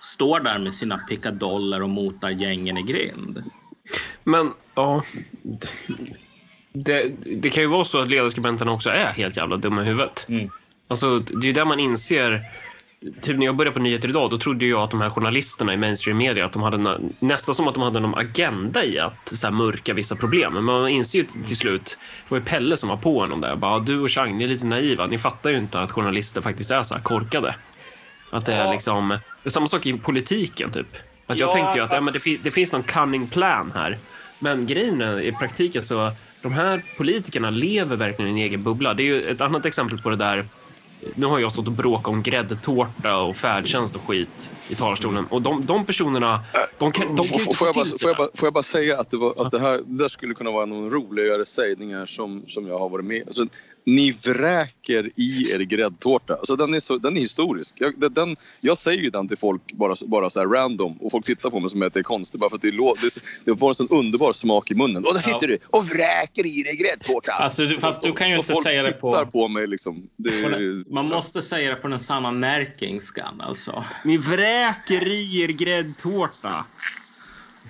står 0.00 0.40
där 0.40 0.58
med 0.58 0.74
sina 0.74 0.98
pickadoller 0.98 1.82
och 1.82 1.88
motar 1.88 2.30
gängen 2.30 2.78
i 2.78 2.82
grind. 2.82 3.44
Men 4.24 4.52
ja, 4.74 5.04
det, 6.72 7.12
det 7.26 7.50
kan 7.50 7.62
ju 7.62 7.68
vara 7.68 7.84
så 7.84 8.00
att 8.00 8.08
ledarskribenterna 8.08 8.72
också 8.72 8.90
är 8.90 9.12
helt 9.12 9.36
jävla 9.36 9.56
dumma 9.56 9.82
i 9.82 9.84
huvudet. 9.84 10.24
Mm. 10.28 10.50
Alltså, 10.88 11.18
det 11.18 11.44
är 11.44 11.48
ju 11.48 11.52
där 11.52 11.64
man 11.64 11.80
inser... 11.80 12.42
Typ 13.22 13.38
när 13.38 13.46
jag 13.46 13.56
började 13.56 13.74
på 13.74 13.80
Nyheter 13.80 14.08
idag, 14.08 14.30
då 14.30 14.38
trodde 14.38 14.66
jag 14.66 14.82
att 14.82 14.90
de 14.90 15.00
här 15.00 15.10
journalisterna 15.10 15.74
i 15.74 15.76
mainstream 15.76 16.16
media, 16.18 16.44
att 16.46 16.52
de 16.52 16.62
hade 16.62 16.98
nästan 17.20 17.54
som 17.54 17.68
att 17.68 17.74
de 17.74 17.82
hade 17.82 18.00
någon 18.00 18.14
agenda 18.18 18.84
i 18.84 18.98
att 18.98 19.32
så 19.34 19.46
här, 19.46 19.54
mörka 19.54 19.94
vissa 19.94 20.16
problem. 20.16 20.54
Men 20.54 20.64
man 20.64 20.88
inser 20.88 21.18
ju 21.18 21.24
till 21.24 21.56
slut, 21.56 21.84
det 21.84 22.30
var 22.34 22.38
ju 22.38 22.44
Pelle 22.44 22.76
som 22.76 22.88
var 22.88 22.96
på 22.96 23.20
honom 23.20 23.40
där, 23.40 23.56
bara, 23.56 23.78
du 23.80 24.00
och 24.00 24.10
Chang, 24.10 24.38
ni 24.38 24.44
är 24.44 24.48
lite 24.48 24.66
naiva, 24.66 25.06
ni 25.06 25.18
fattar 25.18 25.50
ju 25.50 25.56
inte 25.58 25.80
att 25.80 25.90
journalister 25.92 26.40
faktiskt 26.40 26.70
är 26.70 26.82
så 26.82 26.94
här 26.94 27.02
korkade. 27.02 27.54
Att 28.30 28.46
det 28.46 28.52
är 28.54 28.64
Ja. 28.64 28.72
liksom, 28.72 29.08
det 29.08 29.18
är 29.48 29.50
samma 29.50 29.66
sak 29.68 29.86
i 29.86 29.92
politiken 29.92 30.72
typ. 30.72 30.88
Att 31.26 31.38
jag 31.38 31.48
Ja, 31.48 31.52
tänkte 31.52 31.78
ju 31.78 31.84
att 31.84 31.90
ja, 31.90 31.96
fast- 31.96 32.04
men 32.04 32.12
det, 32.12 32.20
fin- 32.20 32.40
det 32.44 32.50
finns 32.50 32.72
någon 32.72 32.82
cunning 32.84 33.30
plan 33.30 33.72
här. 33.74 34.00
Men 34.38 34.66
grejen 34.66 35.00
är, 35.00 35.20
i 35.20 35.32
praktiken 35.32 35.84
så, 35.84 36.16
de 36.40 36.52
här 36.52 36.82
politikerna 36.96 37.50
lever 37.50 37.96
verkligen 37.96 38.36
i 38.36 38.40
en 38.40 38.46
egen 38.46 38.62
bubbla. 38.64 38.94
Det 38.94 39.02
är 39.02 39.04
ju 39.04 39.22
ett 39.22 39.40
annat 39.40 39.66
exempel 39.66 39.98
på 39.98 40.10
det 40.10 40.16
där. 40.16 40.48
Nu 41.16 41.26
har 41.26 41.38
jag 41.38 41.52
stått 41.52 41.66
och 41.68 41.72
bråkat 41.74 42.06
om 42.08 42.22
gräddtårta 42.22 43.16
och 43.16 43.36
färdtjänst 43.36 43.96
och 43.96 44.02
skit 44.06 44.52
i 44.68 44.76
talarstolen. 44.76 45.26
Och 45.26 45.42
de, 45.42 45.60
de 45.66 45.86
personerna, 45.86 46.44
de 46.78 46.90
kan, 46.90 47.16
de 47.16 47.28
kan 47.28 47.38
ju 47.38 47.38
Får, 47.38 47.40
inte 47.40 47.54
får, 47.54 47.66
jag 47.68 47.74
bara, 47.74 47.84
till 47.84 47.90
sig 47.98 47.98
får, 48.00 48.08
jag 48.10 48.16
det. 48.16 48.18
bara, 48.18 48.28
får 48.34 48.46
jag 48.46 48.52
bara 48.54 48.62
säga 48.62 49.00
att 49.00 49.10
det, 49.10 49.16
var, 49.16 49.46
att 49.46 49.50
det 49.52 49.58
här 49.60 49.80
det 49.86 49.98
där 50.02 50.08
skulle 50.08 50.34
kunna 50.34 50.50
vara 50.50 50.66
någon 50.66 50.90
roligare 50.90 51.46
sägningar 51.46 52.06
som, 52.06 52.44
som 52.48 52.66
jag 52.66 52.78
har 52.78 52.88
varit 52.88 53.04
med 53.06 53.22
alltså, 53.26 53.46
Ni 53.84 54.10
vräker 54.10 55.10
i 55.16 55.50
er 55.52 55.58
gräddtårta. 55.60 56.34
Alltså, 56.34 56.56
den, 56.56 56.74
är 56.74 56.80
så, 56.80 56.98
den 56.98 57.16
är 57.16 57.20
historisk. 57.20 57.74
Jag, 57.78 58.12
den- 58.12 58.36
jag 58.60 58.78
säger 58.78 59.02
ju 59.02 59.10
den 59.10 59.28
till 59.28 59.36
folk 59.36 59.72
bara, 59.72 59.94
bara 60.06 60.30
så 60.30 60.40
här 60.40 60.46
random 60.46 60.96
och 61.00 61.10
folk 61.10 61.26
tittar 61.26 61.50
på 61.50 61.60
mig 61.60 61.70
som 61.70 61.82
att 61.82 61.94
det 61.94 62.00
är 62.00 62.04
konstigt 62.04 62.40
bara 62.40 62.50
för 62.50 62.56
att 62.56 62.62
det, 62.62 62.70
lå- 62.70 62.96
det, 63.00 63.20
det 63.52 63.58
får 63.58 63.68
en 63.68 63.74
sån 63.74 63.86
underbar 63.90 64.32
smak 64.32 64.70
i 64.70 64.74
munnen. 64.74 65.04
Och 65.04 65.14
där 65.14 65.20
sitter 65.20 65.32
Ja. 65.40 65.46
du 65.46 65.58
och 65.66 65.86
vräker 65.88 66.46
i 66.46 66.62
dig 66.62 66.76
gräddtårta! 66.76 67.32
Alltså, 67.32 67.66
du- 67.66 67.80
fast 67.80 68.02
du 68.02 68.12
kan 68.12 68.28
ju 68.30 68.34
och 68.34 68.38
inte 68.38 68.52
folk 68.52 68.66
säga 68.66 68.82
det 68.82 68.92
på- 68.92 69.12
tittar 69.12 69.24
på 69.24 69.48
mig 69.48 69.66
liksom. 69.66 70.08
Den- 70.16 70.84
Man 70.90 71.08
måste 71.08 71.42
säga 71.42 71.70
det 71.70 71.76
på 71.76 71.88
den 71.88 72.00
sanna 72.00 72.30
närkingskan 72.30 73.40
alltså. 73.40 73.84
Ni 74.04 74.16
vräker 74.16 75.06
i 75.08 75.42
er 75.42 75.48
gräddtårta. 75.48 76.64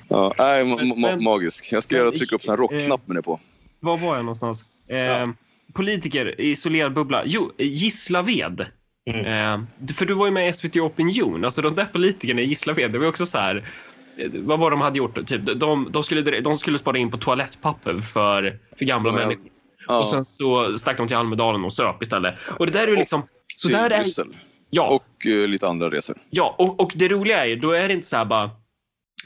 Ja, 0.08 0.34
nej, 0.38 0.64
ma- 0.64 0.94
ma- 0.94 1.22
magisk. 1.22 1.72
Jag 1.72 1.82
ska 1.82 1.94
men- 1.94 2.04
göra 2.04 2.10
trycka 2.16 2.34
upp 2.36 2.48
en 2.48 2.56
rockknapp 2.56 3.06
med 3.08 3.16
det 3.16 3.22
på. 3.22 3.40
Var 3.80 3.96
var 3.98 4.14
jag 4.16 4.24
någonstans? 4.24 4.88
Eh, 4.90 5.28
Politiker, 5.74 6.40
isolerad 6.40 6.92
bubbla. 6.94 7.22
Jo, 7.26 7.52
Gislaved. 7.58 8.66
Mm. 9.10 9.26
Eh, 9.26 9.60
för 9.94 10.06
du 10.06 10.14
var 10.14 10.26
ju 10.26 10.32
med 10.32 10.48
i 10.48 10.52
SVT 10.52 10.76
Opinion. 10.76 11.44
Alltså 11.44 11.62
de 11.62 11.74
där 11.74 11.84
politikerna 11.84 12.40
i 12.40 12.44
Gislaved, 12.44 12.92
det 12.92 12.98
var 12.98 13.06
också 13.06 13.26
så 13.26 13.38
här... 13.38 13.56
eh, 13.56 14.30
Vad 14.32 14.58
var 14.58 14.70
de 14.70 14.80
hade 14.80 14.98
gjort? 14.98 15.28
Typ, 15.28 15.40
de, 15.60 15.88
de, 15.92 16.04
skulle, 16.04 16.40
de 16.40 16.58
skulle 16.58 16.78
spara 16.78 16.98
in 16.98 17.10
på 17.10 17.16
toalettpapper 17.16 18.00
för, 18.00 18.58
för 18.78 18.84
gamla 18.84 19.12
men- 19.12 19.20
människor. 19.22 19.44
Ja, 19.88 20.00
Och 20.00 20.08
sen 20.08 20.24
så 20.24 20.76
stack 20.78 20.98
de 20.98 21.08
till 21.08 21.16
Almedalen 21.16 21.64
och 21.64 21.72
söp 21.72 22.02
istället. 22.02 22.34
Och 22.58 22.66
det 22.66 22.72
där 22.72 22.82
är 22.86 22.88
ju 22.90 22.96
liksom... 22.96 23.22
Så 23.56 23.68
där 23.68 23.90
är, 23.90 24.02
Bryssel. 24.02 24.36
ja, 24.70 24.88
Och 24.88 25.26
eh, 25.26 25.48
lite 25.48 25.68
andra 25.68 25.90
resor. 25.90 26.16
Ja, 26.30 26.54
och, 26.58 26.80
och 26.80 26.92
det 26.94 27.08
roliga 27.08 27.42
är 27.44 27.46
ju, 27.48 27.56
då 27.56 27.70
är 27.70 27.88
det 27.88 27.94
inte 27.94 28.06
så 28.06 28.16
här 28.16 28.24
bara 28.24 28.50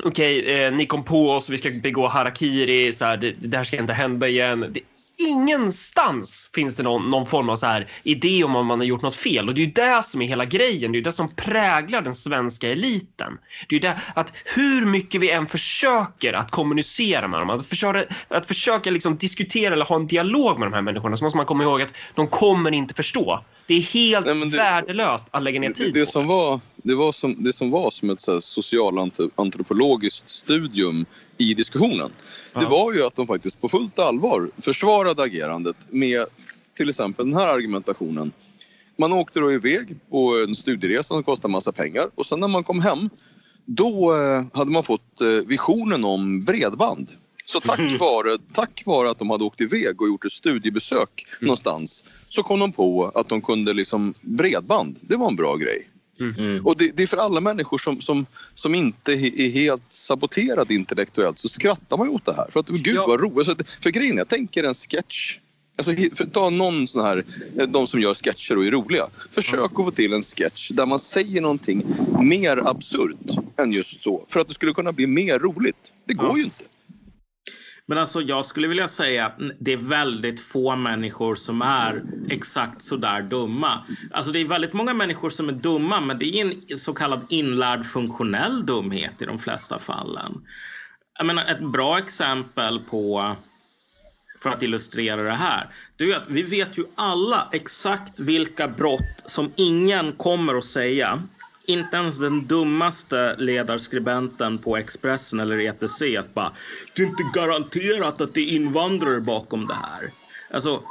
okej, 0.05 0.62
eh, 0.64 0.73
ni 0.73 0.86
kom 0.86 1.05
på 1.05 1.31
oss, 1.31 1.48
vi 1.51 1.59
ska 1.59 1.68
begå 1.82 2.09
harakiri, 2.09 2.93
så 2.93 3.05
här, 3.05 3.16
det, 3.16 3.32
det 3.43 3.56
här 3.56 3.64
ska 3.64 3.77
inte 3.77 3.93
hända 3.93 4.28
igen. 4.28 4.60
Det, 4.70 4.81
ingenstans 5.18 6.51
finns 6.55 6.76
det 6.76 6.82
någon, 6.82 7.10
någon 7.10 7.26
form 7.26 7.48
av 7.48 7.56
så 7.56 7.66
här 7.66 7.88
idé 8.02 8.44
om 8.44 8.56
om 8.56 8.66
man 8.66 8.78
har 8.80 8.86
gjort 8.86 9.02
något 9.02 9.14
fel 9.14 9.48
och 9.48 9.55
det 9.55 9.60
är 9.60 9.66
ju 9.66 9.72
det 9.72 10.02
som 10.05 10.22
är 10.22 10.26
hela 10.28 10.44
grejen. 10.44 10.93
Det 10.93 10.97
är 10.97 10.98
ju 11.01 11.05
det 11.05 11.12
som 11.12 11.34
präglar 11.36 12.02
den 12.02 12.14
svenska 12.14 12.68
eliten. 12.72 13.38
Det 13.68 13.76
är 13.76 13.80
ju 13.80 13.88
det 13.88 14.01
att 14.14 14.32
hur 14.56 14.86
mycket 14.86 15.20
vi 15.20 15.30
än 15.30 15.47
försöker 15.47 16.32
att 16.32 16.51
kommunicera 16.51 17.28
med 17.28 17.40
dem, 17.40 17.51
att 17.51 17.66
försöka, 17.66 18.05
att 18.28 18.47
försöka 18.47 18.90
liksom 18.90 19.16
diskutera 19.16 19.74
eller 19.74 19.84
ha 19.84 19.97
en 19.97 20.06
dialog 20.06 20.59
med 20.59 20.66
de 20.68 20.74
här 20.74 20.82
människorna 20.82 21.16
så 21.16 21.24
måste 21.24 21.36
man 21.36 21.47
komma 21.47 21.62
ihåg 21.64 21.82
att 21.82 21.93
de 22.14 22.26
kommer 22.28 22.70
inte 22.74 22.94
förstå. 22.94 23.44
Det 23.66 23.74
är 23.74 23.80
helt 23.80 24.26
Nej, 24.26 24.34
det- 24.34 24.56
värdelöst 24.56 25.28
att 25.30 25.43
lägga 25.43 25.60
ner 25.60 25.68
Det, 25.68 25.74
tid 25.74 25.94
det, 25.94 26.05
på 26.05 26.10
som 26.10 26.26
var, 26.26 26.60
det, 26.76 26.94
var 26.94 27.12
som, 27.12 27.44
det 27.44 27.52
som 27.52 27.70
var 27.70 27.90
som 27.90 28.10
ett 28.10 28.20
så 28.20 28.40
socialantropologiskt 28.40 30.28
studium 30.28 31.06
i 31.38 31.54
diskussionen. 31.54 32.10
Det 32.54 32.62
Ja. 32.62 32.68
var 32.68 32.92
ju 32.92 33.02
att 33.02 33.16
de 33.16 33.26
faktiskt 33.26 33.60
på 33.60 33.68
fullt 33.68 33.98
allvar 33.98 34.50
försvarade 34.58 35.22
agerandet 35.22 35.76
med 35.90 36.24
till 36.76 36.88
exempel 36.88 37.26
den 37.26 37.34
här 37.34 37.46
argumentationen. 37.48 38.32
Man 38.98 39.12
åkte 39.12 39.40
då 39.40 39.52
iväg 39.52 39.96
på 40.10 40.36
en 40.48 40.54
studieresa 40.54 41.02
som 41.14 41.22
kostade 41.24 41.52
massa 41.52 41.72
pengar 41.72 42.10
och 42.14 42.26
sen 42.26 42.40
när 42.40 42.48
man 42.48 42.64
kom 42.64 42.80
hem 42.80 43.10
då 43.64 44.16
eh, 44.16 44.44
hade 44.52 44.70
man 44.70 44.82
fått 44.82 45.20
eh, 45.20 45.28
visionen 45.28 46.04
om 46.04 46.40
bredband. 46.40 47.08
Så 47.44 47.60
tack 47.60 48.00
vare, 48.00 48.38
tack 48.52 48.82
vare 48.86 49.10
att 49.10 49.18
de 49.18 49.30
hade 49.30 49.44
åkt 49.44 49.60
iväg 49.60 50.02
och 50.02 50.08
gjort 50.08 50.24
ett 50.24 50.32
studiebesök 50.32 51.26
någonstans 51.40 52.04
så 52.28 52.42
kom 52.42 52.60
de 52.60 52.72
på 52.72 53.12
att 53.14 53.28
de 53.28 53.42
kunde 53.42 53.72
liksom 53.72 54.14
bredband. 54.20 54.96
Det 55.00 55.16
var 55.16 55.28
en 55.28 55.36
bra 55.36 55.56
grej. 55.56 55.88
Mm. 56.20 56.66
Och 56.66 56.76
det, 56.76 56.90
det 56.97 57.02
är 57.02 57.06
för 57.06 57.16
alla 57.16 57.40
människor 57.40 57.78
som, 57.78 58.01
som, 58.01 58.26
som 58.55 58.74
inte 58.74 59.12
är 59.12 59.51
helt 59.51 59.82
saboterade 59.90 60.74
intellektuellt 60.74 61.38
så 61.38 61.48
skrattar 61.48 61.97
man 61.97 62.09
åt 62.09 62.24
det 62.24 62.34
här. 62.34 62.47
För 62.52 62.60
att 62.60 62.68
gud 62.68 62.97
Ja. 62.97 63.06
vad 63.06 63.20
roligt. 63.20 63.47
Så 63.47 63.52
att- 63.52 63.70
För 63.70 63.90
grejen 63.90 64.16
jag 64.16 64.28
tänker 64.28 64.64
en 64.64 64.74
sketch. 64.74 65.38
Alltså, 65.78 65.93
för, 66.16 66.26
ta 66.26 66.51
någon 66.51 66.88
sån 66.88 67.05
här, 67.05 67.24
eh, 67.59 67.68
de 67.68 67.86
som 67.86 68.01
gör 68.01 68.14
sketcher 68.14 68.56
och 68.59 68.66
är 68.66 68.70
roliga. 68.70 69.06
Försök 69.32 69.64
att 69.64 69.72
få 69.74 69.90
till 69.90 70.12
en 70.12 70.22
sketch 70.22 70.70
där 70.70 70.86
man 70.86 70.98
säger 70.98 71.40
någonting 71.40 71.86
mer 72.22 72.68
absurt 72.68 73.16
än 73.56 73.72
just 73.72 74.02
så. 74.02 74.26
För 74.28 74.40
att 74.40 74.48
det 74.48 74.55
skulle 74.55 74.72
kunna 74.74 74.93
bli 74.93 75.06
mer 75.06 75.38
roligt. 75.38 75.93
Det 76.05 76.14
går 76.14 76.28
Ja. 76.28 76.36
ju 76.36 76.44
inte. 76.44 76.64
Men 77.88 77.98
alltså 77.98 78.22
jag 78.22 78.46
skulle 78.46 78.68
vilja 78.68 78.88
säga 78.88 79.26
att 79.26 79.38
det 79.60 79.72
är 79.72 79.76
väldigt 79.76 80.40
få 80.40 80.76
människor 80.76 81.36
som 81.36 81.62
är 81.62 82.02
exakt 82.30 82.84
så 82.84 82.96
där 82.96 83.22
dumma. 83.22 83.86
Alltså 84.12 84.32
det 84.32 84.40
är 84.40 84.44
väldigt 84.44 84.72
många 84.72 84.94
människor 84.94 85.30
som 85.30 85.48
är 85.48 85.52
dumma 85.52 86.00
men 86.00 86.18
det 86.18 86.40
är 86.40 86.54
en 86.72 86.78
så 86.78 86.94
kallad 86.94 87.26
inlärd 87.28 87.86
funktionell 87.86 88.66
dumhet 88.66 89.22
i 89.22 89.24
de 89.24 89.38
flesta 89.38 89.78
fallen. 89.78 90.32
Jag 91.18 91.26
menar 91.26 91.44
ett 91.44 91.72
bra 91.72 91.98
exempel 91.98 92.78
på 92.80 93.36
för 94.42 94.50
att 94.50 94.62
illustrera 94.62 95.22
det 95.22 95.30
här. 95.32 95.68
Det 95.96 96.04
är 96.04 96.16
att 96.16 96.28
vi 96.28 96.42
vet 96.42 96.78
ju 96.78 96.84
alla 96.94 97.48
exakt 97.52 98.20
vilka 98.20 98.68
brott 98.68 99.22
som 99.26 99.52
ingen 99.56 100.12
kommer 100.12 100.54
att 100.54 100.64
säga. 100.64 101.22
Inte 101.66 101.97
ens 101.97 102.18
den 102.18 102.47
dummaste 102.47 103.36
ledarskribenten 103.38 104.59
på 104.59 104.76
Expressen 104.76 105.40
eller 105.40 105.59
ETC 105.59 106.02
att 106.18 106.34
bara 106.34 106.52
det 106.94 107.02
är 107.02 107.06
inte 107.06 107.22
garanterat 107.22 108.20
att 108.20 108.34
det 108.34 108.40
är 108.40 108.55
invandrare 108.55 109.20
bakom 109.20 109.66
det 109.66 109.74
här. 109.74 110.12
Alltså, 110.51 110.82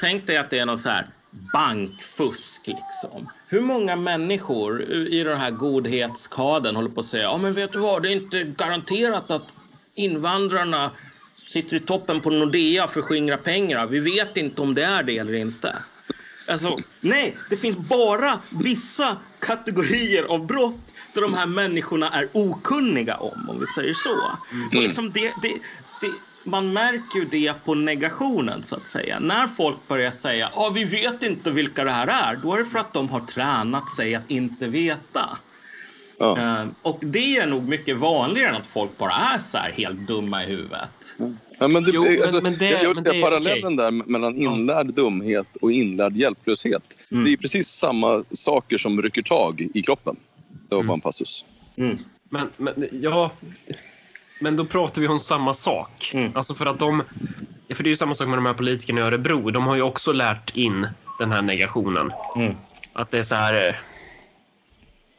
tänk 0.00 0.26
dig 0.26 0.36
att 0.36 0.50
det 0.50 0.58
är 0.58 0.66
någon 0.66 0.78
så 0.78 0.88
här 0.88 1.06
bankfusk 1.30 2.66
liksom. 2.66 3.28
Hur 3.46 3.60
många 3.60 3.96
människor 3.96 4.82
i 4.92 5.22
den 5.22 5.40
här 5.40 5.50
godhetskaden 5.50 6.76
håller 6.76 6.90
på 6.90 7.00
att 7.00 7.06
säga 7.06 7.22
ja 7.22 7.38
men 7.38 7.54
vet 7.54 7.72
du 7.72 7.78
vad, 7.78 8.02
det 8.02 8.08
är 8.08 8.16
inte 8.16 8.44
garanterat 8.44 9.30
att 9.30 9.54
invandrarna 9.94 10.90
sitter 11.46 11.76
i 11.76 11.80
toppen 11.80 12.20
på 12.20 12.30
Nordea 12.30 12.88
för 12.88 13.00
att 13.00 13.06
skingra 13.06 13.36
pengar. 13.36 13.86
Vi 13.86 14.00
vet 14.00 14.36
inte 14.36 14.60
om 14.60 14.74
det 14.74 14.84
är 14.84 15.02
det 15.02 15.18
eller 15.18 15.34
inte. 15.34 15.76
Alltså, 16.48 16.78
nej, 17.00 17.36
det 17.50 17.56
finns 17.56 17.76
bara 17.76 18.40
vissa 18.50 19.16
kategorier 19.46 20.22
av 20.22 20.46
brott 20.46 20.80
där 21.14 21.20
de 21.20 21.34
här 21.34 21.46
människorna 21.46 22.08
är 22.08 22.28
okunniga 22.32 23.16
om, 23.16 23.50
om 23.50 23.60
vi 23.60 23.66
säger 23.66 23.94
så. 23.94 24.14
Och 24.76 24.82
liksom 24.82 25.12
det, 25.12 25.32
det, 25.42 25.58
det, 26.00 26.10
man 26.44 26.72
märker 26.72 27.18
ju 27.18 27.24
det 27.24 27.64
på 27.64 27.74
negationen, 27.74 28.62
så 28.62 28.74
att 28.74 28.88
säga. 28.88 29.18
När 29.20 29.48
folk 29.48 29.88
börjar 29.88 30.10
säga 30.10 30.50
ah, 30.54 30.70
vi 30.70 30.84
vet 30.84 31.22
inte 31.22 31.50
vilka 31.50 31.84
det 31.84 31.90
här 31.90 32.06
är, 32.06 32.36
då 32.36 32.54
är 32.54 32.58
det 32.58 32.64
för 32.64 32.78
att 32.78 32.92
de 32.92 33.08
har 33.08 33.20
tränat 33.20 33.90
sig 33.90 34.14
att 34.14 34.30
inte 34.30 34.66
veta. 34.66 35.38
Ja. 36.18 36.38
Eh, 36.38 36.66
och 36.82 36.98
det 37.02 37.36
är 37.36 37.46
nog 37.46 37.68
mycket 37.68 37.96
vanligare 37.96 38.48
än 38.50 38.54
att 38.56 38.66
folk 38.66 38.98
bara 38.98 39.12
är 39.12 39.38
så 39.38 39.58
här 39.58 39.70
helt 39.72 40.06
dumma 40.06 40.44
i 40.44 40.46
huvudet. 40.46 41.16
Ja, 41.58 41.68
men 41.68 41.84
det, 41.84 41.90
Jo, 41.94 42.22
alltså, 42.22 42.40
men 42.40 42.58
det- 42.58 42.70
jag 42.70 42.82
gör 42.82 42.94
men 42.94 43.04
det 43.04 43.10
det 43.10 43.16
är 43.18 43.22
parallellen 43.22 43.76
där 43.76 43.90
mellan 43.90 44.36
inlärd 44.36 44.86
dumhet 44.86 45.46
och 45.60 45.72
inlärd 45.72 46.16
hjälplöshet. 46.16 46.82
Mm. 47.10 47.24
Det 47.24 47.32
är 47.32 47.36
precis 47.36 47.68
samma 47.68 48.24
saker 48.32 48.78
som 48.78 49.02
rycker 49.02 49.22
tag 49.22 49.68
i 49.74 49.82
kroppen. 49.82 50.16
Det 50.68 50.74
var 50.74 50.82
Mm. 50.82 50.86
bara 50.88 50.94
en 50.94 51.00
passus. 51.00 51.44
Men, 52.30 52.48
men, 52.56 52.88
ja, 52.92 53.30
men 54.40 54.56
då 54.56 54.64
pratar 54.64 55.02
vi 55.02 55.08
om 55.08 55.18
samma 55.18 55.54
sak. 55.54 56.10
Mm. 56.14 56.30
Alltså 56.34 56.54
för 56.54 56.66
att 56.66 56.78
de... 56.78 57.02
För 57.74 57.82
det 57.84 57.88
är 57.88 57.90
ju 57.90 57.96
samma 57.96 58.14
sak 58.14 58.28
med 58.28 58.38
de 58.38 58.46
här 58.46 58.54
politikerna 58.54 59.00
i 59.00 59.04
Örebro. 59.04 59.50
De 59.50 59.66
har 59.66 59.74
ju 59.76 59.82
också 59.82 60.12
lärt 60.12 60.56
in 60.56 60.88
den 61.18 61.32
här 61.32 61.42
negationen. 61.42 62.12
Mm. 62.36 62.54
Att 62.92 63.10
det 63.10 63.18
är 63.18 63.22
så 63.22 63.34
här... 63.34 63.80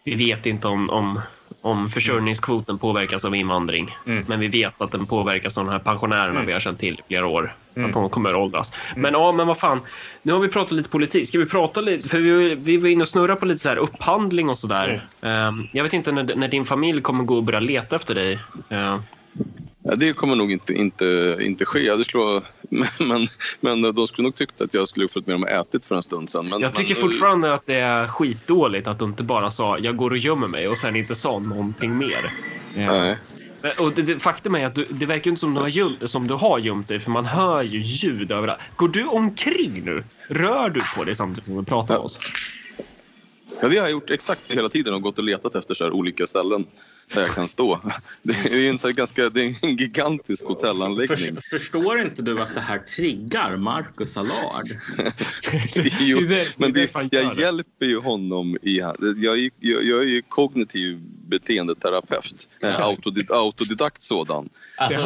Vi 0.05 0.15
vet 0.15 0.45
inte 0.45 0.67
om, 0.67 0.89
om, 0.89 1.21
om 1.61 1.89
försörjningskvoten 1.89 2.77
påverkas 2.77 3.25
av 3.25 3.35
invandring. 3.35 3.95
Mm. 4.05 4.25
Men 4.27 4.39
vi 4.39 4.47
vet 4.47 4.81
att 4.81 4.91
den 4.91 5.05
påverkas 5.05 5.57
av 5.57 5.65
de 5.65 5.71
här 5.71 5.79
pensionärerna 5.79 6.43
vi 6.43 6.53
har 6.53 6.59
känt 6.59 6.79
till 6.79 6.93
i 6.93 7.03
flera 7.07 7.27
år. 7.27 7.55
Mm. 7.75 7.87
Att 7.87 7.93
de 7.93 8.09
kommer 8.09 8.29
att 8.29 8.35
åldras. 8.35 8.71
Men 8.95 9.13
ja, 9.13 9.31
men 9.31 9.47
vad 9.47 9.57
fan. 9.57 9.79
Nu 10.21 10.33
har 10.33 10.39
vi 10.39 10.47
pratat 10.47 10.71
lite 10.71 10.89
politik. 10.89 11.27
Ska 11.27 11.39
vi 11.39 11.45
prata 11.45 11.81
lite? 11.81 12.09
För 12.09 12.19
vi, 12.19 12.55
vi 12.55 12.77
var 12.77 12.89
inne 12.89 13.01
och 13.01 13.09
snurrade 13.09 13.39
på 13.39 13.45
lite 13.45 13.59
så 13.59 13.69
här 13.69 13.77
upphandling 13.77 14.49
och 14.49 14.57
sådär. 14.57 15.01
Um, 15.21 15.67
jag 15.71 15.83
vet 15.83 15.93
inte 15.93 16.11
när, 16.11 16.35
när 16.35 16.47
din 16.47 16.65
familj 16.65 17.01
kommer 17.01 17.23
gå 17.23 17.33
och 17.33 17.43
börja 17.43 17.59
leta 17.59 17.95
efter 17.95 18.15
dig. 18.15 18.37
Uh, 18.71 18.99
Ja, 19.87 19.95
det 19.95 20.13
kommer 20.13 20.35
nog 20.35 20.51
inte, 20.51 20.73
inte, 20.73 21.37
inte 21.41 21.65
ske. 21.65 21.95
Det 21.95 22.05
skulle 22.05 22.23
vara, 22.23 22.43
men, 22.99 23.27
men 23.59 23.81
de 23.81 24.07
skulle 24.07 24.23
nog 24.23 24.35
tyckt 24.35 24.61
att 24.61 24.73
jag 24.73 24.87
skulle 24.87 25.07
fått 25.07 25.27
med 25.27 25.35
dem 25.35 25.43
och 25.43 25.49
ätit 25.49 25.85
för 25.85 25.95
en 25.95 26.03
stund 26.03 26.29
sedan. 26.29 26.49
Men, 26.49 26.61
jag 26.61 26.75
tycker 26.75 26.95
men, 26.95 27.01
fortfarande 27.01 27.53
att 27.53 27.65
det 27.65 27.75
är 27.75 28.07
skitdåligt 28.07 28.87
att 28.87 28.99
du 28.99 29.05
inte 29.05 29.23
bara 29.23 29.51
sa 29.51 29.77
jag 29.79 29.97
går 29.97 30.11
och 30.11 30.17
gömmer 30.17 30.47
mig 30.47 30.67
och 30.67 30.77
sen 30.77 30.95
inte 30.95 31.15
sa 31.15 31.39
någonting 31.39 31.97
mer. 31.97 32.31
Nej. 32.75 33.17
Och 33.79 33.91
det, 33.91 34.01
det, 34.01 34.19
faktum 34.19 34.55
är 34.55 34.65
att 34.65 34.75
du, 34.75 34.85
det 34.89 35.05
verkar 35.05 35.29
inte 35.29 35.39
som 35.39 35.53
du, 35.53 35.59
har 35.61 35.69
gömt, 35.69 36.09
som 36.09 36.27
du 36.27 36.33
har 36.33 36.59
gömt 36.59 36.87
dig 36.87 36.99
för 36.99 37.11
man 37.11 37.25
hör 37.25 37.63
ju 37.63 37.79
ljud 37.79 38.31
överallt. 38.31 38.61
Går 38.75 38.87
du 38.87 39.05
omkring 39.05 39.85
nu? 39.85 40.03
Rör 40.27 40.69
du 40.69 40.81
på 40.95 41.03
dig 41.03 41.15
samtidigt 41.15 41.45
som 41.45 41.57
du 41.57 41.63
pratar 41.63 41.93
med 41.93 42.03
oss? 42.03 42.17
Ja, 43.61 43.67
det 43.67 43.77
har 43.77 43.83
jag 43.83 43.91
gjort 43.91 44.09
exakt 44.09 44.51
hela 44.51 44.69
tiden 44.69 44.93
och 44.93 45.01
gått 45.01 45.17
och 45.17 45.23
letat 45.23 45.55
efter 45.55 45.75
så 45.75 45.83
här 45.83 45.91
olika 45.91 46.27
ställen 46.27 46.65
där 47.13 47.21
jag 47.21 47.35
kan 47.35 47.47
stå. 47.47 47.81
Det 48.23 48.33
är 48.33 48.57
ju 48.57 48.69
en, 48.69 48.79
så 48.79 48.91
ganska, 48.91 49.29
det 49.29 49.41
är 49.45 49.55
en 49.65 49.75
gigantisk 49.77 50.45
hotellanläggning. 50.45 51.35
För, 51.35 51.59
förstår 51.59 51.99
inte 51.99 52.21
du 52.21 52.41
att 52.41 52.53
det 52.55 52.59
här 52.61 52.77
triggar 52.79 53.57
Marcus 53.57 54.17
Allard? 54.17 54.63
Jo, 55.99 56.19
men 56.57 56.73
det 56.73 56.89
jag 57.11 57.37
hjälper 57.39 57.85
ju 57.85 57.99
honom 57.99 58.57
i... 58.61 58.77
Jag, 58.77 59.01
är- 59.39 59.51
jag, 59.59 59.83
jag 59.83 59.99
är 59.99 60.07
ju 60.07 60.21
kognitiv 60.21 60.99
beteendeterapeut. 61.27 62.47
Autodid, 62.61 63.31
autodidakt 63.31 64.01
sådan. 64.03 64.49
Alltså, 64.77 64.99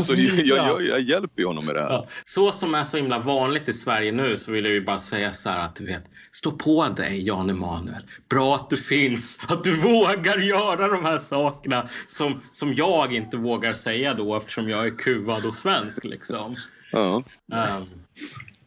Så, 0.00 0.02
så 0.02 0.14
jag, 0.20 0.44
jag, 0.58 0.86
jag 0.86 1.00
hjälper 1.00 1.40
ju 1.42 1.46
honom 1.46 1.66
med 1.66 1.74
det 1.74 1.80
här. 1.80 2.08
Så 2.24 2.52
som 2.52 2.74
är 2.74 2.84
så 2.84 2.96
himla 2.96 3.18
vanligt 3.18 3.68
i 3.68 3.72
Sverige 3.72 4.12
nu 4.12 4.36
så 4.36 4.52
vill 4.52 4.64
jag 4.64 4.74
ju 4.74 4.80
bara 4.84 4.98
säga 4.98 5.32
så 5.32 5.50
här 5.50 5.64
att 5.64 5.76
du 5.76 5.86
vet, 5.86 6.04
stå 6.36 6.52
på 6.52 6.88
dig 6.88 7.26
Jan 7.26 7.50
Emanuel. 7.50 8.02
Bra 8.28 8.54
att 8.54 8.70
du 8.70 8.76
finns, 8.76 9.38
att 9.48 9.64
du 9.64 9.76
vågar 9.76 10.38
göra 10.38 10.88
de 10.88 11.04
här 11.04 11.18
sakerna 11.18 11.88
som, 12.06 12.40
som 12.52 12.74
jag 12.74 13.14
inte 13.14 13.36
vågar 13.36 13.72
säga 13.74 14.14
då 14.14 14.36
eftersom 14.36 14.68
jag 14.70 14.86
är 14.86 14.90
kuvad 14.90 15.44
och 15.46 15.54
svensk 15.54 16.04
liksom. 16.04 16.56
Ja. 16.92 17.22
Ehm, 17.52 17.82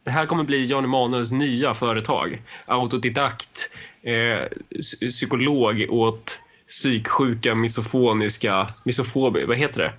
Det 0.03 0.11
här 0.11 0.25
kommer 0.25 0.43
bli 0.43 0.65
Jan 0.65 0.83
Emanuels 0.83 1.31
nya 1.31 1.73
företag. 1.73 2.41
Autodidakt, 2.65 3.75
eh, 4.01 4.11
psy- 4.69 5.07
psykolog 5.07 5.85
åt 5.89 6.39
psyksjuka, 6.67 7.55
misofoniska, 7.55 8.67
misofobi, 8.85 9.45
vad 9.45 9.57
heter 9.57 9.79
det? 9.79 9.93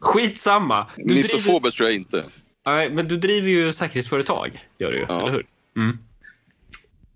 Skitsamma! 0.00 0.86
Du 0.96 1.02
driver, 1.04 1.14
Misofober 1.22 1.70
tror 1.70 1.88
jag 1.88 1.96
inte. 1.96 2.24
nej, 2.66 2.90
men 2.90 3.08
du 3.08 3.16
driver 3.16 3.48
ju 3.48 3.72
säkerhetsföretag, 3.72 4.66
gör 4.78 4.92
du 4.92 4.98
ju, 4.98 5.06
Ja. 5.08 5.20
eller 5.22 5.32
hur? 5.32 5.46
Mm. 5.76 5.98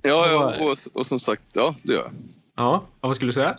Ja, 0.09 0.31
ja 0.31 0.55
och, 0.65 0.79
och 0.93 1.07
som 1.07 1.21
sagt, 1.21 1.43
ja, 1.53 1.75
det 1.83 1.93
gör 1.93 2.03
jag. 2.03 2.13
Ja, 2.57 2.87
ja, 3.01 3.09
vad 3.09 3.17
skulle 3.17 3.29
du 3.29 3.33
säga? 3.33 3.59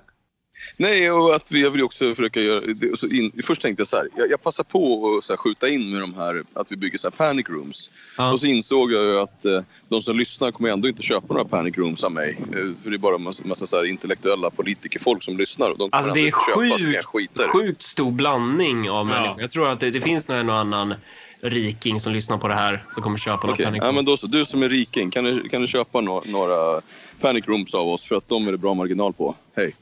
Nej, 0.77 1.11
och 1.11 1.35
att 1.35 1.51
vi, 1.51 1.61
jag 1.61 1.71
vill 1.71 1.83
också 1.83 2.15
försöka 2.15 2.39
göra... 2.41 2.59
det- 2.59 2.91
och 2.91 2.99
Så 2.99 3.07
in, 3.07 3.31
först 3.43 3.61
tänkte 3.61 3.81
jag 3.81 3.87
så 3.87 3.95
här, 3.97 4.07
jag, 4.15 4.31
jag 4.31 4.43
passar 4.43 4.63
på 4.63 5.15
att 5.17 5.23
så 5.23 5.33
här, 5.33 5.37
skjuta 5.37 5.69
in 5.69 5.91
med 5.91 6.01
de 6.01 6.13
här, 6.13 6.43
att 6.53 6.67
vi 6.71 6.75
bygger 6.75 6.97
så 6.97 7.07
här 7.09 7.17
panic 7.17 7.49
rooms. 7.49 7.89
Ja. 8.17 8.31
Och 8.31 8.39
så 8.39 8.47
insåg 8.47 8.91
jag 8.91 9.03
ju 9.05 9.19
att 9.19 9.45
eh, 9.45 9.61
de 9.89 10.01
som 10.01 10.17
lyssnar 10.17 10.51
kommer 10.51 10.69
ändå 10.69 10.87
inte 10.87 11.01
köpa 11.03 11.33
några 11.33 11.45
panic 11.45 11.77
rooms 11.77 12.03
av 12.03 12.11
mig. 12.11 12.37
Eh, 12.41 12.53
för 12.83 12.89
det 12.89 12.95
är 12.95 12.97
bara 12.97 13.15
en 13.15 13.21
massa, 13.23 13.43
massa 13.47 13.67
så 13.67 13.77
här, 13.77 13.85
intellektuella 13.85 14.49
politikerfolk 14.49 15.23
som 15.23 15.37
lyssnar. 15.37 15.69
Och 15.69 15.77
de 15.77 15.89
Alltså 15.91 16.13
det 16.13 16.27
är 16.27 16.31
sjukt, 16.31 17.05
skiter. 17.05 17.47
sjukt 17.47 17.83
stor 17.83 18.11
blandning 18.11 18.89
av 18.89 19.05
människor. 19.05 19.41
Jag 19.41 19.51
tror 19.51 19.69
att 19.71 19.79
det, 19.79 19.91
det 19.91 20.01
finns 20.01 20.29
en 20.29 20.49
och 20.49 20.55
annan 20.57 20.93
riking 21.41 21.99
som 21.99 22.13
lyssnar 22.13 22.37
på 22.37 22.47
det 22.47 22.53
här 22.55 22.83
som 22.91 23.03
kommer 23.03 23.17
köpa 23.17 23.47
några 23.47 23.53
Okej, 23.53 23.65
panic 23.65 23.81
ja, 23.83 23.91
men 23.91 24.05
då. 24.05 24.15
Du 24.21 24.45
som 24.45 24.63
är 24.63 24.69
riking, 24.69 25.11
kan 25.11 25.23
du, 25.23 25.49
kan 25.49 25.61
du 25.61 25.67
köpa 25.67 26.01
no, 26.01 26.23
några 26.25 26.81
panic 27.21 27.47
rooms 27.47 27.73
av 27.73 27.87
oss? 27.89 28.03
För 28.05 28.15
att 28.15 28.27
de 28.29 28.47
är 28.47 28.51
det 28.51 28.57
bra 28.57 28.73
marginal 28.73 29.13
på. 29.13 29.35
Hej. 29.55 29.75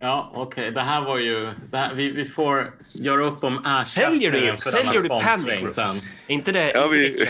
Ja, 0.00 0.30
okej. 0.34 0.70
Det 0.70 0.80
här 0.80 1.00
var 1.00 1.18
ju... 1.18 1.50
Det 1.70 1.76
här, 1.76 1.94
vi, 1.94 2.10
vi 2.10 2.28
får 2.28 2.70
göra 3.04 3.20
upp 3.22 3.44
om 3.44 3.82
Säljer 3.84 4.30
du, 4.30 4.36
ersättningen 4.38 4.56
för 4.56 4.70
säljer 4.70 5.02
du 5.02 5.08
panic 5.08 5.74
sen. 5.74 5.84
rooms? 5.84 6.10
Är 6.26 6.34
inte 6.34 6.52
det... 6.52 6.72
Ja, 6.74 6.86
vi- 6.86 7.28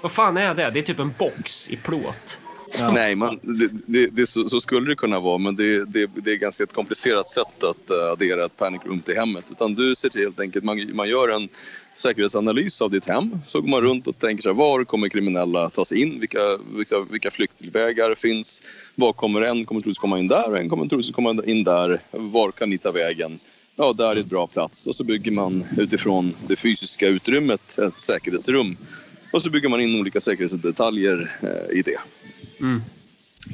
Vad 0.00 0.12
fan 0.12 0.36
är 0.36 0.54
det? 0.54 0.70
Det 0.70 0.78
är 0.78 0.82
typ 0.82 0.98
en 0.98 1.14
box 1.18 1.70
i 1.70 1.76
plåt. 1.76 2.38
Nej, 2.80 3.14
man, 3.14 3.38
det, 3.42 3.68
det, 3.86 4.06
det, 4.06 4.26
så, 4.26 4.48
så 4.48 4.60
skulle 4.60 4.90
det 4.90 4.96
kunna 4.96 5.20
vara, 5.20 5.38
men 5.38 5.56
det, 5.56 5.84
det, 5.84 6.10
det 6.14 6.32
är 6.32 6.36
ganska 6.36 6.64
ett 6.64 6.72
komplicerat 6.72 7.28
sätt 7.28 7.64
att 7.64 7.90
eh, 7.90 8.12
addera 8.12 8.44
ett 8.44 8.56
panic 8.56 8.80
room 8.84 9.00
till 9.00 9.14
hemmet. 9.14 9.44
Utan 9.50 9.74
du 9.74 9.94
ser 9.94 10.08
till 10.08 10.20
helt 10.20 10.40
enkelt, 10.40 10.64
man, 10.64 10.90
man 10.96 11.08
gör 11.08 11.28
en 11.28 11.48
säkerhetsanalys 11.96 12.80
av 12.80 12.90
ditt 12.90 13.08
hem. 13.08 13.38
Så 13.48 13.60
går 13.60 13.68
man 13.68 13.80
runt 13.80 14.06
och 14.06 14.18
tänker 14.18 14.42
så 14.42 14.48
här, 14.48 14.54
var 14.54 14.84
kommer 14.84 15.08
kriminella 15.08 15.70
ta 15.70 15.84
sig 15.84 16.00
in? 16.00 16.20
Vilka, 16.20 16.58
vilka, 16.76 17.00
vilka 17.00 17.30
flyktvägar 17.30 18.14
finns? 18.14 18.62
Var 18.94 19.12
kommer 19.12 19.42
en 19.42 19.64
kommer 19.64 19.80
troligtvis 19.80 19.98
komma 19.98 20.18
in 20.18 20.28
där 20.28 20.50
och 20.50 20.58
en 20.58 20.68
kommer 20.68 20.86
troligtvis 20.86 21.14
komma 21.14 21.34
in 21.46 21.64
där. 21.64 22.00
Var 22.10 22.50
kan 22.50 22.70
ni 22.70 22.78
ta 22.78 22.92
vägen? 22.92 23.38
Ja, 23.76 23.92
där 23.92 24.10
är 24.10 24.16
ett 24.16 24.26
bra 24.26 24.46
plats. 24.46 24.86
Och 24.86 24.94
så 24.94 25.04
bygger 25.04 25.32
man 25.32 25.64
utifrån 25.78 26.34
det 26.46 26.56
fysiska 26.56 27.08
utrymmet 27.08 27.78
ett 27.78 28.00
säkerhetsrum. 28.00 28.76
Och 29.32 29.42
så 29.42 29.50
bygger 29.50 29.68
man 29.68 29.80
in 29.80 30.00
olika 30.00 30.20
säkerhetsdetaljer 30.20 31.36
eh, 31.42 31.78
i 31.78 31.82
det. 31.82 31.98
Mm. 32.62 32.82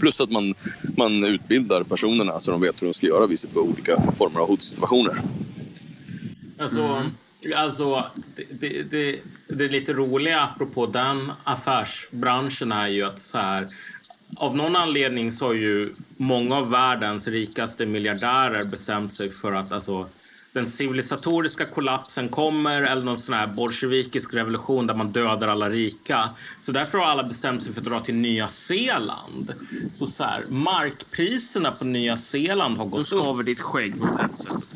Plus 0.01 0.20
att 0.20 0.30
man, 0.30 0.55
man 0.97 1.24
utbildar 1.24 1.82
personerna 1.82 2.40
så 2.40 2.51
de 2.51 2.60
vet 2.60 2.82
hur 2.82 2.86
de 2.86 2.94
ska 2.94 3.06
göra 3.06 3.26
vid 3.26 3.40
olika 3.55 4.12
former 4.18 4.40
av 4.40 4.48
hotsituationer. 4.48 5.22
Alltså, 6.59 7.10
alltså 7.56 8.05
det, 8.36 8.44
det, 8.60 8.82
det, 8.82 9.20
det 9.48 9.68
lite 9.68 9.93
roliga 9.93 10.40
apropå 10.40 10.86
den 10.86 11.32
affärsbranschen 11.44 12.72
är 12.72 12.86
ju 12.86 13.02
att 13.02 13.20
så 13.20 13.39
här, 13.39 13.66
av 14.36 14.56
någon 14.56 14.76
anledning 14.76 15.32
så 15.32 15.47
har 15.47 15.55
ju 15.55 15.85
många 16.16 16.56
av 16.56 16.70
världens 16.70 17.28
rikaste 17.28 17.86
miljardärer 17.86 18.70
bestämt 18.70 19.12
sig 19.12 19.30
för 19.30 19.52
att 19.52 19.72
alltså, 19.72 20.09
den 20.59 20.70
civilisatoriska 20.70 21.64
kollapsen 21.64 22.28
kommer 22.28 22.82
eller 22.82 23.02
någon 23.05 23.18
sån 23.18 23.35
här 23.35 23.47
bolsjevikisk 23.47 24.35
revolution 24.35 24.86
där 24.86 24.94
man 24.94 25.12
dödar 25.12 25.48
alla 25.48 25.68
rika. 25.68 26.30
Så 26.60 26.72
därför 26.72 26.98
har 26.98 27.05
alla 27.06 27.22
bestämt 27.22 27.62
sig 27.62 27.72
för 27.72 27.80
att 27.80 27.86
dra 27.86 28.01
till 28.01 28.18
Nya 28.18 28.48
Zeeland. 28.48 29.55
Så, 29.94 30.06
så 30.06 30.24
här, 30.24 30.43
markpriserna 30.51 31.70
på 31.72 31.85
Nya 31.85 32.16
Zeeland 32.16 32.76
har 32.78 32.85
Du 32.85 32.90
gått 32.90 33.01
upp. 33.01 33.06
skaver 33.06 33.43
ditt 33.43 33.60
skägg 33.60 33.97
mot 33.97 34.20
headset. 34.20 34.74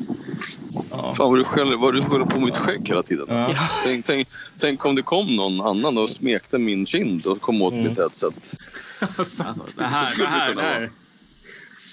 Ja. 0.89 1.15
Fan 1.17 1.29
vad 1.29 1.37
du 1.39 1.43
skäller, 1.43 1.77
vad 1.77 1.93
du 1.93 2.01
skäller 2.01 2.25
på 2.25 2.39
mitt 2.39 2.57
skägg 2.57 2.87
hela 2.87 3.03
tiden. 3.03 3.25
Ja. 3.29 3.55
Tänk, 3.83 4.05
tänk, 4.05 4.27
tänk 4.59 4.85
om 4.85 4.95
det 4.95 5.01
kom 5.01 5.35
någon 5.35 5.61
annan 5.61 5.97
och 5.97 6.09
smekte 6.09 6.57
min 6.57 6.85
kind 6.85 7.25
och 7.25 7.41
kom 7.41 7.61
åt 7.61 7.73
Mm. 7.73 7.87
mitt 7.89 7.97
headset. 7.97 8.33
Alltså, 9.17 9.43
det 9.77 9.83
här, 9.83 10.15
det 10.17 10.23
det 10.23 10.29
här, 10.29 10.55
det 10.55 10.61
här 10.61 10.89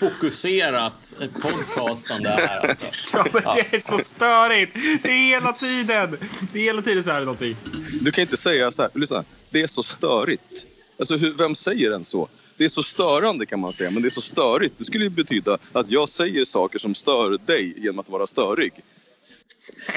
fokuserat 0.00 1.14
podcastande 1.42 2.28
här 2.28 2.68
alltså. 2.68 2.84
Ja, 3.12 3.26
men 3.32 3.42
det 3.42 3.76
är 3.76 3.78
så 3.78 3.98
störigt! 3.98 4.74
Det 5.02 5.10
är 5.10 5.28
hela 5.28 5.52
tiden! 5.52 6.16
Det 6.52 6.58
är 6.58 6.64
hela 6.64 6.82
tiden 6.82 7.02
så 7.02 7.10
här 7.10 7.20
någonting. 7.20 7.56
Du 8.00 8.12
kan 8.12 8.22
inte 8.22 8.36
säga 8.36 8.72
så 8.72 8.82
här, 8.82 8.90
lyssna, 8.94 9.24
det 9.50 9.62
är 9.62 9.66
så 9.66 9.82
störigt. 9.82 10.64
Alltså 10.98 11.16
hur, 11.16 11.32
vem 11.32 11.54
säger 11.54 11.90
en 11.90 12.04
så? 12.04 12.28
Det 12.56 12.64
är 12.64 12.68
så 12.68 12.82
störande 12.82 13.46
kan 13.46 13.60
man 13.60 13.72
säga, 13.72 13.90
men 13.90 14.02
det 14.02 14.08
är 14.08 14.10
så 14.10 14.20
störigt. 14.20 14.74
Det 14.78 14.84
skulle 14.84 15.04
ju 15.04 15.10
betyda 15.10 15.58
att 15.72 15.90
jag 15.90 16.08
säger 16.08 16.44
saker 16.44 16.78
som 16.78 16.94
stör 16.94 17.38
dig 17.46 17.74
genom 17.76 17.98
att 17.98 18.08
vara 18.08 18.26
störig. 18.26 18.72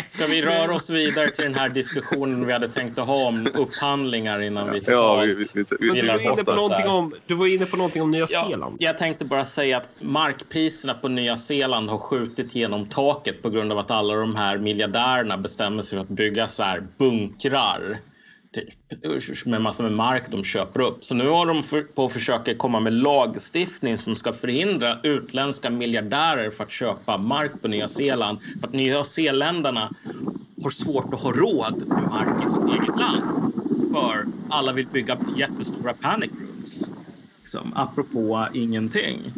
Ska 0.07 0.27
vi 0.27 0.41
röra 0.41 0.75
oss 0.75 0.89
vidare 0.89 1.29
till 1.29 1.43
den 1.43 1.55
här 1.55 1.69
diskussionen 1.69 2.45
vi 2.45 2.53
hade 2.53 2.67
tänkt 2.69 2.99
att 2.99 3.07
ha 3.07 3.27
om 3.27 3.47
upphandlingar 3.53 4.41
innan 4.41 4.71
vi 4.71 4.81
Ja, 4.87 5.15
vi, 5.15 5.33
vi, 5.35 5.45
vi, 5.53 5.65
vi, 5.79 6.01
du 6.01 6.07
var, 6.07 6.19
inne 6.19 6.43
på 6.43 6.55
någonting 6.55 6.87
om, 6.87 7.13
du 7.27 7.35
var 7.35 7.47
inne 7.47 7.65
på 7.65 7.77
någonting 7.77 8.01
om 8.01 8.11
Nya 8.11 8.27
Ja, 8.29 8.45
Zeeland. 8.47 8.75
jag 8.79 8.97
tänkte 8.97 9.25
bara 9.25 9.45
säga 9.45 9.77
att 9.77 9.89
markpriserna 10.01 10.93
på 10.93 11.07
Nya 11.07 11.37
Zeeland 11.37 11.89
har 11.89 11.97
skjutit 11.97 12.55
genom 12.55 12.89
taket 12.89 13.41
på 13.41 13.49
grund 13.49 13.71
av 13.71 13.77
att 13.77 13.91
alla 13.91 14.15
de 14.15 14.35
här 14.35 14.57
miljardärerna 14.57 15.37
bestämmer 15.37 15.83
sig 15.83 15.97
för 15.97 16.03
att 16.03 16.09
bygga 16.09 16.47
så 16.47 16.63
här 16.63 16.87
bunkrar 16.97 17.99
typ, 18.53 19.45
med 19.45 19.61
massor 19.61 19.83
med 19.83 19.93
mark 19.93 20.31
de 20.31 20.43
köper 20.43 20.79
upp. 20.81 21.03
Så 21.05 21.15
nu 21.15 21.27
har 21.27 21.45
de 21.45 21.63
för, 21.63 21.81
på 21.83 22.05
att 22.05 22.13
försöka 22.13 22.55
komma 22.55 22.79
med 22.79 22.93
lagstiftning 22.93 23.99
som 23.99 24.15
ska 24.15 24.33
förhindra 24.33 24.99
utländska 25.03 25.69
miljardärer 25.69 26.51
för 26.51 26.63
att 26.63 26.71
köpa 26.71 27.17
mark 27.17 27.61
på 27.61 27.67
Nya 27.67 27.87
Zeeland. 27.87 28.39
För 28.59 28.67
att 28.67 28.73
Nya 28.73 29.03
Zeeländarna 29.03 29.95
har 30.63 30.71
svårt 30.71 31.13
att 31.13 31.21
ha 31.21 31.31
råd 31.33 31.83
med 31.93 32.05
mark 32.05 32.35
i 32.41 32.45
sitt 32.47 32.67
eget 32.67 32.97
land. 32.97 33.31
För 33.91 34.27
alla 34.47 34.73
vill 34.73 34.89
bygga 34.89 35.19
jättestora 35.27 35.93
panic 35.93 36.31
rooms. 36.39 36.91
Liksom, 37.43 37.73
apropå 37.75 38.49
ingenting 38.53 39.35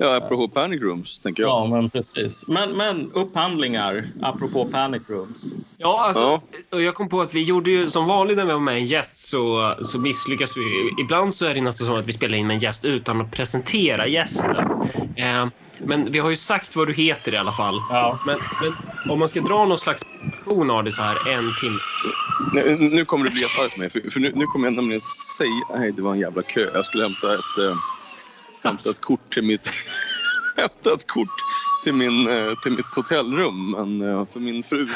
ja, 0.00 0.16
apropå 0.16 0.48
panic 0.48 0.82
rooms, 0.82 1.20
tänker 1.20 1.42
jag. 1.42 1.50
Ja, 1.50 1.66
men 1.66 1.90
precis. 1.90 2.44
Men, 2.48 2.76
men 2.76 3.10
upphandlingar, 3.12 4.04
apropå 4.22 4.68
panic 4.72 5.02
rooms. 5.08 5.52
Ja, 5.78 6.00
alltså, 6.06 6.22
Ja. 6.22 6.42
och 6.72 6.82
jag 6.82 6.94
kom 6.94 7.08
på 7.08 7.20
att 7.20 7.34
vi 7.34 7.42
gjorde 7.42 7.70
ju 7.70 7.90
som 7.90 8.06
vanligt 8.06 8.36
när 8.36 8.44
vi 8.44 8.52
var 8.52 8.60
med 8.60 8.74
en 8.74 8.84
gäst 8.86 9.28
så, 9.28 9.74
så 9.82 9.98
misslyckas 9.98 10.56
vi. 10.56 10.90
Ibland 11.04 11.34
så 11.34 11.46
är 11.46 11.54
det 11.54 11.60
nästan 11.60 11.86
som 11.86 11.96
att 11.96 12.06
vi 12.06 12.12
spelar 12.12 12.38
in 12.38 12.46
med 12.46 12.54
en 12.54 12.60
gäst 12.60 12.84
utan 12.84 13.20
att 13.20 13.32
presentera 13.32 14.06
gästen. 14.06 14.56
Eh, 15.16 15.46
men 15.78 16.12
vi 16.12 16.18
har 16.18 16.30
ju 16.30 16.36
sagt 16.36 16.76
vad 16.76 16.86
du 16.86 16.92
heter 16.94 17.34
i 17.34 17.36
alla 17.36 17.52
fall. 17.52 17.74
Ja. 17.90 18.18
Men, 18.26 18.38
men 18.62 18.72
om 19.12 19.18
man 19.18 19.28
ska 19.28 19.40
dra 19.40 19.64
någon 19.64 19.78
slags 19.78 20.02
version 20.22 20.70
av 20.70 20.84
det 20.84 20.92
så 20.92 21.02
här 21.02 21.16
en 21.28 21.44
timme. 21.60 21.78
Nu, 22.54 22.88
nu 22.96 23.04
kommer 23.04 23.24
det 23.24 23.30
bli 23.30 23.40
jätteargt 23.42 23.72
för 23.72 23.78
mig, 23.80 23.90
för, 23.90 24.10
för 24.10 24.20
nu, 24.20 24.32
nu 24.34 24.46
kommer 24.46 24.66
jag 24.66 24.74
nämligen 24.74 25.00
säga... 25.38 25.78
Nej, 25.78 25.92
det 25.92 26.02
var 26.02 26.12
en 26.12 26.18
jävla 26.20 26.42
kö. 26.42 26.70
Jag 26.74 26.84
skulle 26.84 27.02
hämta 27.02 27.34
ett, 27.34 27.58
eh, 27.58 27.76
hämta 28.62 28.90
ett 28.90 29.00
kort 29.00 29.34
till 29.34 29.42
mitt... 29.42 29.70
hämta 30.56 30.92
ett 30.92 31.06
kort 31.06 31.28
till, 31.84 31.94
min, 31.94 32.28
eh, 32.28 32.52
till 32.62 32.72
mitt 32.72 32.94
hotellrum. 32.96 33.70
Men 33.70 34.10
eh, 34.10 34.26
för 34.32 34.40
min 34.40 34.62
fru 34.62 34.88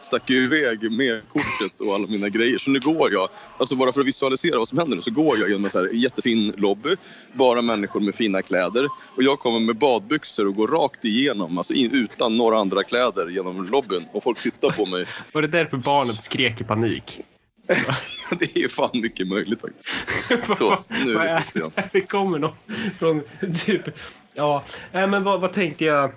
stack 0.00 0.30
ju 0.30 0.44
iväg 0.44 0.92
med 0.92 1.22
kortet 1.32 1.80
och 1.80 1.94
alla 1.94 2.06
mina 2.06 2.28
grejer. 2.28 2.58
Så 2.58 2.70
nu 2.70 2.80
går 2.80 3.12
jag, 3.12 3.28
alltså 3.58 3.76
bara 3.76 3.92
för 3.92 4.00
att 4.00 4.06
visualisera 4.06 4.58
vad 4.58 4.68
som 4.68 4.78
händer 4.78 4.96
nu, 4.96 5.02
så 5.02 5.10
går 5.10 5.38
jag 5.38 5.48
genom 5.48 5.64
en 5.64 5.70
så 5.70 5.78
här 5.78 5.88
jättefin 5.92 6.54
lobby. 6.56 6.96
Bara 7.32 7.62
människor 7.62 8.00
med 8.00 8.14
fina 8.14 8.42
kläder. 8.42 8.88
Och 9.16 9.22
jag 9.22 9.38
kommer 9.38 9.60
med 9.60 9.76
badbyxor 9.76 10.46
och 10.46 10.54
går 10.54 10.68
rakt 10.68 11.04
igenom, 11.04 11.58
alltså 11.58 11.74
in, 11.74 11.90
utan 11.90 12.36
några 12.36 12.58
andra 12.58 12.82
kläder 12.82 13.28
genom 13.28 13.66
lobbyn. 13.66 14.04
Och 14.12 14.22
folk 14.22 14.42
tittar 14.42 14.70
på 14.70 14.86
mig. 14.86 15.06
Var 15.32 15.42
det 15.42 15.48
därför 15.48 15.76
barnet 15.76 16.22
skrek 16.22 16.60
i 16.60 16.64
panik? 16.64 17.20
Det 18.38 18.56
är 18.56 18.68
fan 18.68 19.00
mycket 19.00 19.28
möjligt 19.28 19.60
faktiskt. 19.60 20.56
Så, 20.58 20.78
nu 21.04 21.18
är 21.18 21.26
det 21.26 21.42
tyst 21.42 21.56
igen. 21.56 21.88
det? 21.92 22.00
Kommer 22.00 22.38
någon 22.38 22.54
från 22.98 23.22
typ... 23.66 23.82
Ja, 24.34 24.62
nej, 24.92 25.06
men 25.06 25.24
vad, 25.24 25.40
vad 25.40 25.52
tänkte 25.52 25.84
jag? 25.84 26.12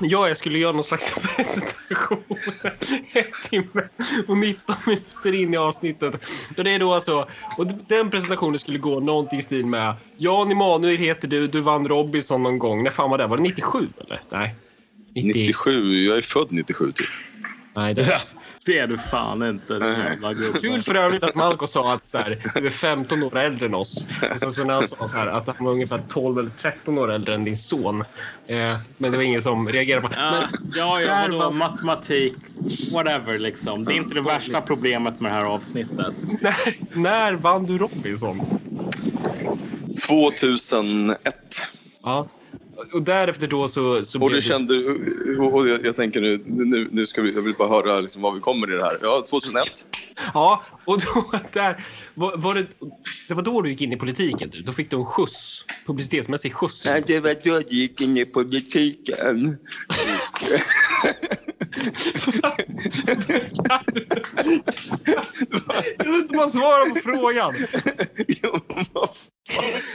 Ja, 0.00 0.28
jag 0.28 0.36
skulle 0.36 0.58
göra 0.58 0.72
någon 0.72 0.84
slags 0.84 1.14
presentation. 1.36 2.22
En 3.12 3.24
timme 3.50 3.88
och 4.28 4.36
19 4.36 4.76
minuter 4.86 5.34
in 5.34 5.54
i 5.54 5.56
avsnittet. 5.56 6.14
Och 6.56 6.64
det 6.64 6.70
är 6.70 6.78
då 6.78 6.94
alltså, 6.94 7.28
och 7.58 7.66
den 7.66 8.10
presentationen 8.10 8.58
skulle 8.58 8.78
gå 8.78 9.00
någonting 9.00 9.38
i 9.38 9.42
stil 9.42 9.66
med 9.66 9.94
Jan 10.16 10.50
Emanuel 10.50 10.96
heter 10.96 11.28
du, 11.28 11.48
du 11.48 11.60
vann 11.60 11.88
Robinson 11.88 12.42
någon 12.42 12.58
gång. 12.58 12.82
När 12.82 12.90
fan 12.90 13.10
var 13.10 13.18
det? 13.18 13.26
Var 13.26 13.36
det 13.36 13.42
97 13.42 13.88
eller? 14.00 14.22
Nej. 14.30 14.54
90. 15.14 15.32
97, 15.32 15.94
jag 15.94 16.16
är 16.16 16.22
född 16.22 16.48
97 16.50 16.92
typ. 16.92 17.06
Nej, 17.74 17.94
det 17.94 18.20
Det 18.66 18.78
är 18.78 18.86
du 18.86 18.98
fan 18.98 19.42
inte. 19.42 19.80
Kul 20.60 20.82
för 20.82 20.94
övrigt 20.94 21.22
att 21.22 21.34
Malko 21.34 21.66
sa 21.66 21.92
att 21.94 22.08
så 22.08 22.18
här, 22.18 22.50
du 22.54 22.66
är 22.66 22.70
15 22.70 23.22
år 23.22 23.36
äldre 23.38 23.66
än 23.66 23.74
oss. 23.74 24.06
Och 24.46 24.52
sen 24.52 24.66
när 24.66 24.74
han 24.74 24.88
sa 24.88 25.08
så 25.08 25.16
här, 25.16 25.26
att 25.26 25.46
han 25.46 25.56
var 25.66 25.72
ungefär 25.72 26.02
12 26.08 26.38
eller 26.38 26.50
13 26.50 26.98
år 26.98 27.12
äldre 27.12 27.34
än 27.34 27.44
din 27.44 27.56
son. 27.56 28.00
Eh, 28.46 28.76
men 28.98 29.10
det 29.12 29.16
var 29.18 29.24
ingen 29.24 29.42
som 29.42 29.68
reagerade 29.68 30.08
på 30.08 30.14
Ja, 30.16 30.30
men, 30.30 30.72
ja, 30.76 31.00
ja 31.00 31.06
Där 31.06 31.28
vadå? 31.28 31.38
var- 31.38 31.50
Matematik, 31.50 32.34
whatever 32.94 33.38
liksom. 33.38 33.84
Det 33.84 33.92
är 33.92 33.96
inte 33.96 34.14
det 34.14 34.20
värsta 34.22 34.60
problemet 34.60 35.20
med 35.20 35.32
det 35.32 35.36
här 35.36 35.44
avsnittet. 35.44 36.14
när, 36.40 36.54
när 36.98 37.32
vann 37.32 37.66
du 37.66 37.78
Robinson? 37.78 38.40
2001. 40.08 41.16
Ja. 42.02 42.28
Och 42.92 43.02
därefter 43.02 43.46
då 43.46 43.68
så... 43.68 44.04
så 44.04 44.22
Och 44.22 44.30
det 44.30 44.42
kände, 44.42 44.74
och 45.38 45.68
jag, 45.68 45.86
jag 45.86 45.96
tänker 45.96 46.20
nu, 46.20 46.42
nu, 46.46 46.88
nu 46.92 47.06
ska 47.06 47.22
vi, 47.22 47.34
jag 47.34 47.42
vill 47.42 47.54
bara 47.54 47.68
höra 47.68 48.00
liksom 48.00 48.22
var 48.22 48.32
vi 48.32 48.40
kommer 48.40 48.72
i 48.72 48.76
det 48.76 48.84
här. 48.84 48.98
Ja, 49.02 49.24
2001. 49.30 49.86
Ja, 50.34 50.62
och 50.84 51.00
då 51.00 51.38
där... 51.52 51.84
Var, 52.14 52.36
var 52.36 52.54
det, 52.54 52.66
det 53.28 53.34
var 53.34 53.42
då 53.42 53.62
du 53.62 53.70
gick 53.70 53.80
in 53.80 53.92
i 53.92 53.96
politiken? 53.96 54.50
Du. 54.50 54.62
Då 54.62 54.72
fick 54.72 54.90
du 54.90 54.96
en 54.96 55.04
skjuts. 55.04 55.64
Publicitetsmässig 55.86 56.54
skjuts. 56.54 56.84
Nej, 56.84 57.02
det 57.06 57.20
var 57.20 57.34
då 57.44 57.50
jag 57.50 57.72
gick 57.72 58.00
in 58.00 58.16
i 58.16 58.24
politiken. 58.24 59.58
Jag 65.96 66.04
vet 66.04 66.22
inte 66.22 66.36
man 66.36 66.50
svarar 66.50 66.90
på 66.90 66.96
frågan. 67.00 67.54
Jo, 68.28 68.60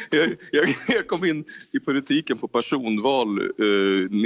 jag, 0.10 0.36
jag, 0.52 0.76
jag 0.88 1.08
kom 1.08 1.26
in 1.26 1.44
i 1.74 1.80
politiken 1.80 2.38
på 2.38 2.48
personval 2.48 3.40
eh, 3.40 3.46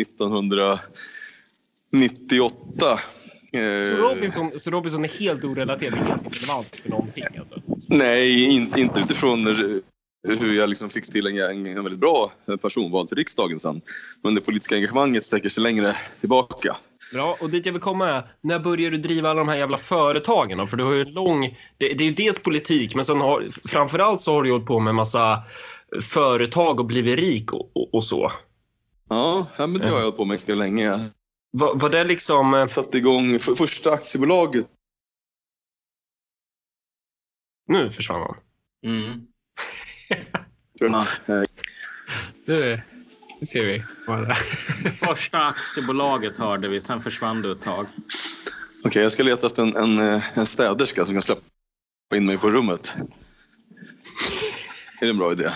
1998. 0.01 2.99
Eh, 3.53 3.83
Så 3.83 3.91
Robinson, 3.91 4.59
så 4.59 4.71
Robinson 4.71 5.05
är 5.05 5.09
helt 5.09 5.43
orelaterad? 5.43 5.93
Det 5.93 5.99
är 5.99 6.03
helt 6.03 6.25
inte 6.25 6.39
relevant 6.39 6.75
för 6.75 6.89
någonting? 6.89 7.23
Alltså. 7.39 7.61
Nej, 7.87 8.43
in, 8.43 8.73
inte 8.77 8.99
utifrån 8.99 9.47
eh, 9.47 9.53
hur 10.27 10.53
jag 10.53 10.69
liksom 10.69 10.89
fick 10.89 11.11
till 11.11 11.27
en, 11.27 11.37
en, 11.37 11.65
en 11.65 11.83
väldigt 11.83 11.99
bra 11.99 12.31
personval 12.61 13.07
till 13.07 13.17
riksdagen 13.17 13.59
sen. 13.59 13.81
Men 14.23 14.35
det 14.35 14.41
politiska 14.41 14.75
engagemanget 14.75 15.25
sträcker 15.25 15.49
sig 15.49 15.63
längre 15.63 15.95
tillbaka. 16.19 16.77
Bra, 17.15 17.37
och 17.41 17.49
dit 17.49 17.65
jag 17.65 17.73
vill 17.73 17.81
komma 17.81 18.09
är, 18.09 18.23
när 18.41 18.59
börjar 18.59 18.91
du 18.91 18.97
driva 18.97 19.29
alla 19.29 19.39
de 19.39 19.47
här 19.47 19.57
jävla 19.57 19.77
företagen 19.77 20.57
då? 20.57 20.67
För 20.67 20.77
du 20.77 20.83
har 20.83 20.93
ju 20.93 21.01
en 21.01 21.13
lång, 21.13 21.57
det, 21.77 21.87
det 21.87 22.03
är 22.03 22.07
ju 22.07 22.11
dels 22.11 22.43
politik, 22.43 22.95
men 22.95 23.05
sen 23.05 23.21
har, 23.21 23.43
framförallt 23.69 24.21
så 24.21 24.33
har 24.33 24.43
du 24.43 24.51
hållit 24.51 24.67
på 24.67 24.79
med 24.79 24.95
massa 24.95 25.43
företag 26.01 26.79
och 26.79 26.85
blivit 26.85 27.19
rik 27.19 27.53
och, 27.53 27.71
och, 27.77 27.93
och 27.93 28.03
så. 28.03 28.31
Ja, 29.09 29.47
ja, 29.57 29.67
men 29.67 29.81
det 29.81 29.87
har 29.87 29.95
jag 29.95 30.03
hållit 30.03 30.17
på 30.17 30.25
med 30.25 30.33
ganska 30.33 30.55
länge. 30.55 31.09
Var, 31.51 31.75
var 31.75 31.89
det 31.89 32.03
liksom... 32.03 32.53
eh, 32.53 32.59
Jag 32.59 32.69
satte 32.69 32.97
igång 32.97 33.39
för, 33.39 33.55
första 33.55 33.91
aktiebolaget. 33.91 34.67
Nu 37.67 37.91
försvann 37.91 38.21
han. 38.21 38.37
Mm. 38.93 39.27
Eh, 42.47 42.79
Nu, 43.45 43.49
ser 43.49 43.65
vi. 43.65 43.83
Första 45.05 45.37
aktiebolaget 45.37 46.37
hörde 46.37 46.67
vi, 46.67 46.81
sen 46.81 47.01
försvann 47.01 47.41
du 47.41 47.51
ett 47.51 47.63
tag. 47.63 47.87
Okej, 48.83 49.03
jag 49.03 49.11
ska 49.11 49.23
leta 49.23 49.47
efter 49.47 49.63
en, 49.63 49.75
en, 49.75 50.21
en 50.33 50.45
städerska 50.45 51.05
som 51.05 51.15
kan 51.15 51.21
släppa 51.21 51.41
in 52.15 52.25
mig 52.25 52.37
på 52.37 52.49
rummet. 52.49 52.97
Är 55.01 55.05
det 55.05 55.09
en 55.09 55.17
bra 55.17 55.31
idé? 55.31 55.51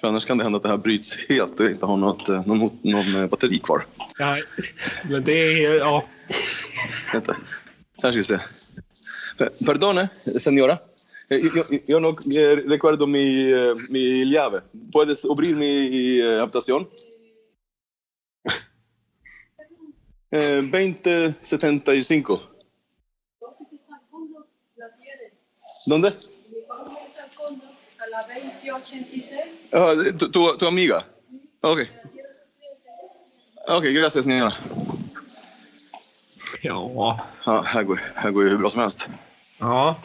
För 0.00 0.08
annars 0.08 0.24
kan 0.24 0.38
det 0.38 0.44
hända 0.44 0.56
att 0.56 0.62
det 0.62 0.68
här 0.68 0.76
bryts 0.76 1.16
helt 1.28 1.60
och 1.60 1.66
jag 1.66 1.72
inte 1.72 1.86
har 1.86 1.96
något, 1.96 2.28
eh, 2.28 2.46
någon, 2.46 2.78
någon 2.82 3.16
eh, 3.16 3.26
batteri 3.26 3.58
kvar. 3.58 3.86
Ja, 4.18 4.38
men 5.08 5.24
det 5.24 5.64
är... 5.64 5.74
Ja. 5.74 6.04
Vänta. 7.12 7.36
Här 8.02 8.10
ska 8.10 8.18
vi 8.18 8.24
se. 8.24 8.34
Eh, 9.38 9.66
Perdone, 9.66 10.08
señora. 10.24 10.78
Eh, 11.28 11.42
Yo, 11.54 11.64
yo 11.88 12.00
no 12.00 12.16
eh, 12.34 12.62
recuerdo 12.66 13.06
mi, 13.06 13.50
eh, 13.52 13.74
mi 13.88 14.24
llave. 14.26 14.62
¿Puedes 14.92 15.24
abrir 15.24 15.56
mi 15.56 16.20
eh, 16.20 16.40
habitación? 16.40 16.88
Eh, 20.32 20.60
2075. 20.60 22.50
¿Dónde? 25.86 26.08
a 26.08 26.12
la 28.10 28.26
2086. 28.26 29.40
Ah, 29.72 29.94
tu, 30.18 30.30
tu, 30.30 30.56
tu 30.58 30.66
amiga. 30.66 31.06
Ok. 31.60 31.80
Ok, 33.68 33.84
gracias 33.84 34.24
señora. 34.24 34.52
Ja. 36.62 37.28
Ja, 37.44 37.62
här 37.62 37.82
går, 37.82 38.00
här 38.14 38.30
går 38.30 38.42
ju 38.44 38.50
hur 38.50 38.58
bra 38.58 38.70
som 38.70 38.80
helst. 38.80 39.08
Ja. 39.60 39.96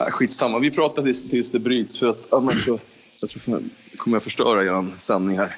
Nej, 0.00 0.10
skitsamma, 0.12 0.58
vi 0.58 0.70
pratar 0.70 1.02
tills, 1.02 1.30
tills 1.30 1.50
det 1.50 1.58
bryts 1.58 1.98
för 1.98 2.10
att 2.10 2.32
annars 2.32 2.64
så 2.64 2.78
jag 3.20 3.30
tror 3.30 3.40
fan, 3.40 3.70
kommer 3.96 4.16
jag 4.16 4.22
förstöra 4.22 4.64
er 4.64 4.86
sändning 5.00 5.38
här. 5.38 5.56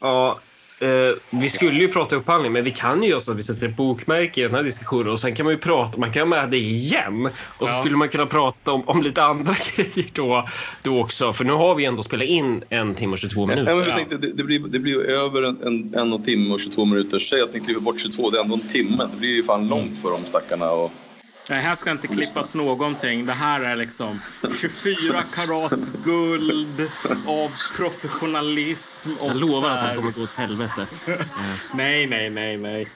ja. 0.00 0.38
Eh, 0.80 0.88
vi 1.30 1.50
skulle 1.50 1.80
ju 1.80 1.88
prata 1.88 2.16
upphandling, 2.16 2.52
men 2.52 2.64
vi 2.64 2.70
kan 2.70 3.02
ju 3.02 3.08
göra 3.08 3.20
så 3.20 3.30
att 3.32 3.38
vi 3.38 3.42
sätter 3.42 3.68
ett 3.68 3.76
bokmärke 3.76 4.40
i 4.40 4.44
den 4.44 4.54
här 4.54 4.62
diskussionen 4.62 5.08
och 5.12 5.20
sen 5.20 5.34
kan 5.34 5.44
man 5.44 5.52
ju 5.54 5.58
prata, 5.58 5.98
man 5.98 6.12
kan 6.12 6.20
ha 6.22 6.26
med 6.26 6.50
det 6.50 6.56
igen. 6.58 7.26
Och 7.58 7.68
så 7.68 7.74
Ja. 7.74 7.78
skulle 7.80 7.96
man 7.96 8.08
kunna 8.08 8.26
prata 8.26 8.72
om, 8.72 8.88
om 8.88 9.02
lite 9.02 9.22
andra 9.24 9.54
grejer 9.76 10.06
då, 10.12 10.48
då 10.82 11.00
också. 11.00 11.32
För 11.32 11.44
nu 11.44 11.52
har 11.52 11.74
vi 11.74 11.84
ändå 11.84 12.02
spelat 12.02 12.26
in 12.28 12.64
en 12.68 12.94
timme 12.94 13.12
och 13.12 13.18
22 13.18 13.46
minuter. 13.46 13.70
Ja, 13.70 13.76
men 13.76 13.88
jag 13.88 13.96
tänkte, 13.96 14.16
det, 14.16 14.32
det, 14.32 14.44
blir, 14.44 14.58
det 14.58 14.78
blir 14.78 14.92
ju 14.92 15.02
över 15.02 15.42
en, 15.42 15.62
en, 15.62 15.94
en 15.94 16.12
och 16.12 16.24
timme 16.24 16.54
och 16.54 16.60
22 16.60 16.84
minuter. 16.84 17.18
Säg 17.18 17.42
att 17.42 17.54
ni 17.54 17.60
kliver 17.60 17.80
bort 17.80 18.00
22, 18.00 18.30
det 18.30 18.38
är 18.38 18.42
ändå 18.42 18.54
en 18.54 18.68
timme. 18.68 19.08
Det 19.12 19.16
blir 19.18 19.30
ju 19.30 19.42
fan 19.44 19.68
långt 19.68 20.02
för 20.02 20.10
de 20.10 20.26
stackarna. 20.26 20.70
Och... 20.70 20.90
Det 21.48 21.54
här 21.54 21.74
ska 21.74 21.90
inte 21.90 22.08
klippas 22.08 22.54
någonting. 22.54 23.26
Det 23.26 23.32
här 23.32 23.60
är 23.60 23.76
liksom 23.76 24.20
24 24.60 25.22
karats 25.22 25.90
guld 26.04 26.80
av 27.26 27.52
professionalism. 27.76 29.16
Och 29.16 29.30
Jag 29.30 29.36
lovar 29.36 29.70
att 29.70 29.80
han 29.80 29.96
kommer 29.96 30.12
gå 30.12 30.22
åt 30.22 30.32
helvete. 30.32 30.86
Nej, 31.72 32.06
nej, 32.06 32.30
nej, 32.30 32.56
nej. 32.56 32.88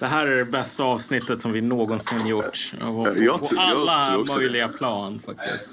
Det 0.00 0.06
här 0.06 0.26
är 0.26 0.36
det 0.36 0.44
bästa 0.44 0.84
avsnittet 0.84 1.40
som 1.40 1.52
vi 1.52 1.60
någonsin 1.60 2.26
gjort. 2.26 2.72
På 2.80 3.14
jag 3.18 3.40
alla 3.56 4.06
tror 4.06 4.20
också 4.20 4.34
det. 4.34 4.40
möjliga 4.40 4.68
plan 4.68 5.22
faktiskt. 5.26 5.70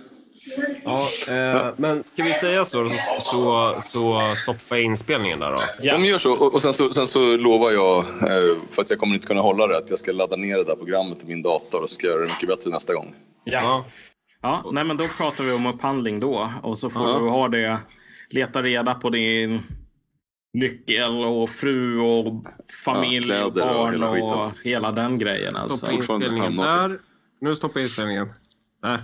Ja, 0.84 1.07
eh, 1.27 1.73
men 1.77 2.03
ska 2.03 2.23
vi 2.23 2.34
säga 2.34 2.65
så, 2.65 2.89
så, 2.89 2.93
så, 3.22 3.81
så 3.84 4.34
stoppa 4.35 4.80
inspelningen 4.80 5.39
där 5.39 5.51
då? 5.53 5.63
Ja. 5.81 5.93
De 5.93 6.05
gör 6.05 6.19
så. 6.19 6.34
Och, 6.34 6.53
och 6.53 6.61
sen, 6.61 6.73
så, 6.73 6.93
sen 6.93 7.07
så 7.07 7.38
lovar 7.38 7.72
jag, 7.72 7.99
eh, 7.99 8.57
för 8.72 8.81
att 8.81 8.89
jag 8.89 8.99
kommer 8.99 9.15
inte 9.15 9.27
kunna 9.27 9.41
hålla 9.41 9.68
det, 9.68 9.77
att 9.77 9.89
jag 9.89 9.99
ska 9.99 10.11
ladda 10.11 10.35
ner 10.35 10.57
det 10.57 10.63
där 10.63 10.76
programmet 10.76 11.19
till 11.19 11.27
min 11.27 11.41
dator 11.41 11.81
och 11.81 11.89
så 11.89 11.95
ska 11.95 12.07
jag 12.07 12.13
göra 12.13 12.26
det 12.26 12.34
mycket 12.34 12.49
bättre 12.49 12.69
nästa 12.69 12.93
gång. 12.93 13.15
Ja. 13.43 13.85
Ja, 14.41 14.69
nej, 14.73 14.84
men 14.84 14.97
då 14.97 15.03
pratar 15.18 15.43
vi 15.43 15.51
om 15.51 15.65
upphandling 15.65 16.19
då. 16.19 16.51
Och 16.63 16.77
så 16.80 16.89
får 16.89 17.09
Ja. 17.09 17.19
du 17.19 17.30
ha 17.30 17.47
det, 17.47 17.80
leta 18.30 18.61
reda 18.61 18.93
på 18.93 19.09
din 19.09 19.61
nyckel 20.53 21.26
och 21.26 21.49
fru 21.49 21.99
och 21.99 22.45
familj 22.85 23.18
och 23.18 23.53
kläder 23.53 23.69
och 23.69 23.76
barn 23.76 23.93
hela 23.93 24.11
och 24.45 24.51
hela 24.63 24.91
den 24.91 25.19
grejen. 25.19 25.55
Alltså. 25.55 25.77
Stoppa 25.77 25.93
inspelningen 25.93 26.53
Fortfarande 26.55 26.88
där. 26.88 26.99
Nu 27.41 27.55
stoppar 27.55 27.80
jag 27.80 27.85
inspelningen. 27.85 28.30
Där. 28.81 29.03